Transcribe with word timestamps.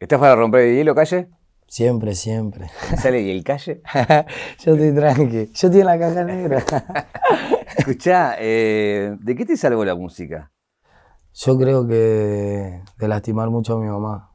¿Estás 0.00 0.20
para 0.20 0.36
romper 0.36 0.60
el 0.60 0.76
hielo, 0.76 0.94
calle? 0.94 1.28
Siempre, 1.66 2.14
siempre. 2.14 2.70
¿Sale 2.96 3.20
y 3.20 3.30
el 3.30 3.42
calle? 3.42 3.82
Yo 4.60 4.74
estoy 4.74 4.94
tranqui. 4.94 5.50
Yo 5.52 5.68
estoy 5.68 5.80
en 5.80 5.86
la 5.86 5.98
caja 5.98 6.22
negra. 6.22 6.64
Escuchá, 7.76 8.36
eh, 8.38 9.16
¿de 9.18 9.34
qué 9.34 9.44
te 9.44 9.56
salvó 9.56 9.84
la 9.84 9.96
música? 9.96 10.52
Yo 11.34 11.58
creo 11.58 11.84
que 11.88 12.80
de 12.96 13.08
lastimar 13.08 13.50
mucho 13.50 13.74
a 13.74 13.80
mi 13.80 13.88
mamá. 13.88 14.30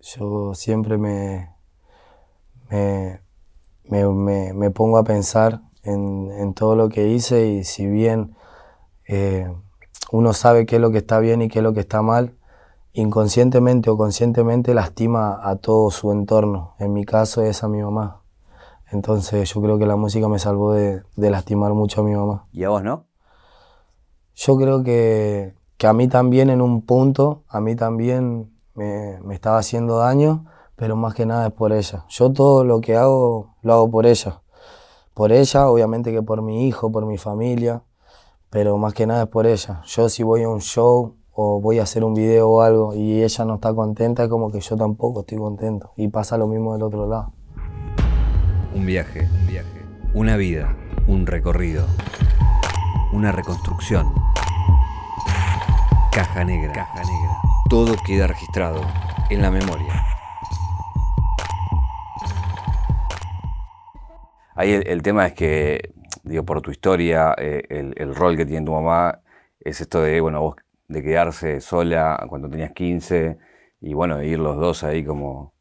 Yo 0.00 0.52
siempre 0.52 0.98
me, 0.98 1.54
me, 2.68 3.18
me, 3.88 4.52
me, 4.52 4.70
pongo 4.70 4.98
a 4.98 5.04
pensar 5.04 5.62
en, 5.84 6.30
en, 6.32 6.52
todo 6.52 6.76
lo 6.76 6.90
que 6.90 7.08
hice 7.08 7.46
y 7.46 7.64
si 7.64 7.86
bien 7.86 8.36
eh, 9.08 9.50
uno 10.12 10.34
sabe 10.34 10.66
qué 10.66 10.76
es 10.76 10.82
lo 10.82 10.90
que 10.90 10.98
está 10.98 11.18
bien 11.18 11.40
y 11.40 11.48
qué 11.48 11.60
es 11.60 11.62
lo 11.62 11.72
que 11.72 11.80
está 11.80 12.02
mal, 12.02 12.36
inconscientemente 12.92 13.90
o 13.90 13.96
conscientemente 13.96 14.74
lastima 14.74 15.40
a 15.42 15.56
todo 15.56 15.90
su 15.90 16.10
entorno. 16.12 16.74
En 16.78 16.92
mi 16.92 17.04
caso 17.04 17.42
es 17.42 17.62
a 17.62 17.68
mi 17.68 17.82
mamá. 17.82 18.22
Entonces 18.90 19.52
yo 19.52 19.60
creo 19.62 19.78
que 19.78 19.86
la 19.86 19.96
música 19.96 20.28
me 20.28 20.38
salvó 20.38 20.72
de, 20.72 21.04
lastimar 21.16 21.72
mucho 21.74 22.00
a 22.00 22.04
mi 22.04 22.14
mamá. 22.14 22.46
¿Y 22.52 22.64
a 22.64 22.70
vos 22.70 22.82
no? 22.82 23.06
Yo 24.34 24.56
creo 24.56 24.82
que, 24.82 25.54
que 25.76 25.86
a 25.86 25.92
mí 25.92 26.08
también 26.08 26.50
en 26.50 26.60
un 26.60 26.82
punto, 26.82 27.44
a 27.48 27.60
mí 27.60 27.76
también 27.76 28.50
me, 28.74 29.20
me, 29.20 29.34
estaba 29.34 29.58
haciendo 29.58 29.98
daño, 29.98 30.46
pero 30.74 30.96
más 30.96 31.14
que 31.14 31.26
nada 31.26 31.46
es 31.46 31.52
por 31.52 31.72
ella. 31.72 32.04
Yo 32.08 32.32
todo 32.32 32.64
lo 32.64 32.80
que 32.80 32.96
hago 32.96 33.54
lo 33.62 33.74
hago 33.74 33.90
por 33.90 34.06
ella. 34.06 34.42
Por 35.14 35.30
ella, 35.30 35.68
obviamente 35.68 36.12
que 36.12 36.22
por 36.22 36.42
mi 36.42 36.66
hijo, 36.66 36.90
por 36.90 37.06
mi 37.06 37.18
familia, 37.18 37.82
pero 38.48 38.76
más 38.78 38.94
que 38.94 39.06
nada 39.06 39.24
es 39.24 39.28
por 39.28 39.46
ella. 39.46 39.82
Yo 39.84 40.08
si 40.08 40.22
voy 40.22 40.42
a 40.42 40.48
un 40.48 40.60
show 40.60 41.14
o 41.42 41.58
voy 41.58 41.78
a 41.78 41.84
hacer 41.84 42.04
un 42.04 42.12
video 42.12 42.50
o 42.50 42.60
algo 42.60 42.94
y 42.94 43.22
ella 43.22 43.46
no 43.46 43.54
está 43.54 43.72
contenta, 43.72 44.24
es 44.24 44.28
como 44.28 44.52
que 44.52 44.60
yo 44.60 44.76
tampoco 44.76 45.20
estoy 45.20 45.38
contento. 45.38 45.90
Y 45.96 46.08
pasa 46.08 46.36
lo 46.36 46.46
mismo 46.46 46.74
del 46.74 46.82
otro 46.82 47.08
lado. 47.08 47.32
Un 48.74 48.84
viaje, 48.84 49.26
un 49.40 49.46
viaje, 49.46 49.80
una 50.12 50.36
vida, 50.36 50.76
un 51.08 51.26
recorrido, 51.26 51.86
una 53.14 53.32
reconstrucción. 53.32 54.12
Caja 56.12 56.44
negra, 56.44 56.74
caja 56.74 57.00
negra. 57.04 57.38
Todo 57.70 57.94
queda 58.06 58.26
registrado 58.26 58.82
en 59.30 59.40
la 59.40 59.50
memoria. 59.50 60.04
Ahí 64.56 64.72
el, 64.72 65.00
tema 65.00 65.26
es 65.26 65.32
que, 65.32 65.94
digo, 66.22 66.44
por 66.44 66.60
tu 66.60 66.70
historia, 66.70 67.34
eh, 67.38 67.62
el, 67.70 67.94
el, 67.96 68.14
rol 68.14 68.36
que 68.36 68.44
tiene 68.44 68.66
tu 68.66 68.72
mamá 68.72 69.20
es 69.60 69.80
esto 69.80 70.02
de, 70.02 70.20
bueno, 70.20 70.42
vos 70.42 70.56
de 70.90 71.02
quedarse 71.02 71.60
sola 71.60 72.26
cuando 72.28 72.50
tenías 72.50 72.72
15 72.72 73.38
y 73.80 73.94
bueno, 73.94 74.22
ir 74.22 74.40
los 74.40 74.56
dos 74.56 74.82
ahí 74.82 75.04
como 75.04 75.54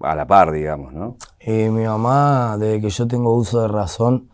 a 0.00 0.14
la 0.14 0.26
par, 0.26 0.50
digamos, 0.50 0.94
¿no? 0.94 1.16
Y 1.38 1.68
mi 1.68 1.84
mamá, 1.84 2.56
desde 2.58 2.80
que 2.80 2.88
yo 2.88 3.06
tengo 3.06 3.34
uso 3.34 3.60
de 3.60 3.68
razón, 3.68 4.30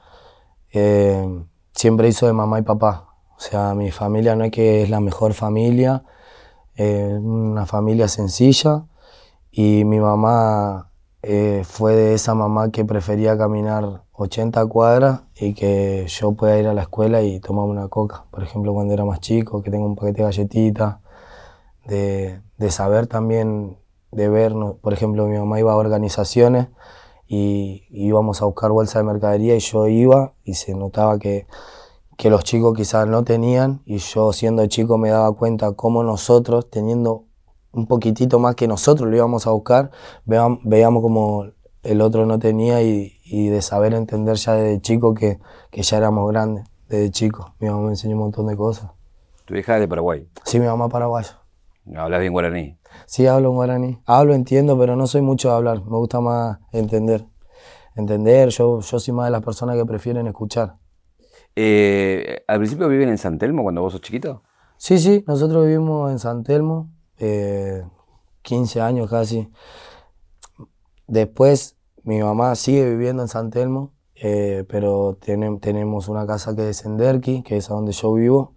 eh, 0.72 1.44
siempre 1.72 2.08
hizo 2.08 2.26
de 2.26 2.32
mamá 2.32 2.60
y 2.60 2.62
papá. 2.62 3.08
O 3.36 3.40
sea, 3.40 3.74
mi 3.74 3.90
familia 3.90 4.36
no 4.36 4.44
es 4.44 4.52
que 4.52 4.82
es 4.82 4.90
la 4.90 5.00
mejor 5.00 5.34
familia, 5.34 6.04
es 6.74 7.12
una 7.18 7.66
familia 7.66 8.06
sencilla 8.06 8.84
y 9.50 9.84
mi 9.84 9.98
mamá 9.98 10.92
eh, 11.22 11.62
fue 11.64 11.94
de 11.94 12.14
esa 12.14 12.34
mamá 12.34 12.70
que 12.70 12.84
prefería 12.84 13.36
caminar 13.36 14.04
80 14.18 14.66
cuadras 14.66 15.22
y 15.36 15.54
que 15.54 16.06
yo 16.08 16.32
pueda 16.32 16.58
ir 16.58 16.66
a 16.66 16.74
la 16.74 16.82
escuela 16.82 17.22
y 17.22 17.38
tomar 17.40 17.66
una 17.66 17.88
coca. 17.88 18.24
Por 18.30 18.42
ejemplo, 18.42 18.74
cuando 18.74 18.92
era 18.92 19.04
más 19.04 19.20
chico, 19.20 19.62
que 19.62 19.70
tengo 19.70 19.86
un 19.86 19.94
paquete 19.94 20.18
de 20.18 20.24
galletitas, 20.24 20.96
de, 21.86 22.40
de 22.56 22.70
saber 22.70 23.06
también, 23.06 23.78
de 24.10 24.28
ver, 24.28 24.54
por 24.80 24.92
ejemplo, 24.92 25.26
mi 25.26 25.38
mamá 25.38 25.60
iba 25.60 25.72
a 25.72 25.76
organizaciones 25.76 26.66
y, 27.28 27.84
íbamos 27.90 28.42
a 28.42 28.46
buscar 28.46 28.72
bolsa 28.72 28.98
de 28.98 29.04
mercadería 29.04 29.54
y 29.54 29.60
yo 29.60 29.86
iba 29.86 30.34
y 30.44 30.54
se 30.54 30.74
notaba 30.74 31.18
que, 31.18 31.46
que 32.16 32.30
los 32.30 32.42
chicos 32.42 32.74
quizás 32.76 33.06
no 33.06 33.22
tenían 33.22 33.82
y 33.86 33.98
yo 33.98 34.32
siendo 34.32 34.66
chico 34.66 34.98
me 34.98 35.10
daba 35.10 35.30
cuenta 35.32 35.72
cómo 35.72 36.02
nosotros, 36.02 36.68
teniendo 36.68 37.24
un 37.70 37.86
poquitito 37.86 38.38
más 38.40 38.56
que 38.56 38.66
nosotros 38.66 39.08
lo 39.08 39.16
íbamos 39.16 39.46
a 39.46 39.50
buscar, 39.50 39.90
veamos, 40.24 40.58
veíamos 40.64 41.02
como 41.02 41.46
el 41.82 42.00
otro 42.00 42.26
no 42.26 42.38
tenía 42.38 42.82
y, 42.82 43.18
y 43.24 43.48
de 43.48 43.62
saber 43.62 43.94
entender 43.94 44.36
ya 44.36 44.54
desde 44.54 44.80
chico 44.80 45.14
que, 45.14 45.38
que, 45.70 45.82
ya 45.82 45.96
éramos 45.96 46.30
grandes, 46.30 46.64
desde 46.88 47.10
chico. 47.10 47.54
Mi 47.60 47.68
mamá 47.68 47.82
me 47.82 47.90
enseñó 47.90 48.14
un 48.14 48.22
montón 48.22 48.46
de 48.46 48.56
cosas. 48.56 48.90
¿Tu 49.44 49.56
hija 49.56 49.76
es 49.76 49.80
de 49.80 49.88
Paraguay? 49.88 50.28
Sí, 50.44 50.60
mi 50.60 50.66
mamá 50.66 50.88
paraguaya. 50.88 51.40
¿Hablas 51.96 52.20
bien 52.20 52.32
guaraní? 52.32 52.78
Sí, 53.06 53.26
hablo 53.26 53.48
en 53.48 53.54
guaraní. 53.54 53.98
Hablo, 54.04 54.34
entiendo, 54.34 54.78
pero 54.78 54.96
no 54.96 55.06
soy 55.06 55.22
mucho 55.22 55.48
de 55.48 55.54
hablar. 55.54 55.82
Me 55.84 55.96
gusta 55.96 56.20
más 56.20 56.58
entender. 56.72 57.24
Entender, 57.96 58.50
yo, 58.50 58.80
yo 58.80 58.98
soy 59.00 59.14
más 59.14 59.26
de 59.26 59.30
las 59.30 59.42
personas 59.42 59.76
que 59.76 59.84
prefieren 59.84 60.26
escuchar. 60.26 60.76
Eh, 61.56 62.44
¿Al 62.46 62.58
principio 62.58 62.88
viven 62.88 63.08
en 63.08 63.18
San 63.18 63.38
Telmo 63.38 63.62
cuando 63.62 63.80
vos 63.80 63.92
sos 63.92 64.02
chiquito? 64.02 64.42
Sí, 64.76 64.98
sí, 64.98 65.24
nosotros 65.26 65.66
vivimos 65.66 66.10
en 66.12 66.20
San 66.20 66.44
Telmo, 66.44 66.90
eh, 67.18 67.82
15 68.42 68.80
años 68.80 69.10
casi. 69.10 69.50
Después 71.08 71.76
mi 72.04 72.20
mamá 72.20 72.54
sigue 72.54 72.88
viviendo 72.88 73.22
en 73.22 73.28
San 73.28 73.50
Telmo, 73.50 73.92
eh, 74.14 74.64
pero 74.68 75.18
tenemos 75.20 76.08
una 76.08 76.26
casa 76.26 76.54
que 76.54 76.68
es 76.68 76.84
en 76.84 76.96
Derqui, 76.96 77.42
que 77.42 77.56
es 77.56 77.70
a 77.70 77.74
donde 77.74 77.92
yo 77.92 78.12
vivo, 78.12 78.54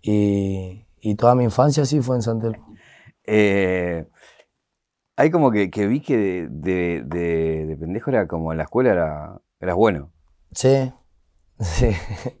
y, 0.00 0.86
y 1.00 1.14
toda 1.16 1.34
mi 1.34 1.44
infancia 1.44 1.84
sí 1.84 2.00
fue 2.00 2.16
en 2.16 2.22
San 2.22 2.40
Telmo. 2.40 2.66
Eh, 3.26 4.06
hay 5.16 5.30
como 5.30 5.50
que, 5.50 5.70
que 5.70 5.86
vi 5.86 6.00
que 6.00 6.16
de, 6.16 7.02
de, 7.04 7.66
de, 7.66 7.76
pendejo 7.76 8.10
era 8.10 8.26
como 8.26 8.52
en 8.52 8.58
la 8.58 8.64
escuela 8.64 8.90
era, 8.92 9.40
eras 9.60 9.76
bueno. 9.76 10.10
Sí, 10.52 10.92
sí. 11.60 11.90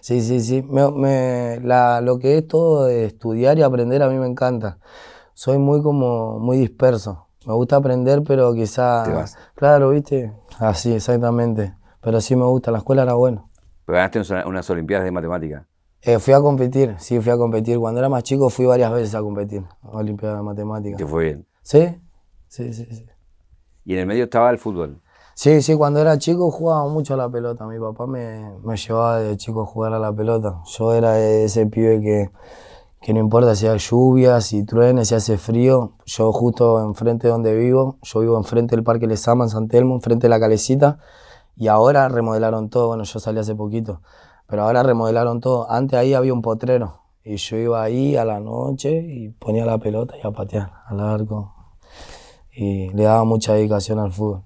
Sí, 0.00 0.20
sí, 0.20 0.40
sí. 0.40 0.62
Me, 0.62 0.90
me, 0.90 1.60
la, 1.62 2.00
lo 2.00 2.18
que 2.18 2.38
es 2.38 2.48
todo 2.48 2.86
de 2.86 3.04
estudiar 3.04 3.56
y 3.58 3.62
aprender 3.62 4.02
a 4.02 4.08
mí 4.08 4.16
me 4.18 4.26
encanta. 4.26 4.80
Soy 5.34 5.58
muy 5.58 5.80
como 5.82 6.40
muy 6.40 6.58
disperso. 6.58 7.28
Me 7.46 7.54
gusta 7.54 7.76
aprender, 7.76 8.22
pero 8.22 8.54
quizá... 8.54 9.04
Claro, 9.54 9.90
¿viste? 9.90 10.32
Así, 10.58 10.94
exactamente. 10.94 11.74
Pero 12.00 12.20
sí 12.20 12.36
me 12.36 12.44
gusta, 12.44 12.70
la 12.70 12.78
escuela 12.78 13.02
era 13.02 13.14
bueno. 13.14 13.50
¿Pero 13.84 13.96
ganaste 13.96 14.20
unas 14.46 14.68
Olimpiadas 14.70 15.04
de 15.04 15.10
Matemática? 15.10 15.66
Eh, 16.00 16.18
fui 16.18 16.34
a 16.34 16.40
competir, 16.40 16.96
sí, 16.98 17.20
fui 17.20 17.30
a 17.32 17.36
competir. 17.36 17.78
Cuando 17.78 18.00
era 18.00 18.08
más 18.08 18.24
chico 18.24 18.50
fui 18.50 18.66
varias 18.66 18.92
veces 18.92 19.14
a 19.14 19.20
competir 19.20 19.64
a 19.82 19.88
Olimpiadas 19.88 20.38
de 20.38 20.42
Matemática. 20.42 20.96
¿Te 20.96 21.06
fue 21.06 21.24
bien? 21.24 21.46
Sí, 21.62 22.00
sí, 22.48 22.72
sí, 22.72 22.86
sí. 22.90 23.06
¿Y 23.84 23.94
en 23.94 24.00
el 24.00 24.06
medio 24.06 24.24
estaba 24.24 24.50
el 24.50 24.58
fútbol? 24.58 25.00
Sí, 25.34 25.62
sí, 25.62 25.76
cuando 25.76 26.00
era 26.00 26.18
chico 26.18 26.50
jugaba 26.50 26.86
mucho 26.88 27.14
a 27.14 27.16
la 27.16 27.28
pelota. 27.28 27.66
Mi 27.66 27.78
papá 27.78 28.06
me, 28.06 28.52
me 28.62 28.76
llevaba 28.76 29.20
de 29.20 29.36
chico 29.36 29.62
a 29.62 29.66
jugar 29.66 29.92
a 29.92 29.98
la 29.98 30.12
pelota. 30.12 30.60
Yo 30.64 30.92
era 30.92 31.18
ese 31.18 31.66
pibe 31.66 32.00
que 32.00 32.30
que 33.02 33.12
no 33.12 33.18
importa 33.18 33.56
si 33.56 33.66
hay 33.66 33.78
lluvia, 33.78 34.40
si 34.40 34.64
truene, 34.64 35.04
si 35.04 35.16
hace 35.16 35.36
frío, 35.36 35.94
yo 36.06 36.32
justo 36.32 36.80
enfrente 36.84 37.26
de 37.26 37.32
donde 37.32 37.54
vivo, 37.56 37.98
yo 38.02 38.20
vivo 38.20 38.38
enfrente 38.38 38.76
del 38.76 38.84
Parque 38.84 39.08
Lesama 39.08 39.44
en 39.44 39.50
San 39.50 39.66
Telmo, 39.66 39.96
enfrente 39.96 40.26
de 40.26 40.28
la 40.28 40.38
calecita, 40.38 40.98
y 41.56 41.66
ahora 41.66 42.08
remodelaron 42.08 42.70
todo, 42.70 42.86
bueno, 42.86 43.02
yo 43.02 43.18
salí 43.18 43.40
hace 43.40 43.56
poquito, 43.56 44.02
pero 44.46 44.62
ahora 44.62 44.84
remodelaron 44.84 45.40
todo. 45.40 45.68
Antes 45.68 45.98
ahí 45.98 46.14
había 46.14 46.32
un 46.32 46.42
potrero, 46.42 47.02
y 47.24 47.36
yo 47.36 47.56
iba 47.56 47.82
ahí 47.82 48.16
a 48.16 48.24
la 48.24 48.38
noche 48.38 48.92
y 48.92 49.30
ponía 49.30 49.66
la 49.66 49.78
pelota 49.78 50.14
y 50.22 50.24
a 50.24 50.30
patear 50.30 50.72
al 50.86 51.00
arco, 51.00 51.52
y 52.52 52.90
le 52.90 53.02
daba 53.02 53.24
mucha 53.24 53.54
dedicación 53.54 53.98
al 53.98 54.12
fútbol. 54.12 54.44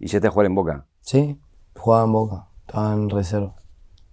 ¿Y 0.00 0.08
ya 0.08 0.20
te 0.20 0.28
jugar 0.28 0.46
en 0.46 0.56
Boca? 0.56 0.86
Sí, 1.02 1.40
jugaba 1.78 2.02
en 2.02 2.12
Boca, 2.12 2.48
estaba 2.66 2.94
en 2.94 3.08
reserva. 3.08 3.54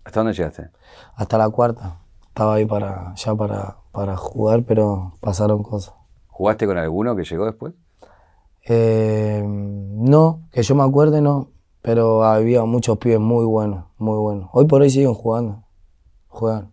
¿Hasta 0.03 0.19
dónde 0.19 0.33
llegaste? 0.33 0.69
Hasta 1.15 1.39
la 1.39 1.49
cuarta 1.49 1.99
estaba 2.39 2.53
ahí 2.53 2.65
para, 2.65 3.13
ya 3.15 3.35
para, 3.35 3.79
para 3.91 4.15
jugar, 4.15 4.63
pero 4.63 5.11
pasaron 5.19 5.61
cosas. 5.61 5.93
¿Jugaste 6.27 6.65
con 6.65 6.77
alguno 6.77 7.13
que 7.13 7.25
llegó 7.25 7.43
después? 7.43 7.73
Eh, 8.65 9.43
no, 9.45 10.47
que 10.53 10.63
yo 10.63 10.73
me 10.73 10.83
acuerde 10.83 11.21
no, 11.21 11.49
pero 11.81 12.23
había 12.23 12.63
muchos 12.63 12.97
pibes 12.97 13.19
muy 13.19 13.43
buenos, 13.43 13.87
muy 13.97 14.17
buenos. 14.17 14.49
Hoy 14.53 14.67
por 14.67 14.81
hoy 14.81 14.89
siguen 14.89 15.13
jugando, 15.13 15.65
juegan. 16.29 16.71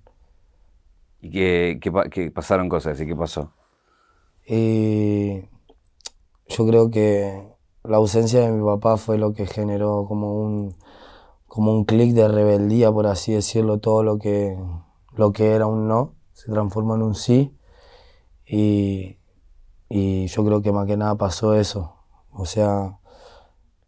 ¿Y 1.20 1.30
qué, 1.30 1.80
qué, 2.12 2.30
pasaron 2.30 2.68
cosas? 2.68 3.00
¿Y 3.00 3.06
qué 3.06 3.16
pasó? 3.16 3.50
Y 4.46 5.40
yo 6.46 6.64
creo 6.64 6.92
que 6.92 7.42
la 7.82 7.96
ausencia 7.96 8.38
de 8.38 8.52
mi 8.52 8.64
papá 8.64 8.98
fue 8.98 9.18
lo 9.18 9.32
que 9.32 9.46
generó 9.46 10.04
como 10.06 10.40
un, 10.40 10.76
como 11.48 11.72
un 11.72 11.84
clic 11.84 12.14
de 12.14 12.28
rebeldía, 12.28 12.92
por 12.92 13.08
así 13.08 13.32
decirlo, 13.32 13.78
todo 13.80 14.04
lo 14.04 14.18
que, 14.20 14.56
lo 15.16 15.32
que 15.32 15.52
era 15.52 15.66
un 15.66 15.88
no 15.88 16.14
se 16.32 16.52
transformó 16.52 16.94
en 16.94 17.02
un 17.02 17.14
sí 17.14 17.56
y, 18.46 19.18
y 19.88 20.26
yo 20.26 20.44
creo 20.44 20.62
que 20.62 20.72
más 20.72 20.86
que 20.86 20.96
nada 20.96 21.16
pasó 21.16 21.54
eso. 21.54 21.94
O 22.30 22.44
sea, 22.44 22.98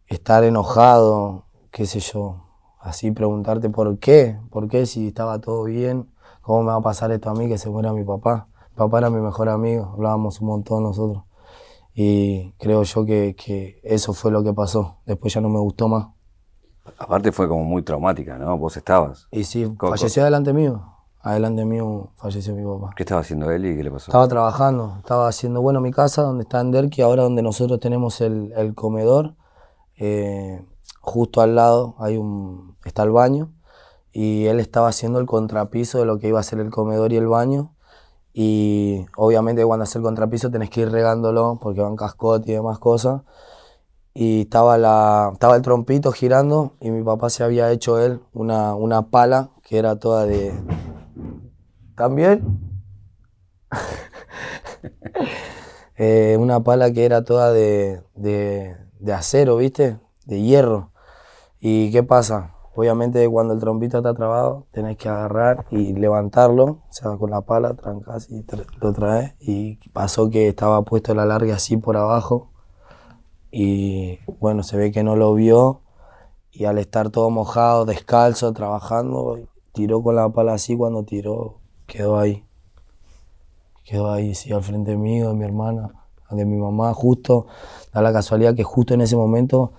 estar 0.07 0.43
enojado, 0.43 1.45
qué 1.71 1.85
sé 1.85 1.99
yo, 1.99 2.43
así 2.79 3.11
preguntarte 3.11 3.69
por 3.69 3.99
qué, 3.99 4.39
por 4.49 4.67
qué 4.67 4.85
si 4.85 5.07
estaba 5.07 5.39
todo 5.39 5.63
bien, 5.63 6.11
cómo 6.41 6.63
me 6.63 6.71
va 6.71 6.77
a 6.77 6.81
pasar 6.81 7.11
esto 7.11 7.29
a 7.29 7.35
mí 7.35 7.47
que 7.47 7.57
se 7.57 7.69
muera 7.69 7.93
mi 7.93 8.03
papá. 8.03 8.47
Mi 8.71 8.77
papá 8.77 8.97
era 8.99 9.09
mi 9.09 9.21
mejor 9.21 9.49
amigo, 9.49 9.91
hablábamos 9.93 10.41
un 10.41 10.47
montón 10.47 10.83
nosotros. 10.83 11.23
Y 11.93 12.53
creo 12.53 12.83
yo 12.83 13.05
que, 13.05 13.35
que 13.35 13.79
eso 13.83 14.13
fue 14.13 14.31
lo 14.31 14.43
que 14.43 14.53
pasó. 14.53 14.99
Después 15.05 15.33
ya 15.33 15.41
no 15.41 15.49
me 15.49 15.59
gustó 15.59 15.87
más. 15.87 16.07
Aparte 16.97 17.31
fue 17.31 17.47
como 17.47 17.63
muy 17.63 17.81
traumática, 17.83 18.37
¿no? 18.37 18.57
Vos 18.57 18.77
estabas. 18.77 19.27
Y 19.31 19.43
sí, 19.43 19.71
falleció 19.79 20.23
adelante 20.23 20.53
mío. 20.53 20.88
Adelante 21.21 21.65
mío 21.65 22.11
falleció 22.15 22.55
mi 22.55 22.63
papá. 22.63 22.93
¿Qué 22.95 23.03
estaba 23.03 23.21
haciendo 23.21 23.51
él 23.51 23.65
y 23.65 23.75
qué 23.75 23.83
le 23.83 23.91
pasó? 23.91 24.09
Estaba 24.09 24.27
trabajando, 24.27 24.95
estaba 24.99 25.27
haciendo, 25.27 25.61
bueno, 25.61 25.81
mi 25.81 25.91
casa 25.91 26.21
donde 26.21 26.43
está 26.43 26.61
en 26.61 26.71
Derqui, 26.71 27.01
ahora 27.01 27.23
donde 27.23 27.41
nosotros 27.41 27.79
tenemos 27.81 28.21
el, 28.21 28.53
el 28.55 28.73
comedor, 28.73 29.35
eh, 29.97 30.65
justo 31.01 31.41
al 31.41 31.55
lado 31.55 31.95
hay 31.99 32.15
un, 32.15 32.77
está 32.85 33.03
el 33.03 33.11
baño, 33.11 33.51
y 34.13 34.45
él 34.45 34.61
estaba 34.61 34.87
haciendo 34.87 35.19
el 35.19 35.25
contrapiso 35.25 35.99
de 35.99 36.05
lo 36.05 36.19
que 36.19 36.29
iba 36.29 36.39
a 36.39 36.43
ser 36.43 36.59
el 36.59 36.71
comedor 36.71 37.11
y 37.11 37.17
el 37.17 37.27
baño, 37.27 37.75
y 38.33 39.05
obviamente 39.17 39.65
cuando 39.65 39.83
haces 39.83 39.97
el 39.97 40.03
contrapiso 40.03 40.49
tenés 40.49 40.69
que 40.69 40.81
ir 40.81 40.91
regándolo 40.91 41.59
porque 41.61 41.81
van 41.81 41.97
cascote 41.97 42.51
y 42.51 42.53
demás 42.53 42.79
cosas, 42.79 43.23
y 44.13 44.41
estaba, 44.41 44.77
la, 44.77 45.31
estaba 45.33 45.57
el 45.57 45.61
trompito 45.61 46.13
girando 46.13 46.73
y 46.79 46.91
mi 46.91 47.03
papá 47.03 47.29
se 47.29 47.43
había 47.43 47.71
hecho 47.71 47.99
él 47.99 48.21
una, 48.33 48.73
una 48.75 49.09
pala 49.09 49.49
que 49.63 49.77
era 49.77 49.97
toda 49.97 50.25
de... 50.25 50.53
También. 51.99 52.59
Eh, 56.01 56.37
una 56.39 56.61
pala 56.63 56.93
que 56.93 57.03
era 57.03 57.25
toda 57.25 57.51
de, 57.51 58.01
de, 58.15 59.13
acero, 59.13 59.57
¿viste? 59.57 59.99
De 60.25 60.41
hierro. 60.41 60.93
¿Y 61.59 61.91
qué 61.91 62.03
pasa? 62.03 62.55
Obviamente 62.73 63.27
cuando 63.27 63.53
el 63.53 63.59
trompito 63.59 63.97
está 63.97 64.13
trabado, 64.13 64.65
tenés 64.71 64.95
que 64.95 65.09
agarrar 65.09 65.65
y 65.71 65.91
levantarlo, 65.91 66.63
o 66.63 66.87
sea, 66.89 67.17
con 67.17 67.31
la 67.31 67.41
pala, 67.41 67.73
trancas 67.73 68.29
y 68.29 68.45
lo 68.79 68.93
traes. 68.93 69.33
Y 69.41 69.75
pasó 69.89 70.29
que 70.29 70.47
estaba 70.47 70.83
puesto 70.83 71.13
la 71.13 71.25
larga 71.25 71.55
así 71.55 71.75
por 71.75 71.97
abajo 71.97 72.49
y 73.51 74.19
bueno, 74.39 74.63
se 74.63 74.77
ve 74.77 74.93
que 74.93 75.03
no 75.03 75.17
lo 75.17 75.33
vio 75.33 75.81
y 76.53 76.63
al 76.63 76.77
estar 76.77 77.09
todo 77.09 77.29
mojado, 77.29 77.83
descalzo, 77.83 78.53
trabajando, 78.53 79.37
tiró 79.73 80.01
con 80.01 80.15
la 80.15 80.29
pala 80.29 80.53
así, 80.53 80.77
cuando 80.77 81.03
tiró 81.03 81.58
quedó 81.89 82.17
ahí. 82.17 82.45
Quedó 83.83 84.11
ahí, 84.11 84.35
sí, 84.35 84.53
al 84.53 84.63
frente 84.63 84.95
mío, 84.95 85.29
de 85.29 85.33
mi 85.33 85.43
hermana, 85.43 85.91
de 86.29 86.45
mi 86.45 86.57
mamá, 86.57 86.93
justo, 86.93 87.47
da 87.91 88.01
la 88.01 88.13
casualidad 88.13 88.55
que 88.55 88.63
justo 88.63 88.93
en 88.93 89.01
ese 89.01 89.17
momento 89.17 89.73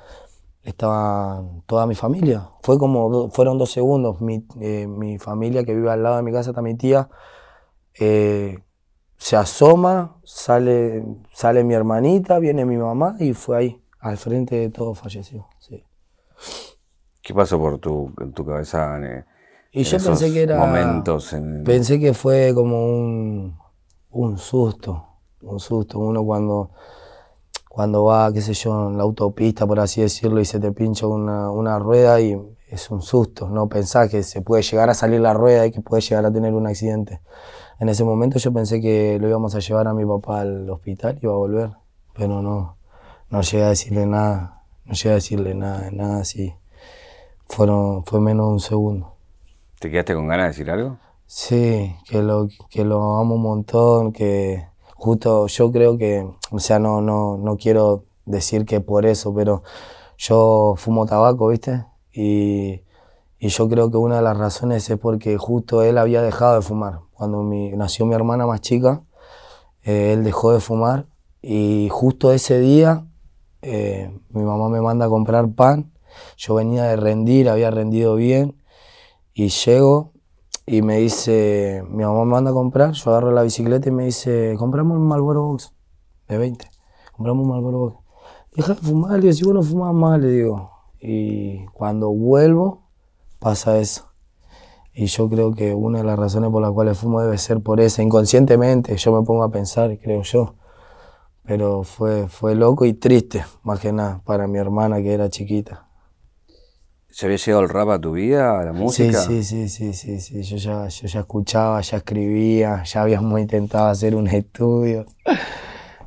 estaba 0.62 1.44
toda 1.66 1.86
mi 1.86 1.94
familia. 1.94 2.50
Fue 2.62 2.76
como, 2.76 3.30
fueron 3.30 3.56
dos 3.56 3.70
segundos, 3.70 4.20
mi, 4.20 4.44
eh, 4.60 4.86
mi, 4.86 5.18
familia 5.18 5.64
que 5.64 5.74
vive 5.74 5.90
al 5.90 6.02
lado 6.02 6.16
de 6.16 6.22
mi 6.22 6.32
casa, 6.32 6.50
está 6.50 6.60
mi 6.60 6.74
tía, 6.74 7.08
eh, 7.98 8.58
se 9.16 9.36
asoma, 9.36 10.16
sale, 10.24 11.04
sale 11.32 11.62
mi 11.62 11.74
hermanita, 11.74 12.40
viene 12.40 12.64
mi 12.64 12.76
mamá 12.76 13.16
y 13.20 13.32
fue 13.32 13.56
ahí, 13.56 13.82
al 14.00 14.16
frente 14.16 14.56
de 14.56 14.70
todo 14.70 14.94
falleció. 14.94 15.46
Sí. 15.60 15.84
¿Qué 17.22 17.32
pasó 17.32 17.58
por 17.58 17.78
tu, 17.78 18.12
tu 18.34 18.44
cabeza 18.44 18.98
y 19.72 19.84
yo 19.84 19.98
pensé 19.98 20.32
que 20.32 20.42
era, 20.42 20.58
momentos? 20.58 21.34
Pensé 21.64 22.00
que 22.00 22.12
fue 22.14 22.52
como 22.54 22.84
un, 22.86 23.56
un 24.10 24.38
susto, 24.38 25.06
un 25.42 25.60
susto. 25.60 25.98
Uno 25.98 26.24
cuando, 26.24 26.70
cuando 27.68 28.04
va, 28.04 28.32
qué 28.32 28.40
sé 28.40 28.52
yo, 28.54 28.88
en 28.88 28.96
la 28.96 29.04
autopista, 29.04 29.66
por 29.66 29.78
así 29.78 30.00
decirlo, 30.00 30.40
y 30.40 30.44
se 30.44 30.58
te 30.58 30.72
pincha 30.72 31.06
una, 31.06 31.50
una 31.50 31.78
rueda 31.78 32.20
y 32.20 32.36
es 32.68 32.90
un 32.90 33.02
susto. 33.02 33.48
No 33.48 33.68
pensás 33.68 34.10
que 34.10 34.22
se 34.22 34.42
puede 34.42 34.62
llegar 34.62 34.90
a 34.90 34.94
salir 34.94 35.20
la 35.20 35.34
rueda 35.34 35.66
y 35.66 35.70
que 35.70 35.80
puede 35.80 36.02
llegar 36.02 36.26
a 36.26 36.32
tener 36.32 36.54
un 36.54 36.66
accidente. 36.66 37.20
En 37.78 37.88
ese 37.88 38.04
momento 38.04 38.38
yo 38.38 38.52
pensé 38.52 38.80
que 38.80 39.18
lo 39.20 39.28
íbamos 39.28 39.54
a 39.54 39.60
llevar 39.60 39.88
a 39.88 39.94
mi 39.94 40.04
papá 40.04 40.40
al 40.40 40.68
hospital 40.68 41.18
y 41.20 41.26
iba 41.26 41.32
a 41.32 41.36
volver, 41.36 41.70
pero 42.14 42.42
no, 42.42 42.76
no 43.30 43.40
llegué 43.40 43.64
a 43.64 43.68
decirle 43.70 44.06
nada, 44.06 44.64
no 44.84 44.94
llegué 44.94 45.10
a 45.10 45.14
decirle 45.14 45.54
nada, 45.54 45.90
nada 45.90 46.20
así. 46.20 46.52
Fueron, 47.46 48.04
fue 48.04 48.20
menos 48.20 48.46
de 48.46 48.52
un 48.52 48.60
segundo. 48.60 49.19
¿Te 49.80 49.90
quedaste 49.90 50.14
con 50.14 50.28
ganas 50.28 50.44
de 50.44 50.48
decir 50.50 50.70
algo? 50.70 50.98
Sí, 51.26 51.96
que 52.08 52.22
lo, 52.22 52.46
que 52.70 52.84
lo 52.84 53.18
amo 53.18 53.34
un 53.34 53.42
montón, 53.42 54.12
que 54.12 54.68
justo 54.94 55.48
yo 55.48 55.72
creo 55.72 55.98
que, 55.98 56.24
o 56.52 56.60
sea, 56.60 56.78
no, 56.78 57.00
no, 57.00 57.36
no 57.36 57.56
quiero 57.56 58.04
decir 58.26 58.64
que 58.64 58.80
por 58.80 59.04
eso, 59.04 59.34
pero 59.34 59.64
yo 60.16 60.74
fumo 60.76 61.04
tabaco, 61.06 61.48
¿viste? 61.48 61.84
Y 62.12 62.82
y 63.42 63.48
yo 63.48 63.70
creo 63.70 63.90
que 63.90 63.96
una 63.96 64.16
de 64.16 64.22
las 64.22 64.36
razones 64.36 64.88
es 64.90 64.98
porque 64.98 65.38
justo 65.38 65.82
él 65.82 65.96
había 65.96 66.20
dejado 66.20 66.56
de 66.56 66.60
fumar. 66.60 67.00
Cuando 67.14 67.42
mi, 67.42 67.70
nació 67.70 68.04
mi 68.04 68.14
hermana 68.14 68.46
más 68.46 68.60
chica, 68.60 69.02
eh, 69.82 70.12
él 70.12 70.24
dejó 70.24 70.52
de 70.52 70.60
fumar 70.60 71.06
y 71.40 71.88
justo 71.90 72.32
ese 72.34 72.60
día 72.60 73.06
eh, 73.62 74.14
mi 74.28 74.42
mamá 74.42 74.68
me 74.68 74.82
manda 74.82 75.06
a 75.06 75.08
comprar 75.08 75.48
pan. 75.52 75.90
Yo 76.36 76.54
venía 76.54 76.84
de 76.84 76.96
rendir, 76.96 77.48
había 77.48 77.70
rendido 77.70 78.14
bien 78.14 78.59
y 79.34 79.48
llego 79.48 80.12
y 80.66 80.82
me 80.82 80.98
dice, 80.98 81.82
mi 81.88 82.04
mamá 82.04 82.24
me 82.24 82.30
manda 82.32 82.50
a 82.50 82.54
comprar, 82.54 82.92
yo 82.92 83.10
agarro 83.10 83.32
la 83.32 83.42
bicicleta 83.42 83.88
y 83.88 83.92
me 83.92 84.04
dice, 84.04 84.54
compramos 84.58 84.96
un 84.96 85.06
Marlboro 85.06 85.42
Box 85.42 85.74
de 86.28 86.38
20, 86.38 86.70
compramos 87.16 87.44
un 87.44 87.50
Marlboro 87.50 87.78
Box. 87.78 87.96
Deja 88.54 88.74
de 88.74 88.80
fumar, 88.80 89.12
le 89.12 89.20
digo, 89.20 89.32
si 89.32 89.44
vos 89.44 89.54
no 89.54 89.62
fumas 89.62 89.94
más, 89.94 90.20
le 90.20 90.30
digo. 90.30 90.70
Y 91.00 91.66
cuando 91.66 92.10
vuelvo, 92.10 92.82
pasa 93.38 93.78
eso. 93.78 94.10
Y 94.92 95.06
yo 95.06 95.28
creo 95.28 95.52
que 95.52 95.74
una 95.74 95.98
de 95.98 96.04
las 96.04 96.18
razones 96.18 96.50
por 96.50 96.60
las 96.60 96.72
cuales 96.72 96.98
fumo 96.98 97.20
debe 97.20 97.38
ser 97.38 97.62
por 97.62 97.80
eso, 97.80 98.02
inconscientemente, 98.02 98.96
yo 98.96 99.12
me 99.12 99.24
pongo 99.24 99.44
a 99.44 99.50
pensar, 99.50 99.98
creo 99.98 100.22
yo. 100.22 100.54
Pero 101.44 101.84
fue, 101.84 102.28
fue 102.28 102.54
loco 102.54 102.84
y 102.84 102.92
triste, 102.92 103.44
más 103.62 103.80
que 103.80 103.92
nada, 103.92 104.20
para 104.24 104.46
mi 104.46 104.58
hermana 104.58 105.00
que 105.00 105.14
era 105.14 105.28
chiquita. 105.28 105.89
¿Se 107.10 107.26
había 107.26 107.38
llegado 107.38 107.62
el 107.62 107.68
rap 107.68 107.88
a 107.90 107.98
tu 107.98 108.12
vida, 108.12 108.60
a 108.60 108.64
la 108.64 108.72
música? 108.72 109.20
Sí, 109.20 109.42
sí, 109.42 109.68
sí, 109.68 109.92
sí, 109.92 110.20
sí, 110.20 110.42
Yo, 110.42 110.56
ya, 110.56 110.88
yo 110.88 111.06
ya 111.08 111.20
escuchaba, 111.20 111.80
ya 111.80 111.98
escribía, 111.98 112.82
ya 112.84 113.02
habíamos 113.02 113.40
intentado 113.40 113.88
hacer 113.88 114.14
un 114.14 114.26
estudio. 114.26 115.06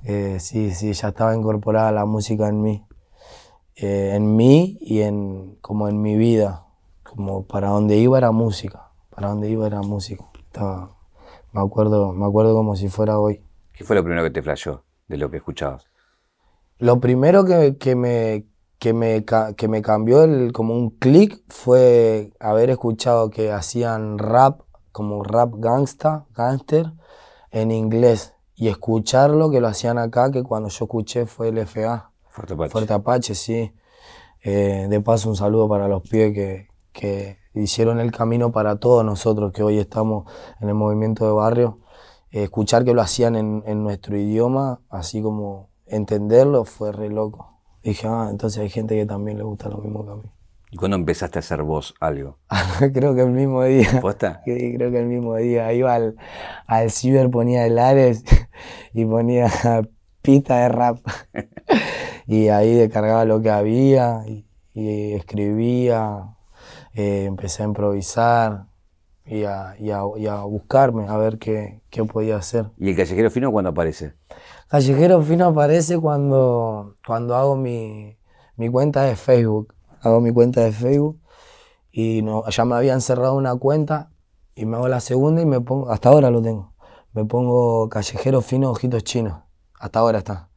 Eh, 0.06 0.38
sí, 0.42 0.72
sí, 0.72 0.92
ya 0.92 1.08
estaba 1.08 1.34
incorporada 1.34 1.90
la 1.94 2.04
música 2.04 2.50
en 2.50 2.62
mí. 2.62 2.86
Eh, 3.78 4.12
en 4.16 4.36
mí 4.36 4.78
y 4.82 5.00
en, 5.00 5.56
como 5.62 5.88
en 5.88 6.02
mi 6.02 6.18
vida 6.18 6.64
como 7.14 7.46
para 7.46 7.70
donde 7.70 7.98
iba 7.98 8.18
era 8.18 8.32
música, 8.32 8.90
para 9.10 9.30
donde 9.30 9.50
iba 9.50 9.68
era 9.68 9.82
música. 9.82 10.26
Estaba, 10.40 10.90
me 11.52 11.62
acuerdo, 11.62 12.12
me 12.14 12.26
acuerdo 12.26 12.56
como 12.56 12.76
si 12.76 12.90
fuera 12.90 13.20
hoy. 13.20 13.42
¿Qué 13.72 13.84
fue 13.84 13.96
lo 13.96 14.04
primero 14.04 14.24
que 14.24 14.32
te 14.32 14.42
flashó 14.42 14.84
de 15.08 15.18
lo 15.18 15.30
que 15.30 15.38
escuchabas? 15.38 15.88
Lo 16.80 17.00
primero 17.00 17.46
que, 17.46 17.78
que 17.78 17.96
me, 17.96 18.46
que 18.84 18.92
me, 18.92 19.24
que 19.24 19.68
me 19.70 19.82
cambió 19.82 20.24
el, 20.24 20.52
como 20.52 20.74
un 20.76 20.90
clic 20.90 21.42
fue 21.48 22.34
haber 22.38 22.70
escuchado 22.70 23.30
que 23.30 23.50
hacían 23.50 24.18
rap, 24.18 24.60
como 24.92 25.24
rap 25.24 25.54
gangsta, 25.56 26.26
gangster, 26.36 26.92
en 27.52 27.72
inglés. 27.72 28.34
Y 28.56 28.68
escucharlo 28.68 29.50
que 29.50 29.62
lo 29.62 29.70
hacían 29.70 29.98
acá, 29.98 30.32
que 30.32 30.44
cuando 30.44 30.68
yo 30.68 30.84
escuché 30.84 31.26
fue 31.28 31.48
el 31.48 31.66
FA. 31.66 32.12
Fuerte 32.28 32.56
Apache. 32.56 32.72
Fuerte 32.72 32.94
Apache, 32.94 33.36
sí. 33.36 33.72
Eh, 34.42 34.88
de 34.90 35.00
paso, 35.00 35.30
un 35.30 35.38
saludo 35.38 35.70
para 35.70 35.88
los 35.88 36.02
pibes 36.02 36.34
que, 36.34 36.68
que 36.92 37.38
hicieron 37.54 38.02
el 38.02 38.12
camino 38.12 38.52
para 38.52 38.82
todos 38.82 39.06
nosotros 39.06 39.54
que 39.54 39.64
hoy 39.64 39.80
estamos 39.80 40.30
en 40.60 40.68
el 40.68 40.76
movimiento 40.76 41.26
de 41.26 41.32
barrio. 41.32 41.80
Eh, 42.32 42.44
escuchar 42.44 42.84
que 42.84 42.94
lo 42.94 43.02
hacían 43.02 43.38
en, 43.38 43.64
en, 43.66 43.82
nuestro 43.82 44.18
idioma, 44.18 44.82
así 44.90 45.22
como 45.22 45.70
entenderlo, 45.86 46.66
fue 46.66 46.92
re 46.92 47.08
loco. 47.08 47.53
Dije, 47.84 48.08
ah, 48.08 48.28
entonces 48.30 48.62
hay 48.62 48.70
gente 48.70 48.96
que 48.96 49.06
también 49.06 49.38
le 49.38 49.44
gusta 49.44 49.70
lo 49.70 49.78
mismo 49.78 50.06
que 50.06 50.12
a 50.12 50.16
mí. 50.16 50.32
¿Y 50.72 50.78
cuándo 50.78 50.98
empezaste 50.98 51.38
a 51.38 51.42
hacer 51.42 51.62
vos 51.62 51.94
algo? 52.00 52.40
creo 52.94 53.14
que 53.14 53.22
el 53.22 53.32
mismo 53.32 53.64
día. 53.64 54.00
¿Posta? 54.02 54.42
creo 54.46 54.92
que 54.92 55.00
el 55.00 55.06
mismo 55.06 55.36
día. 55.36 55.72
Iba 55.74 55.94
al, 55.94 56.16
al 56.66 56.90
ciber, 56.90 57.30
ponía 57.30 57.66
el 57.66 57.78
Ares 57.78 58.24
y 58.94 59.06
ponía 59.06 59.52
pista 60.22 60.60
de 60.60 60.70
rap. 60.70 60.98
y 62.26 62.48
ahí 62.48 62.74
descargaba 62.74 63.26
lo 63.26 63.42
que 63.42 63.52
había 63.52 64.24
y, 64.26 64.48
y 64.74 65.14
escribía, 65.14 66.36
eh, 66.94 67.26
empecé 67.26 67.64
a 67.64 67.66
improvisar 67.66 68.66
y 69.26 69.44
a, 69.44 69.76
y, 69.80 69.92
a, 69.92 70.02
y 70.18 70.28
a, 70.28 70.42
buscarme, 70.42 71.08
a 71.08 71.18
ver 71.18 71.38
qué, 71.38 71.82
qué, 71.90 72.04
podía 72.04 72.38
hacer. 72.38 72.66
¿Y 72.78 72.90
el 72.90 72.96
callejero 72.96 73.30
fino 73.30 73.52
cuándo 73.52 73.70
aparece? 73.70 74.14
Callejero 74.74 75.22
fino 75.22 75.46
aparece 75.46 76.00
cuando, 76.00 76.96
cuando 77.06 77.36
hago 77.36 77.56
mi, 77.56 78.18
mi 78.56 78.70
cuenta 78.70 79.04
de 79.04 79.16
Facebook. 79.16 79.76
Hago 80.02 80.20
mi 80.20 80.34
cuenta 80.34 80.62
de 80.62 80.72
Facebook 80.72 81.20
y 81.92 82.24
no, 82.24 82.50
ya 82.50 82.66
me 82.66 82.74
habían 82.74 83.00
cerrado 83.00 83.36
una 83.36 83.56
cuenta 83.56 84.10
y 84.56 84.66
me 84.66 84.78
hago 84.78 84.88
la 84.88 85.00
segunda 85.00 85.44
y 85.44 85.46
me 85.46 85.62
pongo, 85.62 85.92
hasta 85.92 86.10
ahora 86.10 86.32
lo 86.32 86.42
tengo, 86.42 86.74
me 87.14 87.24
pongo 87.24 87.88
callejero 87.88 88.42
fino 88.42 88.72
ojitos 88.72 89.04
chinos. 89.04 89.44
Hasta 89.80 90.00
ahora 90.00 90.18
está. 90.18 90.50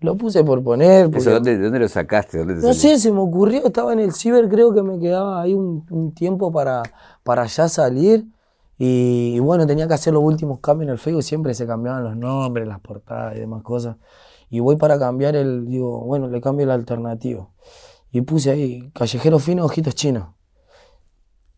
Lo 0.00 0.16
puse 0.16 0.42
por 0.42 0.60
poner. 0.64 1.08
¿De 1.08 1.58
dónde 1.58 1.78
lo 1.78 1.88
sacaste? 1.88 2.44
no 2.44 2.74
sé, 2.74 2.98
se 2.98 3.12
me 3.12 3.20
ocurrió, 3.20 3.66
estaba 3.66 3.92
en 3.92 4.00
el 4.00 4.12
ciber, 4.14 4.48
creo 4.48 4.74
que 4.74 4.82
me 4.82 4.98
quedaba 4.98 5.40
ahí 5.40 5.54
un, 5.54 6.12
tiempo 6.12 6.50
para, 6.50 6.82
para 7.22 7.46
ya 7.46 7.68
salir. 7.68 8.26
Y, 8.76 9.38
bueno, 9.38 9.66
tenía 9.66 9.86
que 9.86 9.94
hacer 9.94 10.12
los 10.12 10.22
últimos 10.22 10.60
cambios 10.60 10.88
en 10.88 10.92
el 10.92 10.98
Facebook, 10.98 11.22
siempre 11.22 11.54
se 11.54 11.66
cambiaban 11.66 12.02
los 12.02 12.16
nombres, 12.16 12.66
las 12.66 12.80
portadas 12.80 13.36
y 13.36 13.40
demás 13.40 13.62
cosas. 13.62 13.96
Y 14.50 14.60
voy 14.60 14.76
para 14.76 14.98
cambiar 14.98 15.36
el, 15.36 15.66
digo, 15.66 16.00
bueno, 16.00 16.28
le 16.28 16.40
cambio 16.40 16.66
la 16.66 16.74
alternativa. 16.74 17.48
Y 18.10 18.22
puse 18.22 18.50
ahí, 18.50 18.90
callejero 18.94 19.38
fino, 19.38 19.64
ojitos 19.64 19.94
chinos. 19.94 20.28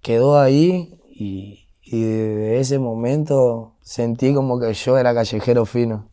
Quedó 0.00 0.38
ahí 0.38 1.00
y, 1.10 1.68
y 1.82 2.02
desde 2.02 2.60
ese 2.60 2.78
momento 2.78 3.76
sentí 3.80 4.34
como 4.34 4.58
que 4.58 4.72
yo 4.72 4.98
era 4.98 5.14
callejero 5.14 5.64
fino. 5.64 6.10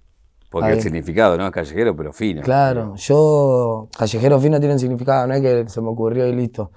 Porque 0.50 0.70
Ahí. 0.70 0.74
el 0.78 0.82
significado, 0.82 1.38
¿no? 1.38 1.46
Es 1.46 1.52
callejero, 1.52 1.96
pero 1.96 2.14
fino. 2.14 2.42
Claro, 2.44 2.96
yo, 2.96 3.90
callejero 3.98 4.40
fino 4.40 4.60
tiene 4.60 4.76
un 4.76 4.80
significado, 4.80 5.26
no 5.26 5.34
es 5.34 5.42
que 5.42 5.68
se 5.68 5.82
me 5.82 5.90
ocurrió 5.90 6.28
y 6.28 6.36
listo. 6.36 6.72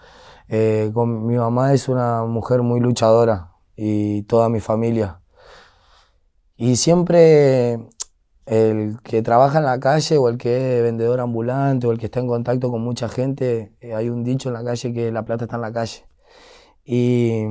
Eh, 0.48 0.90
con, 0.94 1.26
mi 1.26 1.36
mamá 1.36 1.74
es 1.74 1.88
una 1.88 2.24
mujer 2.24 2.62
muy 2.62 2.80
luchadora 2.80 3.55
y 3.76 4.22
toda 4.22 4.48
mi 4.48 4.60
familia. 4.60 5.20
Y 6.56 6.76
siempre 6.76 7.78
el 8.46 9.00
que 9.02 9.22
trabaja 9.22 9.58
en 9.58 9.64
la 9.64 9.78
calle 9.80 10.16
o 10.18 10.28
el 10.28 10.38
que 10.38 10.78
es 10.78 10.82
vendedor 10.82 11.20
ambulante 11.20 11.86
o 11.86 11.92
el 11.92 11.98
que 11.98 12.06
está 12.06 12.20
en 12.20 12.28
contacto 12.28 12.70
con 12.70 12.80
mucha 12.80 13.08
gente, 13.08 13.74
eh, 13.80 13.94
hay 13.94 14.08
un 14.08 14.24
dicho 14.24 14.48
en 14.48 14.54
la 14.54 14.64
calle 14.64 14.92
que 14.92 15.10
la 15.12 15.24
plata 15.24 15.44
está 15.44 15.56
en 15.56 15.62
la 15.62 15.72
calle. 15.72 16.06
Y, 16.84 17.42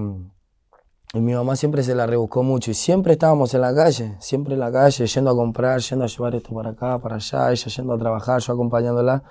y 1.14 1.20
mi 1.22 1.34
mamá 1.34 1.56
siempre 1.58 1.84
se 1.84 1.94
la 1.96 2.08
rebuscó 2.08 2.44
mucho 2.44 2.72
y 2.72 2.74
siempre 2.74 3.14
estábamos 3.14 3.54
en 3.54 3.62
la 3.62 3.76
calle, 3.76 4.16
siempre 4.20 4.54
en 4.54 4.62
la 4.62 4.72
calle, 4.72 5.06
yendo 5.06 5.32
a 5.32 5.36
comprar, 5.36 5.82
yendo 5.82 6.06
a 6.06 6.08
llevar 6.08 6.36
esto 6.36 6.56
para 6.56 6.70
acá, 6.72 7.00
para 7.00 7.16
allá, 7.16 7.52
ella 7.52 7.68
yendo 7.68 7.94
a 7.94 7.98
trabajar, 7.98 8.42
yo 8.42 8.54
acompañándola. 8.54 9.24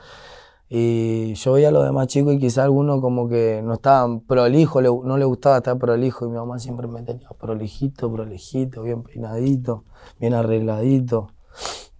Y 0.68 1.34
yo 1.34 1.52
veía 1.52 1.68
a 1.68 1.70
los 1.72 1.84
demás 1.84 2.06
chicos 2.08 2.34
y 2.34 2.38
quizá 2.38 2.64
algunos 2.64 3.00
como 3.00 3.28
que 3.28 3.60
no 3.62 3.74
estaban 3.74 4.20
prolijos, 4.20 4.82
le- 4.82 4.88
no 4.88 5.18
le 5.18 5.24
gustaba 5.24 5.58
estar 5.58 5.78
prolijo 5.78 6.24
y 6.26 6.30
mi 6.30 6.36
mamá 6.36 6.58
siempre 6.58 6.88
me 6.88 7.02
tenía 7.02 7.28
prolijito, 7.38 8.10
prolijito, 8.12 8.82
bien 8.82 9.02
peinadito, 9.02 9.84
bien 10.18 10.34
arregladito. 10.34 11.28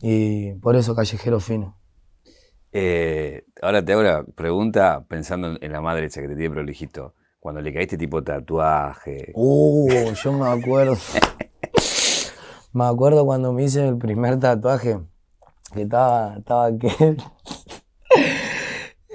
Y 0.00 0.54
por 0.54 0.76
eso 0.76 0.94
callejero 0.94 1.40
fino. 1.40 1.76
Eh, 2.73 3.44
ahora 3.62 3.85
te 3.85 3.92
hago 3.92 4.02
la 4.02 4.25
pregunta 4.25 5.04
pensando 5.09 5.49
en, 5.52 5.59
en 5.61 5.71
la 5.73 5.80
madre 5.80 6.06
esa 6.06 6.21
que 6.21 6.28
te 6.28 6.35
tiene 6.35 6.54
prolijito. 6.54 7.14
Cuando 7.38 7.61
le 7.61 7.73
caíste 7.73 7.97
tipo 7.99 8.25
tatuaje. 8.25 9.30
Uh, 9.35 10.12
yo 10.14 10.33
me 10.33 10.47
acuerdo. 10.49 10.97
me 12.73 12.85
acuerdo 12.87 13.25
cuando 13.25 13.52
me 13.52 13.64
hice 13.64 13.87
el 13.87 13.99
primer 13.99 14.40
tatuaje. 14.40 14.99
Que 15.73 15.83
estaba, 15.83 16.37
estaba 16.38 16.66
aquel. 16.66 17.18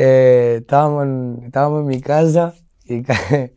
Eh, 0.02 0.60
estábamos, 0.62 1.04
en, 1.04 1.42
estábamos 1.48 1.82
en 1.82 1.88
mi 1.88 2.00
casa 2.00 2.54
y 2.86 3.04
cae, 3.04 3.54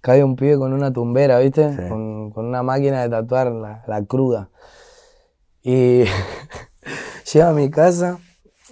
cae 0.00 0.22
un 0.22 0.36
pibe 0.36 0.56
con 0.56 0.72
una 0.72 0.92
tumbera, 0.92 1.40
¿viste? 1.40 1.72
Sí. 1.72 1.88
Con, 1.88 2.30
con 2.30 2.46
una 2.46 2.62
máquina 2.62 3.02
de 3.02 3.08
tatuar 3.08 3.50
la, 3.50 3.82
la 3.88 4.04
cruda. 4.04 4.50
Y 5.62 6.04
llega 7.32 7.48
a 7.48 7.52
mi 7.52 7.70
casa 7.70 8.20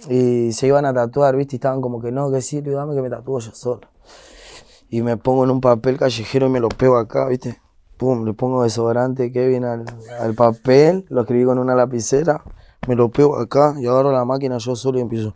y 0.09 0.53
se 0.53 0.67
iban 0.67 0.85
a 0.85 0.93
tatuar, 0.93 1.35
¿viste? 1.35 1.55
Y 1.55 1.57
estaban 1.57 1.81
como 1.81 2.01
que 2.01 2.13
no, 2.13 2.31
que 2.31 2.41
sí, 2.41 2.61
dame 2.61 2.95
que 2.95 3.01
me 3.01 3.09
tatúo 3.09 3.39
yo 3.39 3.51
solo. 3.51 3.81
Y 4.89 5.01
me 5.01 5.17
pongo 5.17 5.43
en 5.43 5.51
un 5.51 5.59
papel 5.59 5.97
callejero 5.97 6.47
y 6.47 6.49
me 6.49 6.61
lo 6.61 6.69
pego 6.69 6.97
acá, 6.97 7.27
¿viste? 7.27 7.59
Pum, 7.97 8.23
le 8.23 8.31
pongo 8.31 8.63
desodorante 8.63 9.33
Kevin 9.33 9.65
al, 9.65 9.83
al 10.21 10.35
papel, 10.35 11.05
lo 11.09 11.21
escribí 11.21 11.43
con 11.43 11.59
una 11.59 11.75
lapicera, 11.75 12.41
me 12.87 12.95
lo 12.95 13.09
pego 13.09 13.37
acá 13.37 13.75
y 13.79 13.85
agarro 13.87 14.11
la 14.11 14.25
máquina 14.25 14.57
yo 14.57 14.75
solo 14.75 14.97
y 14.99 15.01
empiezo. 15.01 15.35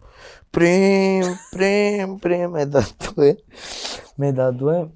Prim, 0.51 1.23
prim, 1.51 2.19
prim, 2.19 2.51
me 2.51 2.65
tatué. 2.67 3.43
Me 4.17 4.33
tatué. 4.33 4.89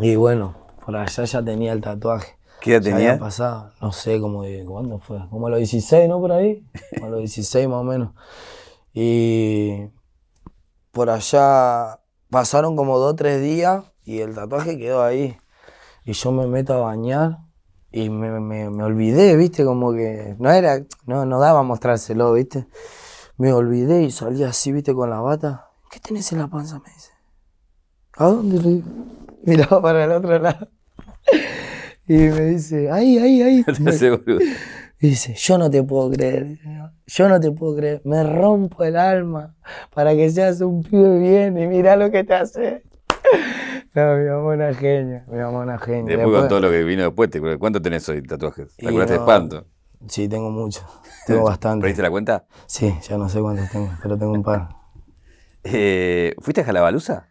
Y 0.00 0.16
bueno, 0.16 0.54
por 0.84 0.96
allá 0.96 1.24
ya 1.24 1.44
tenía 1.44 1.72
el 1.72 1.80
tatuaje. 1.80 2.36
¿Qué 2.60 2.70
Ya 2.72 2.76
había 2.94 2.94
tenía? 2.94 3.18
pasado, 3.18 3.72
no 3.80 3.92
sé 3.92 4.20
cómo 4.20 4.42
de, 4.42 4.64
cuándo 4.64 4.98
fue, 4.98 5.18
como 5.28 5.46
a 5.48 5.50
los 5.50 5.58
16, 5.58 6.08
¿no? 6.08 6.18
Por 6.20 6.32
ahí, 6.32 6.66
como 6.94 7.06
a 7.06 7.10
los 7.10 7.18
16 7.20 7.68
más 7.68 7.78
o 7.80 7.84
menos. 7.84 8.10
Y 8.94 9.88
por 10.92 11.10
allá 11.10 12.00
pasaron 12.30 12.74
como 12.76 12.98
dos 12.98 13.12
o 13.12 13.16
tres 13.16 13.42
días 13.42 13.84
y 14.04 14.20
el 14.20 14.34
tatuaje 14.34 14.78
quedó 14.78 15.02
ahí. 15.02 15.36
Y 16.04 16.12
yo 16.12 16.32
me 16.32 16.46
meto 16.46 16.74
a 16.74 16.78
bañar 16.78 17.38
y 17.96 18.10
me, 18.10 18.40
me- 18.40 18.70
me 18.70 18.82
olvidé, 18.82 19.36
¿viste? 19.36 19.64
Como 19.64 19.92
que 19.92 20.34
no 20.38 20.50
era, 20.50 20.80
no, 21.06 21.24
no 21.24 21.38
daba 21.38 21.62
mostrárselo, 21.62 22.32
¿viste? 22.32 22.66
Me 23.38 23.52
olvidé 23.52 24.02
y 24.02 24.10
salí 24.10 24.42
así, 24.42 24.72
¿viste? 24.72 24.92
Con 24.94 25.10
la 25.10 25.20
bata. 25.20 25.68
¿Qué 25.90 26.00
tenés 26.00 26.32
en 26.32 26.38
la 26.40 26.48
panza? 26.48 26.78
Me 26.80 26.92
dice. 26.92 27.10
¿A 28.16 28.26
dónde? 28.26 28.58
Le. 28.60 28.82
Miraba 29.44 29.80
para 29.80 30.04
el 30.04 30.12
otro 30.12 30.38
lado. 30.38 30.68
Y 32.06 32.16
me 32.18 32.40
dice, 32.44 32.90
ahí, 32.90 33.16
ahí, 33.18 33.40
ahí. 33.42 33.64
Y 35.00 35.08
dice, 35.08 35.34
yo 35.34 35.56
no 35.58 35.70
te 35.70 35.82
puedo 35.82 36.10
creer, 36.10 36.58
yo 37.06 37.28
no 37.28 37.38
te 37.40 37.50
puedo 37.50 37.76
creer, 37.76 38.00
me 38.04 38.22
rompo 38.24 38.84
el 38.84 38.96
alma 38.96 39.54
para 39.92 40.14
que 40.14 40.30
seas 40.30 40.60
un 40.60 40.82
pibe 40.82 41.18
bien 41.18 41.58
y 41.58 41.66
mira 41.66 41.96
lo 41.96 42.10
que 42.10 42.24
te 42.24 42.34
hace. 42.34 42.82
No, 43.96 44.16
mi 44.16 44.24
mamá 44.24 44.54
una 44.54 44.74
genia, 44.74 45.24
mi 45.28 45.38
mamá 45.38 45.60
una 45.60 45.78
genia. 45.78 46.16
Después 46.16 46.34
con 46.40 46.48
todo 46.48 46.60
lo 46.60 46.70
que 46.70 46.82
vino 46.84 47.02
después, 47.04 47.30
te- 47.30 47.58
¿cuánto 47.58 47.80
tenés 47.80 48.08
hoy 48.08 48.22
tatuajes? 48.22 48.76
¿Te 48.76 48.88
Y 48.88 48.88
acuerdas 48.88 49.08
de 49.10 49.16
no. 49.16 49.20
espanto? 49.22 49.66
Sí, 50.08 50.28
tengo 50.28 50.50
mucho, 50.50 50.80
tengo 51.26 51.44
bastante. 51.44 51.82
¿Perdiste 51.82 52.02
la 52.02 52.10
cuenta? 52.10 52.46
Sí, 52.66 52.94
ya 53.08 53.16
no 53.18 53.28
sé 53.28 53.40
cuántos 53.40 53.68
tengo, 53.70 53.90
pero 54.02 54.18
tengo 54.18 54.32
un 54.32 54.42
par. 54.42 54.68
Eh, 55.64 56.34
¿Fuiste 56.40 56.60
a 56.60 56.64
Jalabaluza? 56.64 57.28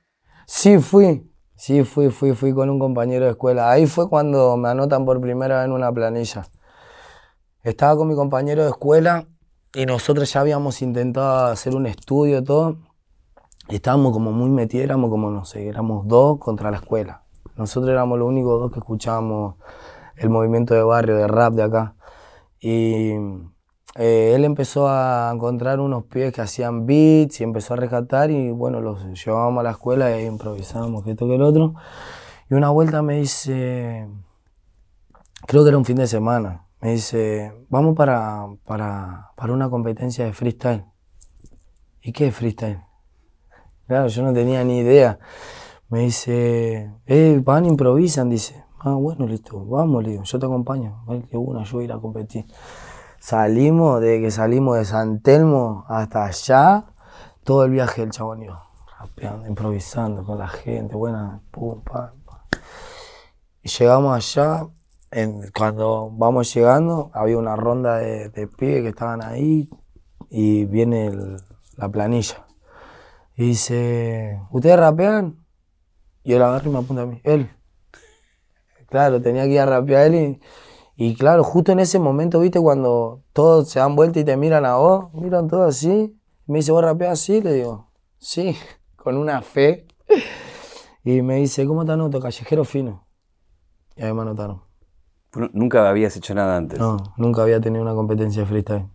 Sí, 0.48 0.79
fui, 0.79 1.29
sí, 1.55 1.84
fui, 1.84 2.10
fui, 2.10 2.34
fui 2.34 2.53
con 2.53 2.70
un 2.70 2.79
compañero 2.79 3.25
de 3.25 3.32
escuela. 3.32 3.70
Ahí 3.72 3.88
fue 3.88 4.10
cuando 4.10 4.55
me 4.58 4.70
anotan 4.70 5.05
por 5.05 5.20
primera 5.22 5.58
vez 5.60 5.65
en 5.65 5.72
una 5.74 5.91
planilla. 5.91 6.43
Estaba 7.63 7.96
con 7.98 8.08
mi 8.08 8.15
compañero 8.15 8.63
de 8.63 8.70
escuela 8.70 9.27
y 9.74 9.86
nosotros 9.86 10.32
ya 10.32 10.41
habíamos 10.41 10.82
intentado 10.82 11.48
hacer 11.48 11.75
un 11.75 11.86
estudio, 11.86 12.43
todo. 12.43 12.77
Estábamos 13.75 14.13
como 14.13 14.32
muy 14.32 14.50
metidos, 14.50 14.86
éramos 14.86 15.10
como, 15.10 15.32
no 15.32 15.46
sé, 15.46 15.68
éramos 15.68 16.08
dos 16.08 16.39
contra 16.39 16.72
la 16.72 16.77
escuela. 16.77 17.24
Nosotros 17.56 17.92
éramos 17.92 18.20
los 18.20 18.27
únicos 18.27 18.60
dos 18.60 18.72
que 18.72 18.80
escuchábamos 18.80 19.56
el 20.15 20.30
movimiento 20.30 20.74
de 20.74 20.84
barrio, 20.84 21.15
de 21.15 21.27
rap 21.27 21.53
de 21.53 21.63
acá. 21.63 21.96
Y 22.60 23.13
eh, 23.96 24.34
él 24.36 24.46
empezó 24.46 24.88
a 24.88 25.32
encontrar 25.34 25.80
unos 25.80 26.06
pibes 26.06 26.34
que 26.34 26.42
hacían 26.42 26.86
beats 26.86 27.42
y 27.42 27.44
empezó 27.44 27.74
a 27.74 27.77
rescatar 27.77 28.32
y 28.32 28.51
bueno, 28.51 28.82
los 28.82 29.03
llevábamos 29.24 29.62
a 29.62 29.63
la 29.63 29.72
escuela 29.72 30.10
y 30.10 30.13
ahí 30.13 30.25
improvisábamos, 30.25 31.03
que 31.03 31.12
esto 31.12 31.27
que 31.27 31.36
el 31.36 31.42
otro. 31.42 31.75
Y 32.50 32.56
una 32.56 32.70
vuelta 32.70 33.01
me 33.01 33.20
dice, 33.20 34.10
creo 35.46 35.63
que 35.63 35.70
era 35.70 35.77
un 35.77 35.86
fin 35.86 35.98
de 35.98 36.08
semana, 36.08 36.68
me 36.82 36.92
dice, 36.92 37.53
vamos 37.70 37.96
para, 37.96 38.48
para, 38.65 39.32
para 39.36 39.53
una 39.53 39.70
competencia 39.70 40.25
de 40.25 40.34
freestyle. 40.34 40.86
¿Y 42.01 42.12
qué 42.12 42.27
es 42.27 42.36
freestyle? 42.36 42.82
Claro, 43.94 44.08
yo 44.08 44.24
no 44.24 44.34
tenía 44.34 44.64
ni 44.64 44.80
idea. 44.80 45.20
Me 45.90 46.00
dice, 46.00 46.92
eh, 47.06 47.42
van, 47.46 47.68
improvisan, 47.68 48.28
dice. 48.28 48.66
Ah, 48.80 48.96
bueno, 48.96 49.28
listo, 49.28 49.64
vamos, 49.68 50.02
le 50.02 50.10
digo, 50.10 50.24
yo 50.24 50.40
te 50.40 50.48
acompaño. 50.48 51.06
Yo 51.32 51.42
voy 51.42 51.62
a 51.62 51.84
ir 51.84 51.92
a 51.92 52.00
competir. 52.00 52.48
Salimos, 53.20 54.02
desde 54.02 54.20
que 54.20 54.32
salimos 54.32 54.78
de 54.80 54.86
San 54.86 55.22
Telmo 55.22 55.86
hasta 55.88 56.26
allá, 56.26 56.86
todo 57.44 57.66
el 57.66 57.70
viaje 57.70 58.02
del 58.02 58.10
chabón 58.10 58.42
iba 58.42 58.64
rapeando, 59.00 59.48
improvisando 59.48 60.24
con 60.26 60.40
la 60.40 60.48
gente, 60.48 60.96
buena, 60.96 61.44
pum, 61.52 61.84
pam, 61.84 62.14
pam. 62.26 62.40
Y 63.62 63.70
llegamos 63.70 64.16
allá, 64.16 64.70
cuando 65.56 66.10
vamos 66.12 66.52
llegando, 66.52 67.12
había 67.14 67.38
una 67.38 67.56
ronda 67.56 67.98
de, 67.98 68.30
de 68.30 68.50
que 68.58 68.88
estaban 68.88 69.22
ahí 69.22 69.70
y 70.32 70.66
viene 70.66 71.12
la 71.78 71.90
planilla. 71.90 72.44
Y 73.36 73.48
dice, 73.48 74.40
¿ustedes 74.52 74.78
rapean? 74.78 75.46
Y 76.24 76.34
él 76.34 76.42
agarra 76.42 76.68
y 76.68 76.72
me 76.72 76.80
apunta 76.80 77.02
a 77.02 77.06
mí. 77.06 77.20
Él. 77.24 77.50
Claro, 78.88 79.22
tenía 79.22 79.44
que 79.44 79.50
ir 79.50 79.60
a 79.60 79.66
rapear 79.66 80.08
él 80.08 80.16
y, 80.16 80.42
y 80.96 81.16
claro, 81.16 81.44
justo 81.44 81.72
en 81.72 81.80
ese 81.80 81.98
momento, 81.98 82.40
viste, 82.40 82.60
cuando 82.60 83.24
todos 83.34 83.70
se 83.70 83.80
dan 83.80 83.96
vuelta 83.96 84.20
y 84.20 84.24
te 84.24 84.38
miran 84.38 84.66
a 84.66 84.75
vos, 84.75 85.12
miran 85.13 85.48
todos 85.48 85.75
así. 85.75 86.16
Y 86.48 86.52
me 86.52 86.60
dice, 86.60 86.72
¿vos 86.72 86.84
rapeás 86.84 87.13
así? 87.13 87.42
Le 87.42 87.54
digo, 87.54 87.90
sí, 88.20 88.56
con 88.96 89.18
una 89.18 89.42
fe. 89.42 89.88
Y 91.04 91.22
me 91.22 91.38
dice, 91.38 91.66
¿cómo 91.66 91.86
te 91.86 91.92
anoto? 91.92 92.20
Callejero 92.20 92.63
fino. 92.63 93.08
Y 93.96 94.04
ahí 94.04 94.13
me 94.13 94.22
anotaron. 94.22 94.62
Nunca 95.54 95.90
habías 95.90 96.16
hecho 96.16 96.36
nada 96.36 96.56
antes. 96.58 96.78
No, 96.78 96.98
nunca 97.18 97.42
había 97.42 97.60
tenido 97.60 97.82
una 97.82 97.96
competencia 97.96 98.44
de 98.44 98.48
freestyle. 98.48 98.88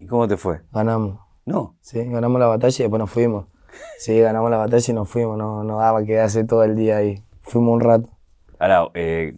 ¿Y 0.00 0.06
cómo 0.06 0.26
te 0.26 0.36
fue? 0.36 0.62
Ganamos. 0.72 1.20
No. 1.46 1.76
Sí, 1.80 2.02
ganamos 2.04 2.40
la 2.40 2.46
batalla 2.46 2.74
y 2.76 2.82
después 2.82 2.98
nos 2.98 3.10
fuimos. 3.10 3.46
Sí, 3.98 4.18
ganamos 4.20 4.50
la 4.50 4.58
batalla 4.58 4.84
y 4.86 4.92
nos 4.94 5.08
fuimos. 5.08 5.36
No, 5.36 5.64
no 5.64 5.78
daba 5.78 6.04
quedarse 6.04 6.44
todo 6.44 6.64
el 6.64 6.76
día 6.76 6.98
ahí. 6.98 7.22
Fuimos 7.42 7.74
un 7.74 7.80
rato. 7.80 8.08
Ahora, 8.58 8.88
eh, 8.94 9.36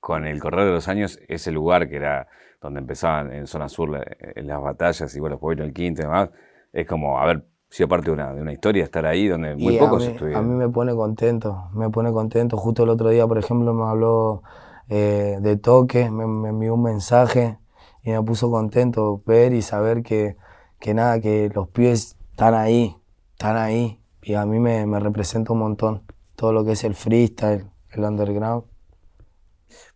con 0.00 0.26
el 0.26 0.40
correr 0.40 0.66
de 0.66 0.72
los 0.72 0.88
años, 0.88 1.18
ese 1.28 1.50
lugar 1.50 1.88
que 1.88 1.96
era 1.96 2.28
donde 2.60 2.80
empezaban 2.80 3.32
en 3.32 3.46
zona 3.46 3.68
sur 3.68 3.88
la- 3.90 4.04
en 4.34 4.46
las 4.46 4.60
batallas 4.60 5.14
y 5.14 5.20
bueno, 5.20 5.36
después 5.36 5.56
vino 5.56 5.66
el 5.66 5.72
quinto 5.72 6.02
y 6.02 6.04
demás, 6.04 6.30
es 6.72 6.86
como 6.86 7.18
haber 7.18 7.44
sido 7.70 7.88
parte 7.88 8.06
de 8.06 8.12
una, 8.12 8.34
de 8.34 8.40
una 8.40 8.52
historia, 8.52 8.82
estar 8.84 9.06
ahí 9.06 9.28
donde 9.28 9.54
muy 9.54 9.74
Y 9.74 9.78
pocos 9.78 10.08
a 10.08 10.10
mí, 10.10 10.16
a 10.34 10.42
mí 10.42 10.54
me 10.54 10.68
pone 10.68 10.94
contento, 10.94 11.68
me 11.72 11.90
pone 11.90 12.12
contento. 12.12 12.56
Justo 12.56 12.82
el 12.84 12.88
otro 12.90 13.10
día, 13.10 13.26
por 13.26 13.38
ejemplo, 13.38 13.74
me 13.74 13.84
habló 13.88 14.42
eh, 14.88 15.38
de 15.40 15.56
toque, 15.56 16.10
me, 16.10 16.26
me 16.26 16.48
envió 16.50 16.74
un 16.74 16.82
mensaje 16.82 17.58
y 18.02 18.10
me 18.10 18.22
puso 18.22 18.50
contento 18.50 19.22
ver 19.26 19.52
y 19.52 19.62
saber 19.62 20.02
que, 20.02 20.36
que 20.80 20.94
nada, 20.94 21.20
que 21.20 21.50
los 21.54 21.68
pies 21.68 22.16
están 22.30 22.54
ahí, 22.54 22.96
están 23.38 23.56
ahí. 23.56 24.02
Y 24.20 24.34
a 24.34 24.44
mí 24.44 24.58
me, 24.58 24.84
me 24.84 24.98
representa 24.98 25.52
un 25.52 25.60
montón 25.60 26.02
todo 26.34 26.52
lo 26.52 26.64
que 26.64 26.72
es 26.72 26.82
el 26.82 26.96
freestyle, 26.96 27.70
el 27.90 28.04
underground. 28.04 28.64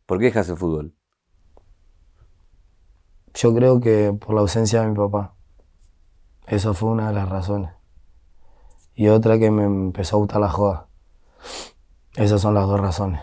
¿Por 0.06 0.18
qué 0.18 0.26
dejas 0.26 0.48
el 0.48 0.56
fútbol? 0.56 0.94
Yo 3.34 3.52
creo 3.52 3.80
que 3.80 4.12
por 4.12 4.36
la 4.36 4.42
ausencia 4.42 4.82
de 4.82 4.88
mi 4.88 4.96
papá. 4.96 5.34
Eso 6.46 6.72
fue 6.72 6.90
una 6.90 7.08
de 7.08 7.14
las 7.14 7.28
razones. 7.28 7.72
Y 8.94 9.08
otra 9.08 9.38
que 9.40 9.50
me 9.50 9.64
empezó 9.64 10.16
a 10.16 10.20
gustar 10.20 10.40
la 10.40 10.48
joda. 10.48 10.86
Esas 12.14 12.40
son 12.40 12.54
las 12.54 12.66
dos 12.68 12.78
razones. 12.78 13.22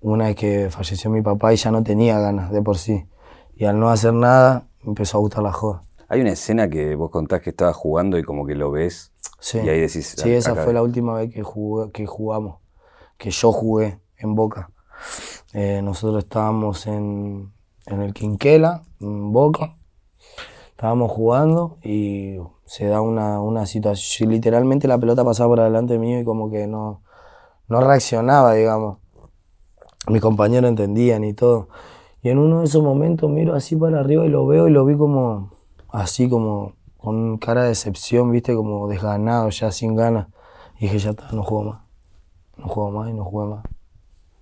Una 0.00 0.30
es 0.30 0.36
que 0.36 0.70
falleció 0.70 1.08
mi 1.08 1.22
papá 1.22 1.52
y 1.52 1.56
ya 1.56 1.70
no 1.70 1.84
tenía 1.84 2.18
ganas 2.18 2.50
de 2.50 2.62
por 2.62 2.78
sí. 2.78 3.06
Y 3.54 3.66
al 3.66 3.78
no 3.78 3.90
hacer 3.90 4.12
nada, 4.12 4.66
me 4.82 4.88
empezó 4.88 5.18
a 5.18 5.20
gustar 5.20 5.44
la 5.44 5.52
joda. 5.52 5.84
Hay 6.12 6.20
una 6.20 6.32
escena 6.32 6.68
que 6.68 6.94
vos 6.94 7.10
contás 7.10 7.40
que 7.40 7.48
estabas 7.48 7.74
jugando 7.74 8.18
y 8.18 8.22
como 8.22 8.44
que 8.44 8.54
lo 8.54 8.70
ves. 8.70 9.14
Sí, 9.40 9.60
y 9.64 9.68
ahí 9.70 9.80
decís. 9.80 10.14
sí 10.18 10.30
esa 10.30 10.54
fue 10.54 10.74
la 10.74 10.82
última 10.82 11.14
vez 11.14 11.32
que, 11.32 11.42
que 11.90 12.06
jugamos. 12.06 12.58
Que 13.16 13.30
yo 13.30 13.50
jugué 13.50 13.98
en 14.18 14.34
Boca. 14.34 14.70
Eh, 15.54 15.80
nosotros 15.82 16.24
estábamos 16.24 16.86
en, 16.86 17.50
en 17.86 18.02
el 18.02 18.12
Quinquela, 18.12 18.82
en 19.00 19.32
Boca. 19.32 19.78
Estábamos 20.72 21.10
jugando 21.10 21.78
y 21.82 22.36
se 22.66 22.88
da 22.88 23.00
una, 23.00 23.40
una 23.40 23.64
situación. 23.64 24.32
Literalmente 24.32 24.86
la 24.88 24.98
pelota 24.98 25.24
pasaba 25.24 25.48
por 25.48 25.60
delante 25.62 25.98
mío 25.98 26.20
y 26.20 26.24
como 26.24 26.50
que 26.50 26.66
no, 26.66 27.00
no 27.68 27.80
reaccionaba, 27.80 28.52
digamos. 28.52 28.98
Mis 30.08 30.20
compañeros 30.20 30.68
entendían 30.68 31.24
y 31.24 31.32
todo. 31.32 31.70
Y 32.20 32.28
en 32.28 32.36
uno 32.36 32.58
de 32.58 32.66
esos 32.66 32.82
momentos 32.82 33.30
miro 33.30 33.54
así 33.54 33.76
para 33.76 34.00
arriba 34.00 34.26
y 34.26 34.28
lo 34.28 34.46
veo 34.46 34.68
y 34.68 34.72
lo 34.72 34.84
vi 34.84 34.94
como 34.94 35.61
así, 35.92 36.28
como 36.28 36.74
con 36.96 37.38
cara 37.38 37.62
de 37.62 37.68
decepción, 37.68 38.30
viste, 38.30 38.54
como 38.54 38.88
desganado, 38.88 39.48
ya 39.50 39.70
sin 39.70 39.94
ganas. 39.94 40.28
Y 40.78 40.86
dije, 40.86 40.98
ya 40.98 41.10
está, 41.10 41.30
no 41.32 41.42
juego 41.42 41.64
más. 41.64 41.80
No 42.56 42.68
juego 42.68 42.90
más 42.90 43.10
y 43.10 43.12
no 43.12 43.24
juego 43.24 43.56
más. 43.56 43.64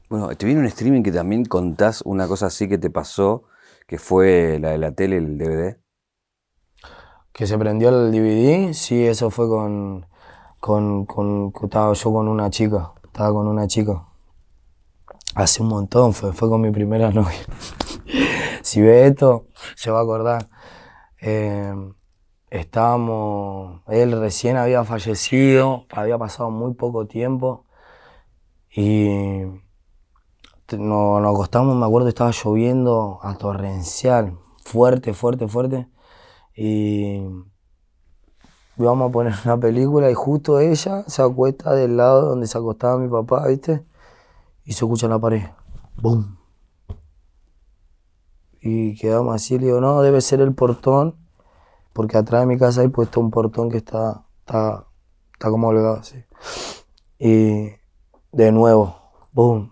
Bueno, 0.08 0.28
te 0.34 0.44
viene 0.44 0.60
un 0.60 0.66
streaming 0.66 1.02
que 1.02 1.12
también 1.12 1.44
contás 1.44 2.02
una 2.04 2.26
cosa 2.26 2.46
así 2.46 2.68
que 2.68 2.78
te 2.78 2.90
pasó, 2.90 3.44
que 3.86 3.98
fue 3.98 4.58
la 4.60 4.70
de 4.70 4.78
la 4.78 4.92
tele, 4.92 5.16
el 5.18 5.38
DVD. 5.38 5.78
Que 7.32 7.46
se 7.46 7.56
prendió 7.56 7.90
el 7.90 8.10
DVD, 8.10 8.72
sí, 8.74 9.06
eso 9.06 9.30
fue 9.30 9.48
con, 9.48 10.06
con, 10.58 11.06
con, 11.06 11.52
estaba 11.62 11.92
yo 11.92 12.12
con 12.12 12.28
una 12.28 12.50
chica, 12.50 12.92
estaba 13.04 13.32
con 13.32 13.46
una 13.46 13.66
chica. 13.68 14.04
Hace 15.36 15.62
un 15.62 15.68
montón, 15.68 16.12
fue, 16.12 16.32
fue 16.32 16.48
con 16.48 16.60
mi 16.60 16.72
primera 16.72 17.10
novia. 17.12 17.38
si 18.62 18.80
ve 18.82 19.06
esto, 19.06 19.46
se 19.76 19.90
va 19.90 20.00
a 20.00 20.02
acordar. 20.02 20.48
Eh, 21.20 21.74
estábamos, 22.50 23.82
él 23.88 24.18
recién 24.18 24.56
había 24.56 24.84
fallecido, 24.84 25.86
había 25.90 26.18
pasado 26.18 26.50
muy 26.50 26.74
poco 26.74 27.06
tiempo 27.06 27.66
y 28.70 29.44
nos, 30.72 31.20
nos 31.20 31.34
acostamos, 31.34 31.76
me 31.76 31.86
acuerdo, 31.86 32.08
estaba 32.08 32.30
lloviendo 32.30 33.18
a 33.22 33.36
torrencial, 33.36 34.38
fuerte, 34.64 35.14
fuerte, 35.14 35.48
fuerte. 35.48 35.88
Y 36.54 37.22
íbamos 38.76 39.08
a 39.08 39.12
poner 39.12 39.34
una 39.44 39.58
película 39.58 40.10
y 40.10 40.14
justo 40.14 40.58
ella 40.60 41.04
se 41.06 41.22
acuesta 41.22 41.74
del 41.74 41.96
lado 41.96 42.30
donde 42.30 42.46
se 42.46 42.58
acostaba 42.58 42.98
mi 42.98 43.08
papá, 43.08 43.46
¿viste? 43.48 43.84
Y 44.64 44.72
se 44.72 44.84
escucha 44.84 45.06
en 45.06 45.12
la 45.12 45.18
pared. 45.18 45.42
¡Bum! 45.96 46.39
Y 48.60 48.94
quedamos 48.96 49.34
así, 49.34 49.58
le 49.58 49.66
digo, 49.66 49.80
no, 49.80 50.02
debe 50.02 50.20
ser 50.20 50.40
el 50.40 50.54
portón, 50.54 51.16
porque 51.92 52.18
atrás 52.18 52.42
de 52.42 52.46
mi 52.46 52.58
casa 52.58 52.82
hay 52.82 52.88
puesto 52.88 53.20
un 53.20 53.30
portón 53.30 53.70
que 53.70 53.78
está, 53.78 54.26
está, 54.40 54.86
está 55.32 55.50
como 55.50 55.68
holgado 55.68 55.96
así. 55.96 56.22
Y 57.18 57.70
de 58.32 58.52
nuevo, 58.52 58.96
¡bum! 59.32 59.70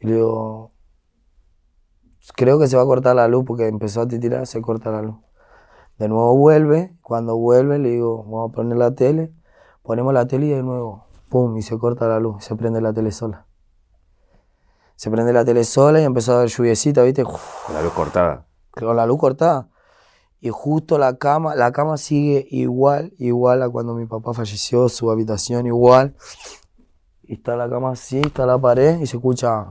Y 0.00 0.06
le 0.06 0.14
digo, 0.14 0.72
creo 2.36 2.58
que 2.58 2.68
se 2.68 2.76
va 2.76 2.82
a 2.82 2.86
cortar 2.86 3.16
la 3.16 3.26
luz 3.26 3.44
porque 3.46 3.66
empezó 3.66 4.02
a 4.02 4.08
titirar, 4.08 4.46
se 4.46 4.60
corta 4.60 4.90
la 4.90 5.02
luz. 5.02 5.16
De 5.98 6.08
nuevo 6.08 6.36
vuelve, 6.36 6.96
cuando 7.02 7.36
vuelve 7.36 7.78
le 7.78 7.90
digo, 7.90 8.22
vamos 8.22 8.50
a 8.50 8.54
poner 8.54 8.76
la 8.76 8.94
tele, 8.94 9.32
ponemos 9.82 10.14
la 10.14 10.26
tele 10.28 10.46
y 10.46 10.50
de 10.50 10.62
nuevo, 10.62 11.06
pum, 11.28 11.56
y 11.56 11.62
se 11.62 11.76
corta 11.78 12.06
la 12.06 12.20
luz, 12.20 12.44
se 12.44 12.54
prende 12.54 12.80
la 12.80 12.92
tele 12.92 13.10
sola. 13.10 13.47
Se 14.98 15.12
prende 15.12 15.32
la 15.32 15.44
tele 15.44 15.62
sola 15.62 16.00
y 16.00 16.04
empezó 16.04 16.32
a 16.32 16.40
ver 16.40 16.48
lluviecita, 16.48 17.04
¿viste? 17.04 17.22
Con 17.22 17.38
la 17.72 17.82
luz 17.82 17.92
cortada. 17.92 18.48
Con 18.72 18.96
la 18.96 19.06
luz 19.06 19.20
cortada. 19.20 19.68
Y 20.40 20.48
justo 20.48 20.98
la 20.98 21.16
cama, 21.18 21.54
la 21.54 21.70
cama 21.70 21.96
sigue 21.98 22.48
igual, 22.50 23.14
igual 23.16 23.62
a 23.62 23.68
cuando 23.68 23.94
mi 23.94 24.06
papá 24.06 24.34
falleció, 24.34 24.88
su 24.88 25.08
habitación 25.12 25.66
igual. 25.66 26.16
Y 27.22 27.34
está 27.34 27.54
la 27.54 27.70
cama 27.70 27.92
así, 27.92 28.18
está 28.18 28.44
la 28.44 28.58
pared 28.58 28.98
y 28.98 29.06
se 29.06 29.18
escucha 29.18 29.68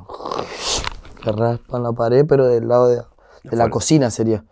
que 1.22 1.30
raspan 1.34 1.84
la 1.84 1.92
pared, 1.92 2.26
pero 2.26 2.46
del 2.46 2.70
lado 2.70 2.88
de, 2.88 3.02
de 3.44 3.58
la 3.58 3.70
cocina 3.70 4.10
sería. 4.10 4.46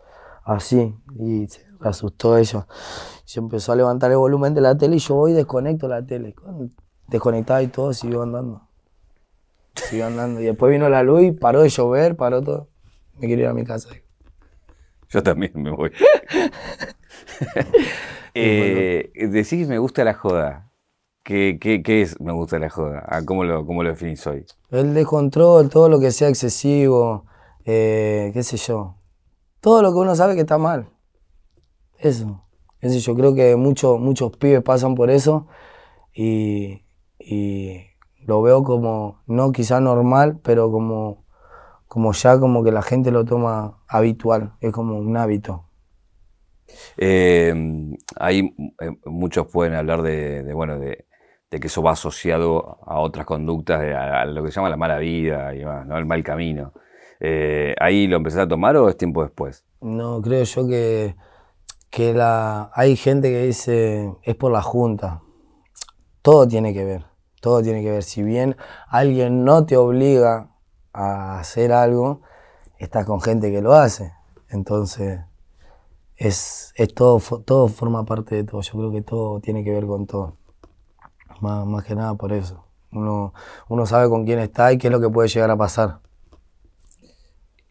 Así. 0.44 0.94
Y 1.18 1.48
se 1.48 1.66
asustó 1.80 2.36
ella. 2.36 2.68
Se 3.24 3.40
empezó 3.40 3.72
a 3.72 3.78
levantar 3.78 4.12
el 4.12 4.18
volumen 4.18 4.54
de 4.54 4.60
la 4.60 4.78
tele 4.78 4.98
y 4.98 5.00
yo 5.00 5.16
voy 5.16 5.32
y 5.32 5.36
desconecto 5.36 5.88
la 5.88 6.06
tele. 6.06 6.36
Desconectaba 7.08 7.64
y 7.64 7.68
todo, 7.68 7.94
siguió 7.94 8.24
andando. 8.24 8.68
Siguió 9.76 10.08
andando. 10.08 10.42
Y 10.42 10.46
después 10.46 10.72
vino 10.72 10.90
la 10.90 11.04
luz 11.04 11.24
y 11.24 11.32
paró 11.32 11.62
de 11.62 11.70
llover, 11.70 12.16
paró 12.16 12.42
todo. 12.42 12.70
Me 13.20 13.28
quería 13.28 13.46
ir 13.46 13.50
a 13.50 13.54
mi 13.54 13.64
casa. 13.64 13.90
Yo 15.10 15.24
también 15.24 15.52
me 15.56 15.72
voy. 15.72 15.92
eh, 18.34 19.12
decís 19.30 19.68
me 19.68 19.78
gusta 19.78 20.04
la 20.04 20.14
joda. 20.14 20.72
¿Qué, 21.24 21.58
qué, 21.60 21.82
qué 21.82 22.04
es 22.04 22.20
me 22.20 22.34
gusta 22.34 22.60
la 22.60 22.70
joda? 22.70 23.04
Ah, 23.08 23.22
¿Cómo 23.26 23.44
lo, 23.44 23.66
cómo 23.66 23.82
lo 23.82 23.90
definís 23.90 24.26
hoy? 24.28 24.46
El 24.70 24.94
descontrol, 24.94 25.70
todo 25.70 25.90
lo 25.90 26.00
que 26.00 26.12
sea 26.12 26.30
excesivo, 26.30 27.26
eh, 27.66 28.32
qué 28.34 28.44
sé 28.44 28.58
yo. 28.58 28.98
Todo 29.60 29.82
lo 29.82 29.92
que 29.92 29.98
uno 29.98 30.16
sabe 30.16 30.36
que 30.36 30.42
está 30.42 30.58
mal. 30.58 30.90
Eso. 31.98 32.44
Eso 32.80 33.00
yo 33.00 33.16
creo 33.16 33.34
que 33.34 33.56
muchos 33.56 34.00
muchos 34.00 34.38
pibes 34.38 34.62
pasan 34.62 34.94
por 34.94 35.10
eso 35.10 35.48
y, 36.14 36.84
y 37.18 37.88
lo 38.26 38.42
veo 38.42 38.64
como, 38.64 39.22
no 39.28 39.52
quizá 39.52 39.80
normal, 39.80 40.40
pero 40.44 40.72
como, 40.72 41.26
como 41.88 42.12
ya 42.14 42.40
como 42.40 42.64
que 42.64 42.72
la 42.72 42.82
gente 42.82 43.12
lo 43.12 43.26
toma 43.26 43.80
habitual, 43.88 44.54
es 44.62 44.72
como 44.72 44.98
un 44.98 45.16
hábito. 45.18 45.66
Eh, 46.98 47.54
ahí 48.20 48.56
eh, 48.82 48.92
muchos 49.06 49.48
pueden 49.48 49.76
hablar 49.76 50.02
de, 50.02 50.44
de 50.44 50.54
bueno, 50.54 50.80
de, 50.80 51.06
de, 51.52 51.60
que 51.60 51.68
eso 51.68 51.84
va 51.84 51.92
asociado 51.92 52.80
a 52.86 53.00
otras 53.00 53.26
conductas, 53.26 53.82
a, 53.82 54.26
lo 54.26 54.44
que 54.44 54.50
se 54.50 54.56
llama 54.56 54.70
la 54.70 54.78
mala 54.78 54.98
vida 54.98 55.56
y 55.56 55.64
más, 55.64 55.86
¿no? 55.86 55.98
el 55.98 56.06
mal 56.06 56.24
camino. 56.24 56.74
Eh, 57.20 57.76
¿Ahí 57.80 58.08
lo 58.08 58.18
empezás 58.18 58.42
a 58.42 58.48
tomar 58.48 58.76
o 58.76 58.90
es 58.90 58.98
tiempo 58.98 59.24
después? 59.24 59.66
No, 59.82 60.22
creo 60.22 60.44
yo 60.44 60.68
que, 60.68 61.16
que 61.90 62.14
la, 62.14 62.72
hay 62.74 62.96
gente 62.96 63.30
que 63.30 63.44
dice 63.44 64.12
es 64.24 64.36
por 64.36 64.52
la 64.52 64.62
junta. 64.62 65.22
Todo 66.22 66.48
tiene 66.48 66.74
que 66.74 66.84
ver, 66.84 67.06
todo 67.46 67.62
tiene 67.62 67.84
que 67.84 67.92
ver. 67.92 68.02
Si 68.02 68.24
bien 68.24 68.58
alguien 68.88 69.46
no 69.46 69.68
te 69.68 69.78
obliga 69.78 70.50
a 70.94 71.38
hacer 71.38 71.72
algo, 71.72 72.22
estás 72.80 73.06
con 73.06 73.22
gente 73.22 73.52
que 73.52 73.62
lo 73.62 73.76
hace. 73.76 74.14
Entonces, 74.50 75.20
es, 76.16 76.74
es 76.76 76.94
todo, 76.96 77.20
todo 77.42 77.68
forma 77.68 78.04
parte 78.04 78.34
de 78.34 78.46
todo. 78.46 78.62
Yo 78.62 78.72
creo 78.72 78.92
que 78.92 79.04
todo 79.04 79.40
tiene 79.42 79.64
que 79.64 79.70
ver 79.70 79.86
con 79.86 80.08
todo. 80.08 80.38
Más, 81.40 81.68
más 81.68 81.84
que 81.84 81.94
nada 81.94 82.16
por 82.16 82.34
eso. 82.34 82.66
Uno, 82.92 83.36
uno 83.70 83.86
sabe 83.86 84.10
con 84.10 84.26
quién 84.26 84.40
está 84.40 84.74
y 84.74 84.80
qué 84.80 84.88
es 84.88 84.92
lo 84.92 85.00
que 85.00 85.10
puede 85.10 85.28
llegar 85.28 85.52
a 85.52 85.56
pasar. 85.56 86.00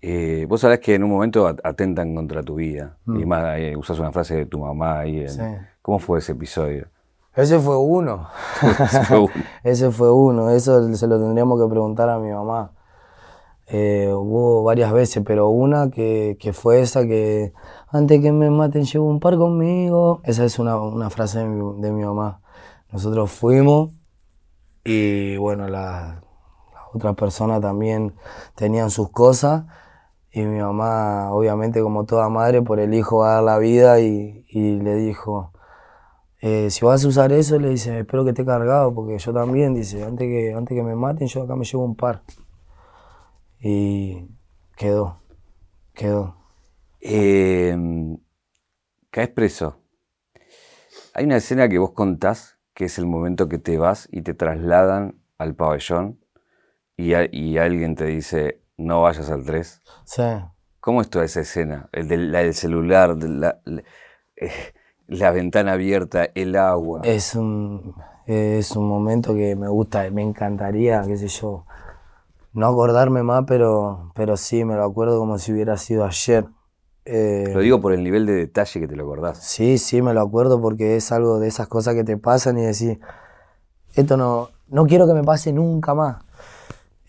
Eh, 0.01 0.47
vos 0.49 0.61
sabés 0.61 0.79
que 0.79 0.95
en 0.95 1.03
un 1.03 1.11
momento 1.11 1.49
atentan 1.49 2.15
contra 2.15 2.45
tu 2.45 2.55
vida. 2.55 2.97
Mm. 3.07 3.21
Y 3.21 3.27
más, 3.27 3.59
eh, 3.59 3.75
usas 3.77 3.99
una 3.99 4.13
frase 4.13 4.37
de 4.37 4.47
tu 4.47 4.61
mamá 4.61 5.01
ahí. 5.01 5.23
En, 5.23 5.31
Sí. 5.31 5.43
¿Cómo 5.83 5.99
fue 5.99 6.21
ese 6.21 6.31
episodio? 6.31 6.94
Ese 7.37 7.59
fue 7.59 7.77
uno. 7.77 8.29
Ese 8.63 9.05
fue 9.05 9.19
uno. 9.19 9.33
Ese 9.65 9.91
fue 9.91 10.13
uno. 10.13 10.51
Eso 10.51 10.95
se 10.95 11.07
lo 11.07 11.19
tendríamos 11.19 11.61
que 11.61 11.69
preguntar 11.69 12.09
a 12.09 12.19
mi 12.19 12.31
mamá. 12.31 12.73
Eh, 13.67 14.13
hubo 14.15 14.63
varias 14.63 14.93
veces, 14.93 15.23
pero 15.27 15.49
una 15.49 15.91
que, 15.91 16.37
que, 16.39 16.53
fue 16.53 16.81
esa 16.81 17.07
que 17.07 17.55
antes 17.89 18.21
que 18.21 18.31
me 18.31 18.51
maten 18.51 18.85
llevo 18.85 19.09
un 19.09 19.21
par 19.21 19.37
conmigo. 19.37 20.21
Esa 20.25 20.45
es 20.45 20.59
una, 20.59 20.79
una 20.79 21.11
frase 21.11 21.41
de 21.41 21.47
mi, 21.47 21.83
de 21.83 21.93
mi, 21.93 22.05
mamá. 22.05 22.41
Nosotros 22.93 23.31
fuimos 23.31 23.91
y 24.85 25.37
bueno, 25.39 25.67
las 25.67 26.17
la 26.17 26.23
otras 26.93 27.17
personas 27.17 27.61
también 27.61 28.15
tenían 28.55 28.91
sus 28.91 29.11
cosas 29.11 29.65
y 30.31 30.43
mi 30.43 30.61
mamá, 30.61 31.33
obviamente 31.33 31.81
como 31.83 32.05
toda 32.05 32.29
madre, 32.29 32.63
por 32.63 32.79
el 32.81 32.95
hijo 32.95 33.19
va 33.19 33.33
a 33.33 33.35
dar 33.37 33.45
la 33.45 33.59
vida 33.59 34.01
y, 34.01 34.45
y 34.49 34.77
le 34.81 34.95
dijo, 34.97 35.54
eh, 36.47 36.69
si 36.69 36.85
vas 36.85 37.03
a 37.03 37.09
usar 37.09 37.33
eso, 37.33 37.59
le 37.59 37.71
dice, 37.71 38.01
espero 38.01 38.23
que 38.23 38.33
esté 38.33 38.45
cargado, 38.45 38.95
porque 38.95 39.19
yo 39.19 39.33
también, 39.33 39.73
dice, 39.73 40.05
antes 40.05 40.29
que, 40.29 40.53
antes 40.53 40.77
que 40.77 40.83
me 40.83 40.95
maten, 40.95 41.27
yo 41.27 41.43
acá 41.43 41.57
me 41.57 41.65
llevo 41.65 41.87
un 41.87 41.97
par. 41.97 42.23
Y 43.61 44.29
quedó, 44.77 45.23
quedó. 45.95 46.37
Eh, 47.01 47.75
caes 49.11 49.29
preso 49.31 49.81
Hay 51.15 51.25
una 51.25 51.37
escena 51.37 51.67
que 51.67 51.79
vos 51.79 51.93
contás 51.93 52.59
que 52.75 52.85
es 52.85 52.99
el 52.99 53.07
momento 53.07 53.49
que 53.49 53.57
te 53.57 53.79
vas 53.79 54.07
y 54.13 54.21
te 54.21 54.35
trasladan 54.35 55.19
al 55.39 55.55
pabellón 55.55 56.21
y, 56.99 57.15
alguien 57.15 57.95
te 57.95 58.05
dice, 58.05 58.61
no 58.77 59.01
vayas 59.01 59.31
al 59.31 59.47
3. 59.47 59.83
Sí. 60.05 60.23
¿Cómo 60.79 61.01
es 61.01 61.09
toda 61.09 61.25
esa 61.25 61.41
escena? 61.41 61.89
El 61.91 62.07
del, 62.07 62.53
celular, 62.53 63.17
la, 63.17 63.63
eh, 64.37 64.51
la, 65.09 65.31
ventana 65.31 65.73
abierta, 65.73 66.29
el 66.35 66.57
agua. 66.57 67.01
Es 67.05 67.35
un, 67.35 67.95
es 68.27 68.77
un 68.77 68.89
momento 68.89 69.35
que 69.35 69.57
me 69.57 69.69
gusta, 69.69 70.09
me 70.11 70.23
encantaría, 70.23 71.03
qué 71.07 71.17
sé 71.17 71.29
yo, 71.29 71.65
no 72.53 72.67
acordarme 72.69 73.23
más, 73.23 73.45
pero, 73.47 74.13
pero 74.15 74.37
sí, 74.37 74.65
me 74.65 74.75
lo 74.75 74.85
acuerdo 74.85 75.19
como 75.19 75.39
si 75.39 75.53
hubiera 75.53 75.77
sido 75.77 76.05
ayer. 76.05 76.47
Eh, 77.05 77.51
lo 77.53 77.61
digo 77.61 77.81
por 77.81 77.93
el 77.93 78.03
nivel 78.03 78.25
de 78.25 78.33
detalle 78.33 78.81
que 78.81 78.89
te 78.89 78.97
lo 78.97 79.05
acordás. 79.05 79.39
Sí, 79.39 79.77
sí, 79.77 80.01
me 80.01 80.15
lo 80.15 80.23
acuerdo 80.23 80.61
porque 80.61 80.97
es 80.97 81.13
algo 81.13 81.39
de 81.39 81.49
esas 81.49 81.69
cosas 81.69 81.95
que 81.95 82.05
te 82.05 82.17
pasan 82.17 82.59
y 82.59 82.63
decís, 82.63 82.99
esto 83.95 84.17
no, 84.17 84.49
no 84.69 84.87
quiero 84.87 85.07
que 85.07 85.15
me 85.15 85.23
pase 85.23 85.53
nunca 85.53 85.95
más. 85.95 86.25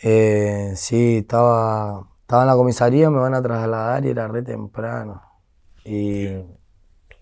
Eh, 0.01 0.73
sí, 0.75 1.17
estaba, 1.19 2.07
estaba 2.21 2.41
en 2.43 2.47
la 2.47 2.55
comisaría, 2.55 3.09
me 3.09 3.19
van 3.19 3.33
a 3.33 3.41
trasladar 3.41 4.05
y 4.05 4.09
era 4.09 4.27
re 4.27 4.41
temprano. 4.41 5.21
Y 5.85 6.27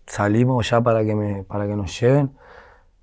salimos 0.06 0.70
ya 0.70 0.82
para 0.82 1.04
que, 1.04 1.16
me, 1.16 1.44
para 1.44 1.68
que 1.68 1.76
nos 1.76 2.00
lleven. 2.00 2.36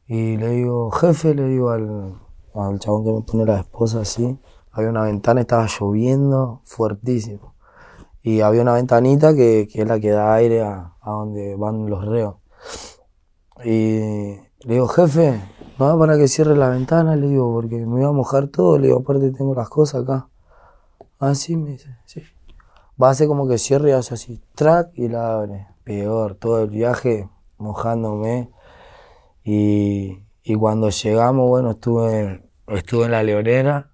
Y 0.06 0.36
le 0.36 0.48
digo, 0.50 0.90
jefe, 0.90 1.34
le 1.34 1.44
digo 1.44 1.70
al, 1.70 2.14
al 2.54 2.78
chabón 2.78 3.04
que 3.04 3.12
me 3.12 3.20
pone 3.22 3.44
la 3.44 3.60
esposa 3.60 4.00
así. 4.00 4.38
Había 4.72 4.90
una 4.90 5.02
ventana, 5.02 5.40
estaba 5.40 5.66
lloviendo 5.66 6.62
fuertísimo. 6.64 7.54
Y 8.22 8.40
había 8.40 8.62
una 8.62 8.74
ventanita 8.74 9.34
que, 9.34 9.68
que 9.72 9.82
es 9.82 9.88
la 9.88 9.98
que 9.98 10.10
da 10.10 10.34
aire 10.34 10.62
a, 10.62 10.94
a 11.00 11.10
donde 11.10 11.56
van 11.56 11.88
los 11.88 12.04
reos. 12.04 12.36
Y 13.64 14.34
le 14.64 14.74
digo, 14.74 14.88
jefe, 14.88 15.40
no 15.78 15.98
para 15.98 16.18
que 16.18 16.28
cierre 16.28 16.56
la 16.56 16.68
ventana, 16.68 17.16
le 17.16 17.28
digo, 17.28 17.52
porque 17.52 17.86
me 17.86 18.00
iba 18.00 18.10
a 18.10 18.12
mojar 18.12 18.48
todo, 18.48 18.78
le 18.78 18.88
digo, 18.88 19.00
aparte 19.00 19.30
tengo 19.30 19.54
las 19.54 19.70
cosas 19.70 20.02
acá. 20.02 20.28
Ah, 21.18 21.34
sí, 21.34 21.56
me 21.56 21.70
dice, 21.70 21.96
sí. 22.04 22.22
Va 23.02 23.08
a 23.08 23.10
hacer 23.12 23.28
como 23.28 23.48
que 23.48 23.56
cierre 23.56 23.90
y 23.90 23.92
hace 23.92 24.12
así, 24.12 24.42
track 24.54 24.90
y 24.94 25.08
la 25.08 25.32
abre. 25.32 25.69
Peor, 25.84 26.34
todo 26.34 26.62
el 26.62 26.70
viaje 26.70 27.28
mojándome. 27.58 28.50
Y, 29.42 30.18
y 30.42 30.54
cuando 30.54 30.90
llegamos, 30.90 31.48
bueno, 31.48 31.72
estuve, 31.72 32.48
estuve 32.68 33.06
en 33.06 33.10
la 33.10 33.22
leonera 33.22 33.90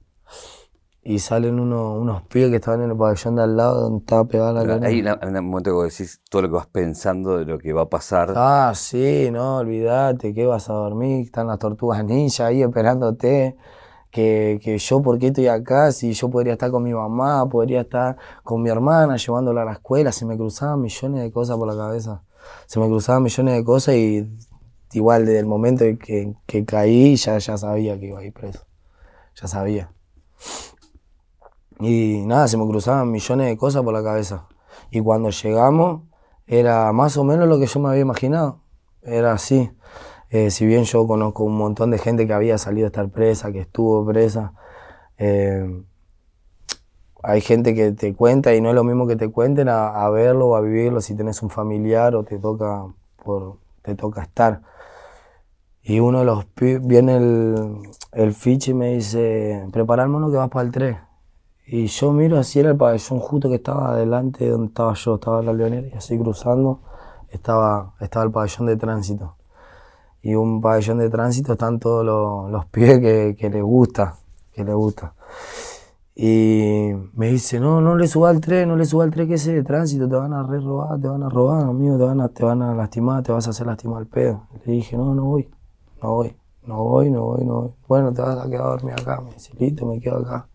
y 1.02 1.20
salen 1.20 1.60
unos 1.60 2.22
pibes 2.22 2.50
que 2.50 2.56
estaban 2.56 2.82
en 2.82 2.90
el 2.90 2.96
pabellón 2.96 3.36
de 3.36 3.42
al 3.42 3.56
lado 3.56 3.82
donde 3.82 3.98
estaba 4.00 4.24
pegada 4.24 4.52
la 4.52 4.64
leonera. 4.64 4.88
Ahí 4.88 4.98
en 5.28 5.36
un 5.36 5.44
momento 5.46 5.78
que 5.78 5.84
decís 5.84 6.20
todo 6.28 6.42
lo 6.42 6.48
que 6.48 6.54
vas 6.54 6.66
pensando 6.66 7.38
de 7.38 7.44
lo 7.44 7.58
que 7.58 7.72
va 7.72 7.82
a 7.82 7.88
pasar. 7.88 8.32
Ah, 8.34 8.72
sí, 8.74 9.28
no, 9.30 9.58
olvídate, 9.58 10.34
que 10.34 10.46
vas 10.46 10.68
a 10.68 10.72
dormir, 10.72 11.26
están 11.26 11.46
las 11.46 11.60
tortugas 11.60 12.04
ninja 12.04 12.46
ahí 12.46 12.60
esperándote. 12.60 13.56
Que, 14.16 14.78
yo, 14.78 15.02
¿por 15.02 15.18
qué 15.18 15.26
estoy 15.26 15.46
acá? 15.48 15.92
Si 15.92 16.14
yo 16.14 16.30
podría 16.30 16.54
estar 16.54 16.70
con 16.70 16.82
mi 16.82 16.94
mamá, 16.94 17.46
podría 17.50 17.82
estar 17.82 18.16
con 18.42 18.62
mi 18.62 18.70
hermana, 18.70 19.16
llevándola 19.18 19.60
a 19.60 19.64
la 19.66 19.72
escuela, 19.72 20.10
se 20.10 20.24
me 20.24 20.38
cruzaban 20.38 20.80
millones 20.80 21.22
de 21.22 21.30
cosas 21.30 21.58
por 21.58 21.68
la 21.68 21.76
cabeza. 21.76 22.22
Se 22.66 22.80
me 22.80 22.86
cruzaban 22.86 23.24
millones 23.24 23.54
de 23.56 23.64
cosas 23.64 23.94
y 23.96 24.26
igual 24.92 25.26
desde 25.26 25.40
el 25.40 25.46
momento 25.46 25.84
que, 26.02 26.34
que 26.46 26.64
caí 26.64 27.16
ya, 27.16 27.36
ya 27.36 27.58
sabía 27.58 28.00
que 28.00 28.06
iba 28.06 28.20
a 28.20 28.24
ir 28.24 28.32
preso. 28.32 28.60
Ya 29.34 29.48
sabía. 29.48 29.92
Y 31.78 32.22
nada, 32.24 32.48
se 32.48 32.56
me 32.56 32.66
cruzaban 32.66 33.10
millones 33.10 33.48
de 33.48 33.56
cosas 33.58 33.82
por 33.82 33.92
la 33.92 34.02
cabeza. 34.02 34.46
Y 34.90 35.02
cuando 35.02 35.28
llegamos, 35.28 36.04
era 36.46 36.90
más 36.92 37.18
o 37.18 37.24
menos 37.24 37.46
lo 37.48 37.58
que 37.58 37.66
yo 37.66 37.80
me 37.80 37.90
había 37.90 38.00
imaginado. 38.00 38.62
Era 39.02 39.32
así. 39.32 39.70
Eh, 40.30 40.50
si 40.50 40.66
bien 40.66 40.84
yo 40.84 41.06
conozco 41.06 41.44
un 41.44 41.56
montón 41.56 41.90
de 41.90 41.98
gente 41.98 42.26
que 42.26 42.32
había 42.32 42.58
salido 42.58 42.86
a 42.86 42.88
estar 42.88 43.08
presa, 43.10 43.52
que 43.52 43.60
estuvo 43.60 44.04
presa, 44.06 44.52
eh, 45.18 45.84
hay 47.22 47.40
gente 47.40 47.74
que 47.74 47.92
te 47.92 48.14
cuenta 48.14 48.54
y 48.54 48.60
no 48.60 48.68
es 48.70 48.74
lo 48.74 48.84
mismo 48.84 49.06
que 49.06 49.16
te 49.16 49.28
cuenten 49.30 49.68
a, 49.68 50.08
verlo 50.10 50.48
o 50.48 50.56
a 50.56 50.60
vivirlo 50.60 51.00
si 51.00 51.16
tenés 51.16 51.42
un 51.42 51.50
familiar 51.50 52.14
o 52.14 52.24
te 52.24 52.38
toca, 52.38 52.86
por, 53.24 53.56
te 53.82 53.94
toca 53.94 54.22
estar. 54.22 54.62
Y 55.82 56.00
uno 56.00 56.20
de 56.20 56.24
los 56.24 56.46
viene 56.82 57.16
el, 57.16 57.78
el 58.12 58.34
fiche 58.34 58.72
y 58.72 58.74
me 58.74 58.94
dice, 58.94 59.66
prepararme 59.72 60.16
uno 60.16 60.30
que 60.30 60.36
vas 60.36 60.50
para 60.50 60.66
el 60.66 60.72
3. 60.72 60.96
Y 61.68 61.86
yo 61.86 62.12
miro 62.12 62.38
así 62.38 62.60
era 62.60 62.70
el 62.70 62.76
pabellón 62.76 63.18
justo 63.18 63.48
que 63.48 63.56
estaba 63.56 63.90
adelante 63.90 64.44
de 64.44 64.50
donde 64.50 64.68
estaba 64.68 64.94
yo, 64.94 65.16
estaba 65.16 65.42
la 65.42 65.52
leonera 65.52 65.88
y 65.88 65.92
así 65.94 66.16
cruzando 66.18 66.80
estaba, 67.28 67.94
estaba 68.00 68.24
el 68.24 68.30
pabellón 68.30 68.66
de 68.66 68.76
tránsito. 68.76 69.35
Y 70.22 70.34
un 70.34 70.60
pabellón 70.60 70.98
de 70.98 71.10
tránsito 71.10 71.52
están 71.52 71.78
todos 71.78 72.04
los, 72.04 72.50
los 72.50 72.66
pibes 72.66 72.98
que, 72.98 73.36
que 73.38 73.50
les 73.50 73.62
gusta, 73.62 74.16
que 74.52 74.64
les 74.64 74.74
gusta. 74.74 75.14
Y 76.18 76.92
me 77.12 77.28
dice, 77.28 77.60
no, 77.60 77.82
no 77.82 77.94
le 77.94 78.08
suba 78.08 78.30
al 78.30 78.40
tren, 78.40 78.70
no 78.70 78.76
le 78.76 78.86
suba 78.86 79.04
al 79.04 79.10
tren 79.10 79.28
que 79.28 79.34
ese 79.34 79.52
de 79.52 79.62
tránsito, 79.62 80.08
te 80.08 80.16
van 80.16 80.32
a 80.32 80.42
re 80.42 80.60
robar, 80.60 80.98
te 80.98 81.08
van 81.08 81.22
a 81.22 81.28
robar, 81.28 81.66
amigo, 81.66 81.98
te 81.98 82.04
van 82.04 82.22
a, 82.22 82.28
te 82.28 82.42
van 82.42 82.62
a 82.62 82.74
lastimar, 82.74 83.22
te 83.22 83.32
vas 83.32 83.46
a 83.46 83.50
hacer 83.50 83.66
lastimar 83.66 83.98
al 83.98 84.06
pedo. 84.06 84.46
Le 84.64 84.72
dije, 84.72 84.96
no, 84.96 85.14
no 85.14 85.26
voy, 85.26 85.50
no 86.02 86.14
voy, 86.14 86.34
no 86.62 86.82
voy, 86.82 87.10
no 87.10 87.22
voy, 87.22 87.44
no 87.44 87.60
voy. 87.60 87.70
Bueno, 87.86 88.14
te 88.14 88.22
vas 88.22 88.38
a 88.38 88.48
quedar 88.48 88.62
a 88.62 88.70
dormir 88.70 88.94
acá. 88.94 89.20
Me 89.20 89.34
dice, 89.34 89.52
listo, 89.58 89.84
me 89.84 90.00
quedo 90.00 90.20
acá. 90.20 90.48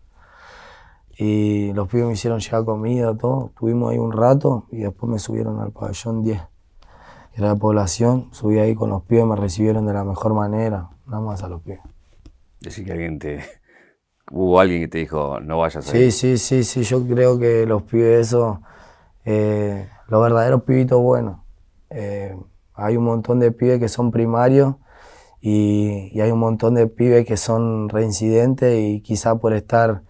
Y 1.16 1.72
los 1.74 1.86
pibes 1.86 2.06
me 2.08 2.14
hicieron 2.14 2.40
llegar 2.40 2.64
comida, 2.64 3.16
todo. 3.16 3.46
Estuvimos 3.46 3.92
ahí 3.92 3.98
un 3.98 4.10
rato 4.10 4.66
y 4.72 4.78
después 4.78 5.12
me 5.12 5.20
subieron 5.20 5.60
al 5.60 5.70
pabellón 5.70 6.24
10, 6.24 6.42
era 7.34 7.48
la 7.48 7.56
población. 7.56 8.28
Subí 8.32 8.58
ahí 8.58 8.74
con 8.74 8.90
los 8.90 9.02
pibes, 9.02 9.24
me 9.26 9.36
recibieron 9.36 9.86
de 9.86 9.92
la 9.92 10.04
mejor 10.04 10.34
manera, 10.34 10.90
nada 11.06 11.22
más 11.22 11.42
a 11.42 11.48
los 11.48 11.62
pibes. 11.62 11.80
Decir 12.60 12.84
que 12.84 12.92
alguien 12.92 13.18
te. 13.18 13.40
Hubo 14.30 14.60
alguien 14.60 14.82
que 14.82 14.88
te 14.88 14.98
dijo, 14.98 15.40
no 15.40 15.58
vayas 15.58 15.92
ahí. 15.92 16.10
Sí, 16.10 16.36
sí, 16.36 16.38
sí, 16.38 16.64
sí. 16.64 16.82
Yo 16.82 17.06
creo 17.06 17.38
que 17.38 17.66
los 17.66 17.82
pibes, 17.82 18.28
eso. 18.28 18.60
Eh, 19.24 19.88
los 20.08 20.22
verdaderos 20.22 20.62
pibitos 20.62 21.00
buenos. 21.00 21.38
Eh, 21.90 22.36
hay 22.74 22.96
un 22.96 23.04
montón 23.04 23.40
de 23.40 23.52
pibes 23.52 23.78
que 23.78 23.88
son 23.88 24.10
primarios 24.10 24.76
y, 25.40 26.10
y 26.12 26.20
hay 26.20 26.30
un 26.30 26.38
montón 26.38 26.74
de 26.74 26.86
pibes 26.86 27.26
que 27.26 27.36
son 27.36 27.88
reincidentes 27.88 28.78
y 28.78 29.00
quizá 29.00 29.36
por 29.36 29.52
estar 29.52 30.02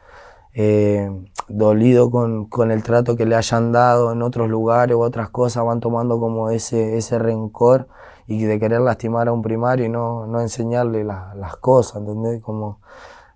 eh, 0.55 1.11
dolido 1.49 2.11
con, 2.11 2.47
con, 2.47 2.71
el 2.71 2.83
trato 2.83 3.17
que 3.17 3.27
le 3.27 3.37
hayan 3.37 3.73
dado 3.73 4.13
en 4.13 4.23
otros 4.23 4.49
lugares 4.49 4.97
u 4.97 5.01
otras 5.01 5.31
cosas, 5.31 5.65
van 5.65 5.81
tomando 5.81 6.21
como 6.21 6.51
ese, 6.51 6.97
ese 6.99 7.19
rencor 7.19 7.89
y 8.27 8.45
de 8.45 8.59
querer 8.59 8.81
lastimar 8.81 9.29
a 9.29 9.33
un 9.33 9.43
primario 9.43 9.87
y 9.87 9.89
no, 9.89 10.27
no 10.27 10.41
enseñarle 10.41 11.05
las 11.05 11.57
cosas, 11.57 12.03
¿entendés? 12.03 12.43
Como 12.43 12.81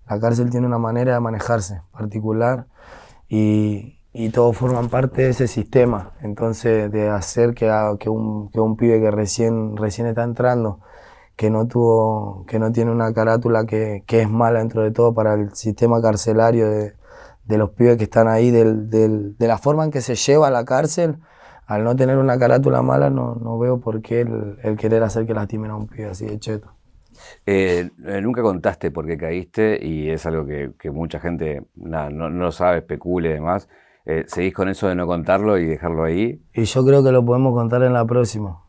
la 0.07 0.19
cárcel 0.19 0.49
tiene 0.49 0.67
una 0.67 0.77
manera 0.77 1.13
de 1.13 1.19
manejarse 1.19 1.81
particular 1.91 2.67
y, 3.27 3.99
y 4.13 4.29
todos 4.29 4.55
forman 4.57 4.89
parte 4.89 5.23
de 5.23 5.29
ese 5.29 5.47
sistema. 5.47 6.13
Entonces, 6.21 6.91
de 6.91 7.09
hacer 7.09 7.53
que, 7.53 7.71
que, 7.99 8.09
un, 8.09 8.49
que 8.49 8.59
un 8.59 8.77
pibe 8.77 8.99
que 9.01 9.11
recién, 9.11 9.75
recién 9.77 10.07
está 10.07 10.23
entrando 10.23 10.79
que 11.35 11.51
no 11.51 11.67
tuvo, 11.67 12.45
que 12.47 12.57
no 12.57 12.71
tiene 12.71 12.91
una 12.91 13.13
carátula 13.13 13.65
que, 13.65 14.03
que, 14.07 14.21
es 14.21 14.29
mala 14.29 14.59
dentro 14.59 14.81
de 14.81 14.91
todo 14.91 15.13
para 15.13 15.35
el 15.35 15.53
sistema 15.53 16.01
carcelario 16.01 16.67
de, 16.67 16.96
de 17.47 17.57
los 17.57 17.71
pibes 17.71 17.97
que 17.97 18.03
están 18.03 18.27
ahí, 18.27 18.51
del, 18.51 18.89
del, 18.89 19.37
de 19.37 19.47
la 19.47 19.57
forma 19.57 19.85
en 19.85 19.91
que 19.91 20.01
se 20.01 20.15
lleva 20.15 20.47
a 20.47 20.51
la 20.51 20.65
cárcel, 20.65 21.17
al 21.65 21.83
no 21.83 21.95
tener 21.95 22.17
una 22.17 22.37
carátula 22.37 22.81
mala, 22.81 23.09
no, 23.09 23.35
no 23.35 23.57
veo 23.57 23.79
por 23.79 24.01
qué 24.01 24.21
el, 24.21 24.57
el, 24.63 24.77
querer 24.77 25.03
hacer 25.03 25.25
que 25.25 25.33
lastimen 25.33 25.71
a 25.71 25.75
un 25.75 25.87
pibe 25.87 26.09
así 26.09 26.25
de 26.25 26.39
cheto. 26.39 26.71
Eh, 27.45 27.89
eh, 28.05 28.21
nunca 28.21 28.41
contaste 28.41 28.91
por 28.91 29.07
qué 29.07 29.17
caíste 29.17 29.79
y 29.81 30.09
es 30.09 30.25
algo 30.25 30.45
que, 30.45 30.73
que 30.77 30.91
mucha 30.91 31.19
gente 31.19 31.63
no, 31.75 32.09
no, 32.09 32.29
lo 32.29 32.51
sabe, 32.51 32.79
especule 32.79 33.29
y 33.29 33.33
demás. 33.33 33.67
Eh, 34.05 34.23
¿Seguís 34.27 34.53
con 34.53 34.69
eso 34.69 34.87
de 34.87 34.95
no 34.95 35.07
contarlo 35.07 35.57
y 35.57 35.65
dejarlo 35.65 36.03
ahí? 36.03 36.41
Y 36.53 36.63
yo 36.63 36.85
creo 36.85 37.03
que 37.03 37.11
lo 37.11 37.25
podemos 37.25 37.53
contar 37.53 37.83
en 37.83 37.93
la 37.93 38.05
próxima, 38.05 38.63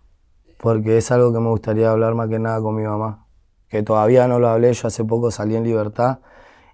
porque 0.59 0.97
es 0.97 1.11
algo 1.13 1.33
que 1.33 1.41
me 1.41 1.49
gustaría 1.49 1.91
hablar 1.91 2.15
más 2.15 2.29
que 2.29 2.39
nada 2.39 2.61
con 2.61 2.75
mi 2.75 2.83
mamá, 2.85 3.27
que 3.69 3.83
todavía 3.83 4.27
no 4.27 4.39
lo 4.39 4.49
hablé, 4.49 4.73
yo 4.73 4.89
hace 4.89 5.05
poco 5.05 5.31
salí 5.31 5.55
en 5.55 5.65
libertad 5.65 6.19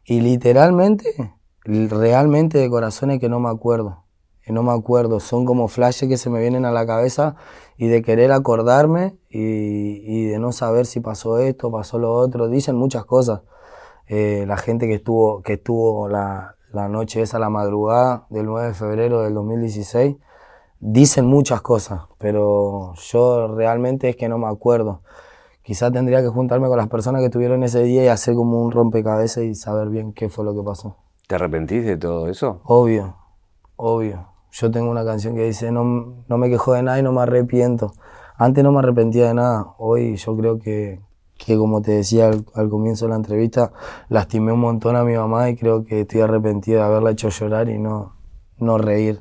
y 0.04 0.20
literalmente 0.20 1.34
realmente 1.64 2.58
de 2.58 2.68
corazones 2.68 3.20
que 3.20 3.28
no 3.28 3.40
me 3.40 3.48
acuerdo, 3.48 4.04
no 4.52 4.62
me 4.62 4.72
acuerdo, 4.72 5.20
son 5.20 5.46
como 5.46 5.68
flashes 5.68 6.08
que 6.08 6.18
se 6.18 6.28
me 6.28 6.40
vienen 6.40 6.66
a 6.66 6.70
la 6.70 6.86
cabeza 6.86 7.36
y 7.78 7.88
de 7.88 8.02
querer 8.02 8.30
acordarme 8.32 9.16
y, 9.30 10.26
de 10.26 10.38
no 10.38 10.52
saber 10.52 10.86
si 10.86 11.00
pasó 11.00 11.38
esto, 11.38 11.70
pasó 11.70 11.98
lo 11.98 12.12
otro, 12.12 12.48
dicen 12.48 12.76
muchas 12.76 13.04
cosas. 13.04 13.42
Eh, 14.06 14.44
la 14.46 14.58
gente 14.58 14.86
que 14.86 14.94
estuvo, 14.94 15.42
que 15.42 15.54
estuvo 15.54 16.08
la, 16.08 16.56
la 16.72 16.88
noche 16.88 17.22
esa, 17.22 17.38
la 17.38 17.48
madrugada 17.48 18.26
del 18.28 18.46
9 18.46 18.68
de 18.68 18.74
febrero 18.74 19.22
del 19.22 19.34
2016, 19.34 20.16
dicen 20.80 21.26
muchas 21.26 21.62
cosas, 21.62 22.02
pero 22.18 22.92
yo 22.96 23.48
realmente 23.48 24.10
es 24.10 24.16
que 24.16 24.28
no 24.28 24.38
me 24.38 24.48
acuerdo. 24.48 25.00
Quizá 25.62 25.90
tendría 25.90 26.20
que 26.20 26.28
juntarme 26.28 26.68
con 26.68 26.76
las 26.76 26.88
personas 26.88 27.20
que 27.20 27.26
estuvieron 27.26 27.62
ese 27.62 27.82
día 27.82 28.04
y 28.04 28.08
hacer 28.08 28.34
como 28.34 28.60
un 28.62 28.70
rompecabezas 28.70 29.44
y 29.44 29.54
saber 29.54 29.88
bien 29.88 30.12
qué 30.12 30.28
fue 30.28 30.44
lo 30.44 30.54
que 30.54 30.62
pasó. 30.62 30.96
¿Te 31.26 31.36
arrepentís 31.36 31.86
de 31.86 31.96
todo 31.96 32.28
eso? 32.28 32.60
Obvio, 32.64 33.16
obvio. 33.76 34.28
Yo 34.52 34.70
tengo 34.70 34.90
una 34.90 35.04
canción 35.04 35.34
que 35.34 35.44
dice, 35.44 35.72
no, 35.72 36.24
no 36.28 36.38
me 36.38 36.50
quejo 36.50 36.74
de 36.74 36.82
nada 36.82 36.98
y 36.98 37.02
no 37.02 37.12
me 37.12 37.22
arrepiento. 37.22 37.92
Antes 38.36 38.62
no 38.62 38.72
me 38.72 38.80
arrepentía 38.80 39.28
de 39.28 39.34
nada, 39.34 39.74
hoy 39.78 40.16
yo 40.16 40.36
creo 40.36 40.58
que, 40.58 41.00
que 41.38 41.56
como 41.56 41.80
te 41.80 41.92
decía 41.92 42.30
al, 42.54 42.68
comienzo 42.68 43.06
de 43.06 43.10
la 43.10 43.16
entrevista, 43.16 43.72
lastimé 44.08 44.52
un 44.52 44.60
montón 44.60 44.96
a 44.96 45.04
mi 45.04 45.14
mamá 45.14 45.48
y 45.48 45.56
creo 45.56 45.84
que 45.84 46.02
estoy 46.02 46.20
arrepentido 46.20 46.80
de 46.80 46.84
haberla 46.84 47.12
hecho 47.12 47.30
llorar 47.30 47.70
y 47.70 47.78
no, 47.78 48.16
no 48.58 48.76
reír. 48.76 49.20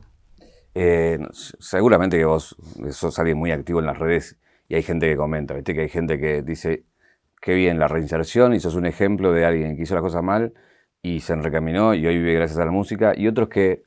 Eh, 0.75 1.19
seguramente 1.59 2.17
que 2.17 2.25
vos 2.25 2.57
sos 2.89 3.17
alguien 3.17 3.37
muy 3.37 3.51
activo 3.51 3.79
en 3.79 3.85
las 3.85 3.99
redes 3.99 4.37
y 4.67 4.75
hay 4.75 4.83
gente 4.83 5.07
que 5.07 5.15
comenta, 5.15 5.53
¿viste? 5.53 5.73
que 5.73 5.81
hay 5.81 5.89
gente 5.89 6.19
que 6.19 6.41
dice, 6.41 6.83
qué 7.39 7.53
bien 7.53 7.79
la 7.79 7.87
reinserción 7.87 8.53
y 8.53 8.59
sos 8.59 8.75
un 8.75 8.87
ejemplo 8.87 9.31
de 9.31 9.45
alguien 9.45 9.77
que 9.77 9.83
hizo 9.83 9.93
las 9.93 10.03
cosas 10.03 10.23
mal 10.23 10.53
y 11.03 11.19
se 11.19 11.35
recaminó 11.35 11.93
y 11.93 12.07
hoy 12.07 12.17
vive 12.17 12.33
gracias 12.33 12.57
a 12.57 12.65
la 12.65 12.71
música 12.71 13.13
y 13.15 13.27
otros 13.27 13.49
que 13.49 13.83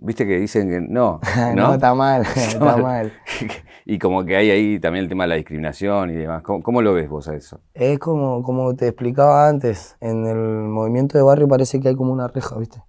Viste 0.00 0.24
que 0.28 0.38
dicen 0.38 0.68
que 0.68 0.80
no. 0.80 1.20
No, 1.56 1.74
está 1.74 1.92
mal, 1.92 2.22
está 2.36 2.76
mal. 2.76 3.12
y 3.84 3.98
como 3.98 4.24
que 4.24 4.36
hay 4.36 4.50
ahí 4.50 4.78
también 4.78 5.04
el 5.04 5.08
tema 5.08 5.24
de 5.24 5.28
la 5.28 5.34
discriminación 5.34 6.10
y 6.10 6.14
demás. 6.14 6.42
¿Cómo, 6.42 6.82
lo 6.82 6.94
ves 6.94 7.08
vos 7.08 7.28
a 7.28 7.34
eso? 7.34 7.60
Es 7.74 7.98
como, 7.98 8.42
como 8.44 8.76
te 8.76 8.86
explicaba 8.86 9.48
antes, 9.48 9.96
en 10.00 10.24
el 10.26 10.38
movimiento 10.38 11.18
de 11.18 11.24
barrio 11.24 11.48
parece 11.48 11.80
que 11.80 11.88
hay 11.88 11.96
como 11.96 12.12
una 12.12 12.28
reja, 12.28 12.56
¿viste? 12.56 12.82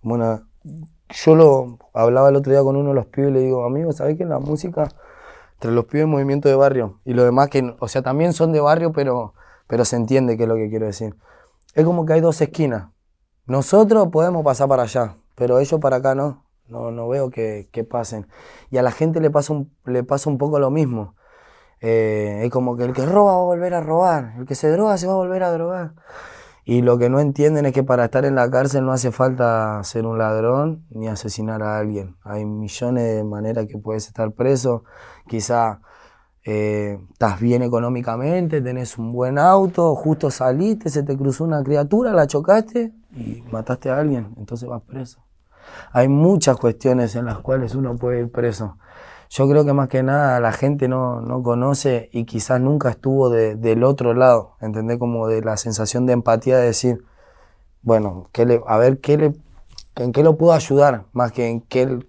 Como 0.00 0.14
una... 0.14 0.48
Yo 1.10 1.36
lo 1.36 1.78
hablaba 1.92 2.30
el 2.30 2.36
otro 2.36 2.52
día 2.52 2.62
con 2.62 2.74
uno 2.74 2.88
de 2.88 2.94
los 2.96 3.06
pibes 3.06 3.30
y 3.30 3.34
le 3.34 3.40
digo, 3.40 3.64
amigo, 3.64 3.92
¿sabés 3.92 4.16
que 4.16 4.24
en 4.24 4.30
la 4.30 4.40
música, 4.40 4.88
entre 5.54 5.70
los 5.70 5.84
pibes 5.84 6.06
movimiento 6.06 6.48
de 6.48 6.56
barrio 6.56 7.00
y 7.04 7.12
los 7.12 7.24
demás 7.24 7.48
que, 7.48 7.76
o 7.78 7.86
sea, 7.86 8.02
también 8.02 8.32
son 8.32 8.52
de 8.52 8.60
barrio, 8.60 8.92
pero, 8.92 9.34
pero 9.68 9.84
se 9.84 9.94
entiende 9.96 10.36
qué 10.36 10.44
es 10.44 10.48
lo 10.48 10.56
que 10.56 10.68
quiero 10.70 10.86
decir. 10.86 11.14
Es 11.74 11.84
como 11.84 12.06
que 12.06 12.14
hay 12.14 12.20
dos 12.20 12.40
esquinas. 12.40 12.88
Nosotros 13.46 14.08
podemos 14.08 14.44
pasar 14.44 14.68
para 14.68 14.82
allá, 14.82 15.16
pero 15.34 15.58
ellos 15.58 15.80
para 15.80 15.96
acá 15.96 16.14
no. 16.14 16.44
No, 16.68 16.90
no 16.90 17.08
veo 17.08 17.30
que, 17.30 17.86
pasen. 17.88 18.26
Y 18.70 18.78
a 18.78 18.82
la 18.82 18.90
gente 18.90 19.20
le 19.20 19.30
pasa 19.30 19.52
un, 19.52 19.72
le 19.84 20.02
pasa 20.02 20.28
un 20.28 20.36
poco 20.36 20.58
lo 20.58 20.70
mismo. 20.70 21.14
Eh, 21.80 22.40
es 22.44 22.50
como 22.50 22.76
que 22.76 22.84
el 22.84 22.92
que 22.92 23.06
roba 23.06 23.34
va 23.36 23.38
a 23.38 23.44
volver 23.44 23.74
a 23.74 23.80
robar, 23.80 24.34
el 24.38 24.46
que 24.46 24.54
se 24.54 24.68
droga 24.70 24.98
se 24.98 25.06
va 25.06 25.12
a 25.12 25.16
volver 25.16 25.42
a 25.44 25.52
drogar. 25.52 25.94
Y 26.64 26.82
lo 26.82 26.98
que 26.98 27.08
no 27.08 27.20
entienden 27.20 27.64
es 27.66 27.72
que 27.72 27.84
para 27.84 28.06
estar 28.06 28.24
en 28.24 28.34
la 28.34 28.50
cárcel 28.50 28.84
no 28.84 28.92
hace 28.92 29.12
falta 29.12 29.80
ser 29.84 30.04
un 30.04 30.18
ladrón 30.18 30.84
ni 30.90 31.06
asesinar 31.06 31.62
a 31.62 31.78
alguien. 31.78 32.16
Hay 32.24 32.44
millones 32.44 33.04
de 33.04 33.22
maneras 33.22 33.66
que 33.68 33.78
puedes 33.78 34.08
estar 34.08 34.32
preso. 34.32 34.82
Quizá 35.28 35.80
eh, 36.48 37.00
estás 37.10 37.40
bien 37.40 37.62
económicamente, 37.62 38.62
tenés 38.62 38.98
un 38.98 39.12
buen 39.12 39.36
auto, 39.36 39.96
justo 39.96 40.30
saliste, 40.30 40.90
se 40.90 41.02
te 41.02 41.16
cruzó 41.16 41.42
una 41.42 41.64
criatura, 41.64 42.12
la 42.12 42.28
chocaste 42.28 42.92
y 43.16 43.42
mataste 43.50 43.90
a 43.90 43.98
alguien, 43.98 44.32
entonces 44.36 44.68
vas 44.68 44.80
preso. 44.82 45.24
Hay 45.90 46.06
muchas 46.06 46.56
cuestiones 46.56 47.16
en 47.16 47.24
las 47.24 47.38
cuales 47.38 47.74
uno 47.74 47.96
puede 47.96 48.20
ir 48.20 48.30
preso. 48.30 48.78
Yo 49.28 49.48
creo 49.48 49.64
que 49.64 49.72
más 49.72 49.88
que 49.88 50.04
nada 50.04 50.38
la 50.38 50.52
gente 50.52 50.86
no, 50.86 51.20
no 51.20 51.42
conoce 51.42 52.10
y 52.12 52.24
quizás 52.26 52.60
nunca 52.60 52.90
estuvo 52.90 53.28
del 53.28 53.82
otro 53.82 54.14
lado, 54.14 54.54
¿entendés? 54.60 54.98
Como 54.98 55.26
de 55.26 55.42
la 55.42 55.56
sensación 55.56 56.06
de 56.06 56.12
empatía 56.12 56.58
de 56.58 56.66
decir, 56.66 57.04
bueno, 57.82 58.28
¿qué 58.30 58.62
a 58.64 58.78
ver 58.78 59.00
qué 59.00 59.16
le, 59.16 59.32
en 59.96 60.12
qué 60.12 60.22
lo 60.22 60.36
puedo 60.36 60.52
ayudar, 60.52 61.06
más 61.12 61.32
que 61.32 61.48
en 61.48 61.60
qué, 61.62 61.82
en 61.82 62.04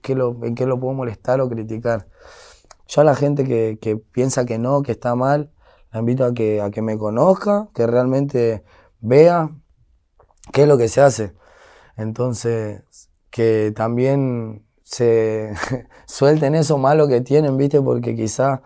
qué 0.56 0.66
lo 0.68 0.80
puedo 0.80 0.94
molestar 0.94 1.42
o 1.42 1.50
criticar. 1.50 2.06
Yo 2.88 3.02
a 3.02 3.04
la 3.04 3.16
gente 3.16 3.44
que, 3.44 3.78
que, 3.82 3.98
piensa 3.98 4.46
que 4.46 4.58
no, 4.58 4.82
que 4.82 4.94
está 4.94 5.16
mal, 5.16 5.52
la 5.92 6.00
invito 6.00 6.26
a 6.26 6.34
que, 6.34 6.62
a 6.62 6.72
que 6.72 6.82
me 6.82 6.98
conozca, 6.98 7.70
que 7.74 7.88
realmente 7.88 8.64
vea 9.00 9.50
qué 10.54 10.64
es 10.64 10.68
lo 10.68 10.78
que 10.78 10.88
se 10.88 11.02
hace. 11.02 11.34
Entonces, 11.98 12.84
que 13.30 13.74
también 13.76 14.66
se 14.84 15.54
suelten 16.06 16.56
eso 16.56 16.78
malo 16.78 17.08
que 17.08 17.22
tienen, 17.22 17.58
¿viste? 17.58 17.82
Porque 17.82 18.16
quizá 18.16 18.62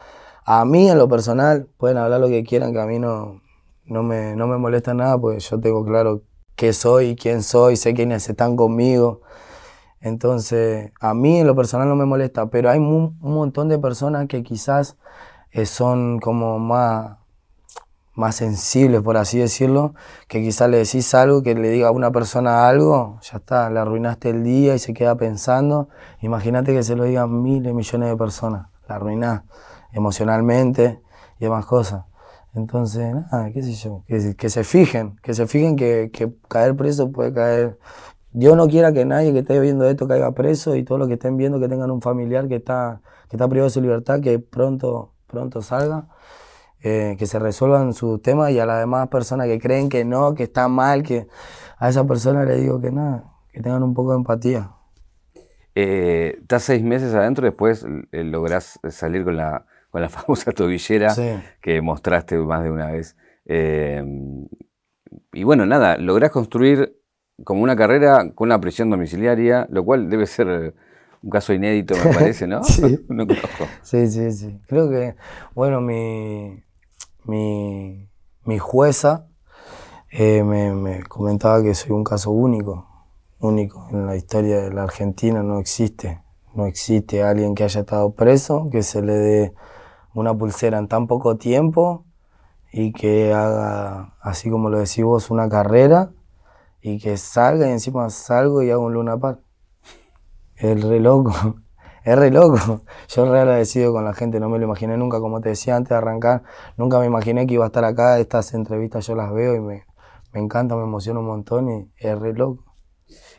a 0.46 0.66
mí 0.66 0.90
en 0.90 0.98
lo 0.98 1.08
personal 1.08 1.68
pueden 1.78 1.98
hablar 1.98 2.20
lo 2.22 2.28
que 2.28 2.44
quieran, 2.44 2.74
que 2.74 2.80
a 2.80 2.86
mí 2.86 3.00
no, 3.00 3.42
no, 3.86 4.04
me, 4.04 4.36
no 4.36 4.48
me 4.48 4.58
molesta 4.58 4.94
nada, 4.94 5.18
pues 5.18 5.50
yo 5.50 5.60
tengo 5.60 5.84
claro 5.86 6.24
qué 6.56 6.74
soy, 6.74 7.16
quién 7.16 7.42
soy, 7.44 7.76
sé 7.76 7.94
quiénes 7.94 8.30
están 8.30 8.56
conmigo. 8.56 9.22
Entonces, 10.02 10.92
a 11.00 11.14
mí 11.14 11.40
en 11.40 11.48
lo 11.48 11.56
personal 11.56 11.88
no 11.88 11.96
me 11.96 12.06
molesta, 12.06 12.48
pero 12.48 12.70
hay 12.70 12.80
un, 12.80 13.18
montón 13.22 13.70
de 13.70 13.80
personas 13.80 14.28
que 14.28 14.44
quizás 14.44 14.98
eh, 15.52 15.66
son 15.66 16.20
como 16.20 16.60
más, 16.60 17.18
más 18.16 18.36
sensibles, 18.36 19.02
por 19.02 19.18
así 19.18 19.40
decirlo, 19.40 19.94
que 20.28 20.42
quizás 20.42 20.70
le 20.70 20.78
decís 20.78 21.14
algo, 21.14 21.44
que 21.44 21.56
le 21.56 21.70
diga 21.70 21.90
a 21.90 21.92
una 21.92 22.12
persona 22.12 22.68
algo, 22.68 23.20
ya 23.22 23.38
está, 23.38 23.70
le 23.70 23.80
arruinaste 23.80 24.32
el 24.32 24.44
día 24.44 24.76
y 24.76 24.80
se 24.80 24.94
queda 24.94 25.16
pensando. 25.16 25.90
Imagínate 26.22 26.74
que 26.74 26.84
se 26.84 26.96
lo 26.96 27.04
digan 27.04 27.42
miles, 27.44 27.74
millones 27.74 28.10
de 28.10 28.18
personas, 28.18 28.68
la 28.88 28.96
arruinás 28.96 29.44
emocionalmente 29.94 31.02
y 31.40 31.46
demás 31.46 31.66
cosas. 31.66 32.06
Entonces, 32.54 33.14
nada, 33.14 33.50
qué 33.54 33.64
sé 33.64 33.74
yo, 33.74 34.04
que, 34.08 34.50
se 34.50 34.64
fijen, 34.66 35.16
que 35.24 35.34
se 35.34 35.48
fijen 35.48 35.78
que, 35.78 36.12
caer 36.50 36.76
preso 36.76 37.12
puede 37.12 37.34
caer. 37.34 37.80
Dios 38.34 38.56
no 38.56 38.68
quiera 38.68 38.94
que 38.94 39.06
nadie 39.06 39.34
que 39.34 39.40
esté 39.40 39.60
viendo 39.60 39.86
esto 39.86 40.08
caiga 40.08 40.32
preso 40.34 40.76
y 40.76 40.84
todos 40.84 41.00
los 41.00 41.08
que 41.08 41.16
estén 41.16 41.38
viendo 41.38 41.60
que 41.60 41.68
tengan 41.68 41.92
un 41.92 42.02
familiar 42.02 42.48
que 42.48 42.56
está, 42.56 43.02
que 43.30 43.36
está 43.36 43.48
privado 43.48 43.68
de 43.68 43.74
su 43.74 43.82
libertad, 43.82 44.22
que 44.22 44.40
pronto, 44.40 45.14
pronto 45.28 45.62
salga. 45.62 46.08
Eh, 46.84 47.16
que 47.20 47.28
se 47.28 47.38
resuelvan 47.38 47.94
sus 47.94 48.24
temas 48.24 48.50
y 48.50 48.58
a 48.58 48.66
las 48.66 48.80
demás 48.80 49.08
personas 49.10 49.46
que 49.46 49.60
creen 49.60 49.88
que 49.88 50.04
no, 50.04 50.34
que 50.34 50.42
está 50.44 50.68
mal, 50.68 51.04
que 51.04 51.28
a 51.78 51.90
esa 51.90 52.08
persona 52.08 52.44
le 52.44 52.56
digo 52.56 52.82
que 52.82 52.90
nada, 52.90 53.36
que 53.54 53.62
tengan 53.62 53.84
un 53.84 53.94
poco 53.94 54.14
de 54.14 54.18
empatía. 54.18 54.72
Eh, 55.76 56.38
estás 56.42 56.64
seis 56.64 56.82
meses 56.82 57.14
adentro, 57.14 57.46
después 57.46 57.86
eh, 58.12 58.24
lográs 58.24 58.80
salir 58.90 59.24
con 59.24 59.38
la, 59.38 59.68
con 59.92 60.02
la 60.02 60.10
famosa 60.10 60.54
tobillera 60.54 61.14
que 61.62 61.82
mostraste 61.84 62.36
más 62.38 62.64
de 62.64 62.72
una 62.72 62.88
vez. 62.88 63.16
y 65.34 65.44
bueno, 65.44 65.68
nada, 65.68 65.98
lográs 65.98 66.32
construir 66.32 67.00
como 67.44 67.64
una 67.64 67.76
carrera 67.76 68.32
con 68.34 68.48
una 68.48 68.60
prisión 68.60 68.90
domiciliaria, 68.90 69.68
lo 69.70 69.84
cual 69.84 70.10
debe 70.10 70.26
ser 70.28 70.74
un 71.22 71.30
caso 71.30 71.54
inédito, 71.54 71.96
me 71.96 72.14
parece, 72.14 72.48
¿no? 72.48 72.64
sí. 72.64 73.06
Sí, 73.82 74.08
sí, 74.08 74.32
sí. 74.32 74.60
Creo 74.68 74.90
que, 74.90 75.16
bueno, 75.54 75.82
mi, 75.82 76.64
mi, 77.26 78.58
jueza 78.60 79.28
eh, 80.10 80.44
me, 80.44 81.04
comentaba 81.04 81.62
que 81.62 81.76
soy 81.76 81.92
un 81.92 82.04
caso 82.04 82.32
único, 82.32 82.88
único 83.40 83.88
en 83.92 84.06
la 84.08 84.16
historia 84.16 84.62
de 84.62 84.72
la 84.72 84.84
Argentina, 84.84 85.44
no 85.44 85.60
existe, 85.60 86.22
no 86.54 86.66
existe 86.66 87.24
alguien 87.24 87.56
que 87.56 87.64
haya 87.64 87.82
estado 87.82 88.14
preso, 88.14 88.70
que 88.72 88.84
se 88.84 89.02
le 89.02 89.14
dé 89.14 89.54
una 90.14 90.38
pulsera 90.38 90.78
en 90.78 90.88
tan 90.88 91.08
poco 91.08 91.38
tiempo 91.38 92.06
y 92.74 92.94
que 92.94 93.34
haga, 93.34 94.16
así 94.22 94.50
como 94.50 94.70
lo 94.70 94.80
decís 94.80 95.04
vos, 95.04 95.30
una 95.30 95.48
carrera 95.50 96.12
y 96.82 97.00
que 97.00 97.18
salga 97.18 97.68
y 97.68 97.72
encima 97.72 98.10
salgo 98.10 98.62
y 98.64 98.72
hago 98.72 98.86
un 98.86 98.94
Luna 98.94 99.18
Park. 99.18 99.42
Es 100.56 100.84
re 100.84 101.00
loco 101.00 101.34
es 102.04 102.18
re 102.18 102.32
loco. 102.32 102.84
Yo 103.08 103.32
re 103.32 103.40
agradecido 103.40 103.94
con 103.94 104.06
la 104.06 104.14
gente, 104.14 104.40
no 104.40 104.50
me 104.50 104.58
lo 104.58 104.66
imaginé 104.66 104.98
nunca, 104.98 105.20
como 105.20 105.42
te 105.42 105.50
decía 105.50 105.76
antes 105.76 105.90
de 105.90 105.96
arrancar, 105.96 106.44
nunca 106.78 107.00
me 107.00 107.06
imaginé 107.06 107.46
que 107.48 107.56
iba 107.56 107.66
a 107.66 107.68
estar 107.68 107.84
acá, 107.84 108.20
estas 108.20 108.54
entrevistas 108.54 109.06
yo 109.08 109.16
las 109.16 109.32
veo 109.32 109.56
y 109.56 109.62
me, 109.62 109.86
me 110.34 110.40
encanta, 110.40 110.76
me 110.76 110.84
emociona 110.84 111.20
un 111.20 111.28
montón 111.28 111.70
y 111.70 111.92
es 111.98 112.18
re 112.18 112.34
loco. 112.34 112.66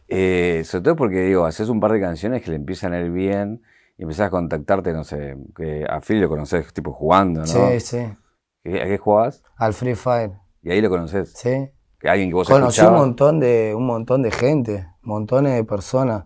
Eh, 0.08 0.62
sobre 0.64 0.84
todo 0.84 0.96
porque, 0.96 1.22
digo, 1.22 1.44
haces 1.44 1.68
un 1.68 1.80
par 1.80 1.92
de 1.92 2.00
canciones 2.00 2.42
que 2.42 2.50
le 2.50 2.56
empiezan 2.56 2.92
a 2.92 3.00
ir 3.00 3.10
bien 3.10 3.62
y 3.96 4.02
empezás 4.02 4.26
a 4.26 4.30
contactarte, 4.30 4.92
no 4.92 5.04
sé, 5.04 5.36
que 5.56 5.86
a 5.88 6.00
Phil 6.00 6.20
lo 6.20 6.28
conoces 6.28 6.72
tipo 6.72 6.92
jugando, 6.92 7.40
¿no? 7.40 7.46
Sí, 7.46 7.80
sí. 7.80 7.98
¿A 7.98 8.84
qué 8.84 8.98
jugabas? 8.98 9.42
Al 9.56 9.72
Free 9.72 9.94
Fire. 9.94 10.32
¿Y 10.62 10.70
ahí 10.70 10.80
lo 10.80 10.90
conoces? 10.90 11.32
Sí. 11.34 11.70
¿Que 12.02 12.08
alguien 12.08 12.30
que 12.30 12.34
vos 12.34 12.48
Conocí 12.48 12.80
un 12.80 12.94
montón 12.94 13.38
de 13.38 13.74
un 13.76 13.86
montón 13.86 14.22
de 14.22 14.32
gente, 14.32 14.88
montones 15.02 15.54
de 15.54 15.62
personas. 15.62 16.24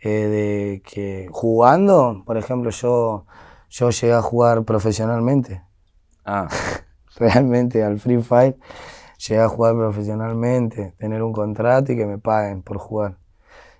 Eh, 0.00 0.08
de 0.08 0.82
que 0.86 1.28
jugando, 1.30 2.22
por 2.24 2.38
ejemplo, 2.38 2.70
yo, 2.70 3.26
yo 3.68 3.90
llegué 3.90 4.14
a 4.14 4.22
jugar 4.22 4.64
profesionalmente. 4.64 5.62
Ah. 6.24 6.48
Realmente 7.16 7.84
al 7.84 8.00
Free 8.00 8.22
Fire 8.22 8.56
llegué 9.18 9.42
a 9.42 9.48
jugar 9.48 9.74
profesionalmente, 9.74 10.94
tener 10.98 11.22
un 11.22 11.34
contrato 11.34 11.92
y 11.92 11.96
que 11.96 12.06
me 12.06 12.16
paguen 12.16 12.62
por 12.62 12.78
jugar. 12.78 13.18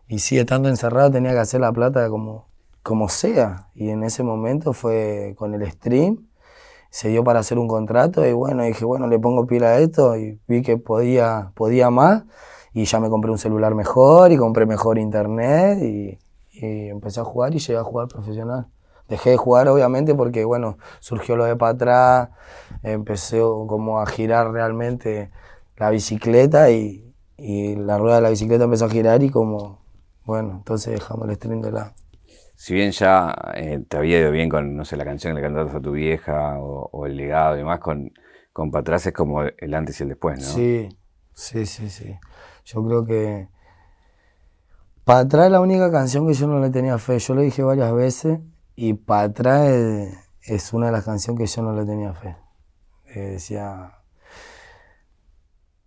Y 0.09 0.19
sí, 0.19 0.39
estando 0.39 0.69
encerrado 0.69 1.11
tenía 1.11 1.33
que 1.33 1.39
hacer 1.39 1.63
la 1.63 1.73
plata 1.73 2.11
como, 2.11 2.47
como 2.83 3.09
sea. 3.09 3.71
Y 3.75 3.89
en 3.89 4.05
ese 4.05 4.23
momento 4.23 4.75
fue 4.75 5.35
con 5.39 5.55
el 5.55 5.69
stream, 5.73 6.29
se 6.93 7.09
dio 7.09 7.25
para 7.25 7.41
hacer 7.41 7.59
un 7.59 7.69
contrato 7.69 8.25
y 8.27 8.33
bueno, 8.35 8.65
dije, 8.65 8.85
bueno, 8.85 9.07
le 9.07 9.19
pongo 9.19 9.47
pila 9.47 9.69
a 9.69 9.79
esto 9.79 10.15
y 10.15 10.39
vi 10.47 10.61
que 10.61 10.77
podía, 10.77 11.51
podía 11.55 11.89
más 11.89 12.25
y 12.75 12.85
ya 12.85 13.01
me 13.01 13.09
compré 13.09 13.31
un 13.31 13.39
celular 13.39 13.75
mejor 13.75 14.31
y 14.31 14.37
compré 14.37 14.67
mejor 14.67 14.99
internet 14.99 15.79
y, 15.83 16.19
empecé 16.55 17.19
a 17.19 17.25
jugar 17.25 17.55
y 17.55 17.59
llegué 17.59 17.79
a 17.79 17.83
jugar 17.83 18.07
profesional. 18.09 18.69
Dejé 19.09 19.31
de 19.31 19.37
jugar 19.37 19.69
obviamente 19.69 20.15
porque, 20.15 20.45
bueno, 20.45 20.77
surgió 21.01 21.35
lo 21.35 21.45
de 21.45 21.57
para 21.57 21.73
atrás, 21.73 22.29
empecé 22.85 23.41
como 23.41 23.99
a 23.99 24.07
girar 24.07 24.53
realmente 24.53 25.31
la 25.79 25.91
bicicleta 25.91 26.71
y, 26.71 27.11
la 27.39 27.99
rueda 27.99 28.17
de 28.17 28.23
la 28.23 28.31
bicicleta 28.31 28.65
empezó 28.65 28.85
a 28.85 28.91
girar 28.91 29.23
y 29.23 29.31
como, 29.31 29.81
bueno, 30.25 30.53
entonces 30.59 30.93
dejamos 30.93 31.29
el 31.29 31.35
stream 31.37 31.63
de 31.63 31.73
la... 31.73 31.95
si 32.63 32.75
bien 32.75 32.93
ya 32.93 33.35
eh, 33.57 33.85
te 33.89 33.97
había 33.97 34.21
ido 34.21 34.31
bien 34.31 34.49
con, 34.49 34.77
no 34.77 34.85
sé, 34.85 34.97
la 34.97 35.05
canción 35.05 35.35
que 35.35 35.41
le 35.41 35.49
cantaste 35.49 35.79
a 35.79 35.81
tu 35.81 35.91
vieja 35.91 36.61
o, 36.61 37.07
el 37.07 37.17
legado 37.17 37.57
y 37.57 37.59
demás, 37.59 37.81
con, 37.81 38.13
con 38.53 38.71
Patrás 38.71 39.05
es 39.05 39.13
como 39.13 39.43
el 39.43 39.75
antes 39.75 39.99
y 39.99 40.05
el 40.05 40.11
después, 40.11 40.39
¿no? 40.39 40.47
Sí, 40.47 40.89
sí, 41.33 41.67
sí, 41.67 41.91
sí. 41.91 42.17
Yo 42.65 42.87
creo 42.87 43.05
que 43.05 43.49
Patrás 45.03 45.47
es 45.47 45.51
la 45.51 45.61
única 45.61 45.91
canción 45.91 46.25
que 46.25 46.35
yo 46.35 46.47
no 46.47 46.61
le 46.61 46.71
tenía 46.71 46.99
fe. 46.99 47.19
Yo 47.19 47.35
lo 47.35 47.41
dije 47.41 47.65
varias 47.65 47.93
veces 47.93 48.39
y 48.77 48.93
es, 48.93 50.15
es 50.43 50.73
una 50.73 50.87
de 50.87 50.93
las 50.93 51.05
canciones 51.05 51.41
que 51.41 51.47
yo 51.49 51.63
no 51.63 51.75
le 51.75 51.85
tenía 51.85 52.13
fe. 52.15 52.37
Eh, 53.07 53.21
decía, 53.23 53.99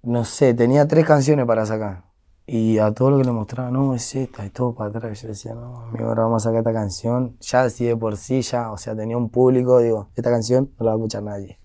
no 0.04 0.26
sé, 0.26 0.54
tenía 0.54 0.90
tres 0.90 1.06
canciones 1.06 1.46
para 1.46 1.66
sacar. 1.66 2.04
Y 2.48 2.78
a 2.78 2.92
todo 2.92 3.10
lo 3.10 3.18
que 3.18 3.24
le 3.24 3.32
mostraba, 3.32 3.72
no, 3.72 3.96
es 3.96 4.16
esta, 4.16 4.46
es 4.46 4.52
todo 4.54 4.76
para 4.76 4.92
atrás. 4.92 5.22
Yo 5.22 5.30
decía, 5.30 5.56
no, 5.56 5.82
amigo, 5.82 6.06
ahora 6.08 6.24
vamos 6.24 6.46
a 6.46 6.50
sacar 6.50 6.60
esta 6.60 6.74
canción. 6.74 7.38
Ya 7.42 7.64
así 7.64 7.86
de 7.86 7.98
por 7.98 8.18
sí, 8.18 8.42
ya, 8.42 8.72
o 8.72 8.78
sea, 8.78 8.96
tenía 8.96 9.18
un 9.18 9.30
público, 9.30 9.80
digo, 9.80 10.10
esta 10.16 10.30
canción 10.30 10.70
no 10.78 10.86
la 10.86 10.92
va 10.92 10.96
a 10.96 10.98
escuchar 11.00 11.24
nadie. 11.24 11.60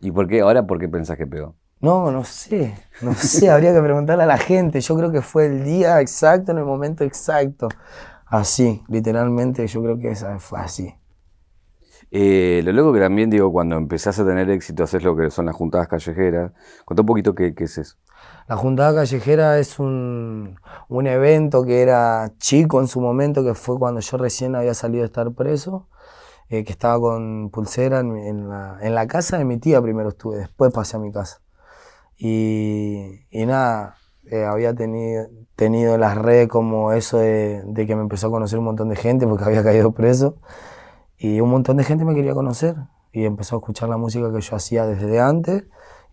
¿Y 0.00 0.12
por 0.12 0.28
qué 0.28 0.40
ahora, 0.40 0.66
por 0.66 0.78
qué 0.78 0.88
pensás 0.88 1.16
que 1.16 1.26
pegó? 1.26 1.54
No, 1.80 2.10
no 2.12 2.24
sé, 2.24 2.74
no 3.02 3.14
sé, 3.14 3.50
habría 3.50 3.72
que 3.72 3.80
preguntarle 3.80 4.22
a 4.22 4.26
la 4.26 4.38
gente. 4.38 4.80
Yo 4.80 4.96
creo 4.96 5.10
que 5.10 5.20
fue 5.20 5.46
el 5.46 5.64
día 5.64 6.00
exacto, 6.00 6.52
en 6.52 6.58
el 6.58 6.64
momento 6.64 7.02
exacto. 7.02 7.68
Así, 8.26 8.82
literalmente, 8.88 9.66
yo 9.66 9.82
creo 9.82 9.98
que 9.98 10.10
esa 10.10 10.38
fue 10.38 10.60
así. 10.60 10.94
Eh, 12.10 12.62
lo 12.64 12.72
loco 12.72 12.92
que 12.92 13.00
también 13.00 13.30
digo, 13.30 13.52
cuando 13.52 13.76
empezás 13.76 14.18
a 14.18 14.24
tener 14.24 14.48
éxito, 14.50 14.84
haces 14.84 15.02
lo 15.02 15.16
que 15.16 15.30
son 15.30 15.46
las 15.46 15.56
juntadas 15.56 15.88
callejeras. 15.88 16.52
Cuenta 16.84 17.02
un 17.02 17.06
poquito 17.06 17.34
qué, 17.34 17.54
qué 17.54 17.64
es 17.64 17.78
eso. 17.78 17.96
La 18.48 18.56
Juntada 18.56 18.94
Callejera 18.94 19.58
es 19.58 19.78
un, 19.78 20.58
un, 20.88 21.06
evento 21.06 21.64
que 21.64 21.82
era 21.82 22.32
chico 22.38 22.80
en 22.80 22.86
su 22.86 22.98
momento, 22.98 23.44
que 23.44 23.52
fue 23.52 23.78
cuando 23.78 24.00
yo 24.00 24.16
recién 24.16 24.56
había 24.56 24.72
salido 24.72 25.02
de 25.02 25.06
estar 25.08 25.30
preso, 25.32 25.86
eh, 26.48 26.64
que 26.64 26.72
estaba 26.72 26.98
con 26.98 27.50
pulsera 27.50 28.00
en, 28.00 28.48
la, 28.48 28.78
en, 28.80 28.94
la, 28.94 29.06
casa 29.06 29.36
de 29.36 29.44
mi 29.44 29.58
tía 29.58 29.82
primero 29.82 30.08
estuve, 30.08 30.38
después 30.38 30.72
pasé 30.72 30.96
a 30.96 31.00
mi 31.00 31.12
casa. 31.12 31.42
Y, 32.16 33.26
y 33.30 33.44
nada, 33.44 33.96
eh, 34.30 34.44
había 34.44 34.74
tenido, 34.74 35.26
tenido 35.54 35.96
en 35.96 36.00
las 36.00 36.16
redes 36.16 36.48
como 36.48 36.92
eso 36.92 37.18
de, 37.18 37.62
de, 37.66 37.86
que 37.86 37.96
me 37.96 38.02
empezó 38.02 38.28
a 38.28 38.30
conocer 38.30 38.58
un 38.58 38.64
montón 38.64 38.88
de 38.88 38.96
gente 38.96 39.26
porque 39.26 39.44
había 39.48 39.62
caído 39.62 39.92
preso. 39.92 40.36
Y 41.18 41.40
un 41.40 41.50
montón 41.50 41.76
de 41.76 41.84
gente 41.84 42.06
me 42.06 42.14
quería 42.14 42.32
conocer 42.32 42.76
y 43.12 43.26
empezó 43.26 43.56
a 43.56 43.58
escuchar 43.58 43.90
la 43.90 43.98
música 43.98 44.32
que 44.32 44.40
yo 44.40 44.56
hacía 44.56 44.86
desde 44.86 45.20
antes 45.20 45.64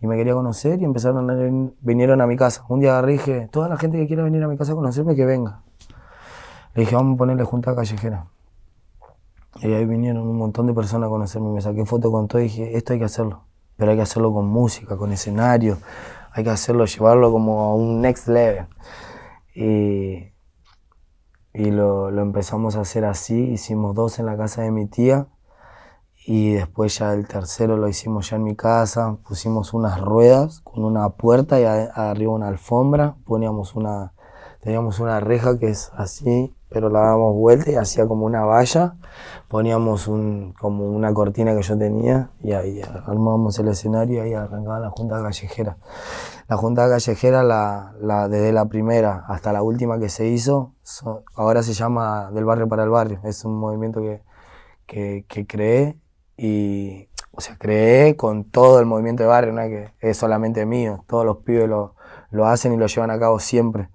y 0.06 0.08
me 0.08 0.16
quería 0.18 0.34
conocer 0.34 0.80
y 0.82 0.86
empezaron 0.86 1.30
a, 1.32 1.74
vinieron 1.82 2.22
a 2.22 2.28
mi 2.28 2.38
casa. 2.38 2.64
Un 2.70 2.80
día 2.80 2.92
agarré 2.92 3.14
dije, 3.14 3.50
toda 3.52 3.68
la 3.68 3.76
gente 3.76 3.98
que 3.98 4.06
quiera 4.06 4.24
venir 4.24 4.44
a 4.44 4.48
mi 4.48 4.56
casa 4.56 4.74
a 4.74 4.76
conocerme, 4.76 5.16
que 5.16 5.26
venga. 5.26 5.64
Le 6.76 6.82
dije, 6.82 6.96
vamos 6.96 7.16
a 7.16 7.18
ponerle 7.18 7.44
junta 7.44 7.76
callejera. 7.76 8.28
Y 9.62 9.74
ahí 9.74 9.86
vinieron 9.86 10.28
un 10.28 10.38
montón 10.38 10.68
de 10.68 10.74
personas 10.74 11.08
a 11.08 11.10
conocerme, 11.10 11.50
me 11.50 11.62
saqué 11.62 11.86
foto 11.86 12.12
con 12.12 12.28
todo 12.28 12.40
y 12.40 12.44
dije, 12.44 12.78
esto 12.78 12.94
hay 12.94 13.00
que 13.00 13.06
hacerlo. 13.06 13.46
Pero 13.78 13.92
hay 13.92 13.98
que 13.98 14.04
hacerlo 14.04 14.32
con 14.32 14.48
música, 14.48 14.96
con 14.96 15.12
escenario, 15.12 15.80
hay 16.32 16.44
que 16.44 16.52
hacerlo, 16.52 16.86
llevarlo 16.86 17.32
como 17.32 17.62
a 17.62 17.74
un 17.74 18.02
next 18.02 18.28
level. 18.28 18.68
Y, 19.56 20.34
y 21.54 21.72
lo, 21.72 22.12
lo 22.12 22.22
empezamos 22.22 22.76
a 22.76 22.82
hacer 22.82 23.06
así, 23.06 23.40
hicimos 23.54 23.96
dos 23.96 24.20
en 24.20 24.28
la 24.28 24.38
casa 24.38 24.62
de 24.62 24.70
mi 24.70 24.86
tía 24.86 25.28
y 26.28 26.54
después 26.54 26.98
ya 26.98 27.14
el 27.14 27.28
tercero 27.28 27.78
lo 27.78 27.88
hicimos 27.88 28.32
ya 28.32 28.38
en 28.38 28.44
mi 28.44 28.56
casa, 28.56 29.18
pusimos 29.28 29.76
unas 29.76 30.02
ruedas 30.02 30.62
con 30.62 30.84
una 30.84 31.10
puerta 31.10 31.60
y 31.60 31.66
arriba 31.66 32.34
una 32.34 32.48
alfombra, 32.48 33.16
poníamos 33.26 33.76
una, 33.76 34.14
teníamos 34.60 35.00
una 35.00 35.20
reja 35.20 35.60
que 35.60 35.68
es 35.68 35.92
así, 35.96 36.56
pero 36.68 36.90
la 36.90 37.02
dábamos 37.02 37.36
vuelta 37.36 37.70
y 37.70 37.76
hacía 37.76 38.08
como 38.08 38.26
una 38.26 38.44
valla, 38.44 38.96
poníamos 39.48 40.08
un, 40.08 40.54
como 40.60 40.90
una 40.90 41.14
cortina 41.14 41.56
que 41.56 41.62
yo 41.62 41.78
tenía 41.78 42.32
y 42.42 42.54
ahí 42.54 42.82
armábamos 43.06 43.60
el 43.60 43.68
escenario 43.68 44.18
y 44.18 44.20
ahí 44.28 44.34
arrancaba 44.34 44.80
la 44.80 44.90
Junta 44.90 45.22
Callejera. 45.22 45.78
La 46.48 46.58
Junta 46.58 46.90
Callejera, 46.90 47.44
la, 47.44 47.94
la, 48.02 48.28
desde 48.28 48.52
la 48.52 48.66
primera 48.66 49.26
hasta 49.28 49.54
la 49.54 49.62
última 49.62 50.00
que 50.00 50.10
se 50.10 50.28
hizo, 50.28 50.74
ahora 51.36 51.62
se 51.62 51.74
llama 51.74 52.32
Del 52.32 52.46
Barrio 52.46 52.68
para 52.68 52.84
el 52.84 52.90
Barrio, 52.90 53.20
es 53.24 53.46
un 53.46 53.60
movimiento 53.60 54.02
que, 54.02 54.24
que, 54.88 55.26
que 55.28 55.46
creé 55.46 56.00
y, 56.38 57.08
o 57.32 57.42
sea, 57.42 57.58
creé 57.58 58.16
con 58.16 58.46
todo 58.46 58.80
el 58.80 58.86
movimiento 58.86 59.24
de 59.24 59.30
barrio, 59.30 59.54
no 59.54 59.62
es 59.62 59.70
que 59.70 60.10
es 60.10 60.18
solamente 60.18 60.66
mío, 60.66 61.04
todos 61.08 61.26
los 61.26 61.38
pibes 61.38 61.70
lo, 61.70 61.96
lo 62.32 62.48
hacen 62.48 62.74
y 62.74 62.78
lo 62.78 62.88
llevan 62.88 63.12
a 63.12 63.20
cabo 63.20 63.40
siempre. 63.40 63.90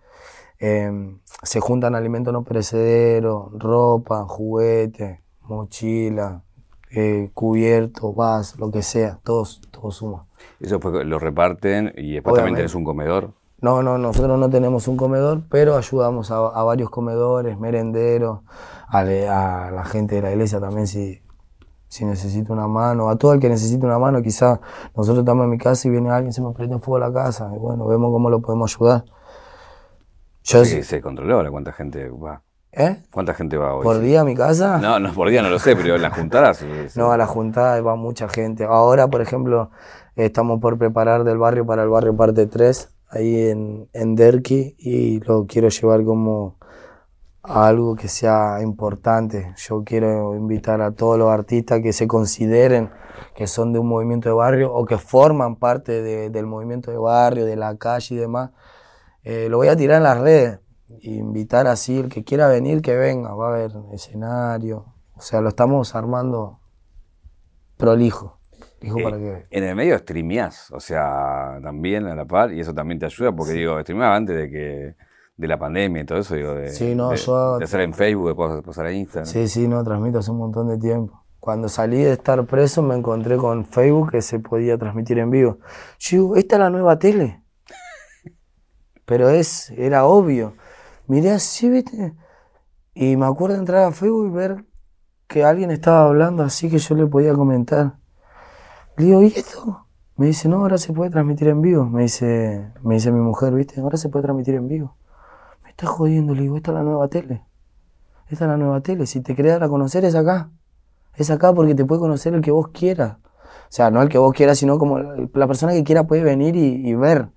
Em, 0.58 1.20
se 1.42 1.60
juntan 1.60 1.94
alimentos 1.94 2.32
no 2.32 2.44
perecederos, 2.44 3.50
ropa, 3.58 4.24
juguetes, 4.26 5.20
mochila, 5.42 6.42
eh, 6.90 7.30
cubiertos, 7.32 8.14
vas, 8.14 8.58
lo 8.58 8.70
que 8.70 8.82
sea, 8.82 9.18
todos, 9.24 9.62
todo 9.70 9.90
suma. 9.90 10.26
Eso 10.60 10.78
pues 10.78 11.06
lo 11.06 11.18
reparten 11.18 11.92
y 11.96 12.14
después 12.14 12.36
también 12.36 12.56
tenés 12.56 12.74
un 12.74 12.84
comedor. 12.84 13.32
No, 13.62 13.82
no, 13.82 13.98
nosotros 13.98 14.38
no 14.38 14.48
tenemos 14.48 14.88
un 14.88 14.96
comedor, 14.96 15.42
pero 15.50 15.76
ayudamos 15.76 16.30
a, 16.30 16.62
varios 16.62 16.88
comedores, 16.88 17.58
merenderos, 17.58 18.40
a, 18.88 19.00
a, 19.00 19.70
la 19.70 19.84
gente 19.84 20.16
de 20.16 20.22
la 20.22 20.30
iglesia 20.32 20.60
también 20.60 20.86
si 20.86 21.22
si 21.90 22.04
necesito 22.04 22.52
una 22.52 22.68
mano, 22.68 23.10
a 23.10 23.16
todo 23.16 23.32
el 23.32 23.40
que 23.40 23.48
necesite 23.48 23.84
una 23.84 23.98
mano, 23.98 24.22
quizá 24.22 24.60
nosotros 24.96 25.18
estamos 25.18 25.42
en 25.42 25.50
mi 25.50 25.58
casa 25.58 25.88
y 25.88 25.90
viene 25.90 26.08
alguien, 26.08 26.32
se 26.32 26.40
me 26.40 26.52
prende 26.52 26.78
fuego 26.78 27.04
a 27.04 27.08
la 27.08 27.12
casa, 27.12 27.50
y 27.52 27.58
bueno, 27.58 27.84
vemos 27.88 28.12
cómo 28.12 28.30
lo 28.30 28.40
podemos 28.40 28.76
ayudar. 28.76 29.04
Yo 30.44 30.64
sí, 30.64 30.84
se 30.84 31.02
controló 31.02 31.34
ahora 31.34 31.50
cuánta 31.50 31.72
gente 31.72 32.08
va. 32.08 32.42
¿Eh? 32.70 33.02
¿Cuánta 33.10 33.34
gente 33.34 33.56
va 33.56 33.74
hoy? 33.74 33.82
¿Por 33.82 33.98
día 33.98 34.20
a 34.20 34.24
mi 34.24 34.36
casa? 34.36 34.78
No, 34.78 35.00
no, 35.00 35.12
por 35.12 35.30
día 35.30 35.42
no 35.42 35.50
lo 35.50 35.58
sé, 35.58 35.74
pero 35.74 35.96
en 35.96 36.02
las 36.02 36.16
juntadas. 36.16 36.64
No, 36.94 37.10
a 37.10 37.16
la 37.16 37.26
juntada 37.26 37.80
va 37.82 37.96
mucha 37.96 38.28
gente. 38.28 38.64
Ahora, 38.64 39.08
por 39.08 39.20
ejemplo, 39.20 39.70
estamos 40.14 40.60
por 40.60 40.78
preparar 40.78 41.24
del 41.24 41.38
barrio 41.38 41.66
para 41.66 41.82
el 41.82 41.88
barrio 41.88 42.16
parte 42.16 42.46
3, 42.46 42.88
ahí 43.08 43.48
en, 43.48 43.88
en 43.92 44.14
Derqui, 44.14 44.76
y 44.78 45.18
lo 45.24 45.46
quiero 45.46 45.68
llevar 45.70 46.04
como 46.04 46.59
algo 47.42 47.96
que 47.96 48.08
sea 48.08 48.60
importante. 48.62 49.54
Yo 49.56 49.82
quiero 49.84 50.34
invitar 50.34 50.80
a 50.80 50.92
todos 50.92 51.18
los 51.18 51.30
artistas 51.30 51.80
que 51.80 51.92
se 51.92 52.06
consideren 52.06 52.90
que 53.34 53.46
son 53.46 53.72
de 53.72 53.78
un 53.78 53.88
movimiento 53.88 54.28
de 54.28 54.34
barrio 54.34 54.72
o 54.72 54.84
que 54.84 54.98
forman 54.98 55.56
parte 55.56 56.02
del 56.30 56.46
movimiento 56.46 56.90
de 56.90 56.98
barrio, 56.98 57.46
de 57.46 57.56
la 57.56 57.76
calle 57.76 58.14
y 58.14 58.18
demás. 58.18 58.50
Eh, 59.22 59.48
lo 59.50 59.58
voy 59.58 59.68
a 59.68 59.76
tirar 59.76 59.98
en 59.98 60.04
las 60.04 60.18
redes. 60.18 60.60
Invitar 61.02 61.66
así, 61.66 61.98
el 61.98 62.08
que 62.08 62.24
quiera 62.24 62.48
venir, 62.48 62.82
que 62.82 62.96
venga. 62.96 63.34
Va 63.34 63.48
a 63.48 63.54
haber 63.54 63.72
escenario. 63.92 64.86
O 65.14 65.20
sea, 65.20 65.40
lo 65.40 65.50
estamos 65.50 65.94
armando 65.94 66.60
prolijo. 67.76 68.40
Eh, 68.82 69.44
en 69.50 69.64
el 69.64 69.76
medio 69.76 69.98
streameás, 69.98 70.70
o 70.70 70.80
sea, 70.80 71.58
también 71.62 72.06
a 72.06 72.14
la 72.14 72.24
par, 72.24 72.50
y 72.50 72.60
eso 72.60 72.72
también 72.74 72.98
te 72.98 73.04
ayuda, 73.04 73.30
porque 73.30 73.52
digo, 73.52 73.78
streameaba 73.80 74.16
antes 74.16 74.36
de 74.36 74.50
que 74.50 74.96
de 75.40 75.48
la 75.48 75.58
pandemia 75.58 76.02
y 76.02 76.04
todo 76.04 76.18
eso, 76.18 76.34
digo, 76.34 76.54
de, 76.54 76.68
sí, 76.68 76.94
no, 76.94 77.08
de, 77.08 77.64
hacer 77.64 77.80
en 77.80 77.94
Facebook, 77.94 78.26
después 78.26 78.62
pasar 78.62 78.84
a 78.84 78.92
Instagram. 78.92 79.24
Sí, 79.24 79.48
sí, 79.48 79.66
no, 79.66 79.82
transmito 79.82 80.18
hace 80.18 80.30
un 80.30 80.36
montón 80.36 80.68
de 80.68 80.76
tiempo. 80.76 81.24
Cuando 81.38 81.70
salí 81.70 81.96
de 82.02 82.12
estar 82.12 82.44
preso 82.44 82.82
me 82.82 82.94
encontré 82.94 83.38
con 83.38 83.64
Facebook 83.64 84.10
que 84.10 84.20
se 84.20 84.38
podía 84.38 84.76
transmitir 84.76 85.18
en 85.18 85.30
vivo. 85.30 85.58
Yo 85.98 86.16
digo, 86.18 86.36
esta 86.36 86.56
es 86.56 86.60
la 86.60 86.68
nueva 86.68 86.98
tele. 86.98 87.42
Pero 89.06 89.30
es, 89.30 89.70
era 89.70 90.04
obvio. 90.04 90.52
Miré 91.06 91.30
así, 91.30 91.70
viste. 91.70 92.12
Y 92.92 93.16
me 93.16 93.24
acuerdo 93.24 93.54
de 93.54 93.60
entrar 93.60 93.84
a 93.84 93.92
Facebook 93.92 94.26
y 94.26 94.30
ver 94.30 94.64
que 95.26 95.42
alguien 95.42 95.70
estaba 95.70 96.04
hablando 96.04 96.42
así 96.42 96.68
que 96.68 96.76
yo 96.76 96.94
le 96.94 97.06
podía 97.06 97.32
comentar. 97.32 97.96
Le 98.98 99.06
digo, 99.06 99.22
¿y 99.22 99.28
esto? 99.28 99.86
Me 100.16 100.26
dice, 100.26 100.50
no, 100.50 100.58
ahora 100.58 100.76
se 100.76 100.92
puede 100.92 101.10
transmitir 101.10 101.48
en 101.48 101.62
vivo. 101.62 101.86
Me 101.86 102.02
dice, 102.02 102.70
me 102.82 102.96
dice 102.96 103.10
mi 103.10 103.20
mujer, 103.20 103.54
¿viste? 103.54 103.80
Ahora 103.80 103.96
se 103.96 104.10
puede 104.10 104.24
transmitir 104.24 104.56
en 104.56 104.68
vivo 104.68 104.99
estás 105.70 105.88
jodiendo, 105.88 106.34
le 106.34 106.42
digo, 106.42 106.56
esta 106.56 106.70
es 106.72 106.76
la 106.76 106.82
nueva 106.82 107.08
tele. 107.08 107.42
Esta 108.28 108.44
es 108.44 108.50
la 108.50 108.56
nueva 108.56 108.80
tele. 108.80 109.06
Si 109.06 109.20
te 109.20 109.34
querés 109.34 109.52
dar 109.52 109.64
a 109.64 109.68
conocer 109.68 110.04
es 110.04 110.14
acá. 110.14 110.50
Es 111.16 111.30
acá 111.30 111.52
porque 111.52 111.74
te 111.74 111.84
puede 111.84 112.00
conocer 112.00 112.34
el 112.34 112.42
que 112.42 112.50
vos 112.50 112.68
quieras. 112.68 113.16
O 113.22 113.72
sea, 113.72 113.90
no 113.90 114.02
el 114.02 114.08
que 114.08 114.18
vos 114.18 114.32
quieras, 114.32 114.58
sino 114.58 114.78
como 114.78 114.98
la 114.98 115.46
persona 115.46 115.72
que 115.72 115.84
quiera 115.84 116.04
puede 116.04 116.22
venir 116.22 116.56
y, 116.56 116.94
ver. 116.94 117.28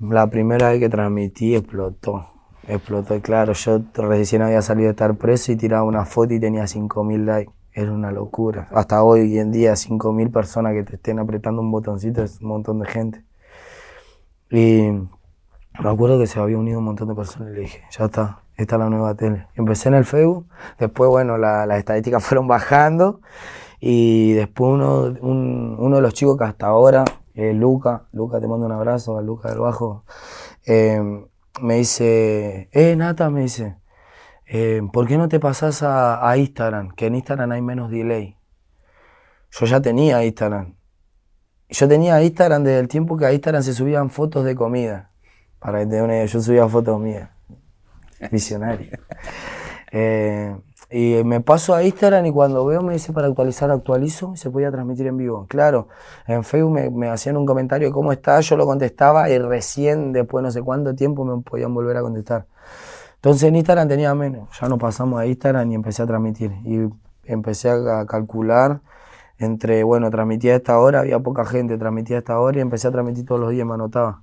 La 0.00 0.28
primera 0.28 0.70
vez 0.70 0.80
que 0.80 0.88
transmití 0.88 1.56
explotó. 1.56 2.26
Explotó, 2.66 3.20
claro, 3.20 3.52
yo 3.54 3.80
recién 3.94 4.42
había 4.42 4.62
salido 4.62 4.86
de 4.86 4.90
estar 4.90 5.16
preso 5.16 5.52
y 5.52 5.56
tiraba 5.56 5.84
una 5.84 6.04
foto 6.04 6.34
y 6.34 6.40
tenía 6.40 6.64
5.000 6.64 7.24
likes. 7.24 7.52
Era 7.72 7.92
una 7.92 8.10
locura. 8.10 8.68
Hasta 8.72 9.02
hoy 9.02 9.38
en 9.38 9.52
día 9.52 9.72
5.000 9.72 10.32
personas 10.32 10.72
que 10.74 10.84
te 10.84 10.96
estén 10.96 11.18
apretando 11.18 11.62
un 11.62 11.70
botoncito 11.70 12.22
es 12.22 12.40
un 12.40 12.48
montón 12.48 12.80
de 12.80 12.86
gente. 12.86 13.24
Y 14.50 14.88
me 15.78 15.90
acuerdo 15.90 16.18
que 16.18 16.26
se 16.26 16.40
había 16.40 16.58
unido 16.58 16.78
un 16.78 16.84
montón 16.84 17.08
de 17.08 17.14
personas 17.14 17.50
y 17.50 17.54
le 17.54 17.60
dije, 17.60 17.82
ya 17.90 18.06
está, 18.06 18.42
esta 18.56 18.76
es 18.76 18.80
la 18.80 18.90
nueva 18.90 19.14
tele. 19.14 19.46
Empecé 19.54 19.88
en 19.88 19.94
el 19.94 20.04
Facebook, 20.04 20.46
después, 20.78 21.08
bueno, 21.10 21.38
las 21.38 21.78
estadísticas 21.78 22.24
fueron 22.24 22.48
bajando 22.48 23.20
y 23.80 24.32
después 24.32 24.72
uno, 24.74 25.14
uno 25.20 25.96
de 25.96 26.02
los 26.02 26.14
chicos 26.14 26.36
que 26.36 26.44
hasta 26.44 26.66
ahora, 26.66 27.04
Luca, 27.34 28.08
Luca, 28.12 28.40
te 28.40 28.48
mando 28.48 28.66
un 28.66 28.72
abrazo, 28.72 29.16
a 29.16 29.22
Luca 29.22 29.50
del 29.50 29.60
Bajo, 29.60 30.04
eh, 30.66 31.00
me 31.60 31.76
dice, 31.76 32.68
eh, 32.72 32.96
Nata, 32.96 33.30
me 33.30 33.42
dice, 33.42 33.78
eh, 34.46 34.82
¿por 34.92 35.06
qué 35.06 35.16
no 35.18 35.28
te 35.28 35.40
pasas 35.40 35.82
a, 35.82 36.36
Instagram? 36.36 36.90
Que 36.90 37.06
en 37.06 37.14
Instagram 37.16 37.52
hay 37.52 37.62
menos 37.62 37.90
delay. 37.90 38.36
Yo 39.50 39.66
ya 39.66 39.80
tenía 39.80 40.24
Instagram. 40.24 40.74
Yo 41.68 41.88
tenía 41.88 42.22
Instagram 42.22 42.64
desde 42.64 42.80
el 42.80 42.88
tiempo 42.88 43.16
que 43.16 43.26
a 43.26 43.32
Instagram 43.32 43.62
se 43.62 43.74
subían 43.74 44.10
fotos 44.10 44.44
de 44.44 44.54
comida. 44.54 45.12
Para 45.58 45.80
que 45.80 45.86
te 45.86 46.02
una 46.02 46.24
yo 46.24 46.40
subía 46.40 46.68
fotos 46.68 47.00
mías. 47.00 47.28
Visionario. 48.30 48.90
Eh, 49.90 50.54
y 50.90 51.22
me 51.24 51.40
paso 51.40 51.74
a 51.74 51.82
Instagram 51.82 52.26
y 52.26 52.32
cuando 52.32 52.64
veo 52.64 52.82
me 52.82 52.94
dice 52.94 53.12
para 53.12 53.26
actualizar, 53.26 53.70
actualizo 53.70 54.32
y 54.34 54.36
se 54.38 54.50
podía 54.50 54.70
transmitir 54.70 55.06
en 55.06 55.16
vivo. 55.16 55.46
Claro, 55.48 55.88
en 56.26 56.44
Facebook 56.44 56.72
me, 56.72 56.90
me 56.90 57.08
hacían 57.08 57.36
un 57.36 57.44
comentario 57.44 57.88
de 57.88 57.92
cómo 57.92 58.12
está, 58.12 58.40
yo 58.40 58.56
lo 58.56 58.64
contestaba 58.66 59.28
y 59.30 59.38
recién 59.38 60.12
después 60.12 60.42
no 60.42 60.50
sé 60.50 60.62
cuánto 60.62 60.94
tiempo 60.94 61.24
me 61.24 61.42
podían 61.42 61.74
volver 61.74 61.96
a 61.98 62.02
contestar. 62.02 62.46
Entonces 63.16 63.44
en 63.44 63.56
Instagram 63.56 63.88
tenía 63.88 64.14
menos, 64.14 64.48
ya 64.58 64.68
nos 64.68 64.78
pasamos 64.78 65.20
a 65.20 65.26
Instagram 65.26 65.70
y 65.72 65.74
empecé 65.74 66.02
a 66.02 66.06
transmitir. 66.06 66.52
Y 66.64 66.88
empecé 67.24 67.70
a 67.70 68.06
calcular 68.06 68.80
entre, 69.38 69.84
bueno, 69.84 70.10
transmitía 70.10 70.54
a 70.54 70.56
esta 70.56 70.78
hora, 70.78 71.00
había 71.00 71.18
poca 71.20 71.44
gente, 71.44 71.78
transmitía 71.78 72.16
a 72.16 72.18
esta 72.20 72.40
hora 72.40 72.58
y 72.58 72.60
empecé 72.60 72.88
a 72.88 72.92
transmitir 72.92 73.26
todos 73.26 73.40
los 73.40 73.50
días, 73.50 73.66
me 73.66 73.74
anotaba 73.74 74.22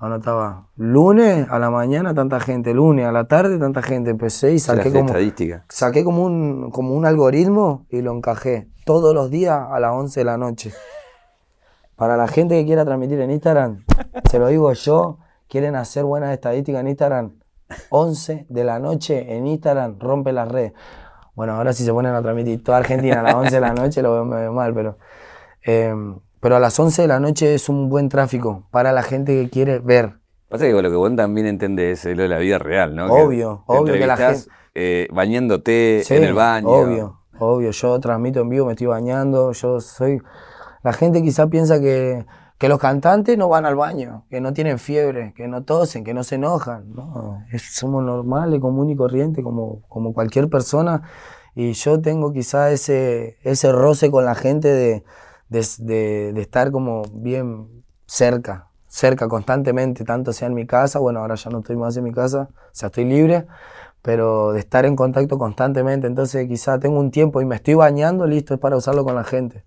anotaba 0.00 0.68
lunes 0.76 1.46
a 1.50 1.58
la 1.58 1.70
mañana 1.70 2.14
tanta 2.14 2.40
gente, 2.40 2.72
lunes 2.72 3.06
a 3.06 3.12
la 3.12 3.24
tarde 3.24 3.58
tanta 3.58 3.82
gente. 3.82 4.10
Empecé 4.10 4.54
y 4.54 4.58
saqué 4.58 4.90
como, 4.90 5.12
saqué 5.68 6.04
como 6.04 6.24
un, 6.24 6.70
como 6.70 6.94
un 6.94 7.04
algoritmo 7.04 7.86
y 7.90 8.00
lo 8.00 8.12
encajé 8.12 8.68
todos 8.86 9.14
los 9.14 9.30
días 9.30 9.60
a 9.70 9.78
las 9.78 9.92
11 9.92 10.20
de 10.20 10.24
la 10.24 10.38
noche. 10.38 10.72
Para 11.96 12.16
la 12.16 12.28
gente 12.28 12.58
que 12.58 12.64
quiera 12.64 12.84
transmitir 12.84 13.20
en 13.20 13.30
Instagram, 13.30 13.84
se 14.30 14.38
lo 14.38 14.48
digo 14.48 14.72
yo, 14.72 15.18
quieren 15.48 15.76
hacer 15.76 16.04
buenas 16.04 16.32
estadísticas 16.32 16.80
en 16.80 16.88
Instagram, 16.88 17.32
11 17.90 18.46
de 18.48 18.64
la 18.64 18.78
noche 18.78 19.36
en 19.36 19.46
Instagram, 19.46 19.98
rompe 20.00 20.32
la 20.32 20.46
red. 20.46 20.72
Bueno, 21.34 21.52
ahora 21.56 21.74
si 21.74 21.84
se 21.84 21.92
ponen 21.92 22.14
a 22.14 22.22
transmitir 22.22 22.64
toda 22.64 22.78
Argentina 22.78 23.20
a 23.20 23.22
las 23.22 23.34
11 23.34 23.54
de 23.54 23.60
la 23.60 23.74
noche 23.74 24.02
lo 24.02 24.26
veo 24.26 24.52
mal, 24.52 24.72
pero... 24.72 24.96
Em, 25.62 26.18
pero 26.40 26.56
a 26.56 26.60
las 26.60 26.78
11 26.78 27.02
de 27.02 27.08
la 27.08 27.20
noche 27.20 27.54
es 27.54 27.68
un 27.68 27.88
buen 27.88 28.08
tráfico 28.08 28.66
para 28.70 28.92
la 28.92 29.02
gente 29.02 29.40
que 29.40 29.50
quiere 29.50 29.78
ver. 29.78 30.20
Pasa 30.48 30.64
que 30.64 30.72
lo 30.72 30.90
que 30.90 30.96
vos 30.96 31.14
también 31.14 31.46
entendés 31.46 32.04
es 32.04 32.16
lo 32.16 32.24
de 32.24 32.28
la 32.28 32.38
vida 32.38 32.58
real, 32.58 32.96
¿no? 32.96 33.06
Obvio, 33.06 33.62
obvio 33.66 33.94
que 33.94 34.06
la 34.06 34.16
gente... 34.16 34.50
Eh, 34.74 35.08
bañándote 35.12 36.02
en 36.14 36.24
el 36.24 36.34
baño. 36.34 36.68
Obvio, 36.68 37.20
obvio. 37.38 37.70
Yo 37.70 37.98
transmito 38.00 38.40
en 38.40 38.48
vivo, 38.48 38.66
me 38.66 38.72
estoy 38.72 38.86
bañando. 38.86 39.52
Yo 39.52 39.80
soy. 39.80 40.20
La 40.82 40.92
gente 40.92 41.22
quizá 41.22 41.48
piensa 41.48 41.80
que, 41.80 42.24
que 42.58 42.68
los 42.68 42.78
cantantes 42.78 43.36
no 43.36 43.48
van 43.48 43.66
al 43.66 43.74
baño, 43.76 44.24
que 44.30 44.40
no 44.40 44.52
tienen 44.52 44.78
fiebre, 44.78 45.34
que 45.36 45.48
no 45.48 45.64
tosen, 45.64 46.04
que 46.04 46.14
no 46.14 46.22
se 46.22 46.36
enojan. 46.36 46.92
No, 46.94 47.44
somos 47.58 48.04
normales, 48.04 48.60
común 48.60 48.90
y 48.90 48.96
corriente, 48.96 49.42
como, 49.42 49.82
como 49.88 50.14
cualquier 50.14 50.48
persona. 50.48 51.02
Y 51.54 51.72
yo 51.72 52.00
tengo 52.00 52.32
quizá 52.32 52.70
ese, 52.70 53.38
ese 53.42 53.72
roce 53.72 54.10
con 54.10 54.24
la 54.24 54.36
gente 54.36 54.68
de 54.68 55.04
de, 55.50 56.32
de, 56.32 56.40
estar 56.40 56.70
como 56.70 57.02
bien 57.12 57.84
cerca, 58.06 58.70
cerca 58.86 59.28
constantemente, 59.28 60.04
tanto 60.04 60.32
sea 60.32 60.48
en 60.48 60.54
mi 60.54 60.66
casa, 60.66 61.00
bueno, 61.00 61.20
ahora 61.20 61.34
ya 61.34 61.50
no 61.50 61.58
estoy 61.58 61.76
más 61.76 61.96
en 61.96 62.04
mi 62.04 62.12
casa, 62.12 62.48
o 62.52 62.70
sea, 62.72 62.86
estoy 62.86 63.04
libre, 63.04 63.46
pero 64.00 64.52
de 64.52 64.60
estar 64.60 64.86
en 64.86 64.96
contacto 64.96 65.38
constantemente, 65.38 66.06
entonces 66.06 66.46
quizá 66.48 66.78
tengo 66.78 66.98
un 67.00 67.10
tiempo 67.10 67.42
y 67.42 67.46
me 67.46 67.56
estoy 67.56 67.74
bañando, 67.74 68.26
listo, 68.26 68.54
es 68.54 68.60
para 68.60 68.76
usarlo 68.76 69.04
con 69.04 69.16
la 69.16 69.24
gente. 69.24 69.64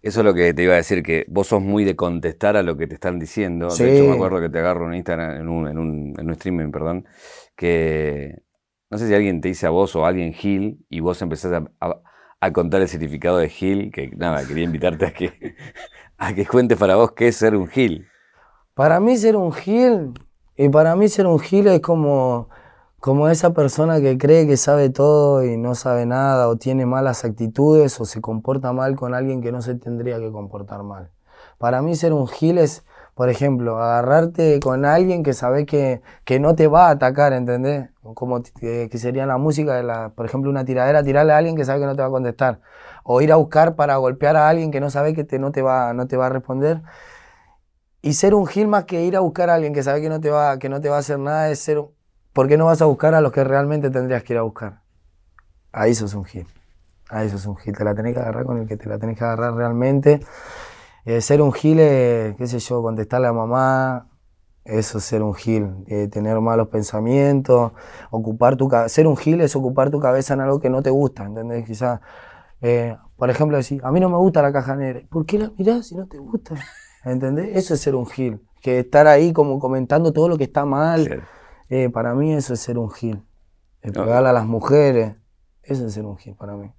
Eso 0.00 0.20
es 0.20 0.24
lo 0.24 0.32
que 0.32 0.54
te 0.54 0.62
iba 0.62 0.74
a 0.74 0.76
decir, 0.76 1.02
que 1.02 1.26
vos 1.28 1.48
sos 1.48 1.60
muy 1.60 1.84
de 1.84 1.96
contestar 1.96 2.56
a 2.56 2.62
lo 2.62 2.76
que 2.76 2.86
te 2.86 2.94
están 2.94 3.18
diciendo. 3.18 3.68
De 3.68 3.96
hecho, 3.96 4.08
me 4.08 4.14
acuerdo 4.14 4.40
que 4.40 4.48
te 4.48 4.60
agarro 4.60 4.86
en 4.86 4.94
Instagram, 4.94 5.40
en 5.40 5.48
un, 5.48 5.66
en 5.66 5.76
un, 5.76 6.14
en 6.16 6.26
un 6.26 6.32
streaming, 6.34 6.70
perdón, 6.70 7.04
que 7.56 8.36
no 8.90 8.96
sé 8.96 9.08
si 9.08 9.14
alguien 9.14 9.40
te 9.40 9.48
dice 9.48 9.66
a 9.66 9.70
vos 9.70 9.96
o 9.96 10.04
a 10.04 10.08
alguien 10.08 10.32
Gil 10.32 10.86
y 10.88 11.00
vos 11.00 11.20
empezás 11.20 11.52
a, 11.52 11.64
a 11.80 12.00
contar 12.52 12.80
el 12.80 12.88
significado 12.88 13.38
de 13.38 13.48
Gil, 13.48 13.90
que 13.92 14.10
nada, 14.16 14.46
quería 14.46 14.64
invitarte 14.64 15.06
a 15.06 15.12
que, 15.12 15.56
a 16.16 16.34
que 16.34 16.46
cuentes 16.46 16.78
para 16.78 16.96
vos 16.96 17.12
qué 17.12 17.28
es 17.28 17.36
ser 17.36 17.56
un 17.56 17.66
Gil. 17.66 18.06
Para 18.74 19.00
mí 19.00 19.16
ser 19.16 19.36
un 19.36 19.52
Gil, 19.52 20.14
y 20.56 20.68
para 20.68 20.94
mí 20.96 21.08
ser 21.08 21.26
un 21.26 21.40
Gil 21.40 21.66
es 21.66 21.80
como, 21.80 22.48
como 23.00 23.28
esa 23.28 23.52
persona 23.52 24.00
que 24.00 24.16
cree 24.18 24.46
que 24.46 24.56
sabe 24.56 24.90
todo 24.90 25.44
y 25.44 25.56
no 25.56 25.74
sabe 25.74 26.06
nada, 26.06 26.48
o 26.48 26.56
tiene 26.56 26.86
malas 26.86 27.24
actitudes, 27.24 28.00
o 28.00 28.04
se 28.04 28.20
comporta 28.20 28.72
mal 28.72 28.94
con 28.94 29.14
alguien 29.14 29.42
que 29.42 29.52
no 29.52 29.62
se 29.62 29.74
tendría 29.74 30.18
que 30.18 30.30
comportar 30.30 30.82
mal. 30.84 31.10
Para 31.58 31.82
mí 31.82 31.96
ser 31.96 32.12
un 32.12 32.28
Gil 32.28 32.58
es 32.58 32.84
por 33.18 33.30
ejemplo, 33.30 33.82
agarrarte 33.82 34.60
con 34.60 34.84
alguien 34.84 35.24
que 35.24 35.32
sabe 35.32 35.66
que, 35.66 36.02
que 36.24 36.38
no 36.38 36.54
te 36.54 36.68
va 36.68 36.86
a 36.86 36.90
atacar, 36.90 37.32
¿entendés? 37.32 37.90
Como 38.14 38.40
que, 38.44 38.88
sería 38.94 39.26
la 39.26 39.38
música, 39.38 39.74
de 39.74 39.82
la, 39.82 40.10
por 40.10 40.24
ejemplo, 40.24 40.48
una 40.48 40.64
tiradera, 40.64 41.02
tirarle 41.02 41.32
a 41.32 41.38
alguien 41.38 41.56
que 41.56 41.64
sabe 41.64 41.80
que 41.80 41.86
no 41.86 41.96
te 41.96 42.02
va 42.02 42.06
a 42.06 42.10
contestar. 42.12 42.60
O 43.02 43.20
ir 43.20 43.32
a 43.32 43.34
buscar 43.34 43.74
para 43.74 43.96
golpear 43.96 44.36
a 44.36 44.48
alguien 44.48 44.70
que 44.70 44.78
no 44.78 44.88
sabe 44.88 45.14
que 45.14 45.24
te, 45.24 45.40
no, 45.40 45.50
te 45.50 45.62
va, 45.62 45.92
no 45.94 46.06
te 46.06 46.16
va 46.16 46.26
a 46.26 46.28
responder. 46.28 46.82
Y 48.02 48.12
ser 48.12 48.36
un 48.36 48.46
gil 48.46 48.68
más 48.68 48.84
que 48.84 49.02
ir 49.02 49.16
a 49.16 49.20
buscar 49.20 49.50
a 49.50 49.54
alguien 49.54 49.74
que 49.74 49.82
sabe 49.82 50.00
que 50.00 50.08
no 50.08 50.20
te 50.20 50.30
va, 50.30 50.60
que 50.60 50.68
no 50.68 50.80
te 50.80 50.88
va 50.88 50.94
a 50.94 51.00
hacer 51.00 51.18
nada 51.18 51.50
es 51.50 51.58
ser... 51.58 51.82
¿Por 52.32 52.46
qué 52.46 52.56
no 52.56 52.66
vas 52.66 52.82
a 52.82 52.84
buscar 52.84 53.16
a 53.16 53.20
los 53.20 53.32
que 53.32 53.42
realmente 53.42 53.90
tendrías 53.90 54.22
que 54.22 54.34
ir 54.34 54.38
a 54.38 54.42
buscar? 54.42 54.82
Ahí 55.72 55.92
sos 55.92 56.14
un 56.14 56.24
gil. 56.24 56.46
Ahí 57.08 57.28
sos 57.28 57.46
un 57.46 57.56
gil. 57.56 57.76
Te 57.76 57.82
la 57.82 57.96
tenés 57.96 58.14
que 58.14 58.20
agarrar 58.20 58.44
con 58.44 58.58
el 58.58 58.68
que 58.68 58.76
te 58.76 58.88
la 58.88 58.96
tenés 58.96 59.18
que 59.18 59.24
agarrar 59.24 59.54
realmente. 59.54 60.20
Eh, 61.04 61.20
ser 61.20 61.40
un 61.40 61.52
gil 61.52 61.80
es, 61.80 62.36
qué 62.36 62.46
sé 62.46 62.58
yo, 62.58 62.82
contestarle 62.82 63.28
a 63.28 63.32
mamá, 63.32 64.08
eso 64.64 64.98
es 64.98 65.04
ser 65.04 65.22
un 65.22 65.34
gil, 65.34 65.84
eh, 65.86 66.08
tener 66.08 66.38
malos 66.40 66.68
pensamientos, 66.68 67.72
ocupar 68.10 68.56
tu 68.56 68.68
ser 68.88 69.06
un 69.06 69.16
gil 69.16 69.40
es 69.40 69.56
ocupar 69.56 69.90
tu 69.90 70.00
cabeza 70.00 70.34
en 70.34 70.40
algo 70.40 70.60
que 70.60 70.68
no 70.68 70.82
te 70.82 70.90
gusta, 70.90 71.24
¿entendés? 71.24 71.64
Quizás, 71.64 72.00
eh, 72.60 72.96
por 73.16 73.30
ejemplo, 73.30 73.56
decir, 73.56 73.80
a 73.84 73.90
mí 73.90 74.00
no 74.00 74.10
me 74.10 74.18
gusta 74.18 74.42
la 74.42 74.52
caja 74.52 74.76
negra, 74.76 75.00
¿por 75.08 75.24
qué 75.24 75.38
la 75.38 75.50
mirás 75.56 75.86
si 75.86 75.94
no 75.94 76.06
te 76.06 76.18
gusta? 76.18 76.56
¿Entendés? 77.04 77.56
Eso 77.56 77.74
es 77.74 77.80
ser 77.80 77.94
un 77.94 78.06
gil, 78.06 78.42
que 78.60 78.80
estar 78.80 79.06
ahí 79.06 79.32
como 79.32 79.58
comentando 79.58 80.12
todo 80.12 80.28
lo 80.28 80.36
que 80.36 80.44
está 80.44 80.66
mal, 80.66 81.24
para 81.92 82.14
mí 82.14 82.34
eso 82.34 82.52
es 82.52 82.60
ser 82.60 82.76
un 82.76 82.90
gil, 82.90 83.22
pegarle 83.80 84.28
a 84.28 84.32
las 84.34 84.46
mujeres, 84.46 85.16
eso 85.62 85.86
es 85.86 85.94
ser 85.94 86.04
un 86.04 86.18
gil 86.18 86.34
para 86.34 86.54
mí. 86.54 86.70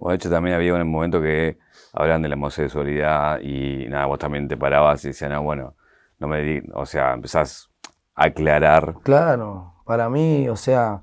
Bueno, 0.00 0.12
de 0.12 0.16
hecho 0.16 0.30
también 0.30 0.56
había 0.56 0.74
un 0.74 0.90
momento 0.90 1.20
que 1.20 1.58
hablan 1.92 2.22
de 2.22 2.28
la 2.30 2.34
homosexualidad 2.34 3.38
y 3.40 3.86
nada, 3.88 4.06
vos 4.06 4.18
también 4.18 4.48
te 4.48 4.56
parabas 4.56 5.04
y 5.04 5.08
decías, 5.08 5.30
no, 5.30 5.42
bueno, 5.42 5.74
no 6.18 6.26
me 6.26 6.40
di, 6.42 6.62
o 6.72 6.86
sea, 6.86 7.12
empezás 7.12 7.70
a 8.14 8.26
aclarar. 8.26 8.94
Claro, 9.02 9.74
para 9.84 10.08
mí, 10.08 10.48
o 10.48 10.56
sea, 10.56 11.02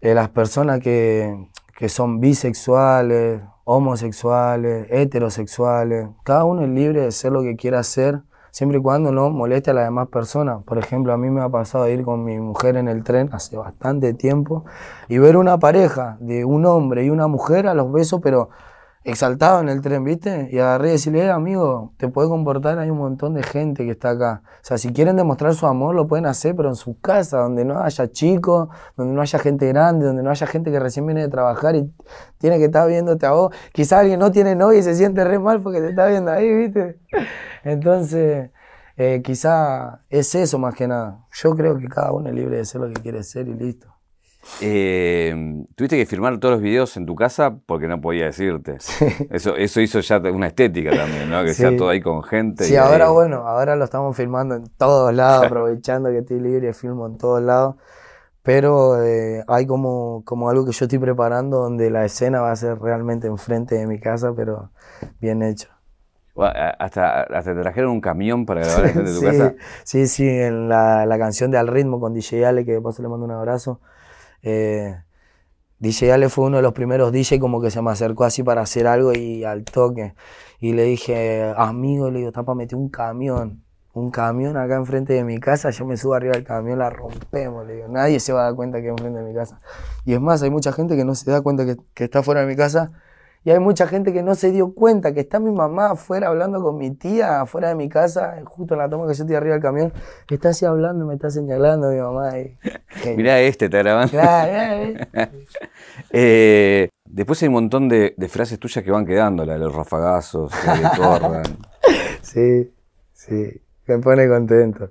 eh, 0.00 0.14
las 0.14 0.30
personas 0.30 0.80
que, 0.80 1.50
que 1.76 1.90
son 1.90 2.18
bisexuales, 2.18 3.42
homosexuales, 3.64 4.86
heterosexuales, 4.88 6.08
cada 6.24 6.44
uno 6.44 6.62
es 6.62 6.70
libre 6.70 7.02
de 7.02 7.12
ser 7.12 7.32
lo 7.32 7.42
que 7.42 7.56
quiera 7.56 7.80
hacer 7.80 8.22
siempre 8.58 8.78
y 8.78 8.82
cuando 8.82 9.12
no 9.12 9.30
moleste 9.30 9.70
a 9.70 9.74
las 9.74 9.84
demás 9.84 10.08
personas. 10.08 10.64
Por 10.64 10.78
ejemplo, 10.78 11.12
a 11.12 11.16
mí 11.16 11.30
me 11.30 11.42
ha 11.42 11.48
pasado 11.48 11.88
ir 11.88 12.02
con 12.02 12.24
mi 12.24 12.40
mujer 12.40 12.76
en 12.76 12.88
el 12.88 13.04
tren 13.04 13.30
hace 13.32 13.56
bastante 13.56 14.14
tiempo 14.14 14.64
y 15.06 15.18
ver 15.18 15.36
una 15.36 15.60
pareja 15.60 16.16
de 16.18 16.44
un 16.44 16.66
hombre 16.66 17.04
y 17.04 17.10
una 17.10 17.28
mujer 17.28 17.68
a 17.68 17.74
los 17.74 17.92
besos, 17.92 18.20
pero 18.20 18.50
exaltado 19.10 19.60
en 19.60 19.68
el 19.68 19.80
tren, 19.80 20.04
¿viste? 20.04 20.48
Y 20.52 20.58
agarré 20.58 20.88
y 20.88 20.92
decirle, 20.92 21.24
eh, 21.24 21.30
amigo, 21.30 21.94
te 21.96 22.08
puede 22.08 22.28
comportar, 22.28 22.78
hay 22.78 22.90
un 22.90 22.98
montón 22.98 23.34
de 23.34 23.42
gente 23.42 23.84
que 23.84 23.92
está 23.92 24.10
acá. 24.10 24.42
O 24.44 24.64
sea, 24.64 24.76
si 24.76 24.92
quieren 24.92 25.16
demostrar 25.16 25.54
su 25.54 25.66
amor, 25.66 25.94
lo 25.94 26.06
pueden 26.06 26.26
hacer, 26.26 26.54
pero 26.54 26.68
en 26.68 26.74
su 26.74 27.00
casa, 27.00 27.38
donde 27.38 27.64
no 27.64 27.80
haya 27.80 28.10
chicos, 28.12 28.68
donde 28.96 29.14
no 29.14 29.22
haya 29.22 29.38
gente 29.38 29.66
grande, 29.68 30.06
donde 30.06 30.22
no 30.22 30.30
haya 30.30 30.46
gente 30.46 30.70
que 30.70 30.78
recién 30.78 31.06
viene 31.06 31.22
de 31.22 31.28
trabajar 31.28 31.74
y 31.74 31.90
tiene 32.38 32.58
que 32.58 32.66
estar 32.66 32.86
viéndote 32.86 33.24
a 33.24 33.32
vos. 33.32 33.54
Quizá 33.72 34.00
alguien 34.00 34.20
no 34.20 34.30
tiene 34.30 34.54
novia 34.54 34.78
y 34.78 34.82
se 34.82 34.94
siente 34.94 35.24
re 35.24 35.38
mal 35.38 35.62
porque 35.62 35.80
te 35.80 35.88
está 35.88 36.06
viendo 36.06 36.30
ahí, 36.30 36.52
¿viste? 36.52 37.00
Entonces, 37.64 38.50
eh, 38.96 39.22
quizá 39.24 40.02
es 40.10 40.34
eso 40.34 40.58
más 40.58 40.74
que 40.74 40.86
nada. 40.86 41.26
Yo 41.32 41.54
creo 41.54 41.78
que 41.78 41.88
cada 41.88 42.12
uno 42.12 42.28
es 42.28 42.34
libre 42.34 42.56
de 42.58 42.64
ser 42.64 42.82
lo 42.82 42.88
que 42.88 43.00
quiere 43.00 43.22
ser 43.22 43.48
y 43.48 43.54
listo. 43.54 43.97
Eh, 44.60 45.64
tuviste 45.76 45.96
que 45.96 46.06
filmar 46.06 46.38
todos 46.38 46.54
los 46.54 46.62
videos 46.62 46.96
en 46.96 47.06
tu 47.06 47.14
casa 47.14 47.56
porque 47.66 47.86
no 47.86 48.00
podía 48.00 48.24
decirte. 48.24 48.78
Eso, 49.30 49.56
eso 49.56 49.80
hizo 49.80 50.00
ya 50.00 50.18
una 50.18 50.48
estética 50.48 50.90
también, 50.90 51.30
¿no? 51.30 51.44
Que 51.44 51.54
sea 51.54 51.76
todo 51.76 51.88
ahí 51.90 52.00
con 52.00 52.22
gente. 52.22 52.64
Sí, 52.64 52.76
ahora 52.76 53.10
bueno, 53.10 53.46
ahora 53.46 53.76
lo 53.76 53.84
estamos 53.84 54.16
filmando 54.16 54.56
en 54.56 54.64
todos 54.76 55.14
lados, 55.14 55.46
aprovechando 55.46 56.10
que 56.10 56.18
estoy 56.18 56.40
libre, 56.40 56.72
filmo 56.72 57.06
en 57.06 57.18
todos 57.18 57.42
lados. 57.42 57.76
Pero 58.42 59.02
eh, 59.02 59.44
hay 59.46 59.66
como, 59.66 60.22
como 60.24 60.48
algo 60.48 60.64
que 60.64 60.72
yo 60.72 60.86
estoy 60.86 60.98
preparando 60.98 61.58
donde 61.58 61.90
la 61.90 62.04
escena 62.04 62.40
va 62.40 62.50
a 62.50 62.56
ser 62.56 62.78
realmente 62.78 63.26
enfrente 63.26 63.74
de 63.74 63.86
mi 63.86 64.00
casa, 64.00 64.32
pero 64.34 64.70
bien 65.20 65.42
hecho. 65.42 65.68
Hasta, 66.34 67.22
hasta 67.22 67.54
te 67.54 67.60
trajeron 67.60 67.90
un 67.90 68.00
camión 68.00 68.46
para 68.46 68.62
grabar 68.62 68.84
enfrente 68.86 69.10
de 69.10 69.18
tu 69.18 69.24
casa. 69.24 69.54
Sí, 69.84 70.06
sí, 70.06 70.26
en 70.26 70.68
la, 70.68 71.04
la, 71.04 71.18
canción 71.18 71.50
de 71.50 71.58
Al 71.58 71.66
Ritmo 71.66 72.00
con 72.00 72.14
DJ 72.14 72.46
Ale, 72.46 72.64
que 72.64 72.72
después 72.72 72.98
le 73.00 73.08
mando 73.08 73.26
un 73.26 73.32
abrazo. 73.32 73.80
Eh, 74.42 74.96
DJ 75.78 76.12
Ale 76.12 76.28
fue 76.28 76.46
uno 76.46 76.56
de 76.56 76.62
los 76.62 76.72
primeros 76.72 77.12
DJ 77.12 77.38
como 77.38 77.60
que 77.60 77.70
se 77.70 77.80
me 77.82 77.90
acercó 77.90 78.24
así 78.24 78.42
para 78.42 78.62
hacer 78.62 78.86
algo 78.86 79.12
y 79.12 79.44
al 79.44 79.64
toque. 79.64 80.14
Y 80.60 80.72
le 80.72 80.84
dije, 80.84 81.52
amigo, 81.56 82.10
le 82.10 82.20
digo, 82.20 82.32
para 82.32 82.54
meter 82.54 82.76
un 82.76 82.88
camión, 82.88 83.62
un 83.92 84.10
camión 84.10 84.56
acá 84.56 84.76
enfrente 84.76 85.12
de 85.12 85.24
mi 85.24 85.38
casa, 85.38 85.70
yo 85.70 85.86
me 85.86 85.96
subo 85.96 86.14
arriba 86.14 86.34
del 86.34 86.44
camión, 86.44 86.80
la 86.80 86.90
rompemos, 86.90 87.66
le 87.66 87.76
digo, 87.76 87.88
nadie 87.88 88.18
se 88.20 88.32
va 88.32 88.40
a 88.40 88.44
dar 88.44 88.54
cuenta 88.54 88.80
que 88.80 88.86
es 88.86 88.90
enfrente 88.90 89.20
de 89.20 89.24
mi 89.24 89.34
casa. 89.34 89.60
Y 90.04 90.14
es 90.14 90.20
más, 90.20 90.42
hay 90.42 90.50
mucha 90.50 90.72
gente 90.72 90.96
que 90.96 91.04
no 91.04 91.14
se 91.14 91.30
da 91.30 91.42
cuenta 91.42 91.64
que, 91.64 91.76
que 91.94 92.04
está 92.04 92.22
fuera 92.22 92.40
de 92.40 92.46
mi 92.48 92.56
casa 92.56 92.90
y 93.48 93.50
hay 93.50 93.60
mucha 93.60 93.86
gente 93.86 94.12
que 94.12 94.22
no 94.22 94.34
se 94.34 94.52
dio 94.52 94.74
cuenta 94.74 95.14
que 95.14 95.20
está 95.20 95.40
mi 95.40 95.50
mamá 95.50 95.92
afuera 95.92 96.28
hablando 96.28 96.62
con 96.62 96.76
mi 96.76 96.90
tía 96.90 97.40
afuera 97.40 97.68
de 97.68 97.76
mi 97.76 97.88
casa, 97.88 98.36
justo 98.44 98.74
en 98.74 98.80
la 98.80 98.90
toma 98.90 99.06
que 99.06 99.14
yo 99.14 99.22
estoy 99.22 99.36
arriba 99.36 99.54
del 99.54 99.62
camión, 99.62 99.90
que 100.26 100.34
está 100.34 100.50
así 100.50 100.66
hablando, 100.66 101.06
me 101.06 101.14
está 101.14 101.30
señalando 101.30 101.88
mi 101.88 101.96
mamá. 101.96 102.30
Mirá 103.16 103.40
este, 103.40 103.64
está 103.64 103.78
grabando. 103.78 104.10
Claro, 104.10 104.52
eh. 104.52 105.30
eh, 106.10 106.88
después 107.06 107.40
hay 107.40 107.48
un 107.48 107.54
montón 107.54 107.88
de, 107.88 108.14
frases 108.28 108.58
tuyas 108.58 108.84
que 108.84 108.90
van 108.90 109.06
quedando, 109.06 109.46
la 109.46 109.54
de 109.54 109.60
los 109.60 109.74
rafagazos, 109.74 110.52
la 110.66 111.18
de 111.18 111.42
sí, 112.20 112.70
sí, 113.14 113.62
me 113.86 113.98
pone 113.98 114.28
contento. 114.28 114.90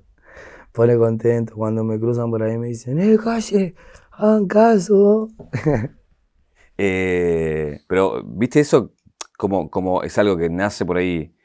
Pone 0.71 0.97
contento 0.97 1.53
cuando 1.55 1.83
me 1.83 1.99
cruzan 1.99 2.31
por 2.31 2.41
ahí 2.41 2.55
y 2.55 2.57
me 2.57 2.67
dicen, 2.69 2.99
¡eh, 2.99 3.19
calle! 3.23 3.75
¡Hagan 4.13 4.47
caso! 4.47 5.27
Eh, 6.77 7.81
pero, 7.87 8.23
¿viste 8.23 8.59
eso? 8.59 8.93
Como, 9.37 9.69
como 9.69 10.03
es 10.03 10.17
algo 10.17 10.37
que 10.37 10.49
nace 10.49 10.85
por 10.85 10.97
ahí, 10.97 11.35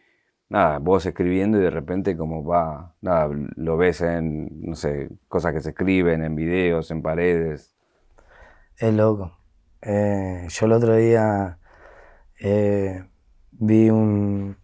nada, 0.48 0.78
vos 0.78 1.06
escribiendo 1.06 1.58
y 1.58 1.62
de 1.62 1.70
repente 1.70 2.16
como 2.16 2.44
va, 2.44 2.94
nada, 3.00 3.28
lo 3.56 3.76
ves 3.76 4.00
en, 4.02 4.48
no 4.62 4.76
sé, 4.76 5.08
cosas 5.28 5.52
que 5.52 5.60
se 5.60 5.70
escriben, 5.70 6.22
en 6.22 6.36
videos, 6.36 6.90
en 6.90 7.02
paredes. 7.02 7.74
Es 8.76 8.92
loco. 8.94 9.36
Eh, 9.82 10.46
yo 10.48 10.66
el 10.66 10.72
otro 10.72 10.96
día 10.96 11.58
eh, 12.40 13.04
vi 13.52 13.90
un 13.90 14.56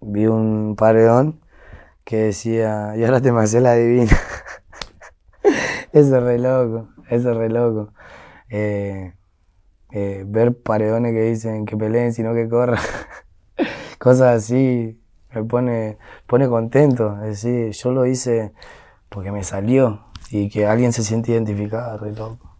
vi 0.00 0.26
un 0.26 0.74
paredón 0.76 1.40
que 2.04 2.16
decía, 2.16 2.94
y 2.96 3.04
ahora 3.04 3.20
te 3.20 3.32
me 3.32 3.46
la 3.46 3.74
divina. 3.74 4.10
eso 5.92 6.16
es 6.16 6.22
re 6.22 6.38
loco, 6.38 6.88
eso 7.08 7.30
es 7.30 7.36
re 7.36 7.48
loco. 7.48 7.92
Ver 10.26 10.56
paredones 10.60 11.12
que 11.12 11.22
dicen 11.22 11.66
que 11.66 11.76
peleen, 11.76 12.12
sino 12.12 12.34
que 12.34 12.48
corran, 12.48 12.80
cosas 13.98 14.36
así, 14.36 15.00
me 15.34 15.44
pone, 15.44 15.98
pone 16.26 16.48
contento. 16.48 17.16
Es 17.22 17.42
decir, 17.42 17.72
yo 17.72 17.92
lo 17.92 18.06
hice 18.06 18.52
porque 19.08 19.30
me 19.30 19.44
salió 19.44 20.06
y 20.30 20.48
que 20.48 20.66
alguien 20.66 20.92
se 20.92 21.02
siente 21.02 21.32
identificado, 21.32 21.98
re 21.98 22.12
loco. 22.12 22.56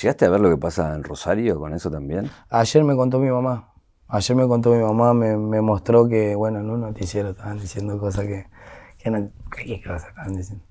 ¿Llegaste 0.00 0.24
a 0.24 0.30
ver 0.30 0.40
lo 0.40 0.50
que 0.50 0.56
pasa 0.56 0.94
en 0.94 1.04
Rosario 1.04 1.58
con 1.58 1.72
eso 1.72 1.90
también? 1.90 2.30
Ayer 2.50 2.82
me 2.82 2.96
contó 2.96 3.18
mi 3.18 3.30
mamá. 3.30 3.72
Ayer 4.08 4.36
me 4.36 4.46
contó 4.46 4.70
mi 4.70 4.82
mamá, 4.82 5.14
me, 5.14 5.36
me 5.36 5.60
mostró 5.60 6.08
que, 6.08 6.34
bueno, 6.34 6.60
en 6.60 6.70
un 6.70 6.80
noticiero 6.80 7.30
estaban 7.30 7.58
diciendo 7.58 7.98
cosas 7.98 8.26
que, 8.26 8.46
que 8.98 9.10
no, 9.10 9.30
¿qué 9.56 9.80
cosas 9.82 10.08
estaban 10.08 10.34
diciendo? 10.34 10.64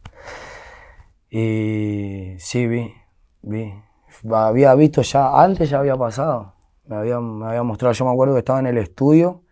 Y 1.30 2.36
sí, 2.38 2.68
vi, 2.68 2.94
vi 3.42 3.74
había 4.34 4.76
visto 4.76 5.02
ya, 5.02 5.42
antes 5.42 5.70
ya 5.70 5.80
había 5.80 5.96
pasado. 5.96 6.54
Me 6.86 6.96
había, 6.96 7.20
me 7.20 7.46
había 7.46 7.64
mostrado, 7.64 7.94
yo 7.94 8.06
me 8.06 8.12
acuerdo 8.12 8.34
que 8.34 8.40
estaba 8.40 8.60
en 8.60 8.68
el 8.68 8.78
estudio 8.78 9.44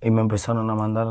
y 0.00 0.10
me 0.10 0.20
empezaron 0.20 0.68
a 0.70 0.74
mandar, 0.74 1.06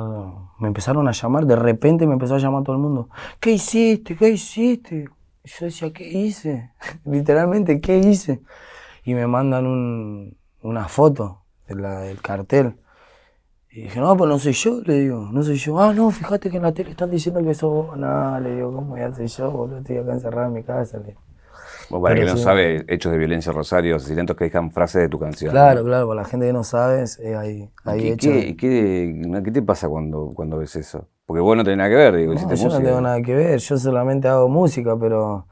me 0.60 0.68
empezaron 0.68 1.08
a 1.08 1.12
llamar, 1.12 1.46
de 1.46 1.56
repente 1.56 2.08
me 2.08 2.14
empezó 2.14 2.36
a 2.36 2.40
llamar 2.40 2.64
todo 2.64 2.76
el 2.76 2.82
mundo. 2.82 3.10
¿Qué 3.40 3.52
hiciste? 3.52 4.16
¿Qué 4.16 4.30
hiciste? 4.30 5.10
yo 5.46 5.66
decía, 5.66 5.94
¿qué 5.94 6.08
hice? 6.08 6.72
Literalmente, 7.06 7.80
¿qué 7.80 8.00
hice? 8.00 8.42
Y 9.04 9.14
me 9.14 9.28
mandan 9.28 9.66
un, 9.68 10.38
una 10.62 10.88
foto 10.88 11.44
del 11.68 12.22
cartel. 12.22 12.78
Y 13.70 13.84
dije, 13.84 14.00
no, 14.00 14.16
pues 14.16 14.30
no 14.30 14.40
soy 14.40 14.54
yo, 14.54 14.82
le 14.86 15.02
digo, 15.02 15.30
no 15.32 15.44
soy 15.44 15.58
yo. 15.58 15.80
Ah, 15.80 15.94
no, 15.94 16.10
fíjate 16.10 16.50
que 16.50 16.58
en 16.58 16.64
la 16.64 16.74
tele 16.74 16.92
están 16.92 17.12
diciendo 17.12 17.44
que 17.44 17.54
sos 17.54 17.72
vos. 17.72 17.98
No, 17.98 18.40
le 18.40 18.56
digo, 18.56 18.72
¿cómo 18.72 18.98
ya 18.98 19.14
soy 19.14 19.28
yo, 19.28 19.52
boludo? 19.52 19.80
Estoy 19.80 19.98
acá 19.98 20.14
encerrado 20.14 20.48
en 20.48 20.54
mi 20.54 20.64
casa. 20.64 21.02
Para 21.90 22.16
que 22.16 22.26
no 22.26 22.38
sabe, 22.38 22.86
hechos 22.88 23.12
de 23.12 23.18
violencia 23.18 23.52
Rosario, 23.52 23.96
asesinatos 23.96 24.36
que 24.36 24.46
dejan 24.46 24.72
frases 24.72 25.04
de 25.04 25.10
tu 25.10 25.20
canción. 25.20 25.52
Claro, 25.52 25.84
claro, 25.84 26.08
para 26.08 26.22
la 26.22 26.28
gente 26.28 26.48
que 26.48 26.54
no 26.54 26.64
sabe, 26.64 27.04
eh, 27.24 27.36
hay, 27.36 27.70
hay 27.84 28.16
¿Qué, 28.18 28.56
¿qué, 28.56 29.52
te 29.52 29.62
pasa 29.62 29.88
cuando, 29.90 30.32
cuando 30.36 30.58
ves 30.58 30.76
eso? 30.76 31.08
Porque 31.26 31.42
vos 31.42 31.56
no 31.58 31.64
tenés 31.64 31.78
nada 31.78 31.90
que 31.90 31.96
ver, 31.96 32.16
digo, 32.16 32.34
no, 32.34 32.54
yo 32.54 32.70
no 32.70 32.82
tengo 32.82 33.02
nada 33.02 33.22
que 33.22 33.36
ver, 33.36 33.60
yo 33.60 33.78
solamente 33.78 34.28
hago 34.28 34.48
música, 34.48 34.98
pero, 35.00 35.48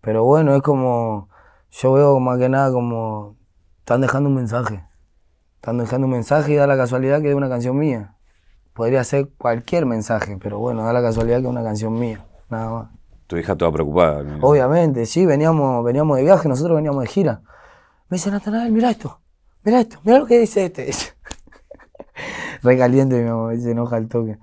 pero 0.00 0.24
bueno, 0.24 0.54
es 0.54 0.62
como, 0.62 1.28
yo 1.70 1.92
veo 1.92 2.20
más 2.20 2.38
que 2.38 2.48
nada 2.48 2.72
como, 2.72 3.36
están 3.80 4.00
dejando 4.00 4.28
un 4.28 4.36
mensaje. 4.36 4.84
Están 5.56 5.78
dejando 5.78 6.06
un 6.06 6.12
mensaje 6.12 6.52
y 6.52 6.56
da 6.56 6.66
la 6.66 6.76
casualidad 6.76 7.20
que 7.20 7.30
es 7.30 7.34
una 7.34 7.48
canción 7.48 7.76
mía. 7.76 8.14
Podría 8.74 9.02
ser 9.02 9.30
cualquier 9.36 9.86
mensaje, 9.86 10.38
pero 10.40 10.58
bueno, 10.58 10.84
da 10.84 10.92
la 10.92 11.02
casualidad 11.02 11.38
que 11.38 11.44
es 11.44 11.50
una 11.50 11.64
canción 11.64 11.98
mía, 11.98 12.24
nada 12.48 12.70
más. 12.70 12.97
Tu 13.28 13.36
hija 13.36 13.54
toda 13.56 13.70
preocupada. 13.70 14.24
Obviamente, 14.40 15.04
sí, 15.04 15.26
veníamos, 15.26 15.84
veníamos 15.84 16.16
de 16.16 16.24
viaje, 16.24 16.48
nosotros 16.48 16.76
veníamos 16.76 17.02
de 17.02 17.08
gira. 17.08 17.42
Me 18.08 18.16
dice, 18.16 18.30
Natanael, 18.30 18.72
mira 18.72 18.90
esto, 18.90 19.20
mira 19.62 19.80
esto, 19.80 19.98
mira 20.02 20.18
lo 20.18 20.26
que 20.26 20.40
dice 20.40 20.64
este. 20.64 20.90
Recaliente 22.62 23.22
mi 23.22 23.28
mamá, 23.28 23.54
se 23.54 23.70
enoja 23.70 23.98
el 23.98 24.08
toque. 24.08 24.38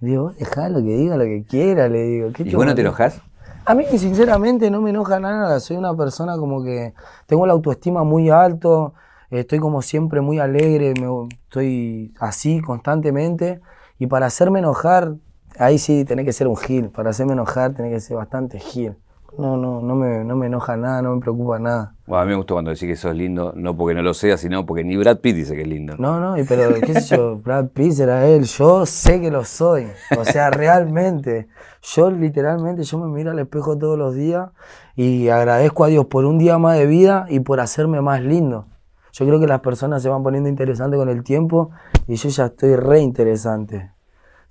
Le 0.00 0.08
digo, 0.08 0.30
dejalo 0.30 0.78
que 0.78 0.96
diga 0.96 1.16
lo 1.18 1.24
que 1.24 1.44
quiera, 1.44 1.88
le 1.88 2.02
digo. 2.04 2.30
¿Y 2.38 2.54
vos 2.54 2.64
no 2.64 2.74
te 2.74 2.80
enojas? 2.80 3.20
A 3.66 3.74
mí, 3.74 3.84
sinceramente, 3.98 4.70
no 4.70 4.80
me 4.80 4.90
enoja 4.90 5.20
nada. 5.20 5.60
Soy 5.60 5.76
una 5.76 5.94
persona 5.94 6.38
como 6.38 6.64
que 6.64 6.94
tengo 7.26 7.46
la 7.46 7.52
autoestima 7.52 8.02
muy 8.02 8.30
alto, 8.30 8.94
estoy 9.30 9.58
como 9.58 9.82
siempre 9.82 10.22
muy 10.22 10.38
alegre, 10.38 10.94
me, 10.98 11.28
estoy 11.44 12.14
así 12.18 12.62
constantemente. 12.62 13.60
Y 13.98 14.06
para 14.06 14.24
hacerme 14.24 14.60
enojar, 14.60 15.16
ahí 15.58 15.78
sí 15.78 16.04
tenés 16.04 16.24
que 16.24 16.32
ser 16.32 16.48
un 16.48 16.56
gil. 16.56 16.90
Para 16.90 17.10
hacerme 17.10 17.32
enojar 17.32 17.74
tenés 17.74 17.92
que 17.92 18.00
ser 18.00 18.16
bastante 18.16 18.58
gil. 18.58 18.96
No, 19.38 19.56
no, 19.56 19.80
no 19.80 19.94
me, 19.94 20.24
no 20.24 20.36
me 20.36 20.46
enoja 20.46 20.76
nada, 20.76 21.00
no 21.00 21.14
me 21.14 21.20
preocupa 21.20 21.58
nada. 21.58 21.94
Bueno, 22.06 22.22
a 22.22 22.24
mí 22.26 22.30
me 22.32 22.36
gusta 22.36 22.52
cuando 22.52 22.70
decís 22.70 22.86
que 22.86 22.96
sos 22.96 23.16
lindo, 23.16 23.54
no 23.56 23.74
porque 23.74 23.94
no 23.94 24.02
lo 24.02 24.12
sea, 24.12 24.36
sino 24.36 24.66
porque 24.66 24.84
ni 24.84 24.94
Brad 24.98 25.20
Pitt 25.20 25.36
dice 25.36 25.54
que 25.54 25.62
es 25.62 25.68
lindo. 25.68 25.96
No, 25.96 26.20
no, 26.20 26.34
pero 26.46 26.74
qué 26.74 27.00
sé 27.00 27.16
yo, 27.16 27.36
Brad 27.42 27.68
Pitt 27.68 27.98
era 27.98 28.26
él, 28.26 28.44
yo 28.44 28.84
sé 28.84 29.22
que 29.22 29.30
lo 29.30 29.44
soy. 29.44 29.86
O 30.18 30.24
sea, 30.26 30.50
realmente, 30.50 31.48
yo 31.82 32.10
literalmente, 32.10 32.82
yo 32.82 32.98
me 32.98 33.08
miro 33.08 33.30
al 33.30 33.38
espejo 33.38 33.78
todos 33.78 33.96
los 33.96 34.14
días 34.14 34.50
y 34.96 35.30
agradezco 35.30 35.84
a 35.84 35.88
Dios 35.88 36.04
por 36.06 36.26
un 36.26 36.36
día 36.36 36.58
más 36.58 36.76
de 36.76 36.86
vida 36.86 37.24
y 37.30 37.40
por 37.40 37.60
hacerme 37.60 38.02
más 38.02 38.20
lindo. 38.20 38.66
Yo 39.12 39.26
creo 39.26 39.40
que 39.40 39.46
las 39.46 39.60
personas 39.60 40.02
se 40.02 40.10
van 40.10 40.22
poniendo 40.22 40.50
interesantes 40.50 40.98
con 40.98 41.08
el 41.08 41.22
tiempo 41.22 41.70
y 42.06 42.16
yo 42.16 42.28
ya 42.28 42.46
estoy 42.46 42.76
re 42.76 43.00
interesante. 43.00 43.91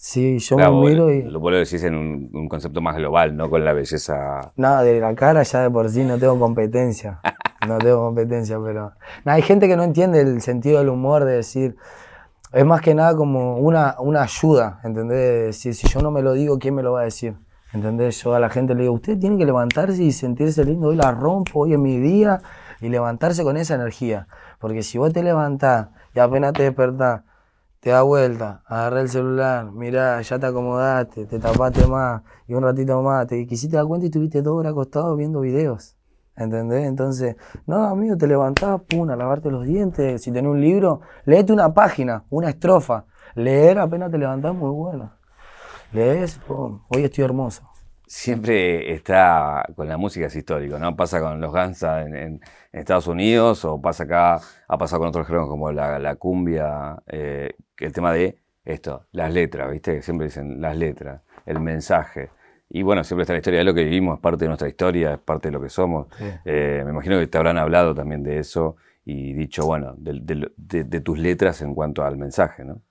Sí, 0.03 0.39
yo 0.39 0.57
me 0.57 0.67
miro 0.67 1.11
y. 1.11 1.21
Lo 1.21 1.39
puedo 1.39 1.59
decir 1.59 1.85
en 1.85 1.93
un, 1.93 2.49
concepto 2.49 2.81
más 2.81 2.95
global, 2.95 3.37
no 3.37 3.51
con 3.51 3.63
la 3.63 3.71
belleza. 3.71 4.51
Nada, 4.55 4.81
de 4.81 4.99
la 4.99 5.13
cara 5.13 5.43
ya 5.43 5.61
de 5.61 5.69
por 5.69 5.91
sí 5.91 6.03
no 6.03 6.17
tengo 6.17 6.39
competencia. 6.39 7.19
no 7.67 7.77
tengo 7.77 8.05
competencia, 8.05 8.57
pero. 8.65 8.93
hay 9.25 9.43
gente 9.43 9.67
que 9.67 9.77
no 9.77 9.83
entiende 9.83 10.21
el 10.21 10.41
sentido 10.41 10.79
del 10.79 10.89
humor, 10.89 11.25
de 11.25 11.33
decir. 11.33 11.75
Es 12.51 12.65
más 12.65 12.81
que 12.81 12.95
nada 12.95 13.15
como 13.15 13.57
una, 13.57 13.95
una 13.99 14.23
ayuda, 14.23 14.79
¿entendés? 14.83 15.17
De 15.19 15.41
decir, 15.43 15.75
si 15.75 15.87
yo 15.87 16.01
no 16.01 16.09
me 16.09 16.23
lo 16.23 16.33
digo, 16.33 16.57
¿quién 16.57 16.73
me 16.73 16.81
lo 16.81 16.93
va 16.93 17.01
a 17.01 17.03
decir? 17.03 17.35
¿Entendés? 17.71 18.23
Yo 18.23 18.33
a 18.33 18.39
la 18.39 18.49
gente 18.49 18.73
le 18.73 18.81
digo, 18.81 18.95
usted 18.95 19.19
tiene 19.19 19.37
que 19.37 19.45
levantarse 19.45 20.01
y 20.01 20.11
sentirse 20.11 20.65
lindo. 20.65 20.87
Hoy 20.87 20.95
la 20.95 21.11
rompo, 21.11 21.59
hoy 21.59 21.73
es 21.73 21.79
mi 21.79 21.99
día. 21.99 22.41
Y 22.81 22.89
levantarse 22.89 23.43
con 23.43 23.55
esa 23.55 23.75
energía. 23.75 24.27
Porque 24.57 24.81
si 24.81 24.97
vos 24.97 25.13
te 25.13 25.21
levantás 25.21 25.89
y 26.15 26.19
apenas 26.19 26.53
te 26.53 26.63
despertás 26.63 27.21
te 27.81 27.89
da 27.89 28.03
vuelta, 28.03 28.61
agarré 28.67 29.01
el 29.01 29.09
celular, 29.09 29.71
mirá, 29.71 30.21
ya 30.21 30.37
te 30.37 30.45
acomodaste, 30.45 31.25
te 31.25 31.39
tapaste 31.39 31.87
más, 31.87 32.21
y 32.47 32.53
un 32.53 32.61
ratito 32.61 33.01
más, 33.01 33.25
te 33.25 33.45
quisiste 33.47 33.75
dar 33.75 33.87
cuenta 33.87 34.05
y 34.05 34.09
estuviste 34.09 34.43
dos 34.43 34.59
horas 34.59 34.71
acostado 34.71 35.15
viendo 35.15 35.41
videos. 35.41 35.97
¿Entendés? 36.35 36.87
Entonces, 36.87 37.35
no, 37.65 37.83
amigo, 37.83 38.15
te 38.17 38.27
levantás, 38.27 38.81
pum, 38.81 39.09
a 39.09 39.15
lavarte 39.15 39.51
los 39.51 39.65
dientes. 39.65 40.21
Si 40.21 40.31
tenés 40.31 40.49
un 40.49 40.61
libro, 40.61 41.01
léete 41.25 41.51
una 41.51 41.73
página, 41.73 42.23
una 42.29 42.49
estrofa. 42.49 43.05
Leer 43.35 43.79
apenas 43.79 44.11
te 44.11 44.17
levantás, 44.17 44.55
muy 44.55 44.71
bueno. 44.71 45.11
Lees, 45.91 46.37
pum, 46.47 46.81
hoy 46.89 47.03
estoy 47.03 47.25
hermoso. 47.25 47.70
Siempre 48.13 48.91
está 48.91 49.63
con 49.73 49.87
la 49.87 49.95
música, 49.95 50.25
es 50.25 50.35
histórico, 50.35 50.77
¿no? 50.77 50.97
Pasa 50.97 51.21
con 51.21 51.39
los 51.39 51.53
Gansa 51.53 52.01
en, 52.01 52.41
Estados 52.73 53.07
Unidos 53.07 53.63
o 53.63 53.81
pasa 53.81 54.03
acá, 54.03 54.41
ha 54.67 54.77
pasado 54.77 54.99
con 54.99 55.07
otros 55.07 55.25
géneros 55.25 55.47
como 55.47 55.71
la, 55.71 56.15
cumbia. 56.15 57.01
Eh, 57.07 57.51
el 57.77 57.93
tema 57.93 58.11
de 58.11 58.37
esto, 58.65 59.05
las 59.13 59.31
letras, 59.33 59.71
¿viste? 59.71 60.01
Siempre 60.01 60.27
dicen 60.27 60.59
las 60.59 60.75
letras, 60.75 61.21
el 61.45 61.61
mensaje. 61.61 62.31
Y 62.69 62.81
bueno, 62.81 63.05
siempre 63.05 63.21
está 63.21 63.31
la 63.31 63.39
historia 63.39 63.59
de 63.59 63.65
lo 63.65 63.73
que 63.73 63.85
vivimos, 63.85 64.17
es 64.17 64.21
parte 64.21 64.43
de 64.43 64.49
nuestra 64.49 64.67
historia, 64.67 65.13
es 65.13 65.19
parte 65.19 65.47
de 65.47 65.53
lo 65.53 65.61
que 65.61 65.69
somos. 65.69 66.07
Eh, 66.43 66.81
me 66.83 66.91
imagino 66.91 67.17
que 67.17 67.27
te 67.27 67.37
habrán 67.37 67.57
hablado 67.57 67.95
también 67.95 68.23
de 68.23 68.39
eso 68.39 68.75
y 69.05 69.31
dicho, 69.31 69.65
bueno, 69.65 69.95
de, 69.97 70.99
tus 70.99 71.17
letras 71.17 71.61
en 71.61 71.73
cuanto 71.73 72.03
al 72.03 72.17
mensaje, 72.17 72.65
¿no? 72.65 72.81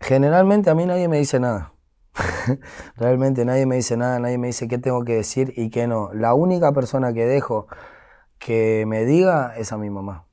Generalmente 0.00 0.70
a 0.70 0.76
mí 0.76 0.86
nadie 0.86 1.08
me 1.08 1.18
dice 1.18 1.40
nada. 1.40 1.72
Realmente 2.96 3.44
nadie 3.44 3.66
me 3.66 3.76
dice 3.76 3.96
nada, 3.96 4.18
nadie 4.18 4.38
me 4.38 4.48
dice 4.48 4.68
qué 4.68 4.78
tengo 4.78 5.04
que 5.04 5.14
decir 5.14 5.52
y 5.56 5.70
qué 5.70 5.86
no. 5.86 6.12
La 6.12 6.34
única 6.34 6.72
persona 6.72 7.12
que 7.12 7.26
dejo 7.26 7.66
que 8.38 8.84
me 8.86 9.04
diga 9.04 9.54
es 9.56 9.72
a 9.72 9.78
mi 9.78 9.90
mamá. 9.90 10.26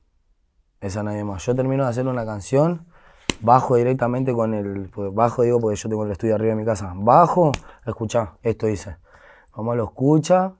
Es 0.80 0.96
a 0.96 1.02
nadie 1.02 1.24
más. 1.24 1.44
Yo 1.44 1.54
termino 1.54 1.84
de 1.84 1.90
hacer 1.90 2.06
una 2.06 2.24
canción 2.24 2.86
bajo 3.40 3.76
directamente 3.76 4.32
con 4.32 4.54
el, 4.54 4.90
pues 4.90 5.14
bajo 5.14 5.42
digo 5.42 5.60
porque 5.60 5.76
yo 5.76 5.88
tengo 5.88 6.04
el 6.04 6.12
estudio 6.12 6.34
arriba 6.34 6.50
de 6.50 6.56
mi 6.56 6.64
casa, 6.64 6.92
bajo, 6.96 7.52
escucha, 7.86 8.34
esto 8.42 8.66
dice, 8.66 8.96
mamá 9.56 9.74
lo 9.74 9.84
escucha 9.84 10.54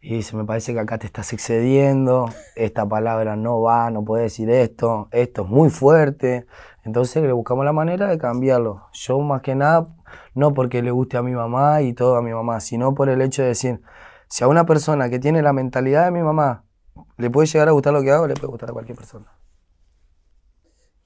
y 0.00 0.16
dice, 0.16 0.36
me 0.36 0.44
parece 0.44 0.72
que 0.72 0.80
acá 0.80 0.98
te 0.98 1.06
estás 1.06 1.32
excediendo, 1.32 2.28
esta 2.56 2.88
palabra 2.88 3.36
no 3.36 3.60
va, 3.60 3.90
no 3.90 4.04
puedes 4.04 4.24
decir 4.32 4.50
esto, 4.50 5.08
esto 5.12 5.42
es 5.42 5.48
muy 5.48 5.70
fuerte, 5.70 6.46
entonces 6.84 7.22
le 7.22 7.32
buscamos 7.32 7.64
la 7.64 7.72
manera 7.72 8.08
de 8.08 8.18
cambiarlo. 8.18 8.88
Yo 8.92 9.20
más 9.20 9.42
que 9.42 9.54
nada, 9.54 9.88
no 10.34 10.54
porque 10.54 10.82
le 10.82 10.90
guste 10.90 11.16
a 11.16 11.22
mi 11.22 11.32
mamá 11.32 11.82
y 11.82 11.92
todo 11.92 12.16
a 12.16 12.22
mi 12.22 12.32
mamá, 12.32 12.60
sino 12.60 12.94
por 12.94 13.08
el 13.08 13.22
hecho 13.22 13.42
de 13.42 13.48
decir, 13.48 13.80
si 14.28 14.44
a 14.44 14.48
una 14.48 14.64
persona 14.66 15.10
que 15.10 15.18
tiene 15.18 15.42
la 15.42 15.52
mentalidad 15.52 16.04
de 16.06 16.10
mi 16.10 16.22
mamá 16.22 16.64
le 17.18 17.30
puede 17.30 17.46
llegar 17.46 17.68
a 17.68 17.72
gustar 17.72 17.92
lo 17.92 18.02
que 18.02 18.10
hago, 18.10 18.26
le 18.26 18.34
puede 18.34 18.48
gustar 18.48 18.70
a 18.70 18.72
cualquier 18.72 18.96
persona. 18.96 19.26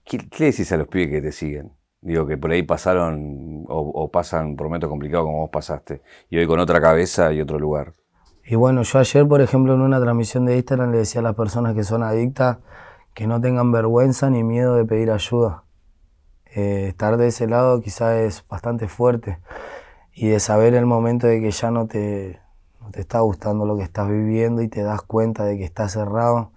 ¿Qué, 0.05 0.19
le 0.19 0.47
decís 0.47 0.71
a 0.73 0.77
los 0.77 0.89
pibes 0.89 1.11
que 1.11 1.21
te 1.21 1.33
siguen? 1.33 1.73
Digo, 2.01 2.27
que 2.27 2.37
por 2.37 2.53
ahí 2.53 2.63
pasaron 2.63 3.65
o, 3.69 4.11
pasan 4.13 4.55
por 4.55 4.69
momentos 4.69 4.89
complicados 4.89 5.27
como 5.27 5.41
vos 5.41 5.51
pasaste, 5.51 6.03
y 6.31 6.39
hoy 6.39 6.47
con 6.47 6.61
otra 6.61 6.81
cabeza 6.81 7.33
y 7.33 7.41
otro 7.41 7.59
lugar. 7.59 7.95
Y 8.45 8.55
bueno, 8.55 8.83
yo 8.83 8.99
ayer, 9.01 9.27
por 9.27 9.41
ejemplo, 9.41 9.75
en 9.75 9.81
una 9.81 10.01
transmisión 10.01 10.47
de 10.47 10.57
Instagram 10.57 10.93
le 10.93 10.99
decía 10.99 11.21
a 11.21 11.25
las 11.25 11.35
personas 11.35 11.75
que 11.75 11.83
son 11.83 12.05
adictas 12.05 12.59
que 13.13 13.27
no 13.27 13.41
tengan 13.41 13.73
vergüenza 13.73 14.31
ni 14.31 14.45
miedo 14.45 14.77
de 14.77 14.85
pedir 14.85 15.11
ayuda. 15.11 15.65
Eh, 16.57 16.89
estar 16.89 17.19
de 17.19 17.27
ese 17.27 17.47
lado 17.47 17.83
quizás 17.83 18.15
es 18.15 18.43
bastante 18.49 18.89
fuerte 18.89 19.39
y 20.15 20.29
de 20.29 20.41
saber 20.41 20.73
el 20.73 20.87
momento 20.87 21.27
de 21.27 21.39
que 21.43 21.51
ya 21.51 21.71
no 21.71 21.87
te, 21.87 22.41
no 22.81 22.91
te 22.91 23.01
está 23.03 23.21
gustando 23.21 23.67
lo 23.67 23.77
que 23.77 23.83
estás 23.83 24.09
viviendo 24.09 24.63
y 24.63 24.69
te 24.69 24.83
das 24.83 25.03
cuenta 25.03 25.45
de 25.45 25.59
que 25.59 25.65
estás 25.65 25.93
cerrado, 25.93 26.53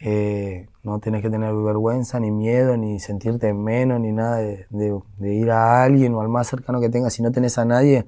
eh, 0.00 0.66
no 0.82 0.98
tienes 0.98 1.22
que 1.22 1.30
tener 1.30 1.54
vergüenza, 1.54 2.18
ni 2.18 2.32
miedo, 2.32 2.76
ni 2.76 2.98
sentirte 2.98 3.54
menos, 3.54 4.00
ni 4.00 4.10
nada 4.10 4.38
de, 4.38 5.00
ir 5.20 5.50
a 5.52 5.84
alguien 5.84 6.14
o 6.14 6.22
al 6.22 6.28
más 6.28 6.48
cercano 6.48 6.80
que 6.80 6.88
tengas. 6.88 7.12
Si 7.12 7.22
no 7.22 7.30
tenés 7.30 7.56
a 7.56 7.64
nadie, 7.64 8.04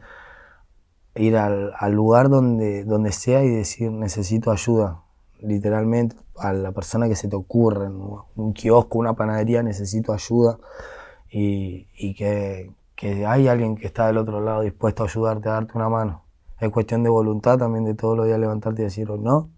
ir 1.14 1.36
al, 1.36 1.72
lugar 1.92 2.30
donde, 2.30 2.82
donde 2.82 3.12
sea 3.12 3.44
y 3.44 3.48
decir 3.48 3.92
necesito 3.92 4.50
ayuda. 4.50 5.02
Literalmente, 5.38 6.16
a 6.36 6.52
la 6.52 6.72
persona 6.72 7.06
que 7.06 7.14
se 7.14 7.28
te 7.28 7.36
ocurra, 7.36 7.88
un 7.88 8.52
kiosco, 8.54 8.98
una 8.98 9.14
panadería, 9.14 9.62
necesito 9.62 10.12
ayuda. 10.12 10.58
Y, 11.30 12.14
que, 12.14 12.70
que 12.96 13.26
hay 13.26 13.48
alguien 13.48 13.76
que 13.76 13.86
está 13.86 14.06
del 14.06 14.18
otro 14.18 14.40
lado 14.40 14.62
dispuesto 14.62 15.02
a 15.02 15.06
ayudarte, 15.06 15.48
a 15.48 15.52
darte 15.52 15.72
una 15.76 15.88
mano. 15.88 16.22
Es 16.60 16.70
cuestión 16.70 17.02
de 17.02 17.10
voluntad 17.10 17.58
también 17.58 17.84
de 17.84 17.94
todos 17.94 18.16
los 18.16 18.26
días 18.26 18.38
levantarte 18.38 18.82
y 18.82 18.84
decir, 18.86 19.10
hoy 19.10 19.20
no, 19.20 19.50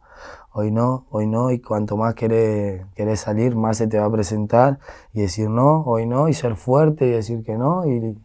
hoy 0.52 0.70
no, 0.70 1.06
hoy 1.10 1.26
no, 1.26 1.50
y 1.50 1.60
cuanto 1.60 1.96
más 1.96 2.14
querés, 2.14 2.84
querés 2.94 3.20
salir, 3.20 3.56
más 3.56 3.78
se 3.78 3.86
te 3.86 3.98
va 3.98 4.06
a 4.06 4.12
presentar 4.12 4.78
y 5.12 5.22
decir 5.22 5.48
no, 5.48 5.82
hoy 5.84 6.06
no, 6.06 6.28
y 6.28 6.34
ser 6.34 6.56
fuerte 6.56 7.06
y 7.06 7.10
decir 7.10 7.42
que 7.44 7.56
no, 7.56 7.86
y, 7.86 8.18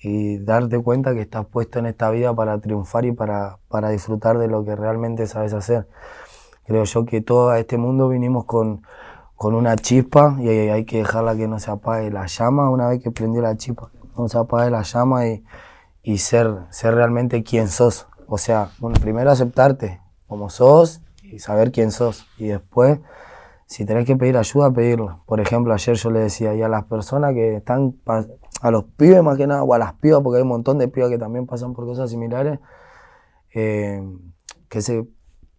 y 0.00 0.38
darte 0.38 0.78
cuenta 0.80 1.14
que 1.14 1.22
estás 1.22 1.46
puesto 1.46 1.78
en 1.78 1.86
esta 1.86 2.10
vida 2.10 2.34
para 2.34 2.60
triunfar 2.60 3.04
y 3.04 3.12
para, 3.12 3.58
para 3.68 3.90
disfrutar 3.90 4.38
de 4.38 4.48
lo 4.48 4.64
que 4.64 4.76
realmente 4.76 5.26
sabes 5.26 5.52
hacer. 5.54 5.88
Creo 6.66 6.84
yo 6.84 7.04
que 7.04 7.20
todo 7.20 7.54
este 7.54 7.78
mundo 7.78 8.08
vinimos 8.08 8.44
con, 8.44 8.82
con 9.42 9.56
una 9.56 9.74
chispa 9.74 10.36
y 10.38 10.48
hay 10.48 10.84
que 10.84 10.98
dejarla 10.98 11.34
que 11.34 11.48
no 11.48 11.58
se 11.58 11.68
apague 11.68 12.12
la 12.12 12.26
llama 12.26 12.70
una 12.70 12.86
vez 12.86 13.02
que 13.02 13.10
prendió 13.10 13.42
la 13.42 13.56
chispa, 13.56 13.90
no 14.16 14.28
se 14.28 14.38
apague 14.38 14.70
la 14.70 14.82
llama 14.82 15.26
y, 15.26 15.42
y 16.04 16.18
ser, 16.18 16.58
ser 16.70 16.94
realmente 16.94 17.42
quien 17.42 17.66
sos. 17.66 18.06
O 18.28 18.38
sea, 18.38 18.70
bueno, 18.78 19.00
primero 19.00 19.32
aceptarte 19.32 20.00
como 20.28 20.48
sos 20.48 21.02
y 21.24 21.40
saber 21.40 21.72
quién 21.72 21.90
sos. 21.90 22.28
Y 22.38 22.46
después, 22.46 23.00
si 23.66 23.84
tenés 23.84 24.06
que 24.06 24.14
pedir 24.14 24.36
ayuda, 24.36 24.70
pedirla. 24.70 25.18
Por 25.26 25.40
ejemplo, 25.40 25.74
ayer 25.74 25.96
yo 25.96 26.12
le 26.12 26.20
decía, 26.20 26.54
y 26.54 26.62
a 26.62 26.68
las 26.68 26.84
personas 26.84 27.34
que 27.34 27.56
están, 27.56 27.96
a 28.06 28.70
los 28.70 28.84
pibes 28.96 29.24
más 29.24 29.36
que 29.36 29.48
nada, 29.48 29.64
o 29.64 29.74
a 29.74 29.78
las 29.78 29.94
pibas, 29.94 30.20
porque 30.22 30.36
hay 30.36 30.42
un 30.42 30.50
montón 30.50 30.78
de 30.78 30.86
pibas 30.86 31.10
que 31.10 31.18
también 31.18 31.46
pasan 31.46 31.72
por 31.72 31.84
cosas 31.84 32.10
similares, 32.10 32.60
eh, 33.52 34.08
que, 34.68 34.82
se, 34.82 35.04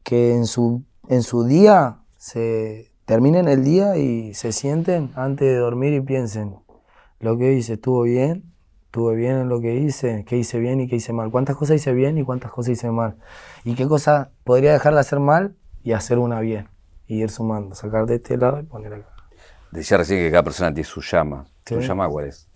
que 0.03 0.36
en, 0.36 0.45
su, 0.45 0.86
en 1.09 1.21
su 1.21 1.43
día 1.43 1.99
se 2.17 2.93
terminen 3.06 3.47
el 3.47 3.64
día 3.64 3.97
y 3.97 4.34
se 4.34 4.51
sienten 4.51 5.12
antes 5.16 5.47
de 5.47 5.58
dormir 5.58 5.93
y 5.93 6.01
piensen, 6.01 6.56
lo 7.20 7.38
que 7.38 7.54
hice 7.54 7.74
estuvo 7.74 8.04
bien, 8.04 8.43
estuve 8.86 9.16
bien 9.16 9.38
en 9.38 9.49
lo 9.49 9.60
que 9.60 9.76
hice, 9.76 10.26
qué 10.28 10.38
hice 10.38 10.60
bien 10.60 10.82
y 10.82 10.88
qué 10.88 10.97
hice 10.97 11.14
mal, 11.14 11.32
cuántas 11.32 11.56
cosas 11.56 11.78
hice 11.78 11.93
bien 11.93 12.18
y 12.18 12.24
cuántas 12.24 12.51
cosas 12.51 12.74
hice 12.74 12.91
mal, 12.91 13.16
y 13.64 13.76
qué 13.76 13.88
cosa 13.88 14.32
podría 14.43 14.74
dejar 14.74 14.93
de 14.93 14.99
hacer 14.99 15.20
mal 15.20 15.56
y 15.84 15.93
hacer 15.93 16.20
una 16.20 16.39
bien, 16.39 16.68
y 17.08 17.22
ir 17.22 17.30
sumando, 17.30 17.76
sacar 17.76 18.06
de 18.06 18.16
este 18.16 18.38
lado 18.38 18.60
y 18.60 18.64
poner 18.64 18.93
acá. 18.93 19.10
Decía 19.72 19.97
recién 19.97 20.20
que 20.20 20.30
cada 20.30 20.43
persona 20.43 20.72
tiene 20.72 20.88
su 20.88 21.01
llama. 21.01 21.45
¿Su 21.66 21.80
llama 21.80 22.08
cuál 22.08 22.28
es? 22.28 22.47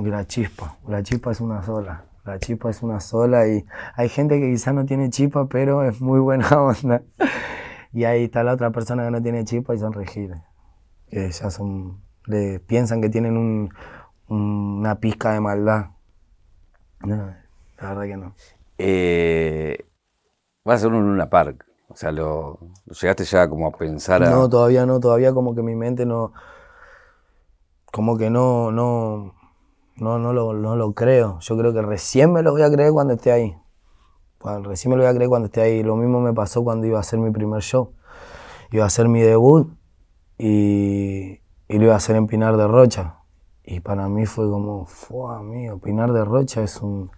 La 0.00 0.24
chispa. 0.24 0.76
La 0.86 1.02
chispa 1.02 1.32
es 1.32 1.40
una 1.40 1.64
sola. 1.64 2.04
La 2.24 2.38
chispa 2.38 2.70
es 2.70 2.82
una 2.82 3.00
sola 3.00 3.48
y 3.48 3.64
hay 3.96 4.08
gente 4.08 4.38
que 4.38 4.52
quizás 4.52 4.72
no 4.72 4.84
tiene 4.84 5.10
chispa, 5.10 5.46
pero 5.48 5.82
es 5.82 6.00
muy 6.00 6.20
buena 6.20 6.48
onda. 6.62 7.02
Y 7.92 8.04
ahí 8.04 8.24
está 8.24 8.44
la 8.44 8.52
otra 8.52 8.70
persona 8.70 9.04
que 9.04 9.10
no 9.10 9.22
tiene 9.22 9.44
chispa 9.44 9.74
y 9.74 9.78
son 9.78 9.92
regiles. 9.92 10.40
Que 11.08 11.30
ya 11.30 11.50
son. 11.50 12.00
Le, 12.26 12.60
piensan 12.60 13.00
que 13.00 13.08
tienen 13.08 13.36
un, 13.36 13.72
una 14.28 15.00
pizca 15.00 15.32
de 15.32 15.40
maldad. 15.40 15.90
No, 17.00 17.16
la 17.80 17.88
verdad 17.88 18.02
que 18.02 18.16
no. 18.16 18.34
Eh, 18.78 19.86
vas 20.64 20.74
a 20.74 20.76
hacer 20.76 20.92
un 20.92 21.06
Luna 21.06 21.28
Park. 21.28 21.66
O 21.88 21.96
sea, 21.96 22.12
lo, 22.12 22.60
llegaste 22.86 23.24
ya 23.24 23.48
como 23.48 23.66
a 23.66 23.72
pensar 23.72 24.22
a... 24.22 24.30
No, 24.30 24.48
todavía 24.48 24.86
no, 24.86 25.00
todavía 25.00 25.32
como 25.32 25.54
que 25.56 25.62
mi 25.62 25.74
mente 25.74 26.06
no... 26.06 26.32
Como 27.90 28.16
que 28.16 28.30
no, 28.30 28.70
no, 28.70 29.34
no, 29.96 30.18
no, 30.20 30.32
lo, 30.32 30.52
no 30.52 30.76
lo 30.76 30.92
creo. 30.92 31.40
Yo 31.40 31.58
creo 31.58 31.72
que 31.72 31.82
recién 31.82 32.32
me 32.32 32.42
lo 32.42 32.52
voy 32.52 32.62
a 32.62 32.70
creer 32.70 32.92
cuando 32.92 33.14
esté 33.14 33.32
ahí. 33.32 33.59
Recién 34.62 34.90
me 34.90 34.96
lo 34.96 35.02
voy 35.02 35.10
a 35.10 35.14
creer 35.14 35.28
cuando 35.28 35.46
esté 35.46 35.62
ahí. 35.62 35.82
Lo 35.82 35.96
mismo 35.96 36.20
me 36.20 36.32
pasó 36.32 36.62
cuando 36.64 36.86
iba 36.86 36.98
a 36.98 37.00
hacer 37.00 37.18
mi 37.18 37.30
primer 37.30 37.62
show. 37.62 37.92
Iba 38.70 38.84
a 38.84 38.86
hacer 38.86 39.08
mi 39.08 39.20
debut 39.20 39.72
y, 40.38 41.40
y 41.68 41.78
lo 41.78 41.84
iba 41.84 41.94
a 41.94 41.96
hacer 41.96 42.16
en 42.16 42.26
Pinar 42.26 42.56
de 42.56 42.66
Rocha. 42.68 43.16
Y 43.64 43.80
para 43.80 44.08
mí 44.08 44.26
fue 44.26 44.48
como, 44.50 44.86
fue 44.86 45.36
amigo, 45.36 45.78
Pinar 45.78 46.12
de 46.12 46.24
Rocha 46.24 46.62
es 46.62 46.80
un 46.80 47.10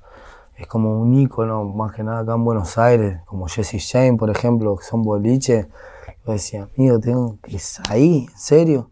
es 0.57 0.67
como 0.67 1.01
un 1.01 1.15
ícono, 1.15 1.65
más 1.65 1.93
que 1.93 2.03
nada 2.05 2.21
acá 2.21 2.35
en 2.35 2.45
Buenos 2.45 2.79
Aires, 2.79 3.21
como 3.27 3.49
Jesse 3.49 3.85
Jane, 3.91 4.17
por 4.17 4.31
ejemplo, 4.31 4.77
que 4.77 4.85
son 4.85 5.03
boliches. 5.03 5.67
Yo 6.25 6.33
decía, 6.33 6.69
amigo, 6.77 7.01
tengo 7.01 7.39
que 7.43 7.53
ir 7.53 7.61
ahí, 7.89 8.27
en 8.31 8.39
serio. 8.39 8.91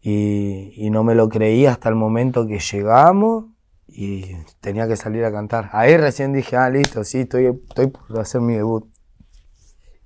Y, 0.00 0.88
no 0.90 1.04
me 1.04 1.14
lo 1.14 1.28
creí 1.28 1.66
hasta 1.66 1.90
el 1.90 1.94
momento 1.94 2.46
que 2.46 2.58
llegamos 2.60 3.44
y 3.88 4.36
tenía 4.60 4.86
que 4.86 4.96
salir 4.96 5.24
a 5.24 5.32
cantar. 5.32 5.70
Ahí 5.72 5.96
recién 5.96 6.32
dije, 6.32 6.56
ah, 6.56 6.70
listo, 6.70 7.02
sí, 7.04 7.20
estoy, 7.20 7.46
estoy 7.46 7.88
por 7.88 8.20
hacer 8.20 8.40
mi 8.40 8.54
debut. 8.54 8.86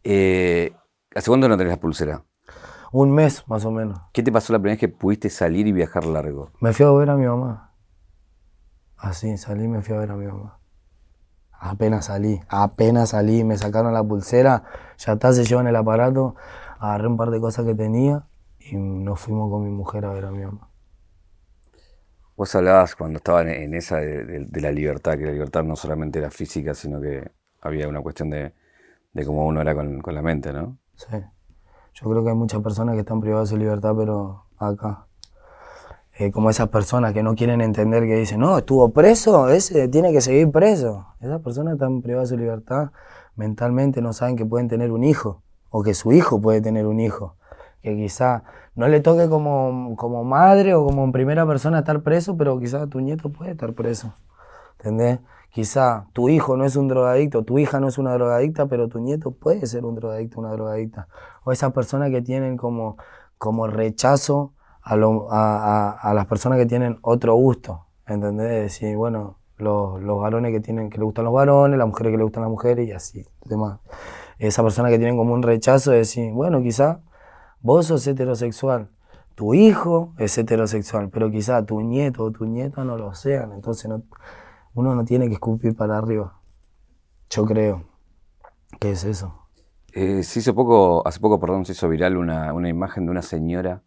Eh, 0.04 0.72
¿Hace 1.14 1.28
cuándo 1.28 1.48
no 1.48 1.58
tenés 1.58 1.72
la 1.72 1.80
pulsera? 1.80 2.24
Un 2.92 3.10
mes, 3.10 3.44
más 3.48 3.64
o 3.64 3.70
menos. 3.70 4.00
¿Qué 4.12 4.22
te 4.22 4.30
pasó 4.30 4.52
la 4.52 4.58
primera 4.58 4.74
vez 4.74 4.80
que 4.80 4.88
pudiste 4.88 5.30
salir 5.30 5.66
y 5.66 5.72
viajar 5.72 6.04
largo? 6.04 6.50
Me 6.60 6.72
fui 6.72 6.86
a 6.86 6.90
ver 6.90 7.10
a 7.10 7.16
mi 7.16 7.26
mamá. 7.26 7.74
Así, 8.96 9.36
salí 9.36 9.64
y 9.64 9.68
me 9.68 9.82
fui 9.82 9.94
a 9.94 9.98
ver 9.98 10.10
a 10.10 10.16
mi 10.16 10.26
mamá. 10.26 10.58
Apenas 11.52 12.06
salí, 12.06 12.40
apenas 12.48 13.10
salí, 13.10 13.44
me 13.44 13.56
sacaron 13.56 13.92
la 13.94 14.02
pulsera, 14.02 14.64
ya 14.98 15.12
está, 15.12 15.32
se 15.32 15.44
llevan 15.44 15.68
el 15.68 15.76
aparato, 15.76 16.34
agarré 16.78 17.06
un 17.06 17.16
par 17.16 17.30
de 17.30 17.40
cosas 17.40 17.64
que 17.64 17.74
tenía 17.74 18.26
y 18.58 18.76
nos 18.76 19.20
fuimos 19.20 19.50
con 19.50 19.62
mi 19.64 19.70
mujer 19.70 20.04
a 20.04 20.12
ver 20.12 20.24
a 20.24 20.30
mi 20.30 20.44
mamá. 20.44 20.71
Vos 22.42 22.56
hablabas 22.56 22.96
cuando 22.96 23.18
estaban 23.18 23.48
en 23.50 23.72
esa 23.72 23.98
de, 23.98 24.60
la 24.60 24.72
libertad, 24.72 25.16
que 25.16 25.26
la 25.26 25.30
libertad 25.30 25.62
no 25.62 25.76
solamente 25.76 26.18
era 26.18 26.28
física, 26.28 26.74
sino 26.74 27.00
que 27.00 27.30
había 27.60 27.86
una 27.86 28.00
cuestión 28.00 28.30
de, 28.30 28.52
cómo 29.24 29.46
uno 29.46 29.60
era 29.60 29.76
con, 29.76 30.02
la 30.04 30.22
mente, 30.22 30.52
¿no? 30.52 30.76
Sí. 30.96 31.18
Yo 31.94 32.10
creo 32.10 32.24
que 32.24 32.30
hay 32.30 32.34
muchas 32.34 32.60
personas 32.60 32.96
que 32.96 33.02
están 33.02 33.20
privadas 33.20 33.48
de 33.48 33.54
su 33.54 33.58
libertad, 33.60 33.94
pero 33.96 34.46
acá. 34.58 35.06
Eh, 36.18 36.32
como 36.32 36.50
esas 36.50 36.68
personas 36.68 37.12
que 37.12 37.22
no 37.22 37.36
quieren 37.36 37.60
entender 37.60 38.02
que 38.06 38.16
dicen, 38.16 38.40
no, 38.40 38.58
estuvo 38.58 38.88
preso, 38.88 39.48
ese 39.48 39.86
tiene 39.86 40.10
que 40.10 40.20
seguir 40.20 40.50
preso. 40.50 41.14
Esas 41.20 41.40
personas 41.42 41.74
están 41.74 42.02
privadas 42.02 42.30
de 42.30 42.34
su 42.34 42.40
libertad 42.42 42.90
mentalmente, 43.36 44.02
no 44.02 44.12
saben 44.12 44.34
que 44.34 44.44
pueden 44.44 44.66
tener 44.66 44.90
un 44.90 45.04
hijo, 45.04 45.44
o 45.70 45.84
que 45.84 45.94
su 45.94 46.10
hijo 46.10 46.40
puede 46.40 46.60
tener 46.60 46.86
un 46.88 46.98
hijo. 46.98 47.36
Que 47.82 47.96
quizá 47.96 48.44
no 48.74 48.88
le 48.88 49.00
toque 49.00 49.28
como, 49.28 49.96
como 49.96 50.24
madre 50.24 50.74
o 50.74 50.84
como 50.84 51.04
en 51.04 51.12
primera 51.12 51.46
persona 51.46 51.80
estar 51.80 52.02
preso, 52.02 52.36
pero 52.36 52.58
quizá 52.58 52.86
tu 52.86 53.00
nieto 53.00 53.30
puede 53.30 53.52
estar 53.52 53.72
preso. 53.74 54.14
¿Entendés? 54.78 55.20
Quizá 55.50 56.06
tu 56.14 56.30
hijo 56.30 56.56
no 56.56 56.64
es 56.64 56.76
un 56.76 56.88
drogadicto, 56.88 57.44
tu 57.44 57.58
hija 57.58 57.78
no 57.78 57.88
es 57.88 57.98
una 57.98 58.14
drogadicta, 58.14 58.66
pero 58.66 58.88
tu 58.88 59.00
nieto 59.00 59.32
puede 59.32 59.66
ser 59.66 59.84
un 59.84 59.94
drogadicto, 59.94 60.40
una 60.40 60.50
drogadicta. 60.52 61.08
O 61.44 61.52
esas 61.52 61.72
personas 61.72 62.10
que 62.10 62.22
tienen 62.22 62.56
como, 62.56 62.96
como 63.36 63.66
rechazo 63.66 64.54
a, 64.82 65.98
a, 66.00 66.14
las 66.14 66.26
personas 66.26 66.58
que 66.58 66.66
tienen 66.66 66.98
otro 67.02 67.34
gusto, 67.34 67.86
¿entendés? 68.06 68.62
Decir, 68.62 68.96
bueno, 68.96 69.36
los, 69.58 70.00
los, 70.02 70.20
varones 70.20 70.52
que 70.52 70.60
tienen 70.60 70.90
que 70.90 70.98
le 70.98 71.04
gustan 71.04 71.26
los 71.26 71.34
varones, 71.34 71.78
las 71.78 71.86
mujeres 71.86 72.12
que 72.12 72.16
le 72.16 72.24
gustan 72.24 72.42
las 72.42 72.50
mujeres 72.50 72.88
y 72.88 72.92
así, 72.92 73.26
demás. 73.44 73.78
Esa 74.38 74.62
persona 74.62 74.88
que 74.88 74.96
tienen 74.96 75.16
como 75.16 75.34
un 75.34 75.42
rechazo 75.42 75.90
de 75.92 75.98
decir, 75.98 76.32
bueno, 76.32 76.62
quizá 76.62 77.00
vos 77.62 77.86
sos 77.86 78.06
heterosexual, 78.06 78.90
tu 79.34 79.54
hijo 79.54 80.12
es 80.18 80.36
heterosexual, 80.38 81.10
pero 81.10 81.30
quizá 81.30 81.64
tu 81.64 81.80
nieto 81.82 82.24
o 82.24 82.30
tu 82.32 82.44
nieta 82.46 82.84
no 82.84 82.96
lo 82.98 83.14
sean, 83.14 83.52
entonces 83.52 83.88
no, 83.88 84.02
uno 84.74 84.94
no 84.94 85.04
tiene 85.04 85.28
que 85.28 85.34
escupir 85.34 85.76
para 85.76 85.98
arriba. 85.98 86.40
Yo 87.30 87.44
creo 87.46 87.84
que 88.80 88.90
es 88.92 89.04
eso. 89.04 89.34
Eh, 89.92 90.22
se 90.24 90.40
hizo 90.40 90.54
poco, 90.54 91.06
hace 91.06 91.20
poco, 91.20 91.38
perdón, 91.40 91.64
se 91.66 91.72
hizo 91.72 91.88
viral 91.88 92.16
una, 92.16 92.52
una 92.54 92.68
imagen 92.68 93.04
de 93.06 93.10
una 93.12 93.22
señora 93.22 93.82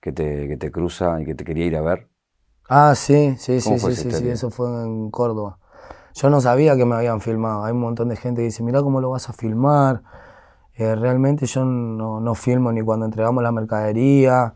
que 0.00 0.12
te, 0.12 0.48
que 0.48 0.56
te 0.58 0.72
cruza 0.72 1.20
y 1.22 1.26
que 1.26 1.34
te 1.36 1.44
quería 1.44 1.66
ir 1.66 1.76
a 1.76 1.82
ver. 1.82 2.08
Ah, 2.68 2.94
sí, 2.94 3.36
sí, 3.38 3.60
sí, 3.60 3.78
sí, 3.78 3.94
sí, 3.96 4.12
sí, 4.12 4.28
eso 4.28 4.50
fue 4.50 4.68
en 4.84 5.10
Córdoba. 5.10 5.58
Yo 6.14 6.30
no 6.30 6.40
sabía 6.40 6.76
que 6.76 6.84
me 6.86 6.96
habían 6.96 7.20
filmado. 7.20 7.64
Hay 7.64 7.72
un 7.72 7.80
montón 7.80 8.08
de 8.08 8.16
gente 8.16 8.42
que 8.42 8.46
dice, 8.46 8.62
mira 8.62 8.82
cómo 8.82 9.00
lo 9.00 9.10
vas 9.10 9.28
a 9.28 9.32
filmar. 9.34 10.02
Eh, 10.76 10.94
realmente 10.96 11.46
yo 11.46 11.64
no, 11.64 12.20
no, 12.20 12.34
filmo 12.34 12.72
ni 12.72 12.82
cuando 12.82 13.06
entregamos 13.06 13.42
la 13.42 13.52
mercadería, 13.52 14.54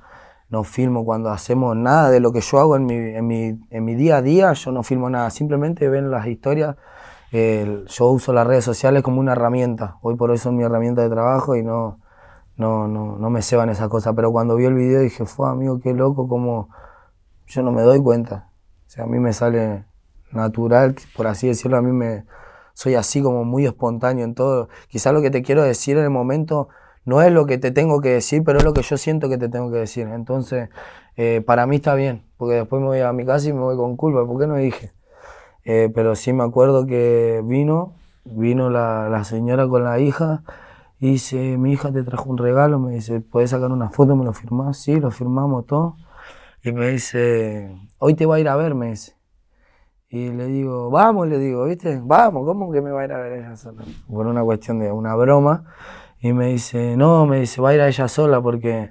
no 0.51 0.65
filmo 0.65 1.05
cuando 1.05 1.31
hacemos 1.31 1.77
nada 1.77 2.11
de 2.11 2.21
lo 2.21 2.33
que 2.33 2.41
yo 2.41 2.59
hago 2.59 2.77
en 2.77 2.87
mi, 2.87 2.95
en 2.95 3.27
mi, 3.27 3.61
en 3.71 3.85
mi 3.85 3.95
día 3.95 4.17
a 4.17 4.23
día, 4.23 4.53
yo 4.53 4.73
no 4.73 4.83
filmo 4.83 5.11
nada. 5.11 5.31
Simplemente 5.31 5.89
ven 5.89 6.11
las 6.11 6.27
historias. 6.27 6.77
yo 7.31 8.07
uso 8.11 8.33
las 8.33 8.47
redes 8.47 8.65
sociales 8.65 9.03
como 9.03 9.21
una 9.21 9.33
herramienta. 9.33 9.99
Hoy 10.03 10.17
por 10.17 10.31
hoy 10.31 10.39
son 10.39 10.57
mi 10.57 10.65
herramienta 10.65 11.03
de 11.03 11.11
trabajo 11.11 11.55
y 11.57 11.63
no, 11.63 12.01
no, 12.57 12.89
no, 12.89 13.17
no 13.19 13.31
me 13.31 13.43
ceban 13.43 13.69
esas 13.71 13.89
cosas. 13.89 14.15
Pero 14.17 14.33
cuando 14.33 14.57
vi 14.57 14.65
el 14.65 14.75
video 14.75 15.01
dije, 15.01 15.27
fue 15.27 15.49
amigo, 15.49 15.81
qué 15.81 15.95
loco, 15.95 16.29
como 16.29 16.69
yo 17.47 17.63
no 17.63 17.73
me 17.73 17.83
doy 17.83 18.03
cuenta. 18.03 18.51
O 18.87 18.91
sea, 18.91 19.05
a 19.05 19.07
mí 19.07 19.19
me 19.19 19.33
sale 19.33 19.85
natural, 20.33 20.97
por 21.17 21.27
así 21.27 21.49
decirlo, 21.49 21.77
a 21.77 21.83
mí 21.83 21.93
me 21.93 22.25
soy 22.79 22.95
así 22.95 23.21
como 23.21 23.43
muy 23.43 23.67
espontáneo 23.67 24.25
en 24.25 24.37
todo. 24.37 24.69
Quizás 24.87 25.13
lo 25.13 25.21
que 25.21 25.33
te 25.33 25.43
quiero 25.43 25.65
decir 25.65 25.97
en 25.99 26.05
el 26.05 26.11
momento 26.11 26.69
no 27.05 27.21
es 27.23 27.33
lo 27.33 27.45
que 27.45 27.59
te 27.59 27.73
tengo 27.73 28.01
que 28.01 28.11
decir, 28.11 28.45
pero 28.45 28.59
es 28.59 28.65
lo 28.65 28.73
que 28.73 28.83
yo 28.83 28.97
siento 28.97 29.29
que 29.29 29.37
te 29.37 29.49
tengo 29.49 29.73
que 29.73 29.79
decir. 29.79 30.07
Entonces, 30.07 30.69
eh, 31.17 31.43
para 31.45 31.67
mí 31.67 31.77
está 31.77 31.97
bien, 31.97 32.23
porque 32.37 32.55
después 32.55 32.81
me 32.81 32.87
voy 32.87 33.01
a 33.01 33.13
mi 33.13 33.27
casa 33.27 33.49
y 33.49 33.53
me 33.53 33.63
voy 33.63 33.77
con 33.77 33.97
culpa, 33.97 34.25
¿por 34.25 34.39
qué 34.39 34.47
no 34.47 34.55
dije? 34.55 34.93
Eh, 35.65 35.91
pero 35.93 36.15
sí 36.15 36.33
me 36.33 36.45
acuerdo 36.45 36.87
que 36.87 37.43
vino, 37.45 37.95
vino 38.25 38.71
la, 38.71 39.09
la, 39.09 39.25
señora 39.25 39.67
con 39.67 39.83
la 39.83 39.99
hija 39.99 40.45
y 41.01 41.11
dice, 41.15 41.59
mi 41.59 41.73
hija 41.73 41.93
te 41.93 42.05
trajo 42.05 42.31
un 42.31 42.39
regalo, 42.39 42.79
me 42.79 42.93
dice, 42.93 43.21
¿puedes 43.21 43.51
sacar 43.51 43.73
una 43.73 43.91
foto? 43.91 44.15
¿Me 44.15 44.25
lo 44.25 44.33
firmás? 44.33 44.77
Sí, 44.79 45.01
lo 45.01 45.11
firmamos 45.11 45.67
todo. 45.67 45.97
Y 46.63 46.71
me 46.71 46.91
dice, 46.91 47.77
hoy 47.99 48.15
te 48.15 48.25
va 48.25 48.37
a 48.37 48.41
ir 48.41 48.49
a 48.49 48.55
ver, 48.55 48.77
me 48.77 48.91
dice. 48.91 49.18
Y 50.11 50.31
le 50.31 50.47
digo, 50.47 50.89
vamos, 50.89 51.29
le 51.29 51.39
digo, 51.39 51.65
¿viste? 51.67 52.01
Vamos, 52.03 52.47
¿cómo 52.47 52.73
que 52.73 52.81
me 52.81 52.91
va 52.91 53.03
a 53.03 53.05
ir 53.05 53.13
a 53.13 53.19
ver 53.19 53.33
ella 53.41 53.57
sola? 53.57 53.85
Por 54.11 54.27
una 54.27 54.43
cuestión 54.43 54.79
de 54.79 54.91
una 54.91 55.15
broma. 55.15 55.65
Y 56.21 56.33
me 56.33 56.47
dice, 56.47 56.97
no, 56.97 57.27
me 57.27 57.41
dice, 57.41 57.61
va 57.61 57.71
a 57.71 57.75
ir 57.75 57.81
a 57.83 57.89
ella 57.89 58.09
sola 58.09 58.41
porque, 58.41 58.91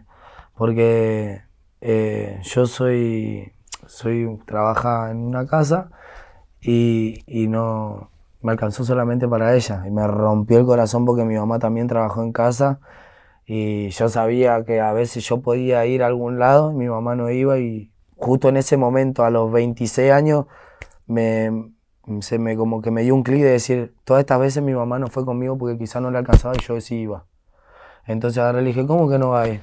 porque 0.55 1.41
eh, 1.81 2.39
yo 2.43 2.67
soy, 2.67 3.51
soy, 3.87 4.39
trabaja 4.45 5.09
en 5.09 5.17
una 5.17 5.47
casa 5.47 5.89
y, 6.61 7.23
y 7.25 7.47
no, 7.47 8.11
me 8.41 8.51
alcanzó 8.51 8.83
solamente 8.83 9.27
para 9.27 9.55
ella. 9.55 9.83
Y 9.87 9.91
me 9.91 10.05
rompió 10.05 10.59
el 10.59 10.65
corazón 10.67 11.05
porque 11.05 11.25
mi 11.25 11.35
mamá 11.35 11.57
también 11.57 11.87
trabajó 11.87 12.21
en 12.21 12.31
casa 12.31 12.79
y 13.47 13.89
yo 13.89 14.07
sabía 14.09 14.63
que 14.65 14.81
a 14.81 14.93
veces 14.93 15.23
yo 15.27 15.41
podía 15.41 15.83
ir 15.87 16.03
a 16.03 16.07
algún 16.07 16.37
lado 16.37 16.71
y 16.71 16.75
mi 16.75 16.87
mamá 16.87 17.15
no 17.15 17.31
iba 17.31 17.57
y 17.57 17.91
justo 18.17 18.49
en 18.49 18.57
ese 18.57 18.77
momento, 18.77 19.23
a 19.23 19.31
los 19.31 19.51
26 19.51 20.11
años, 20.11 20.45
me, 21.07 21.71
se 22.21 22.39
me 22.39 22.55
como 22.55 22.81
que 22.81 22.91
me 22.91 23.01
dio 23.01 23.15
un 23.15 23.23
clic 23.23 23.41
de 23.41 23.51
decir, 23.51 23.95
todas 24.03 24.21
estas 24.21 24.39
veces 24.39 24.63
mi 24.63 24.73
mamá 24.73 24.99
no 24.99 25.07
fue 25.07 25.25
conmigo 25.25 25.57
porque 25.57 25.77
quizás 25.77 26.01
no 26.01 26.11
le 26.11 26.17
alcanzaba 26.17 26.55
y 26.55 26.63
yo 26.63 26.79
sí 26.79 26.95
iba. 26.95 27.25
Entonces 28.05 28.37
ahora 28.41 28.61
le 28.61 28.67
dije, 28.67 28.85
¿cómo 28.85 29.09
que 29.09 29.17
no 29.17 29.29
va 29.29 29.43
a 29.43 29.49
ir? 29.49 29.61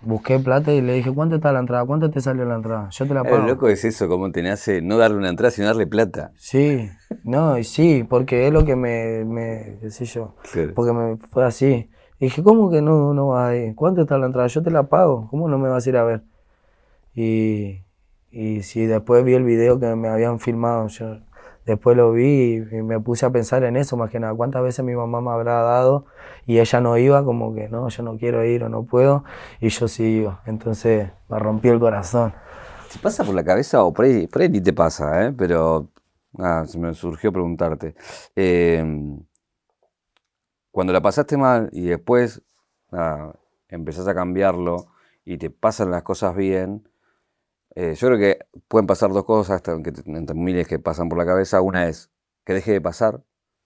Busqué 0.00 0.40
plata 0.40 0.72
y 0.72 0.80
le 0.80 0.94
dije, 0.94 1.12
¿cuánto 1.12 1.36
está 1.36 1.52
la 1.52 1.60
entrada? 1.60 1.84
¿Cuánto 1.84 2.10
te 2.10 2.20
salió 2.20 2.44
la 2.44 2.56
entrada? 2.56 2.88
Yo 2.90 3.06
te 3.06 3.14
la 3.14 3.22
pago. 3.22 3.36
El 3.36 3.46
loco 3.46 3.68
es 3.68 3.84
eso, 3.84 4.08
como 4.08 4.32
te 4.32 4.42
nace 4.42 4.82
no 4.82 4.98
darle 4.98 5.18
una 5.18 5.28
entrada, 5.28 5.52
sino 5.52 5.68
darle 5.68 5.86
plata. 5.86 6.32
Sí, 6.36 6.90
no, 7.22 7.56
y 7.56 7.62
sí, 7.62 8.04
porque 8.08 8.48
es 8.48 8.52
lo 8.52 8.64
que 8.64 8.74
me, 8.74 9.24
me 9.24 9.78
qué 9.80 9.90
sé 9.90 10.04
yo, 10.06 10.34
porque 10.74 10.92
me 10.92 11.16
fue 11.30 11.44
así. 11.44 11.88
Y 12.18 12.26
dije, 12.26 12.42
¿cómo 12.42 12.68
que 12.68 12.82
no, 12.82 13.14
no 13.14 13.28
va 13.28 13.48
a 13.48 13.56
ir? 13.56 13.74
¿Cuánto 13.76 14.02
está 14.02 14.18
la 14.18 14.26
entrada? 14.26 14.48
Yo 14.48 14.62
te 14.62 14.70
la 14.72 14.84
pago, 14.84 15.28
¿cómo 15.30 15.48
no 15.48 15.58
me 15.58 15.68
vas 15.68 15.86
a 15.86 15.88
ir 15.88 15.96
a 15.96 16.04
ver? 16.04 16.22
Y, 17.14 17.81
y 18.32 18.62
si 18.62 18.86
después 18.86 19.24
vi 19.24 19.34
el 19.34 19.44
video 19.44 19.78
que 19.78 19.94
me 19.94 20.08
habían 20.08 20.40
filmado, 20.40 20.88
yo 20.88 21.18
después 21.66 21.96
lo 21.96 22.12
vi 22.12 22.56
y 22.56 22.82
me 22.82 22.98
puse 22.98 23.26
a 23.26 23.30
pensar 23.30 23.62
en 23.64 23.76
eso 23.76 23.96
más 23.98 24.10
que 24.10 24.18
nada. 24.18 24.34
¿Cuántas 24.34 24.62
veces 24.62 24.84
mi 24.84 24.94
mamá 24.94 25.20
me 25.20 25.30
habrá 25.30 25.60
dado 25.60 26.06
y 26.46 26.58
ella 26.58 26.80
no 26.80 26.96
iba? 26.96 27.24
Como 27.24 27.54
que 27.54 27.68
no, 27.68 27.88
yo 27.90 28.02
no 28.02 28.16
quiero 28.16 28.42
ir 28.44 28.64
o 28.64 28.70
no 28.70 28.84
puedo 28.84 29.24
y 29.60 29.68
yo 29.68 29.86
sí 29.86 30.04
iba. 30.04 30.42
Entonces 30.46 31.10
me 31.28 31.38
rompió 31.38 31.72
el 31.72 31.78
corazón. 31.78 32.32
¿Te 32.90 32.98
pasa 32.98 33.22
por 33.22 33.34
la 33.34 33.44
cabeza 33.44 33.84
o 33.84 33.92
por 33.92 34.06
ahí, 34.06 34.28
ni 34.50 34.60
te 34.62 34.72
pasa, 34.72 35.26
¿eh? 35.26 35.32
pero 35.36 35.88
se 36.66 36.78
me 36.78 36.94
surgió 36.94 37.32
preguntarte. 37.32 37.94
Em, 38.34 39.22
cuando 40.70 40.94
la 40.94 41.02
pasaste 41.02 41.36
mal 41.36 41.68
y 41.72 41.82
después 41.82 42.42
ah, 42.92 43.34
empezás 43.68 44.08
a 44.08 44.14
cambiarlo 44.14 44.86
y 45.24 45.36
te 45.36 45.50
pasan 45.50 45.90
las 45.90 46.02
cosas 46.02 46.34
bien, 46.34 46.88
eh, 47.74 47.94
yo 47.94 48.08
creo 48.08 48.18
que 48.18 48.38
pueden 48.68 48.86
pasar 48.86 49.12
dos 49.12 49.24
cosas, 49.24 49.62
entre 49.66 50.34
miles 50.34 50.68
que 50.68 50.78
pasan 50.78 51.08
por 51.08 51.18
la 51.18 51.24
cabeza. 51.24 51.60
Una 51.60 51.88
es 51.88 52.10
que 52.44 52.54
deje 52.54 52.72
de 52.72 52.80
pasar, 52.80 53.22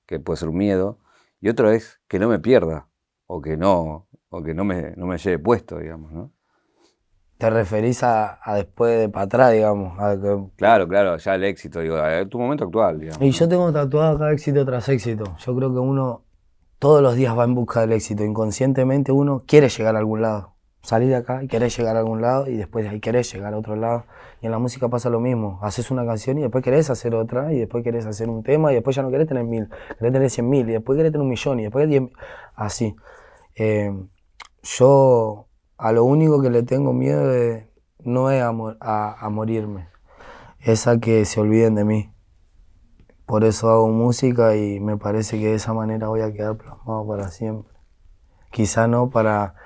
que 0.07 0.20
puede 0.20 0.36
ser 0.36 0.48
un 0.48 0.57
miedo, 0.57 0.98
y 1.40 1.48
otro 1.48 1.70
es 1.70 2.00
que 2.09 2.18
no 2.18 2.28
me 2.28 2.38
pierda, 2.38 2.88
o 3.26 3.40
que 3.40 3.57
no, 3.57 4.07
o 4.28 4.42
que 4.42 4.54
no 4.54 4.64
me, 4.64 4.94
no 4.96 5.07
me 5.07 5.18
lleve 5.18 5.38
puesto, 5.38 5.78
digamos, 5.78 6.12
¿no? 6.12 6.32
¿Te 7.38 7.50
referís 7.50 8.02
a, 8.02 8.38
después 8.54 8.98
de 8.98 9.09
para 9.11 9.26
atrás, 9.26 9.52
digamos? 9.52 9.98
Claro, 10.57 10.88
claro, 10.88 11.18
ya 11.18 11.34
el 11.34 11.44
éxito, 11.44 11.80
digo, 11.80 11.96
a 11.96 12.26
tu 12.26 12.38
momento 12.38 12.64
actual, 12.64 12.98
digamos. 12.98 13.20
Y 13.20 13.30
yo 13.30 13.46
tengo 13.46 13.70
tatuado 13.72 14.16
acá 14.16 14.32
éxito 14.32 14.64
tras 14.64 14.88
éxito. 14.88 15.36
Yo 15.38 15.54
creo 15.54 15.70
que 15.70 15.78
uno 15.78 16.24
todos 16.78 17.02
los 17.02 17.14
días 17.14 17.36
va 17.36 17.44
en 17.44 17.54
busca 17.54 17.82
del 17.82 17.92
éxito. 17.92 18.24
Inconscientemente 18.24 19.12
uno 19.12 19.42
quiere 19.46 19.68
llegar 19.68 19.96
a 19.96 19.98
algún 19.98 20.22
lado 20.22 20.55
salir 20.87 21.09
de 21.09 21.16
acá 21.16 21.43
y 21.43 21.49
querés 21.49 21.76
llegar 21.76 21.97
a 21.97 21.99
algún 21.99 22.22
lado 22.22 22.47
y 22.47 22.57
después 22.57 22.84
de 22.84 22.91
ahí 22.91 23.01
querés 23.01 23.32
llegar 23.32 23.53
a 23.53 23.59
otro 23.59 23.74
lado. 23.74 24.05
Y 24.41 24.47
en 24.47 24.53
la 24.53 24.59
música 24.59 24.89
pasa 24.89 25.11
lo 25.11 25.18
mismo. 25.18 25.59
Haces 25.62 25.91
una 25.91 26.07
canción 26.07 26.39
y 26.39 26.43
después 26.43 26.62
querés 26.62 26.91
hacer 26.91 27.14
otra 27.14 27.53
y 27.53 27.59
después 27.59 27.82
querés 27.82 28.07
hacer 28.07 28.28
un 28.28 28.45
tema 28.45 28.70
y 28.70 28.76
después 28.76 28.95
ya 28.95 29.03
no 29.03 29.11
querés 29.11 29.26
tener 29.26 29.45
mil, 29.45 29.68
querés 29.99 30.12
tener 30.12 30.30
cien 30.30 30.49
mil 30.49 30.68
y 30.68 30.72
después 30.72 30.97
querés 30.97 31.11
tener 31.11 31.22
un 31.22 31.28
millón 31.28 31.59
y 31.59 31.64
después 31.64 31.89
diez 31.89 32.05
Así. 32.55 32.95
Eh, 33.57 33.93
yo 34.62 35.49
a 35.76 35.93
lo 35.93 36.05
único 36.05 36.41
que 36.41 36.51
le 36.51 36.62
tengo 36.62 36.93
miedo 36.93 37.26
de, 37.26 37.68
no 38.05 38.30
es 38.30 38.43
a, 38.43 39.16
a 39.18 39.28
morirme, 39.30 39.89
es 40.61 40.87
a 40.87 41.01
que 41.01 41.24
se 41.24 41.41
olviden 41.41 41.74
de 41.74 41.84
mí. 41.84 42.12
Por 43.26 43.43
eso 43.43 43.70
hago 43.70 43.89
música 43.89 44.55
y 44.55 44.78
me 44.78 44.97
parece 44.97 45.41
que 45.41 45.47
de 45.47 45.55
esa 45.55 45.74
manera 45.74 46.07
voy 46.07 46.20
a 46.20 46.32
quedar 46.32 46.57
plasmado 46.57 47.05
para 47.09 47.28
siempre. 47.28 47.74
Quizá 48.53 48.87
no 48.87 49.11
para 49.11 49.57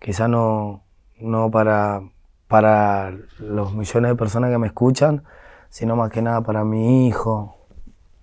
quizá 0.00 0.26
no, 0.26 0.82
no 1.20 1.50
para, 1.50 2.02
para 2.48 3.12
los 3.38 3.74
millones 3.74 4.10
de 4.10 4.16
personas 4.16 4.50
que 4.50 4.58
me 4.58 4.66
escuchan, 4.66 5.22
sino 5.68 5.94
más 5.94 6.10
que 6.10 6.22
nada 6.22 6.40
para 6.40 6.64
mi 6.64 7.06
hijo, 7.06 7.56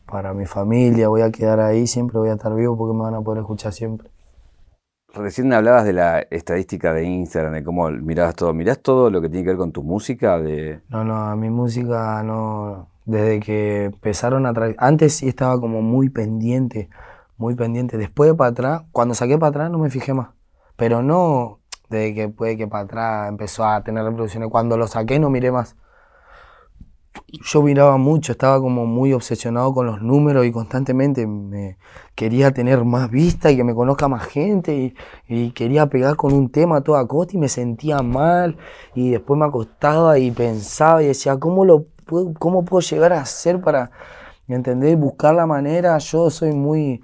para 0.06 0.34
mi 0.34 0.46
familia, 0.46 1.08
voy 1.08 1.22
a 1.22 1.32
quedar 1.32 1.60
ahí, 1.60 1.88
siempre 1.88 2.18
voy 2.18 2.30
a 2.30 2.34
estar 2.34 2.54
vivo 2.54 2.78
porque 2.78 2.98
me 2.98 3.04
van 3.04 3.16
a 3.16 3.22
poder 3.22 3.42
escuchar 3.42 3.74
siempre. 3.74 4.10
Recién 5.14 5.52
hablabas 5.54 5.86
de 5.86 5.94
la 5.94 6.20
estadística 6.20 6.94
de 6.94 7.04
Instagram, 7.06 7.54
de 7.54 7.64
cómo 7.64 7.90
mirabas 7.90 8.36
todo. 8.36 8.54
¿Mirás 8.54 8.80
todo 8.80 9.10
lo 9.10 9.22
que 9.22 9.30
tiene 9.30 9.46
que 9.46 9.50
ver 9.52 9.58
con 9.58 9.72
tu 9.72 9.82
música? 9.82 10.38
De... 10.38 10.82
No, 10.90 11.04
no, 11.04 11.16
a 11.16 11.36
mi 11.36 11.50
música 11.50 12.22
no. 12.24 12.88
Desde 13.06 13.40
que 13.40 13.86
empezaron 13.86 14.46
a 14.46 14.54
traer. 14.54 14.76
Antes 14.78 15.16
sí 15.16 15.28
estaba 15.28 15.60
como 15.60 15.82
muy 15.82 16.10
pendiente, 16.10 16.90
muy 17.38 17.56
pendiente. 17.56 17.98
Después 17.98 18.30
de 18.30 18.36
para 18.36 18.52
atrás, 18.52 18.82
cuando 18.92 19.16
saqué 19.16 19.38
para 19.38 19.50
atrás 19.50 19.72
no 19.72 19.80
me 19.80 19.90
fijé 19.90 20.14
más. 20.14 20.30
Pero 20.76 21.02
no, 21.02 21.57
de 21.90 22.14
que 22.14 22.30
puede 22.30 22.58
que 22.58 22.68
para 22.68 22.84
atrás 22.84 23.30
empezó 23.30 23.66
a 23.66 23.84
tener 23.84 24.04
reproducciones. 24.04 24.50
Cuando 24.50 24.78
lo 24.78 24.88
saqué 24.88 25.20
no 25.20 25.30
miré 25.30 25.52
más. 25.52 25.76
Yo 27.44 27.64
miraba 27.64 27.98
mucho, 27.98 28.32
estaba 28.32 28.60
como 28.62 28.86
muy 28.86 29.12
obsesionado 29.12 29.74
con 29.74 29.88
los 29.88 30.02
números 30.02 30.46
y 30.46 30.52
constantemente 30.52 31.26
me 31.26 31.78
quería 32.14 32.52
tener 32.52 32.86
más 32.86 33.10
vista 33.10 33.50
y 33.50 33.58
que 33.58 33.64
me 33.64 33.74
conozca 33.74 34.08
más 34.08 34.26
gente 34.28 34.94
y, 35.28 35.52
quería 35.52 35.88
pegar 35.88 36.16
con 36.16 36.32
un 36.34 36.52
tema 36.52 36.78
a 36.78 36.82
toda 36.82 37.06
costa 37.08 37.36
y 37.36 37.40
me 37.40 37.50
sentía 37.50 38.02
mal 38.04 38.58
y 38.94 39.10
después 39.10 39.40
me 39.40 39.46
acostaba 39.46 40.20
y 40.20 40.30
pensaba 40.32 41.02
y 41.02 41.08
decía, 41.08 41.38
¿cómo, 41.40 41.66
lo 41.66 41.86
puedo, 42.06 42.34
cómo 42.38 42.64
puedo 42.64 42.82
llegar 42.82 43.14
a 43.14 43.22
hacer 43.22 43.62
para, 43.62 43.90
¿entender? 44.48 44.96
Buscar 44.98 45.36
la 45.36 45.46
manera, 45.46 45.98
yo 45.98 46.30
soy 46.30 46.54
muy 46.54 47.02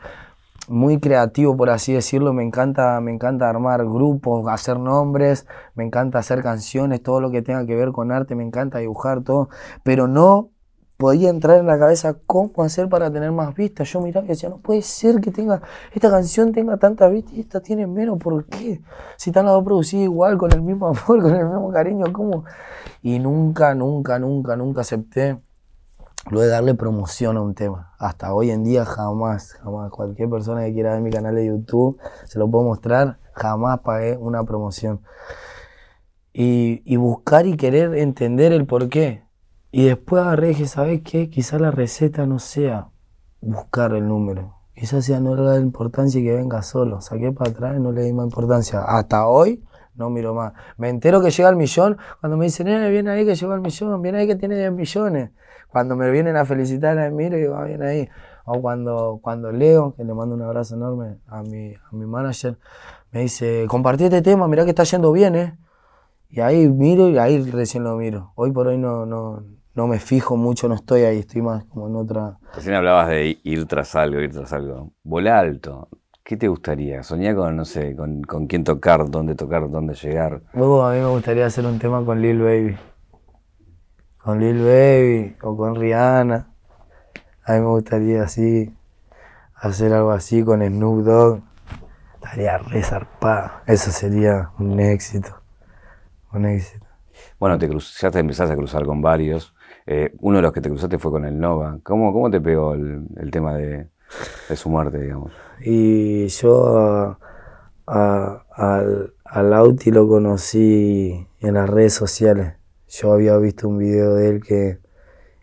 muy 0.68 1.00
creativo, 1.00 1.56
por 1.58 1.70
así 1.70 1.94
decirlo. 1.94 2.34
Me 2.34 2.44
encanta, 2.44 3.00
me 3.02 3.12
encanta 3.12 3.50
armar 3.50 3.86
grupos, 3.86 4.48
hacer 4.48 4.80
nombres, 4.80 5.46
me 5.76 5.84
encanta 5.84 6.20
hacer 6.20 6.42
canciones, 6.42 7.04
todo 7.04 7.22
lo 7.22 7.32
que 7.32 7.42
tenga 7.42 7.66
que 7.66 7.76
ver 7.76 7.92
con 7.92 8.12
arte, 8.12 8.36
me 8.36 8.44
encanta 8.44 8.80
dibujar 8.80 9.24
todo, 9.24 9.50
pero 9.84 10.08
no 10.08 10.50
podía 10.98 11.30
entrar 11.30 11.58
en 11.60 11.68
la 11.68 11.78
cabeza 11.78 12.16
cómo 12.26 12.64
hacer 12.64 12.88
para 12.88 13.12
tener 13.12 13.32
más 13.32 13.54
vistas. 13.56 13.92
Yo 13.92 14.02
miraba 14.02 14.26
y 14.26 14.30
decía, 14.30 14.50
no 14.50 14.60
puede 14.60 14.82
ser 14.82 15.20
que 15.20 15.32
tenga 15.32 15.62
esta 15.94 16.10
canción 16.10 16.52
tenga 16.54 16.78
tantas 16.78 17.12
vistas 17.12 17.34
y 17.34 17.42
esta 17.42 17.60
tiene 17.60 17.88
menos. 17.88 18.18
¿Por 18.20 18.46
qué? 18.46 18.82
Si 19.18 19.30
están 19.32 19.46
las 19.46 19.56
dos 19.56 19.64
producidas 19.64 20.06
igual, 20.06 20.38
con 20.38 20.54
el 20.54 20.62
mismo 20.62 20.88
amor, 20.88 21.04
con 21.22 21.36
el 21.36 21.46
mismo 21.46 21.72
cariño, 21.72 22.06
¿cómo? 22.14 22.46
Y 23.02 23.20
nunca, 23.20 23.76
nunca, 23.76 24.20
nunca, 24.20 24.56
nunca 24.56 24.82
acepté 24.82 25.40
lo 26.30 26.40
de 26.40 26.48
darle 26.48 26.74
promoción 26.74 27.38
a 27.38 27.42
un 27.42 27.54
tema. 27.54 27.94
Hasta 27.98 28.34
hoy 28.34 28.52
en 28.52 28.64
día 28.64 28.86
jamás, 28.86 29.54
jamás. 29.54 29.92
Cualquier 29.92 30.30
persona 30.30 30.64
que 30.64 30.74
quiera 30.74 30.94
ver 30.94 31.02
mi 31.02 31.12
canal 31.12 31.36
de 31.36 31.46
YouTube, 31.46 32.00
se 32.26 32.40
lo 32.40 32.50
puedo 32.50 32.66
mostrar, 32.66 33.20
jamás 33.34 33.80
pagué 33.80 34.18
una 34.18 34.44
promoción. 34.44 35.02
Y, 36.34 36.82
y 36.86 36.96
buscar 36.96 37.46
y 37.46 37.58
querer 37.58 37.96
entender 37.96 38.54
el 38.54 38.66
por 38.66 38.90
qué. 38.90 39.24
Y 39.72 39.86
después 39.86 40.24
agarré 40.24 40.50
dije, 40.50 40.68
¿sabes 40.68 41.02
qué? 41.04 41.30
Quizás 41.30 41.60
la 41.60 41.72
receta 41.72 42.26
no 42.26 42.40
sea 42.40 42.90
buscar 43.42 43.94
el 43.94 44.08
número. 44.08 44.56
Quizás 44.76 45.06
sea 45.06 45.20
no 45.20 45.36
le 45.36 45.44
da 45.44 45.60
importancia 45.60 46.22
que 46.22 46.34
venga 46.34 46.62
solo. 46.64 47.02
Saqué 47.02 47.32
para 47.32 47.52
atrás 47.52 47.76
y 47.78 47.80
no 47.80 47.92
le 47.92 48.04
di 48.04 48.14
más 48.14 48.26
importancia. 48.26 48.82
Hasta 48.82 49.28
hoy 49.28 49.64
no 49.96 50.10
miro 50.10 50.34
más. 50.34 50.54
Me 50.78 50.90
entero 50.90 51.22
que 51.22 51.30
llega 51.30 51.50
al 51.50 51.56
millón 51.56 51.98
cuando 52.20 52.38
me 52.38 52.46
dicen, 52.46 52.68
eh, 52.68 52.90
viene 52.90 53.12
ahí 53.12 53.26
que 53.26 53.36
llegó 53.36 53.54
al 53.54 53.62
millón, 53.62 54.02
viene 54.02 54.20
ahí 54.20 54.28
que 54.28 54.36
tiene 54.36 54.58
10 54.58 54.72
millones. 54.72 55.32
Cuando 55.74 55.96
me 55.96 56.12
vienen 56.12 56.38
a 56.38 56.46
felicitar, 56.46 57.12
miro 57.12 57.36
y 57.36 57.42
digo, 57.42 57.56
ah, 57.56 57.64
viene 57.64 57.88
ahí. 57.88 58.10
O 58.46 58.62
cuando, 58.62 59.20
cuando 59.24 59.52
Leo, 59.52 59.96
que 59.96 60.04
le 60.04 60.14
mando 60.14 60.36
un 60.36 60.44
abrazo 60.44 60.76
enorme 60.76 61.18
a 61.28 61.42
mi, 61.42 61.74
a 61.74 61.96
mi 61.96 62.06
manager, 62.06 62.60
me 63.12 63.22
dice, 63.22 63.66
compartí 63.68 64.04
este 64.04 64.22
tema, 64.22 64.48
mirá 64.48 64.66
que 64.66 64.70
está 64.70 64.84
yendo 64.84 65.12
bien, 65.12 65.36
¿eh? 65.36 65.58
Y 66.30 66.42
ahí 66.42 66.70
miro 66.70 67.10
y 67.10 67.18
ahí 67.18 67.50
recién 67.50 67.86
lo 67.86 67.96
miro. 67.96 68.34
Hoy 68.36 68.52
por 68.52 68.68
hoy 68.68 68.78
no, 68.78 69.08
no, 69.08 69.44
no 69.74 69.88
me 69.88 69.98
fijo 69.98 70.38
mucho, 70.38 70.68
no 70.68 70.76
estoy 70.76 71.02
ahí, 71.02 71.18
estoy 71.20 71.42
más 71.42 71.66
como 71.66 71.88
en 71.88 71.96
otra... 71.96 72.38
Recién 72.54 72.76
hablabas 72.76 73.10
de 73.10 73.40
ir 73.44 73.66
tras 73.66 73.96
algo, 73.96 74.20
ir 74.20 74.32
tras 74.32 74.54
algo. 74.54 74.92
Vola 75.02 75.40
alto. 75.40 75.88
¿Qué 76.24 76.38
te 76.38 76.48
gustaría? 76.50 77.02
Soñar 77.02 77.36
con, 77.36 77.56
no 77.58 77.66
sé, 77.66 77.96
con, 77.96 78.22
con 78.22 78.46
quién 78.46 78.64
tocar, 78.64 79.10
dónde 79.10 79.34
tocar, 79.34 79.72
dónde 79.72 79.96
llegar. 79.96 80.44
Luego 80.54 80.84
a 80.84 80.94
mí 80.94 81.00
me 81.00 81.08
gustaría 81.08 81.48
hacer 81.48 81.66
un 81.66 81.80
tema 81.80 82.06
con 82.06 82.22
Lil 82.22 82.40
Baby. 82.40 82.78
Con 84.24 84.40
Lil 84.40 84.64
Baby 84.64 85.36
o 85.42 85.56
con 85.58 85.76
Rihanna. 85.76 86.48
A 87.46 87.54
mí 87.54 87.60
me 87.60 87.66
gustaría 87.68 88.24
así, 88.24 88.74
hacer 89.56 89.94
algo 89.94 90.12
así 90.12 90.44
con 90.44 90.62
Snoop 90.66 91.04
Dogg. 91.04 91.42
Estaría 92.16 92.58
re 92.58 92.82
zarpada. 92.84 93.64
Eso 93.68 93.92
sería 93.92 94.52
un 94.60 94.80
éxito. 94.80 95.42
Un 96.32 96.46
éxito. 96.46 96.86
Bueno, 97.40 97.58
te 97.60 97.68
cruz- 97.68 98.00
ya 98.00 98.10
te 98.10 98.20
empezaste 98.20 98.54
a 98.54 98.56
cruzar 98.56 98.86
con 98.86 99.02
varios. 99.02 99.54
Eh, 99.86 100.16
uno 100.22 100.38
de 100.38 100.42
los 100.44 100.54
que 100.54 100.62
te 100.62 100.70
cruzaste 100.70 100.98
fue 100.98 101.12
con 101.12 101.26
el 101.26 101.38
Nova. 101.38 101.78
¿Cómo, 101.84 102.14
cómo 102.14 102.32
te 102.32 102.40
pegó 102.40 102.74
el, 102.76 103.06
el 103.18 103.30
tema 103.30 103.56
de, 103.56 103.90
de 104.48 104.56
su 104.56 104.70
muerte, 104.70 105.00
digamos? 105.00 105.34
Y 105.60 106.28
yo 106.30 106.78
a- 106.80 107.20
a- 107.88 108.46
al, 108.56 109.14
al 109.26 109.54
Auti 109.54 109.92
lo 109.92 110.08
conocí 110.08 111.28
en 111.42 111.54
las 111.56 111.70
redes 111.70 111.94
sociales. 111.94 112.54
Yo 112.96 113.12
había 113.12 113.36
visto 113.38 113.68
un 113.68 113.80
video 113.80 114.14
de 114.14 114.30
él 114.30 114.44
que, 114.44 114.78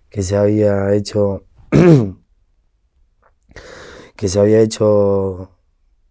que 0.09 0.23
se 0.23 0.37
había 0.37 0.95
hecho 0.95 1.47
que 4.17 4.29
se 4.29 4.39
había 4.39 4.61
hecho 4.61 5.59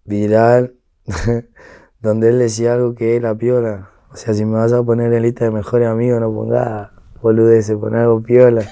viral 0.03 0.75
donde 2.01 2.27
él 2.27 2.39
decía 2.39 2.73
algo 2.73 2.93
que 2.93 3.15
es 3.15 3.21
la 3.21 3.35
piola. 3.35 3.89
O 4.11 4.17
sea, 4.17 4.33
si 4.33 4.43
me 4.43 4.57
vas 4.57 4.73
a 4.73 4.83
poner 4.83 5.13
en 5.13 5.21
lista 5.21 5.45
de 5.45 5.51
mejores 5.51 5.87
amigos, 5.87 6.19
no 6.19 6.29
pongas 6.33 6.89
boludeces, 7.21 7.77
pon 7.77 7.95
algo 7.95 8.21
piola. 8.21 8.67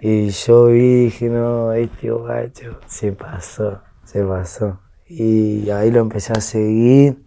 Y 0.00 0.28
yo 0.28 0.66
vi 0.66 1.06
dije, 1.06 1.28
no, 1.28 1.72
este 1.72 2.12
guacho 2.12 2.78
se 2.86 3.10
pasó, 3.10 3.80
se 4.04 4.22
pasó. 4.22 4.78
Y 5.08 5.68
ahí 5.70 5.90
lo 5.90 5.98
empecé 5.98 6.32
a 6.32 6.40
seguir 6.40 7.24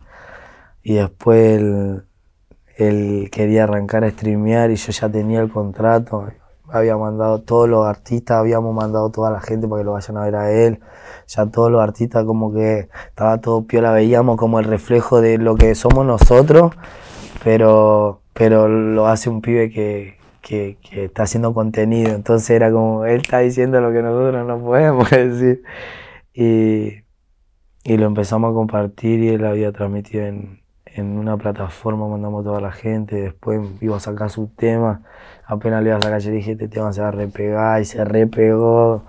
y 0.81 0.93
después 0.93 1.59
él, 1.59 2.05
él 2.77 3.29
quería 3.31 3.63
arrancar 3.65 4.03
a 4.03 4.09
streamear 4.09 4.71
y 4.71 4.75
yo 4.75 4.91
ya 4.91 5.09
tenía 5.09 5.41
el 5.41 5.51
contrato. 5.51 6.27
Había 6.69 6.95
mandado 6.95 7.41
todos 7.41 7.67
los 7.67 7.85
artistas, 7.85 8.37
habíamos 8.37 8.73
mandado 8.73 9.11
toda 9.11 9.29
la 9.29 9.41
gente 9.41 9.67
para 9.67 9.81
que 9.81 9.85
lo 9.85 9.93
vayan 9.93 10.17
a 10.17 10.23
ver 10.23 10.35
a 10.35 10.51
él. 10.51 10.79
Ya 11.27 11.45
todos 11.47 11.71
los 11.71 11.81
artistas 11.81 12.25
como 12.25 12.53
que 12.53 12.89
estaba 13.09 13.39
todo 13.39 13.65
piola, 13.65 13.91
veíamos 13.91 14.37
como 14.37 14.59
el 14.59 14.65
reflejo 14.65 15.21
de 15.21 15.37
lo 15.37 15.55
que 15.55 15.75
somos 15.75 16.05
nosotros, 16.05 16.73
pero, 17.43 18.21
pero 18.33 18.67
lo 18.67 19.07
hace 19.07 19.29
un 19.29 19.41
pibe 19.41 19.69
que, 19.69 20.17
que, 20.41 20.77
que 20.81 21.05
está 21.05 21.23
haciendo 21.23 21.53
contenido. 21.53 22.13
Entonces 22.13 22.49
era 22.51 22.71
como, 22.71 23.05
él 23.05 23.21
está 23.21 23.39
diciendo 23.39 23.81
lo 23.81 23.91
que 23.91 24.01
nosotros 24.01 24.45
no 24.47 24.59
podemos 24.59 25.09
decir. 25.11 25.63
Y, 26.33 27.03
y 27.83 27.97
lo 27.97 28.05
empezamos 28.05 28.51
a 28.51 28.53
compartir 28.53 29.21
y 29.21 29.29
él 29.29 29.45
había 29.45 29.71
transmitido 29.71 30.25
en, 30.25 30.60
en 30.95 31.17
una 31.17 31.37
plataforma, 31.37 32.07
mandamos 32.07 32.41
a 32.41 32.43
toda 32.49 32.61
la 32.61 32.71
gente, 32.71 33.15
después 33.15 33.61
iba 33.81 33.97
a 33.97 33.99
sacar 33.99 34.29
su 34.29 34.47
tema, 34.47 35.01
apenas 35.45 35.83
le 35.83 35.89
iba 35.89 35.97
a 35.97 36.01
sacar, 36.01 36.19
yo 36.19 36.31
dije, 36.31 36.53
este 36.53 36.67
tema 36.67 36.91
se 36.93 37.01
va 37.01 37.09
a 37.09 37.11
repegar 37.11 37.81
y 37.81 37.85
se 37.85 38.03
repegó 38.03 39.03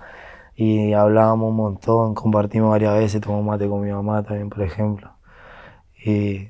y 0.55 0.93
hablábamos 0.93 1.49
un 1.49 1.55
montón, 1.55 2.13
compartimos 2.13 2.69
varias 2.69 2.93
veces, 2.93 3.21
tomamos 3.21 3.45
mate 3.45 3.67
con 3.67 3.81
mi 3.81 3.91
mamá 3.91 4.23
también, 4.23 4.49
por 4.49 4.61
ejemplo. 4.61 5.11
Y, 6.05 6.49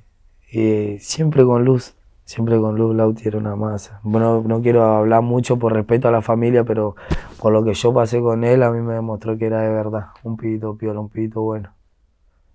siempre 0.99 1.43
con 1.43 1.65
luz, 1.65 1.95
siempre 2.25 2.59
con 2.59 2.75
luz, 2.75 2.95
Lauti 2.95 3.27
era 3.27 3.38
una 3.38 3.55
masa. 3.55 3.99
Bueno, 4.03 4.43
no 4.45 4.61
quiero 4.61 4.84
hablar 4.84 5.21
mucho 5.21 5.57
por 5.57 5.73
respeto 5.73 6.07
a 6.07 6.11
la 6.11 6.21
familia, 6.21 6.63
pero 6.63 6.95
por 7.39 7.53
lo 7.53 7.63
que 7.63 7.73
yo 7.73 7.93
pasé 7.93 8.19
con 8.21 8.43
él, 8.43 8.63
a 8.63 8.71
mí 8.71 8.81
me 8.81 8.93
demostró 8.93 9.38
que 9.38 9.45
era 9.47 9.61
de 9.61 9.69
verdad, 9.69 10.07
un 10.23 10.38
pibito 10.38 10.75
piola, 10.77 10.99
un 10.99 11.09
pibito 11.09 11.41
bueno. 11.41 11.69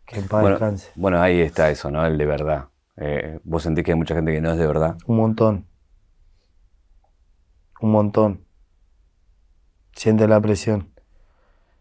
Que 0.09 0.19
en 0.21 0.29
paz 0.29 0.43
Bueno, 0.43 0.59
bueno, 0.97 1.21
ahí 1.21 1.41
está 1.41 1.71
eso, 1.71 1.91
¿no? 1.91 2.05
El 2.05 2.19
de 2.19 2.27
verdad. 2.27 2.69
Eh, 2.97 3.39
¿Vos 3.45 3.63
sentís 3.63 3.85
que 3.85 3.93
hay 3.93 3.99
mucha 3.99 4.15
gente 4.15 4.33
que 4.33 4.41
no 4.41 4.51
es 4.53 4.59
de 4.59 4.67
verdad? 4.67 4.97
Un 5.07 5.17
montón. 5.17 5.67
Un 7.81 7.91
montón. 7.93 8.45
Siente 9.95 10.29
la 10.29 10.41
presión. 10.41 10.91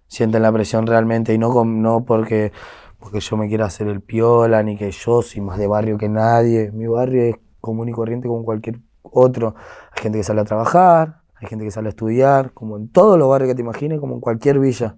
Sienten 0.08 0.42
la 0.42 0.52
presión 0.52 0.88
realmente 0.88 1.34
y 1.34 1.38
no, 1.38 1.52
con- 1.52 1.82
no 1.82 2.06
porque, 2.06 2.52
porque 3.00 3.20
yo 3.20 3.38
me 3.38 3.48
quiera 3.48 3.66
hacer 3.66 3.88
el 3.88 4.02
piola 4.02 4.64
ni 4.64 4.78
que 4.78 4.92
yo 4.92 5.22
soy 5.22 5.42
más 5.42 5.58
de 5.58 5.68
barrio 5.68 5.98
que 5.98 6.10
nadie. 6.10 6.72
Mi 6.72 6.88
barrio 6.88 7.24
es 7.24 7.36
común 7.62 7.90
y 7.90 7.92
corriente 7.92 8.28
como 8.28 8.44
cualquier 8.44 8.80
otro. 9.04 9.56
Hay 9.92 10.04
gente 10.04 10.20
que 10.20 10.24
sale 10.24 10.42
a 10.42 10.46
trabajar, 10.46 11.22
hay 11.36 11.48
gente 11.48 11.66
que 11.66 11.72
sale 11.72 11.90
a 11.90 11.92
estudiar, 11.92 12.54
como 12.54 12.78
en 12.78 12.90
todos 12.90 13.18
los 13.20 13.30
barrios 13.30 13.50
que 13.52 13.56
te 13.56 13.62
imagines, 13.62 14.00
como 14.00 14.16
en 14.16 14.22
cualquier 14.22 14.60
villa. 14.60 14.98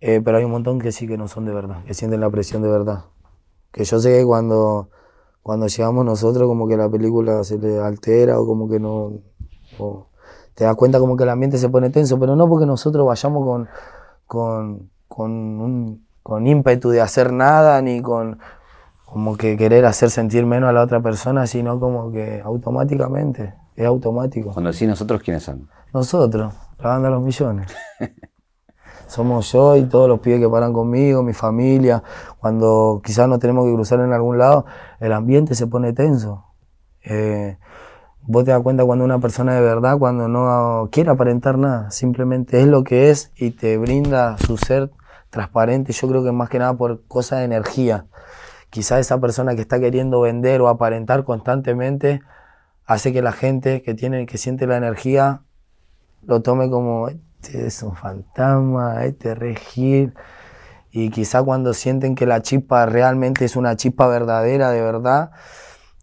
Eh, 0.00 0.22
pero 0.24 0.38
hay 0.38 0.44
un 0.44 0.50
montón 0.50 0.78
que 0.78 0.92
sí 0.92 1.06
que 1.06 1.18
no 1.18 1.28
son 1.28 1.44
de 1.44 1.52
verdad, 1.52 1.84
que 1.84 1.94
sienten 1.94 2.20
la 2.20 2.30
presión 2.30 2.62
de 2.62 2.68
verdad. 2.68 3.04
Que 3.70 3.84
yo 3.84 4.00
sé 4.00 4.18
que 4.18 4.24
cuando, 4.24 4.88
cuando 5.42 5.66
llegamos 5.66 6.04
nosotros 6.04 6.48
como 6.48 6.66
que 6.66 6.76
la 6.76 6.88
película 6.88 7.44
se 7.44 7.58
le 7.58 7.78
altera 7.78 8.40
o 8.40 8.46
como 8.46 8.68
que 8.68 8.80
no... 8.80 9.12
o 9.78 10.06
te 10.54 10.64
das 10.64 10.74
cuenta 10.76 10.98
como 10.98 11.16
que 11.16 11.24
el 11.24 11.30
ambiente 11.30 11.58
se 11.58 11.68
pone 11.68 11.90
tenso, 11.90 12.18
pero 12.18 12.34
no 12.34 12.48
porque 12.48 12.66
nosotros 12.66 13.06
vayamos 13.06 13.44
con, 13.44 13.68
con, 14.26 14.90
con, 15.06 15.30
un, 15.30 16.06
con 16.22 16.46
ímpetu 16.46 16.90
de 16.90 17.00
hacer 17.00 17.32
nada 17.32 17.80
ni 17.82 18.02
con 18.02 18.38
como 19.04 19.36
que 19.36 19.56
querer 19.56 19.86
hacer 19.86 20.10
sentir 20.10 20.46
menos 20.46 20.70
a 20.70 20.72
la 20.72 20.82
otra 20.82 21.00
persona, 21.00 21.46
sino 21.46 21.80
como 21.80 22.12
que 22.12 22.40
automáticamente, 22.44 23.54
es 23.74 23.86
automático. 23.86 24.52
Cuando 24.52 24.70
decís 24.70 24.86
nosotros, 24.86 25.20
¿quiénes 25.22 25.42
son? 25.42 25.68
Nosotros, 25.92 26.54
la 26.78 26.88
banda 26.88 27.08
de 27.08 27.14
los 27.14 27.22
millones. 27.22 27.72
Somos 29.10 29.50
yo 29.50 29.74
y 29.74 29.86
todos 29.86 30.08
los 30.08 30.20
pibes 30.20 30.38
que 30.38 30.48
paran 30.48 30.72
conmigo, 30.72 31.24
mi 31.24 31.32
familia. 31.32 32.00
Cuando 32.38 33.00
quizás 33.04 33.26
nos 33.26 33.40
tenemos 33.40 33.66
que 33.66 33.74
cruzar 33.74 33.98
en 33.98 34.12
algún 34.12 34.38
lado, 34.38 34.66
el 35.00 35.12
ambiente 35.12 35.56
se 35.56 35.66
pone 35.66 35.92
tenso. 35.92 36.44
Eh, 37.02 37.58
vos 38.22 38.44
te 38.44 38.52
das 38.52 38.62
cuenta 38.62 38.84
cuando 38.84 39.04
una 39.04 39.18
persona 39.18 39.52
de 39.54 39.62
verdad, 39.62 39.98
cuando 39.98 40.28
no 40.28 40.88
quiere 40.92 41.10
aparentar 41.10 41.58
nada, 41.58 41.90
simplemente 41.90 42.60
es 42.60 42.68
lo 42.68 42.84
que 42.84 43.10
es 43.10 43.32
y 43.34 43.50
te 43.50 43.78
brinda 43.78 44.38
su 44.38 44.56
ser 44.56 44.92
transparente. 45.30 45.92
Yo 45.92 46.06
creo 46.06 46.22
que 46.22 46.30
más 46.30 46.48
que 46.48 46.60
nada 46.60 46.74
por 46.74 47.02
cosa 47.08 47.38
de 47.38 47.46
energía. 47.46 48.06
Quizás 48.70 49.00
esa 49.00 49.20
persona 49.20 49.56
que 49.56 49.62
está 49.62 49.80
queriendo 49.80 50.20
vender 50.20 50.60
o 50.60 50.68
aparentar 50.68 51.24
constantemente 51.24 52.22
hace 52.86 53.12
que 53.12 53.22
la 53.22 53.32
gente 53.32 53.82
que 53.82 53.94
tiene, 53.94 54.24
que 54.26 54.38
siente 54.38 54.68
la 54.68 54.76
energía, 54.76 55.42
lo 56.22 56.42
tome 56.42 56.70
como 56.70 57.08
este 57.42 57.66
es 57.66 57.82
un 57.82 57.96
fantasma, 57.96 59.04
este 59.04 59.32
es 59.32 59.38
re 59.38 59.54
gil". 59.54 60.14
Y 60.92 61.10
quizá 61.10 61.42
cuando 61.42 61.72
sienten 61.72 62.14
que 62.16 62.26
la 62.26 62.42
chispa 62.42 62.84
realmente 62.86 63.44
es 63.44 63.54
una 63.56 63.76
chispa 63.76 64.08
verdadera, 64.08 64.70
de 64.70 64.82
verdad, 64.82 65.30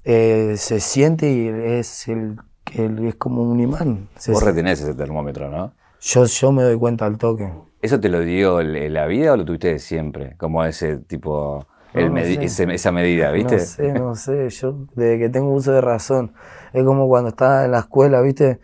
eh, 0.06 0.56
se 0.58 0.80
siente 0.80 1.30
y 1.32 1.48
es, 1.50 2.08
el, 2.08 2.38
el- 2.74 3.06
es 3.08 3.16
como 3.16 3.44
un 3.44 3.60
imán. 3.60 4.08
Se- 4.18 4.32
Vos 4.32 4.44
retenés 4.44 4.82
ese 4.82 4.94
termómetro, 4.94 5.50
¿no? 5.50 5.74
yo, 6.00 6.26
yo 6.26 6.52
me 6.52 6.64
doy 6.64 6.78
cuenta 6.78 7.06
al 7.06 7.18
toque. 7.18 7.52
¿Eso 7.82 8.00
te 8.00 8.08
lo 8.10 8.22
dio 8.22 8.62
la 8.62 9.06
vida 9.08 9.34
o 9.34 9.38
lo 9.38 9.44
tuviste 9.46 9.78
siempre? 9.80 10.36
Como 10.38 10.64
ese 10.64 10.98
tipo, 10.98 11.66
el 11.94 12.06
No, 12.06 12.12
no 12.12 12.22
medi- 12.22 12.36
sé. 12.36 12.44
ese- 12.46 12.74
esa 12.74 12.92
medida, 12.94 13.32
¿viste? 13.32 13.56
No 13.56 13.60
sé, 13.60 13.94
no 13.94 14.16
sé, 14.16 14.50
yo 14.50 14.88
desde 14.96 15.20
que 15.20 15.30
tengo 15.30 15.52
uso 15.52 15.74
de 15.74 15.82
razón. 15.82 16.34
Es 16.72 16.84
como 16.86 17.08
cuando 17.10 17.30
estaba 17.30 17.66
en 17.66 17.72
la 17.72 17.80
escuela, 17.80 18.22
¿viste? 18.22 18.60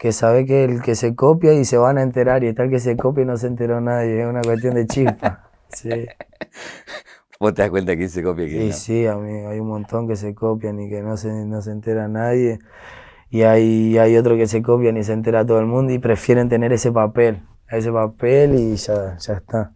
Que 0.00 0.12
sabe 0.12 0.46
que 0.46 0.64
el 0.64 0.80
que 0.80 0.94
se 0.94 1.14
copia 1.14 1.52
y 1.52 1.66
se 1.66 1.76
van 1.76 1.98
a 1.98 2.02
enterar 2.02 2.42
y 2.42 2.46
está 2.46 2.62
el 2.62 2.70
que 2.70 2.80
se 2.80 2.96
copia 2.96 3.22
y 3.22 3.26
no 3.26 3.36
se 3.36 3.48
enteró 3.48 3.82
nadie, 3.82 4.22
es 4.22 4.26
una 4.26 4.40
cuestión 4.40 4.74
de 4.74 4.86
chispa. 4.86 5.46
Sí. 5.72 5.88
¿Vos 7.38 7.54
te 7.54 7.62
das 7.62 7.70
cuenta 7.70 7.94
quién 7.94 8.10
se 8.10 8.24
copia 8.24 8.44
y 8.44 8.48
quién 8.48 8.62
Y 8.62 8.66
no? 8.70 8.72
sí, 8.72 9.06
a 9.06 9.14
mí 9.14 9.46
hay 9.46 9.60
un 9.60 9.68
montón 9.68 10.08
que 10.08 10.16
se 10.16 10.34
copian 10.34 10.80
y 10.80 10.88
que 10.88 11.00
no 11.00 11.16
se, 11.16 11.30
no 11.46 11.62
se 11.62 11.70
entera 11.70 12.08
nadie. 12.08 12.58
Y 13.28 13.42
hay, 13.42 13.96
hay 13.98 14.16
otro 14.16 14.36
que 14.36 14.48
se 14.48 14.62
copian 14.62 14.96
y 14.96 15.04
se 15.04 15.12
entera 15.12 15.46
todo 15.46 15.60
el 15.60 15.66
mundo 15.66 15.92
y 15.92 16.00
prefieren 16.00 16.48
tener 16.48 16.72
ese 16.72 16.90
papel, 16.90 17.46
ese 17.70 17.92
papel 17.92 18.56
y 18.56 18.74
ya, 18.74 19.16
ya 19.16 19.34
está. 19.34 19.74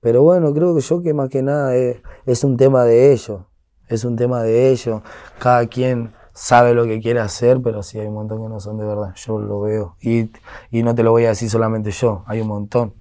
Pero 0.00 0.24
bueno, 0.24 0.52
creo 0.52 0.74
que 0.74 0.80
yo 0.80 1.02
que 1.02 1.14
más 1.14 1.28
que 1.28 1.42
nada 1.42 1.76
es, 1.76 1.98
es 2.26 2.42
un 2.42 2.56
tema 2.56 2.84
de 2.84 3.12
ellos, 3.12 3.42
es 3.86 4.04
un 4.04 4.16
tema 4.16 4.42
de 4.42 4.72
ellos. 4.72 5.02
Cada 5.38 5.64
quien 5.68 6.10
sabe 6.38 6.72
lo 6.72 6.84
que 6.84 7.00
quiere 7.00 7.18
hacer, 7.18 7.60
pero 7.62 7.82
sí 7.82 7.98
hay 7.98 8.06
un 8.06 8.14
montón 8.14 8.40
que 8.42 8.48
no 8.48 8.60
son 8.60 8.78
de 8.78 8.86
verdad, 8.86 9.12
yo 9.16 9.38
lo 9.40 9.60
veo. 9.60 9.96
Y, 10.00 10.30
y 10.70 10.82
no 10.84 10.94
te 10.94 11.02
lo 11.02 11.10
voy 11.10 11.24
a 11.24 11.30
decir 11.30 11.50
solamente 11.50 11.90
yo, 11.90 12.22
hay 12.26 12.40
un 12.40 12.48
montón. 12.48 12.94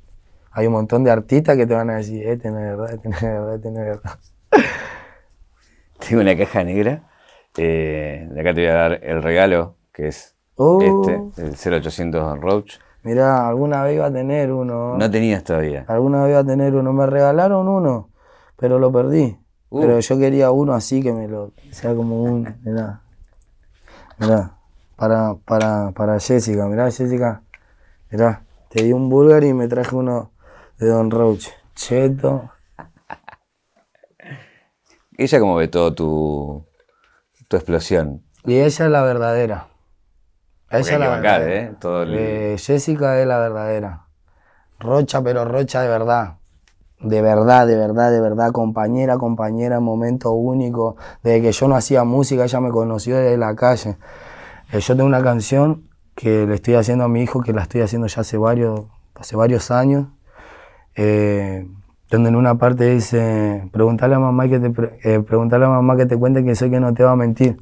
Hay 0.52 0.66
un 0.66 0.74
montón 0.74 1.04
de 1.04 1.12
artistas 1.12 1.56
que 1.56 1.68
te 1.68 1.76
van 1.76 1.92
a 1.92 1.98
decir, 1.98 2.28
este 2.28 2.50
no 2.50 2.58
es 2.60 2.66
verdad, 2.66 2.94
este 2.94 3.10
no 3.10 3.16
es 3.16 3.22
verdad, 3.22 3.56
este 3.56 3.72
no 3.72 3.80
es 3.80 3.86
verdad. 3.86 4.20
Tengo 6.00 6.22
una 6.22 6.36
caja 6.36 6.64
negra. 6.64 7.04
eh, 7.58 8.28
de 8.32 8.42
acá 8.42 8.54
te 8.54 8.62
voy 8.62 8.70
a 8.70 8.74
dar 8.74 9.00
el 9.04 9.22
regalo, 9.22 9.76
que 9.94 10.08
es 10.08 10.36
Oh, 10.60 10.82
este, 10.82 11.44
el 11.44 11.56
0800 11.84 12.40
Roach. 12.40 12.80
Mirá, 13.04 13.48
alguna 13.48 13.84
vez 13.84 13.96
iba 13.96 14.08
a 14.08 14.12
tener 14.12 14.52
uno. 14.52 14.98
No 14.98 15.12
tenías 15.12 15.44
todavía. 15.44 15.86
Alguna 15.88 16.24
vez 16.24 16.32
iba 16.32 16.40
a 16.40 16.46
tener 16.46 16.74
uno. 16.74 16.92
Me 16.94 17.06
regalaron 17.06 17.68
uno, 17.68 18.10
pero 18.58 18.80
lo 18.80 18.92
perdí. 18.92 19.38
Uh. 19.70 19.82
Pero 19.82 20.00
yo 20.00 20.18
quería 20.18 20.50
uno 20.50 20.74
así 20.74 21.04
que 21.04 21.14
me 21.14 21.28
lo. 21.28 21.52
sea 21.70 21.94
como 21.94 22.24
un. 22.24 22.56
Mirá. 24.20 24.54
Para, 24.96 25.36
para, 25.46 25.92
para 25.92 26.20
Jessica. 26.20 26.66
Mirá, 26.68 26.90
Jessica. 26.92 27.42
Mirá. 28.12 28.44
Te 28.70 28.84
di 28.84 28.94
un 28.94 29.10
Bulgari 29.10 29.50
y 29.50 29.54
me 29.54 29.68
traje 29.68 29.96
uno 29.96 30.32
de 30.78 30.88
Don 30.88 31.12
Roach. 31.12 31.48
Cheto. 31.76 32.50
Ella 35.18 35.40
como 35.40 35.56
ve 35.56 35.68
todo 35.68 35.94
tu, 35.94 36.66
tu 37.48 37.58
explosión. 37.58 38.24
Y 38.46 38.56
ella 38.56 38.68
es 38.68 38.80
la 38.80 39.02
verdadera. 39.04 39.68
Ella 40.70 40.80
es 40.80 40.92
la 41.00 41.10
bancar, 41.10 41.40
verdadera. 41.42 41.72
¿eh? 41.72 41.76
Todo 41.80 42.04
el- 42.04 42.16
Eh, 42.16 42.56
Jessica 42.60 43.20
es 43.20 43.28
la 43.28 43.40
verdadera. 43.40 44.08
Rocha, 44.80 45.22
pero 45.24 45.46
Rocha 45.46 45.82
de 45.82 45.90
verdad. 45.90 46.38
De 47.00 47.22
verdad, 47.22 47.68
de 47.68 47.76
verdad, 47.78 48.12
de 48.12 48.20
verdad. 48.22 48.52
Compañera, 48.52 49.18
compañera, 49.18 49.80
momento 49.80 50.32
único. 50.32 50.96
Desde 51.24 51.42
que 51.42 51.52
yo 51.52 51.68
no 51.68 51.76
hacía 51.76 52.04
música, 52.04 52.44
ella 52.44 52.60
me 52.60 52.70
conoció 52.72 53.18
desde 53.18 53.38
la 53.38 53.56
calle. 53.56 53.98
Eh, 54.74 54.80
yo 54.80 54.96
tengo 54.96 55.08
una 55.08 55.22
canción 55.24 55.88
que 56.16 56.48
le 56.48 56.56
estoy 56.56 56.76
haciendo 56.76 57.04
a 57.06 57.08
mi 57.08 57.22
hijo, 57.22 57.42
que 57.42 57.54
la 57.54 57.62
estoy 57.64 57.82
haciendo 57.82 58.08
ya 58.08 58.22
hace 58.22 58.38
varios, 58.38 58.86
hace 59.16 59.36
varios 59.36 59.72
años. 59.72 60.08
eh, 60.96 61.68
donde 62.10 62.30
en 62.30 62.36
una 62.38 62.58
parte 62.58 62.86
dice, 62.94 63.70
preguntarle 63.74 64.16
a 64.16 64.20
mamá 64.20 64.48
que 64.48 64.60
te, 64.60 64.70
pre- 64.72 64.98
eh, 65.04 65.24
a 65.30 65.58
mamá 65.70 65.98
que 65.98 66.06
te 66.06 66.18
cuente 66.18 66.44
que 66.46 66.56
soy 66.56 66.72
que 66.72 66.80
no 66.80 66.94
te 66.94 67.04
va 67.04 67.12
a 67.12 67.16
mentir. 67.18 67.62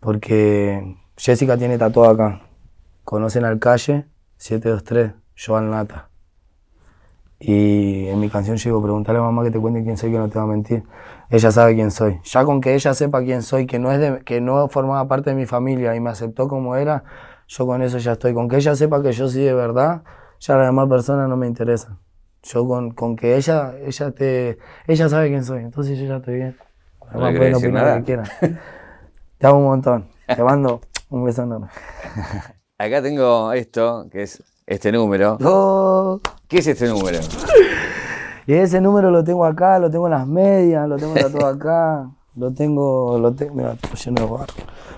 Porque 0.00 0.96
Jessica 1.16 1.56
tiene 1.56 1.78
tatuado 1.78 2.10
acá. 2.12 2.40
Conocen 3.04 3.44
al 3.44 3.58
calle 3.58 4.06
723, 4.38 5.12
Joan 5.36 5.70
Nata. 5.70 6.08
Y 7.44 8.06
en 8.06 8.20
mi 8.20 8.30
canción 8.30 8.56
llego, 8.56 8.80
preguntarle 8.80 9.18
a 9.18 9.24
mamá 9.24 9.42
que 9.42 9.50
te 9.50 9.58
cuente 9.58 9.82
quién 9.82 9.96
soy, 9.96 10.12
que 10.12 10.18
no 10.18 10.28
te 10.28 10.38
va 10.38 10.44
a 10.44 10.46
mentir. 10.46 10.84
Ella 11.28 11.50
sabe 11.50 11.74
quién 11.74 11.90
soy. 11.90 12.20
Ya 12.22 12.44
con 12.44 12.60
que 12.60 12.72
ella 12.74 12.94
sepa 12.94 13.20
quién 13.22 13.42
soy, 13.42 13.66
que 13.66 13.80
no, 13.80 13.90
es 13.90 13.98
de- 13.98 14.20
que 14.20 14.40
no 14.40 14.68
formaba 14.68 15.08
parte 15.08 15.30
de 15.30 15.36
mi 15.36 15.44
familia 15.46 15.96
y 15.96 16.00
me 16.00 16.10
aceptó 16.10 16.46
como 16.46 16.76
era, 16.76 17.02
yo 17.48 17.66
con 17.66 17.82
eso 17.82 17.98
ya 17.98 18.12
estoy. 18.12 18.32
Con 18.32 18.48
que 18.48 18.56
ella 18.56 18.76
sepa 18.76 19.02
que 19.02 19.10
yo 19.10 19.28
soy 19.28 19.42
de 19.42 19.54
verdad, 19.54 20.04
ya 20.38 20.54
las 20.56 20.66
demás 20.66 20.88
personas 20.88 21.28
no 21.28 21.36
me 21.36 21.48
interesan. 21.48 21.98
Yo 22.44 22.64
con, 22.68 22.92
con 22.92 23.16
que 23.16 23.34
ella, 23.36 23.74
ella 23.84 24.10
te, 24.12 24.58
ella 24.86 25.08
sabe 25.08 25.28
quién 25.28 25.44
soy, 25.44 25.62
entonces 25.64 25.98
yo 25.98 26.06
ya 26.06 26.16
estoy 26.18 26.34
bien. 26.36 26.56
No 27.00 27.06
Además 27.08 27.32
le 27.32 27.38
pueden 27.38 27.54
opinar 27.56 27.86
lo 27.86 27.98
que 27.98 28.04
quieran. 28.04 28.26
Te 29.38 29.46
amo 29.48 29.58
un 29.58 29.64
montón. 29.64 30.08
Te 30.26 30.44
mando 30.44 30.80
un 31.10 31.24
beso 31.24 31.42
enorme. 31.42 31.66
Acá 32.78 33.02
tengo 33.02 33.52
esto, 33.52 34.06
que 34.12 34.22
es 34.22 34.42
este 34.66 34.92
número. 34.92 35.38
Oh. 35.44 36.20
¿Qué 36.48 36.58
es 36.58 36.66
este 36.66 36.88
número? 36.88 37.18
Y 38.44 38.54
ese 38.54 38.80
número 38.80 39.12
lo 39.12 39.22
tengo 39.22 39.44
acá, 39.44 39.78
lo 39.78 39.88
tengo 39.88 40.08
en 40.08 40.14
las 40.14 40.26
medias, 40.26 40.88
lo 40.88 40.96
tengo 40.96 41.14
tatuado 41.14 41.46
acá, 41.46 42.10
lo 42.34 42.52
tengo, 42.52 43.16
lo 43.16 43.32
tengo, 43.32 43.54
mira, 43.54 43.76
lleno 44.04 44.20
de 44.20 44.26
barro. 44.26 44.54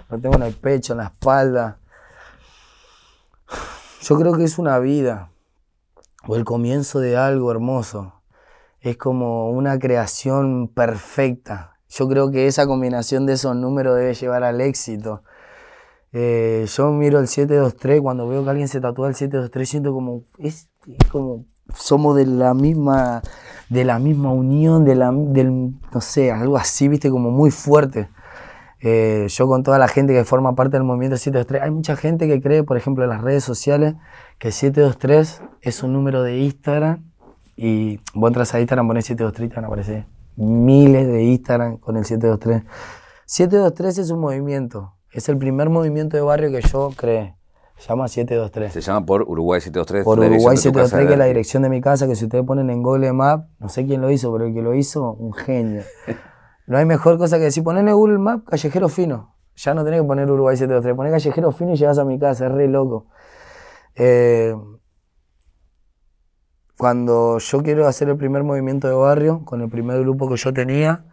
Lo 0.09 0.19
tengo 0.19 0.37
en 0.37 0.43
el 0.45 0.55
pecho, 0.55 0.95
en 0.95 0.99
la 0.99 1.05
espalda. 1.05 1.79
Yo 4.01 4.17
creo 4.19 4.35
que 4.35 4.45
es 4.45 4.59
una 4.59 4.79
vida 4.79 5.31
o 6.27 6.37
el 6.37 6.45
comienzo 6.45 7.01
de 7.01 7.17
algo 7.17 7.51
hermoso. 7.51 8.23
Es 8.81 8.97
como 8.97 9.51
una 9.51 9.79
creación 9.79 10.69
perfecta. 10.69 11.79
Yo 11.89 12.09
creo 12.09 12.31
que 12.31 12.47
esa 12.47 12.67
combinación 12.67 13.27
de 13.27 13.35
esos 13.35 13.55
números 13.57 13.97
debe 13.97 14.15
llevar 14.15 14.43
al 14.43 14.61
éxito. 14.61 15.23
Eh, 16.17 16.67
yo 16.69 16.93
miro 16.93 17.19
el 17.19 17.27
723, 17.27 18.01
cuando 18.01 18.29
veo 18.29 18.45
que 18.45 18.51
alguien 18.51 18.69
se 18.69 18.81
tatúa 18.81 19.09
el 19.09 19.17
723, 19.17 19.69
siento 19.69 19.93
como, 19.93 20.23
es, 20.39 20.71
como, 21.11 21.45
somos 21.75 22.15
de 22.15 22.25
la 22.25 22.55
misma, 22.55 23.21
de 23.69 23.85
la 23.85 23.99
misma 23.99 24.33
unión, 24.33 24.85
de 24.85 24.95
la, 24.95 25.11
del, 25.13 25.75
no 25.93 26.01
sé, 26.01 26.31
algo 26.31 26.57
así, 26.57 26.87
viste, 26.87 27.11
como 27.11 27.33
muy 27.33 27.51
fuerte. 27.51 28.09
Eh, 28.81 29.27
yo 29.29 29.49
con 29.49 29.65
toda 29.65 29.77
la 29.79 29.89
gente 29.89 30.13
que 30.13 30.25
forma 30.25 30.55
parte 30.55 30.77
del 30.77 30.85
movimiento 30.85 31.17
723, 31.17 31.63
hay 31.65 31.71
mucha 31.73 31.97
gente 31.97 32.29
que 32.29 32.41
cree, 32.41 32.63
por 32.63 32.77
ejemplo, 32.77 33.03
en 33.03 33.11
las 33.11 33.21
redes 33.21 33.43
sociales, 33.43 33.95
que 34.39 34.53
723 34.53 35.43
es 35.63 35.83
un 35.83 35.93
número 35.93 36.23
de 36.23 36.39
Instagram 36.39 37.03
y 37.57 37.99
vos 38.15 38.29
entras 38.29 38.55
a 38.55 38.61
Instagram, 38.61 38.87
pones 38.87 39.07
723 39.07 39.47
y 39.47 39.51
te 39.51 39.57
van 39.57 39.65
a 39.65 39.67
aparecer 39.67 40.07
miles 40.37 41.09
de 41.09 41.25
Instagram 41.25 41.79
con 41.79 41.97
el 41.97 42.05
723. 42.05 42.63
723 43.27 43.99
es 43.99 44.11
un 44.11 44.21
movimiento, 44.21 44.95
es 45.15 45.29
el 45.29 45.39
primer 45.39 45.71
movimiento 45.71 46.17
de 46.17 46.23
barrio 46.23 46.51
que 46.51 46.61
yo 46.61 46.91
creé. 46.97 47.37
Se 47.77 47.89
llama 47.89 48.09
723. 48.09 48.73
Se 48.73 48.81
llama 48.81 49.07
por 49.07 49.23
Uruguay 49.23 49.61
723. 49.61 50.05
Por 50.05 50.19
Uruguay 50.19 50.57
de 50.57 50.63
tu 50.63 50.73
casa 50.73 50.97
723, 50.97 51.07
que 51.07 51.13
es 51.13 51.19
la 51.19 51.25
dirección 51.27 51.63
de 51.63 51.69
mi 51.69 51.81
casa, 51.81 52.07
que 52.07 52.17
si 52.17 52.25
ustedes 52.25 52.45
ponen 52.45 52.69
en 52.71 52.83
Google 52.83 53.13
Maps, 53.13 53.47
no 53.61 53.69
sé 53.69 53.87
quién 53.87 54.01
lo 54.01 54.11
hizo, 54.11 54.33
pero 54.33 54.47
el 54.47 54.55
que 54.55 54.63
lo 54.63 54.75
hizo, 54.75 55.13
un 55.13 55.33
genio. 55.33 55.83
No 56.67 56.79
hay 56.79 56.87
mejor 56.87 57.19
cosa 57.19 57.37
que 57.37 57.45
decir, 57.45 57.63
ponele 57.63 57.93
Google 57.93 58.17
Maps, 58.17 58.45
callejero 58.47 58.89
fino. 58.89 59.37
Ya 59.55 59.75
no 59.75 59.85
tenés 59.85 60.01
que 60.01 60.07
poner 60.07 60.31
Uruguay 60.31 60.57
723, 60.57 60.97
ponés 60.97 61.13
callejero 61.13 61.53
fino 61.53 61.75
y 61.75 61.77
llegas 61.77 61.99
a 61.99 62.07
mi 62.07 62.19
casa, 62.19 62.47
es 62.47 62.53
re 62.53 62.69
loco. 62.69 63.09
Eh, 63.95 64.57
cuando 66.79 67.39
yo 67.39 67.63
quiero 67.63 67.87
hacer 67.87 68.09
el 68.09 68.17
primer 68.17 68.45
movimiento 68.45 68.89
de 68.89 68.95
barrio, 68.95 69.45
con 69.45 69.61
el 69.61 69.69
primer 69.69 70.01
grupo 70.01 70.27
que 70.31 70.37
yo 70.37 70.55
tenía, 70.55 71.05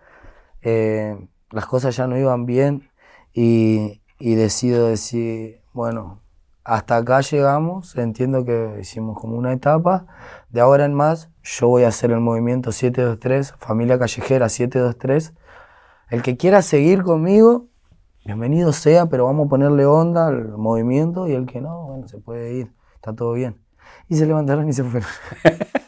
eh, 0.61 1.17
las 1.49 1.65
cosas 1.65 1.97
ya 1.97 2.07
no 2.07 2.17
iban 2.17 2.45
bien 2.45 2.90
y, 3.33 4.01
decido 4.19 4.87
decir, 4.87 5.61
bueno, 5.73 6.21
hasta 6.63 6.97
acá 6.97 7.21
llegamos, 7.21 7.95
entiendo 7.97 8.45
que 8.45 8.77
hicimos 8.81 9.19
como 9.19 9.37
una 9.37 9.53
etapa, 9.53 10.05
de 10.49 10.61
ahora 10.61 10.85
en 10.85 10.93
más 10.93 11.29
yo 11.43 11.67
voy 11.67 11.83
a 11.83 11.87
hacer 11.87 12.11
el 12.11 12.19
movimiento 12.19 12.71
723, 12.71 13.55
familia 13.57 13.97
callejera 13.97 14.49
723, 14.49 15.33
el 16.09 16.21
que 16.21 16.37
quiera 16.37 16.61
seguir 16.61 17.03
conmigo, 17.03 17.67
bienvenido 18.25 18.73
sea, 18.73 19.07
pero 19.07 19.25
vamos 19.25 19.47
a 19.47 19.49
ponerle 19.49 19.85
onda 19.85 20.27
al 20.27 20.57
movimiento 20.57 21.27
y 21.27 21.33
el 21.33 21.45
que 21.45 21.61
no, 21.61 21.87
bueno, 21.87 22.07
se 22.07 22.19
puede 22.19 22.53
ir, 22.53 22.73
está 22.95 23.13
todo 23.13 23.33
bien. 23.33 23.59
Y 24.07 24.17
se 24.17 24.25
levantaron 24.25 24.69
y 24.69 24.73
se 24.73 24.83
fueron. 24.83 25.09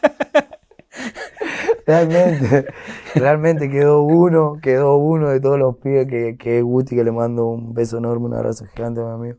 realmente, 1.86 2.66
realmente 3.14 3.70
quedó 3.70 4.02
uno, 4.02 4.58
quedó 4.62 4.96
uno 4.96 5.28
de 5.30 5.40
todos 5.40 5.58
los 5.58 5.76
pibes 5.78 6.06
que, 6.06 6.36
que 6.36 6.58
es 6.58 6.64
Guti, 6.64 6.96
que 6.96 7.04
le 7.04 7.12
mando 7.12 7.46
un 7.46 7.74
beso 7.74 7.98
enorme, 7.98 8.26
un 8.26 8.34
abrazo 8.34 8.64
gigante 8.74 9.00
a 9.00 9.04
mi 9.04 9.10
amigo. 9.12 9.38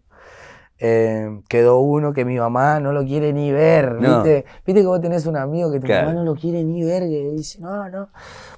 Eh, 0.77 1.39
quedó 1.47 1.79
uno 1.79 2.11
que 2.11 2.25
mi 2.25 2.37
mamá 2.37 2.81
no 2.81 2.91
lo 2.91 3.05
quiere 3.05 3.31
ni 3.31 3.49
ver, 3.49 3.93
No. 3.93 4.23
¿viste? 4.23 4.43
Viste 4.65 4.81
que 4.81 4.87
vos 4.87 4.99
tenés 4.99 5.25
un 5.25 5.37
amigo 5.37 5.71
que 5.71 5.79
tu 5.79 5.87
Claro. 5.87 6.07
mamá 6.07 6.19
no 6.19 6.25
lo 6.25 6.35
quiere 6.35 6.65
ni 6.65 6.83
ver, 6.83 7.03
que 7.03 7.29
dice, 7.31 7.61
no, 7.61 7.87
no. 7.87 8.09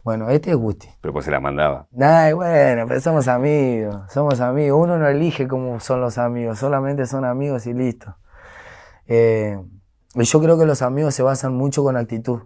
Bueno, 0.04 0.28
este 0.32 0.50
es 0.50 0.56
Guti. 0.58 0.88
Pero 1.00 1.14
pues 1.14 1.26
se 1.26 1.32
la 1.32 1.40
mandaba. 1.40 1.88
Ay, 2.00 2.34
bueno, 2.34 2.86
pero 2.88 3.00
somos 3.02 3.28
amigos, 3.28 4.02
somos 4.10 4.40
amigos. 4.42 4.80
Uno 4.84 4.98
no 4.98 5.08
elige 5.08 5.48
cómo 5.48 5.80
son 5.80 6.02
los 6.02 6.18
amigos, 6.18 6.58
solamente 6.58 7.06
son 7.06 7.24
amigos 7.24 7.68
y 7.68 7.74
listo. 7.74 8.16
Eh, 9.06 9.60
y 10.16 10.24
yo 10.24 10.42
creo 10.42 10.58
que 10.58 10.66
los 10.66 10.82
amigos 10.82 11.14
se 11.14 11.22
basan 11.22 11.54
mucho 11.54 11.84
con 11.84 11.98
actitud. 11.98 12.40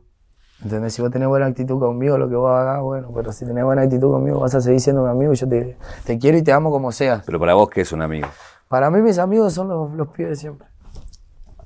¿Entendés? 0.64 0.94
Si 0.94 1.02
vos 1.02 1.12
tenés 1.12 1.28
buena 1.28 1.48
actitud 1.48 1.80
conmigo, 1.80 2.18
lo 2.18 2.30
que 2.30 2.36
vos 2.36 2.52
hagas, 2.52 2.82
bueno, 2.82 3.12
pero 3.14 3.32
si 3.32 3.46
tenés 3.46 3.64
buena 3.64 3.82
actitud 3.82 4.12
conmigo, 4.12 4.40
vas 4.40 4.54
a 4.54 4.62
seguir 4.62 4.80
siendo 4.80 5.04
mi 5.04 5.10
amigo 5.10 5.34
y 5.34 5.36
yo 5.36 5.48
te, 5.48 5.78
te 6.06 6.20
quiero 6.20 6.38
y 6.38 6.44
te 6.44 6.52
amo 6.52 6.70
como 6.70 6.92
seas. 6.92 7.24
Pero 7.26 7.40
para 7.40 7.54
vos, 7.54 7.70
¿qué 7.70 7.82
es 7.82 7.92
un 7.92 8.02
amigo? 8.02 8.28
Para 8.68 8.90
mí 8.92 9.02
mis 9.02 9.18
amigos 9.18 9.54
son 9.54 9.68
los, 9.70 9.92
los 9.94 10.08
pibes 10.10 10.40
siempre. 10.40 10.68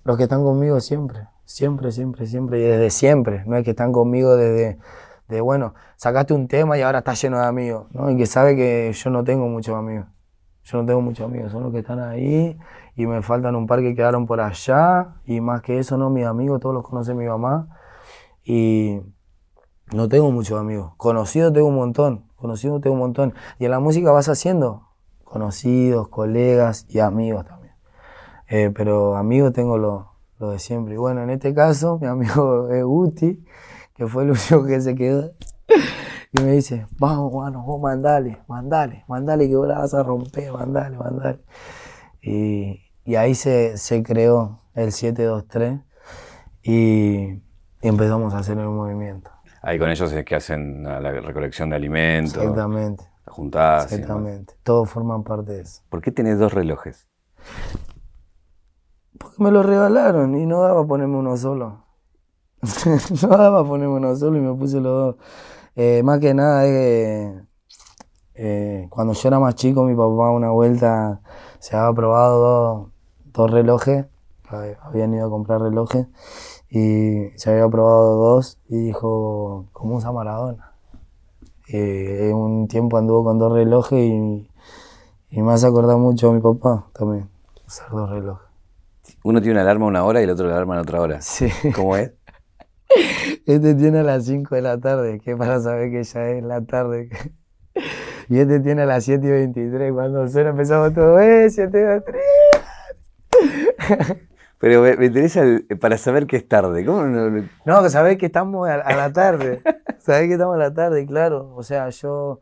Los 0.03 0.17
que 0.17 0.23
están 0.23 0.43
conmigo 0.43 0.79
siempre. 0.79 1.27
Siempre, 1.43 1.91
siempre, 1.91 2.25
siempre. 2.25 2.59
Y 2.59 2.63
desde 2.63 2.89
siempre. 2.89 3.43
No 3.45 3.57
es 3.57 3.63
que 3.63 3.71
están 3.71 3.91
conmigo 3.91 4.35
desde, 4.35 4.79
de 5.27 5.41
bueno, 5.41 5.73
sacaste 5.97 6.33
un 6.33 6.47
tema 6.47 6.77
y 6.77 6.81
ahora 6.81 6.99
estás 6.99 7.21
lleno 7.21 7.39
de 7.39 7.45
amigos. 7.45 7.87
¿no? 7.91 8.09
Y 8.09 8.17
que 8.17 8.25
sabe 8.25 8.55
que 8.55 8.93
yo 8.93 9.09
no 9.09 9.23
tengo 9.23 9.47
muchos 9.47 9.75
amigos. 9.75 10.05
Yo 10.63 10.79
no 10.79 10.85
tengo 10.85 11.01
muchos 11.01 11.25
amigos. 11.25 11.51
Son 11.51 11.63
los 11.63 11.71
que 11.71 11.79
están 11.79 11.99
ahí 11.99 12.57
y 12.95 13.05
me 13.07 13.21
faltan 13.21 13.55
un 13.55 13.67
par 13.67 13.81
que 13.81 13.93
quedaron 13.93 14.25
por 14.25 14.39
allá, 14.39 15.15
y 15.25 15.41
más 15.41 15.61
que 15.61 15.79
eso, 15.79 15.97
no, 15.97 16.09
mis 16.09 16.25
amigos, 16.25 16.61
todos 16.61 16.73
los 16.73 16.83
conoce 16.83 17.13
mi 17.13 17.25
mamá, 17.25 17.67
y 18.45 19.01
no 19.91 20.07
tengo 20.07 20.31
muchos 20.31 20.59
amigos. 20.59 20.93
Conocidos 20.97 21.51
tengo 21.51 21.67
un 21.67 21.75
montón, 21.75 22.31
conocidos 22.35 22.79
tengo 22.79 22.93
un 22.93 22.99
montón. 22.99 23.33
Y 23.59 23.65
en 23.65 23.71
la 23.71 23.79
música 23.79 24.11
vas 24.11 24.29
haciendo 24.29 24.87
conocidos, 25.23 26.07
colegas 26.07 26.85
y 26.87 26.99
amigos 26.99 27.45
también. 27.45 27.73
Eh, 28.47 28.71
pero 28.73 29.17
amigos 29.17 29.51
tengo 29.51 29.77
lo, 29.77 30.11
de 30.39 30.59
siempre. 30.59 30.93
Y 30.93 30.97
bueno, 30.97 31.23
en 31.23 31.31
este 31.31 31.53
caso, 31.53 31.97
mi 31.99 32.07
amigo 32.07 32.69
es 32.71 32.83
Guti, 32.83 33.43
que 33.95 34.07
fue 34.07 34.23
el 34.23 34.31
único 34.31 34.65
que 34.65 34.79
se 34.79 34.95
quedó. 34.95 35.31
Y 36.31 36.43
me 36.43 36.51
dice, 36.51 36.85
vamos, 36.99 37.33
mano, 37.33 37.63
vos 37.63 37.81
mandale, 37.81 38.43
mandale, 38.47 39.05
mandale 39.07 39.47
que 39.47 39.55
vos 39.55 39.67
la 39.67 39.79
vas 39.79 39.93
a 39.93 40.03
romper, 40.03 40.51
mandale, 40.51 40.97
mandale. 40.97 41.39
Y, 42.21 42.81
y 43.05 43.15
ahí 43.15 43.35
se, 43.35 43.77
se, 43.77 44.03
creó 44.03 44.59
el 44.73 44.91
723 44.91 45.79
y, 46.63 47.41
y 47.85 47.87
empezamos 47.87 48.33
a 48.33 48.39
hacer 48.39 48.57
el 48.57 48.67
movimiento. 48.67 49.29
Ahí 49.61 49.77
con 49.77 49.91
ellos 49.91 50.11
es 50.11 50.25
que 50.25 50.33
hacen 50.33 50.81
la 50.83 50.99
recolección 50.99 51.69
de 51.69 51.75
alimentos. 51.75 52.35
Exactamente. 52.35 53.03
Juntadas. 53.27 53.91
Exactamente. 53.91 54.55
Todos 54.63 54.89
forman 54.89 55.23
parte 55.23 55.51
de 55.51 55.61
eso. 55.61 55.83
¿Por 55.89 56.01
qué 56.01 56.11
tenés 56.11 56.39
dos 56.39 56.51
relojes? 56.51 57.07
Porque 59.19 59.35
me 59.37 59.51
lo 59.51 59.61
regalaron 59.61 60.35
y 60.35 60.47
no 60.47 60.61
daba 60.61 60.87
ponerme 60.87 61.17
uno 61.17 61.37
solo. 61.37 61.85
no 63.21 63.27
daba 63.27 63.63
ponerme 63.63 63.93
uno 63.93 64.15
solo 64.15 64.37
y 64.39 64.41
me 64.41 64.55
puse 64.55 64.81
los 64.81 64.83
dos. 64.83 65.15
Eh, 65.75 66.01
más 66.03 66.19
que 66.19 66.33
nada 66.33 66.65
es 66.65 66.71
que 66.71 67.41
eh, 68.33 68.87
cuando 68.89 69.13
yo 69.13 69.27
era 69.29 69.39
más 69.39 69.53
chico, 69.53 69.83
mi 69.83 69.93
papá 69.93 70.31
una 70.31 70.49
vuelta 70.49 71.21
se 71.59 71.77
había 71.77 71.95
probado 71.95 72.39
dos, 72.39 72.87
dos 73.25 73.51
relojes. 73.51 74.07
Habían 74.81 75.13
ido 75.13 75.27
a 75.27 75.29
comprar 75.29 75.61
relojes 75.61 76.07
y 76.69 77.29
se 77.35 77.51
había 77.51 77.67
probado 77.69 78.15
dos 78.15 78.59
y 78.69 78.77
dijo, 78.77 79.65
¿cómo 79.71 79.95
usa 79.95 80.11
Maradona? 80.11 80.71
Eh, 81.67 82.31
un 82.33 82.67
tiempo 82.67 82.97
anduvo 82.97 83.23
con 83.23 83.39
dos 83.39 83.51
relojes 83.53 83.99
y, 83.99 84.49
y 85.31 85.41
me 85.41 85.53
hace 85.53 85.67
acordar 85.67 85.97
mucho 85.97 86.29
a 86.29 86.33
mi 86.33 86.39
papá 86.39 86.87
también, 86.93 87.29
usar 87.65 87.89
dos 87.89 88.09
relojes. 88.09 88.47
Uno 89.23 89.41
tiene 89.41 89.53
una 89.53 89.61
alarma 89.61 89.85
a 89.85 89.89
una 89.89 90.03
hora 90.03 90.21
y 90.21 90.23
el 90.23 90.29
otro 90.29 90.47
la 90.47 90.53
alarma 90.53 90.75
en 90.75 90.81
otra 90.81 91.01
hora. 91.01 91.21
Sí. 91.21 91.47
¿Cómo 91.75 91.95
es? 91.97 92.11
Este 93.45 93.75
tiene 93.75 93.99
a 93.99 94.03
las 94.03 94.25
5 94.25 94.55
de 94.55 94.61
la 94.61 94.79
tarde, 94.79 95.19
que 95.19 95.35
para 95.35 95.59
saber 95.59 95.91
que 95.91 96.03
ya 96.03 96.29
es 96.29 96.43
la 96.43 96.61
tarde. 96.61 97.09
Y 98.27 98.39
este 98.39 98.59
tiene 98.59 98.81
a 98.81 98.85
las 98.87 99.03
7 99.03 99.27
y 99.27 99.29
23, 99.29 99.93
cuando 99.93 100.27
suena 100.27 100.49
empezamos 100.49 100.95
todo, 100.95 101.19
¡eh, 101.19 101.47
7 101.47 101.77
y 101.77 102.01
3! 104.09 104.17
Pero 104.65 104.81
me, 104.81 105.05
interesa 105.05 105.43
para 105.79 105.95
saber 105.95 106.25
que 106.25 106.37
es 106.37 106.47
tarde. 106.47 106.83
¿Cómo 106.83 107.03
no? 107.03 107.47
No, 107.65 107.87
sabés 107.87 108.17
que 108.17 108.25
estamos 108.25 108.67
a, 108.67 108.77
la 108.77 109.13
tarde. 109.13 109.61
sabés 109.99 110.25
que 110.25 110.33
estamos 110.33 110.55
a 110.55 110.57
la 110.57 110.73
tarde, 110.73 111.05
claro. 111.05 111.53
O 111.55 111.61
sea, 111.61 111.87
yo, 111.91 112.39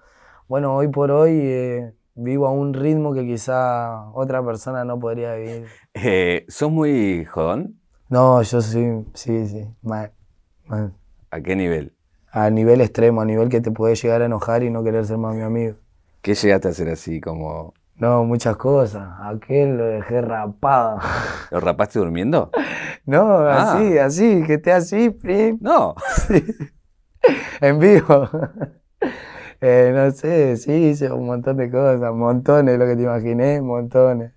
bueno, 0.47 0.74
hoy 0.74 0.88
por 0.88 1.11
hoy 1.11 1.32
eh, 1.34 1.93
vivo 2.15 2.47
a 2.47 2.51
un 2.51 2.74
ritmo 2.74 3.13
que 3.13 3.26
quizá 3.26 4.09
otra 4.13 4.41
persona 4.41 4.86
no 4.86 4.97
podría 5.01 5.36
vivir. 5.36 5.65
Eh, 5.95 6.45
¿Sos 6.47 6.71
muy 6.71 7.26
jodón? 7.26 7.78
No, 8.07 8.41
yo 8.41 8.61
sí, 8.61 9.05
sí, 9.13 9.45
sí. 9.45 9.67
Mal, 9.82 10.13
mal. 10.63 10.93
¿A 11.30 11.41
qué 11.41 11.57
nivel? 11.57 11.93
A 12.32 12.49
nivel 12.49 12.80
extremo, 12.80 13.19
a 13.19 13.26
nivel 13.26 13.49
que 13.49 13.59
te 13.59 13.71
puede 13.71 13.95
llegar 13.95 14.21
a 14.21 14.28
enojar 14.28 14.63
y 14.63 14.69
no 14.69 14.82
querer 14.82 15.05
ser 15.05 15.17
más 15.17 15.36
mi 15.36 15.41
amigo. 15.41 15.76
¿Qué 16.21 16.36
llegaste 16.36 16.69
a 16.69 16.71
hacer 16.71 16.88
así 16.88 17.19
como 17.19 17.74
no, 17.95 18.23
muchas 18.23 18.57
cosas. 18.57 19.07
Aquel 19.21 19.77
lo 19.77 19.85
dejé 19.85 20.21
rapado. 20.21 20.99
¿Lo 21.51 21.59
rapaste 21.59 21.99
durmiendo? 21.99 22.51
No, 23.05 23.37
ah. 23.39 23.73
así, 23.73 23.97
así, 23.97 24.43
que 24.45 24.55
esté 24.55 24.71
así, 24.71 25.09
prim. 25.09 25.57
No. 25.61 25.95
En 27.61 27.79
vivo. 27.79 28.29
Eh, 29.65 29.93
no 29.95 30.11
sé, 30.11 30.57
sí, 30.57 30.73
hice 30.73 31.09
un 31.09 31.25
montón 31.25 31.55
de 31.55 31.71
cosas, 31.71 32.13
montones, 32.13 32.77
lo 32.77 32.85
que 32.85 32.97
te 32.97 33.03
imaginé, 33.03 33.61
montones. 33.61 34.33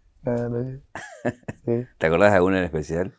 ¿Te 1.65 2.07
acordás 2.07 2.31
de 2.31 2.37
alguna 2.37 2.59
en 2.59 2.65
especial? 2.65 3.13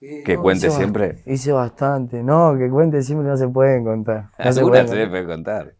¿Que 0.00 0.38
cuente 0.38 0.70
siempre? 0.70 1.22
Hice 1.26 1.52
bastante. 1.52 2.22
No, 2.22 2.56
que 2.56 2.70
cuente 2.70 3.02
siempre 3.02 3.28
no 3.28 3.36
se 3.36 3.48
pueden 3.48 3.84
contar. 3.84 4.30
No 4.42 4.50
se 4.50 4.62
pueden 4.62 5.10
puede 5.10 5.26
contar. 5.26 5.74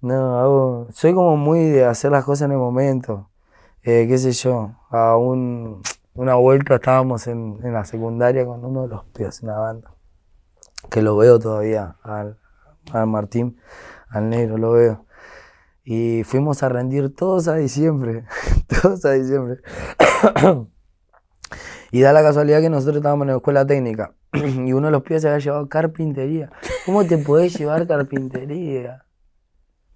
No, 0.00 0.38
hago, 0.38 0.86
soy 0.92 1.12
como 1.12 1.36
muy 1.36 1.64
de 1.64 1.84
hacer 1.84 2.12
las 2.12 2.24
cosas 2.24 2.46
en 2.46 2.52
el 2.52 2.58
momento. 2.58 3.30
Eh, 3.82 4.06
qué 4.08 4.16
sé 4.18 4.30
yo, 4.30 4.76
a 4.90 5.16
un, 5.16 5.82
una 6.14 6.36
vuelta 6.36 6.76
estábamos 6.76 7.26
en, 7.26 7.58
en, 7.64 7.72
la 7.72 7.84
secundaria 7.84 8.46
con 8.46 8.64
uno 8.64 8.82
de 8.82 8.88
los 8.88 9.04
pibes 9.06 9.42
en 9.42 9.48
la 9.48 9.58
banda, 9.58 9.92
que 10.90 11.02
lo 11.02 11.16
veo 11.16 11.40
todavía, 11.40 11.96
al, 12.02 12.38
al 12.92 13.06
Martín, 13.08 13.58
al 14.08 14.28
negro 14.28 14.56
lo 14.56 14.72
veo. 14.72 15.04
Y 15.84 16.22
fuimos 16.24 16.62
a 16.62 16.68
rendir 16.68 17.14
todos 17.14 17.48
a 17.48 17.56
diciembre, 17.56 18.24
todos 18.82 19.04
a 19.04 19.12
diciembre. 19.12 19.60
y 21.90 22.02
da 22.02 22.12
la 22.12 22.22
casualidad 22.22 22.60
que 22.60 22.70
nosotros 22.70 22.98
estábamos 22.98 23.24
en 23.24 23.30
la 23.30 23.36
escuela 23.36 23.66
técnica 23.66 24.12
y 24.32 24.72
uno 24.72 24.88
de 24.88 24.92
los 24.92 25.02
pibes 25.02 25.22
se 25.22 25.28
había 25.28 25.40
llevado 25.40 25.68
carpintería. 25.68 26.52
¿Cómo 26.86 27.04
te 27.04 27.18
podés 27.18 27.58
llevar 27.58 27.86
carpintería? 27.88 29.04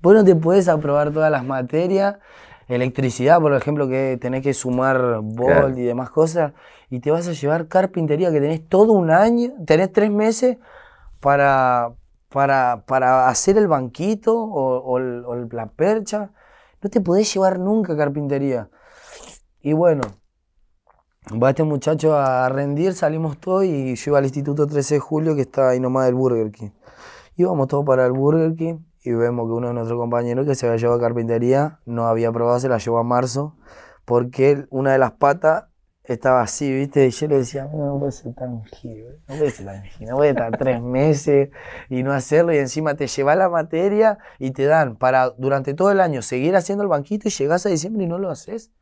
Vos 0.02 0.14
no 0.14 0.24
te 0.24 0.34
puedes 0.34 0.68
aprobar 0.68 1.12
todas 1.12 1.30
las 1.30 1.44
materias, 1.44 2.16
electricidad, 2.66 3.40
por 3.40 3.54
ejemplo, 3.54 3.86
que 3.86 4.18
tenés 4.20 4.42
que 4.42 4.52
sumar 4.52 5.20
volt 5.22 5.78
y 5.78 5.82
demás 5.82 6.10
cosas, 6.10 6.54
y 6.90 6.98
te 6.98 7.12
vas 7.12 7.28
a 7.28 7.32
llevar 7.32 7.68
carpintería, 7.68 8.32
que 8.32 8.40
tenés 8.40 8.68
todo 8.68 8.92
un 8.94 9.12
año, 9.12 9.52
tenés 9.64 9.92
tres 9.92 10.10
meses 10.10 10.58
para, 11.20 11.94
para, 12.28 12.82
para 12.84 13.28
hacer 13.28 13.56
el 13.58 13.68
banquito 13.68 14.34
o, 14.36 14.98
la 14.98 15.66
percha. 15.66 16.32
No 16.82 16.90
te 16.90 17.00
podés 17.00 17.32
llevar 17.32 17.60
nunca 17.60 17.96
carpintería. 17.96 18.68
Y 19.60 19.72
bueno, 19.72 20.02
va 21.40 21.50
este 21.50 21.62
muchacho 21.62 22.16
a 22.16 22.48
rendir, 22.48 22.94
salimos 22.94 23.38
todos 23.38 23.64
y 23.64 23.94
yo 23.94 24.10
iba 24.10 24.18
al 24.18 24.24
Instituto 24.24 24.66
13 24.66 24.94
de 24.94 25.00
Julio, 25.00 25.36
que 25.36 25.42
está 25.42 25.70
ahí 25.70 25.78
nomás 25.78 26.06
del 26.06 26.14
Burger 26.14 26.50
King. 26.50 26.70
Íbamos 27.36 27.68
todos 27.68 27.86
para 27.86 28.04
el 28.04 28.12
Burger 28.12 28.56
King 28.56 28.78
y 29.04 29.12
vemos 29.12 29.46
que 29.46 29.52
uno 29.52 29.68
de 29.68 29.74
nuestros 29.74 29.98
compañeros 29.98 30.46
que 30.46 30.54
se 30.54 30.66
había 30.66 30.78
llevado 30.78 30.98
a 30.98 31.02
carpintería 31.02 31.80
no 31.86 32.06
había 32.06 32.30
probado, 32.30 32.60
se 32.60 32.68
la 32.68 32.78
llevó 32.78 32.98
a 32.98 33.02
marzo, 33.02 33.56
porque 34.04 34.66
una 34.70 34.92
de 34.92 34.98
las 34.98 35.12
patas 35.12 35.64
estaba 36.04 36.42
así, 36.42 36.72
¿viste? 36.72 37.06
Y 37.06 37.10
yo 37.10 37.28
le 37.28 37.38
decía, 37.38 37.68
no 37.72 37.98
puede 37.98 38.12
ser 38.12 38.34
tan 38.34 38.64
giro, 38.64 39.10
no 39.28 39.36
puede 39.36 39.50
ser 39.50 39.66
tan 39.66 39.82
giro, 39.84 40.16
no 40.16 40.22
a 40.22 40.26
estar 40.26 40.56
tres 40.56 40.80
meses 40.82 41.50
y 41.88 42.02
no 42.02 42.12
hacerlo, 42.12 42.52
y 42.52 42.58
encima 42.58 42.94
te 42.94 43.06
lleva 43.06 43.34
la 43.34 43.48
materia 43.48 44.18
y 44.38 44.52
te 44.52 44.66
dan 44.66 44.96
para 44.96 45.30
durante 45.30 45.74
todo 45.74 45.90
el 45.90 46.00
año 46.00 46.22
seguir 46.22 46.56
haciendo 46.56 46.82
el 46.82 46.88
banquito 46.88 47.28
y 47.28 47.30
llegás 47.30 47.66
a 47.66 47.68
diciembre 47.68 48.04
y 48.04 48.06
no 48.06 48.18
lo 48.18 48.30
haces. 48.30 48.72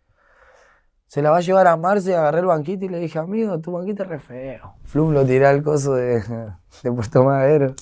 Se 1.07 1.23
la 1.23 1.31
va 1.31 1.39
a 1.39 1.41
llevar 1.41 1.67
a 1.67 1.77
marzo 1.77 2.11
y 2.11 2.13
agarré 2.13 2.39
el 2.39 2.47
banquito 2.47 2.85
y 2.85 2.89
le 2.89 3.01
dije, 3.01 3.19
amigo, 3.19 3.59
tu 3.61 3.73
banquito 3.73 4.05
es 4.05 4.09
re 4.09 4.21
feo. 4.21 4.75
Flum 4.85 5.13
lo 5.13 5.27
tiré 5.27 5.45
al 5.45 5.63
coso 5.63 5.95
de, 5.95 6.23
de 6.85 6.93
Puerto 6.93 7.25
Madero. 7.25 7.75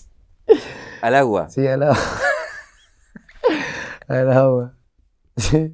¿Al 1.03 1.15
agua? 1.15 1.49
Sí, 1.49 1.67
al 1.67 1.83
agua. 1.83 1.99
al 4.09 4.33
agua. 4.33 4.75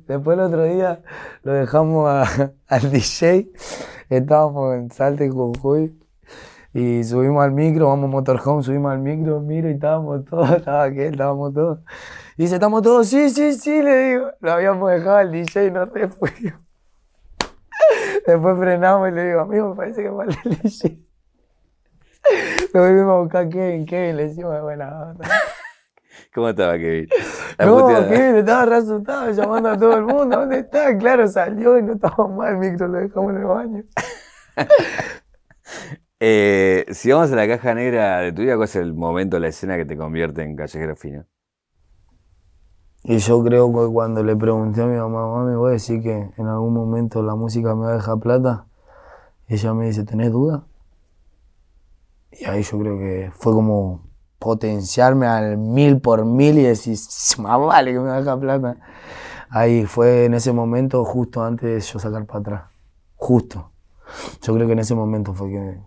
Después 0.06 0.36
el 0.36 0.44
otro 0.44 0.64
día 0.64 1.02
lo 1.42 1.52
dejamos 1.52 2.28
al 2.68 2.90
DJ, 2.90 3.50
estábamos 4.10 4.74
en 4.74 4.90
Salte 4.90 5.30
Jujuy 5.30 5.98
y 6.74 7.04
subimos 7.04 7.44
al 7.44 7.52
micro, 7.52 7.88
vamos 7.88 8.08
a 8.08 8.12
motorhome, 8.12 8.62
subimos 8.62 8.92
al 8.92 8.98
micro, 8.98 9.40
miro 9.40 9.70
y 9.70 9.74
estábamos 9.74 10.24
todos, 10.24 10.50
estaba 10.56 10.88
estábamos 10.88 11.54
todos. 11.54 11.78
Y 12.36 12.42
dice, 12.42 12.56
¿estamos 12.56 12.82
todos? 12.82 13.06
Sí, 13.06 13.30
sí, 13.30 13.54
sí, 13.54 13.80
le 13.80 13.96
digo. 13.96 14.30
Lo 14.40 14.52
habíamos 14.52 14.90
dejado 14.90 15.16
al 15.16 15.30
DJ 15.30 15.66
y 15.66 15.70
nos 15.70 15.88
fuimos. 15.90 16.18
Después 18.26 18.58
frenamos 18.58 19.08
y 19.08 19.12
le 19.12 19.28
digo, 19.28 19.40
amigo, 19.40 19.74
parece 19.76 20.02
que 20.02 20.10
mal 20.10 20.28
el 20.44 20.58
DJ. 20.58 21.03
Lo 22.72 22.80
volvimos 22.80 23.10
a 23.10 23.18
buscar 23.20 23.46
a 23.46 23.48
Kevin, 23.48 23.86
Kevin, 23.86 24.16
le 24.16 24.28
decimos 24.28 24.54
de 24.54 24.60
buena 24.60 25.02
onda. 25.10 25.28
¿Cómo 26.34 26.48
estaba 26.48 26.76
Kevin? 26.78 27.08
no, 27.58 27.86
Kevin 28.08 28.36
estaba 28.36 28.66
resultado 28.66 29.30
llamando 29.30 29.68
a 29.70 29.78
todo 29.78 29.96
el 29.96 30.04
mundo. 30.04 30.36
¿Dónde 30.38 30.60
está? 30.60 30.96
Claro, 30.98 31.26
salió 31.28 31.78
y 31.78 31.82
no 31.82 31.94
estaba 31.94 32.26
mal 32.28 32.54
el 32.54 32.58
micro, 32.58 32.88
lo 32.88 32.98
dejamos 32.98 33.30
en 33.34 33.38
el 33.38 33.44
baño. 33.44 33.84
eh, 36.20 36.84
si 36.90 37.12
vamos 37.12 37.30
a 37.32 37.36
la 37.36 37.46
caja 37.46 37.74
negra 37.74 38.20
de 38.20 38.32
tu 38.32 38.42
vida, 38.42 38.56
¿cuál 38.56 38.64
es 38.64 38.76
el 38.76 38.94
momento, 38.94 39.38
la 39.38 39.48
escena 39.48 39.76
que 39.76 39.84
te 39.84 39.96
convierte 39.96 40.42
en 40.42 40.56
callejero 40.56 40.96
fino? 40.96 41.24
Y 43.06 43.18
yo 43.18 43.44
creo 43.44 43.68
que 43.70 43.92
cuando 43.92 44.24
le 44.24 44.34
pregunté 44.34 44.82
a 44.82 44.86
mi 44.86 44.96
mamá, 44.96 45.28
mami, 45.28 45.54
voy 45.54 45.70
a 45.70 45.72
decir 45.74 46.02
que 46.02 46.30
en 46.36 46.46
algún 46.46 46.72
momento 46.72 47.22
la 47.22 47.34
música 47.34 47.74
me 47.74 47.82
va 47.82 47.90
a 47.90 47.96
dejar 47.96 48.18
plata, 48.18 48.66
ella 49.46 49.74
me 49.74 49.86
dice, 49.86 50.04
¿tenés 50.04 50.32
duda? 50.32 50.64
Y 52.38 52.44
ahí 52.46 52.62
yo 52.62 52.78
creo 52.78 52.98
que 52.98 53.30
fue 53.34 53.52
como 53.52 54.02
potenciarme 54.38 55.26
al 55.26 55.56
mil 55.56 56.00
por 56.00 56.24
mil 56.24 56.58
y 56.58 56.62
decir, 56.62 56.98
más 57.38 57.60
vale 57.60 57.92
que 57.92 58.00
me 58.00 58.10
haga 58.10 58.38
plata. 58.38 58.76
Ahí 59.50 59.86
fue 59.86 60.24
en 60.24 60.34
ese 60.34 60.52
momento, 60.52 61.04
justo 61.04 61.44
antes 61.44 61.70
de 61.70 61.80
yo 61.80 61.98
sacar 61.98 62.26
para 62.26 62.40
atrás. 62.40 62.62
Justo. 63.14 63.70
Yo 64.42 64.54
creo 64.54 64.66
que 64.66 64.72
en 64.72 64.80
ese 64.80 64.94
momento 64.94 65.32
fue 65.32 65.50
que. 65.50 65.80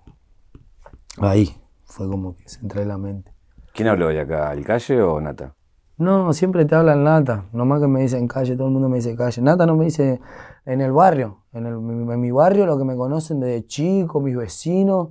Ahí 1.19 1.55
fue 1.85 2.07
como 2.07 2.35
que 2.35 2.47
se 2.47 2.61
entró 2.61 2.81
en 2.81 2.87
la 2.87 2.97
mente. 2.97 3.33
¿Quién 3.73 3.89
habló 3.89 4.07
hoy 4.07 4.17
acá? 4.17 4.53
¿El 4.53 4.65
calle 4.65 5.01
o 5.01 5.19
Nata? 5.19 5.53
No, 5.97 6.31
siempre 6.33 6.65
te 6.65 6.75
hablan 6.75 7.03
Nata. 7.03 7.45
Nomás 7.51 7.81
que 7.81 7.87
me 7.87 8.01
dicen 8.01 8.27
calle, 8.27 8.55
todo 8.55 8.67
el 8.67 8.73
mundo 8.73 8.89
me 8.89 8.97
dice 8.97 9.15
calle. 9.15 9.41
Nata 9.41 9.65
no 9.65 9.75
me 9.75 9.85
dice 9.85 10.19
en 10.65 10.81
el 10.81 10.91
barrio. 10.91 11.43
En, 11.53 11.65
el, 11.65 11.73
en 11.73 12.21
mi 12.21 12.31
barrio, 12.31 12.65
lo 12.65 12.77
que 12.77 12.85
me 12.85 12.95
conocen 12.95 13.39
desde 13.39 13.65
chico, 13.65 14.21
mis 14.21 14.35
vecinos, 14.35 15.09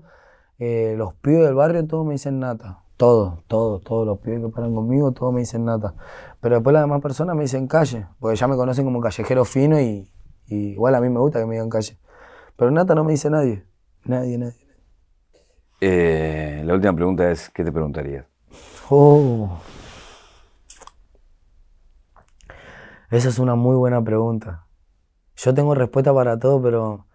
eh, 0.59 0.95
los 0.97 1.15
pibes 1.15 1.45
del 1.45 1.55
barrio, 1.55 1.87
todos 1.87 2.07
me 2.07 2.13
dicen 2.13 2.41
Nata. 2.41 2.83
Todos, 2.97 3.45
todos, 3.47 3.83
todos 3.83 4.07
los 4.07 4.19
pibes 4.19 4.41
que 4.41 4.49
paran 4.49 4.75
conmigo, 4.75 5.13
todos 5.13 5.33
me 5.33 5.41
dicen 5.41 5.65
Nata. 5.65 5.95
Pero 6.41 6.57
después 6.57 6.73
las 6.73 6.83
demás 6.83 7.03
personas 7.03 7.37
me 7.37 7.43
dicen 7.43 7.67
calle, 7.67 8.07
porque 8.19 8.37
ya 8.37 8.49
me 8.49 8.57
conocen 8.57 8.85
como 8.85 9.01
callejero 9.01 9.45
fino 9.45 9.81
y, 9.81 10.11
y 10.47 10.57
igual 10.73 10.95
a 10.95 11.01
mí 11.01 11.09
me 11.11 11.21
gusta 11.21 11.41
que 11.41 11.47
me 11.47 11.55
digan 11.55 11.69
calle. 11.69 11.99
Pero 12.57 12.71
Nata 12.71 12.95
no 12.95 13.05
me 13.05 13.13
dice 13.13 13.29
nadie. 13.29 13.65
Nadie, 14.05 14.39
nadie. 14.39 14.67
Eh, 15.81 16.63
la 16.65 16.75
última 16.75 16.95
pregunta 16.95 17.31
es, 17.31 17.51
¿qué 17.51 17.63
te 17.63 17.71
preguntarías? 17.71 18.27
Oh. 18.89 19.61
Esa 23.11 23.29
es 23.29 23.39
una 23.39 23.55
muy 23.55 23.77
buena 23.77 24.03
pregunta. 24.03 24.67
Yo 25.37 25.53
tengo 25.53 25.75
respuesta 25.75 26.15
para 26.15 26.39
todo, 26.39 26.63
pero 26.63 27.06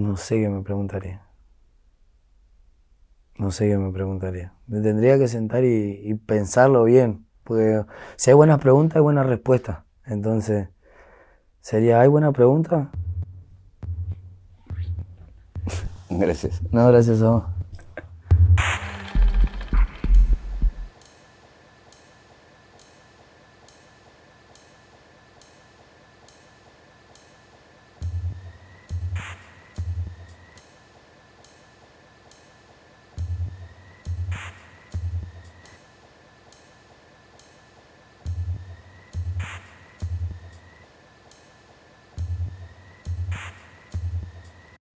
no 0.00 0.16
sé 0.16 0.40
qué 0.40 0.48
me 0.48 0.62
preguntaría. 0.62 1.22
No 3.38 3.50
sé 3.50 3.68
qué 3.68 3.78
me 3.78 3.92
preguntaría. 3.92 4.54
Me 4.66 4.80
tendría 4.80 5.18
que 5.18 5.28
sentar 5.28 5.64
y, 5.64 6.00
y 6.02 6.14
pensarlo 6.14 6.84
bien, 6.84 7.26
porque 7.44 7.84
si 8.16 8.30
hay 8.30 8.34
buenas 8.34 8.58
preguntas, 8.58 8.96
hay 8.96 9.02
buenas 9.02 9.26
respuestas. 9.26 9.84
Entonces, 10.04 10.68
sería, 11.60 12.00
¿hay 12.00 12.08
buena 12.08 12.32
pregunta? 12.32 12.90
Gracias. 16.10 16.60
No, 16.72 16.88
gracias 16.88 17.22
a 17.22 17.30
vos. 17.30 17.59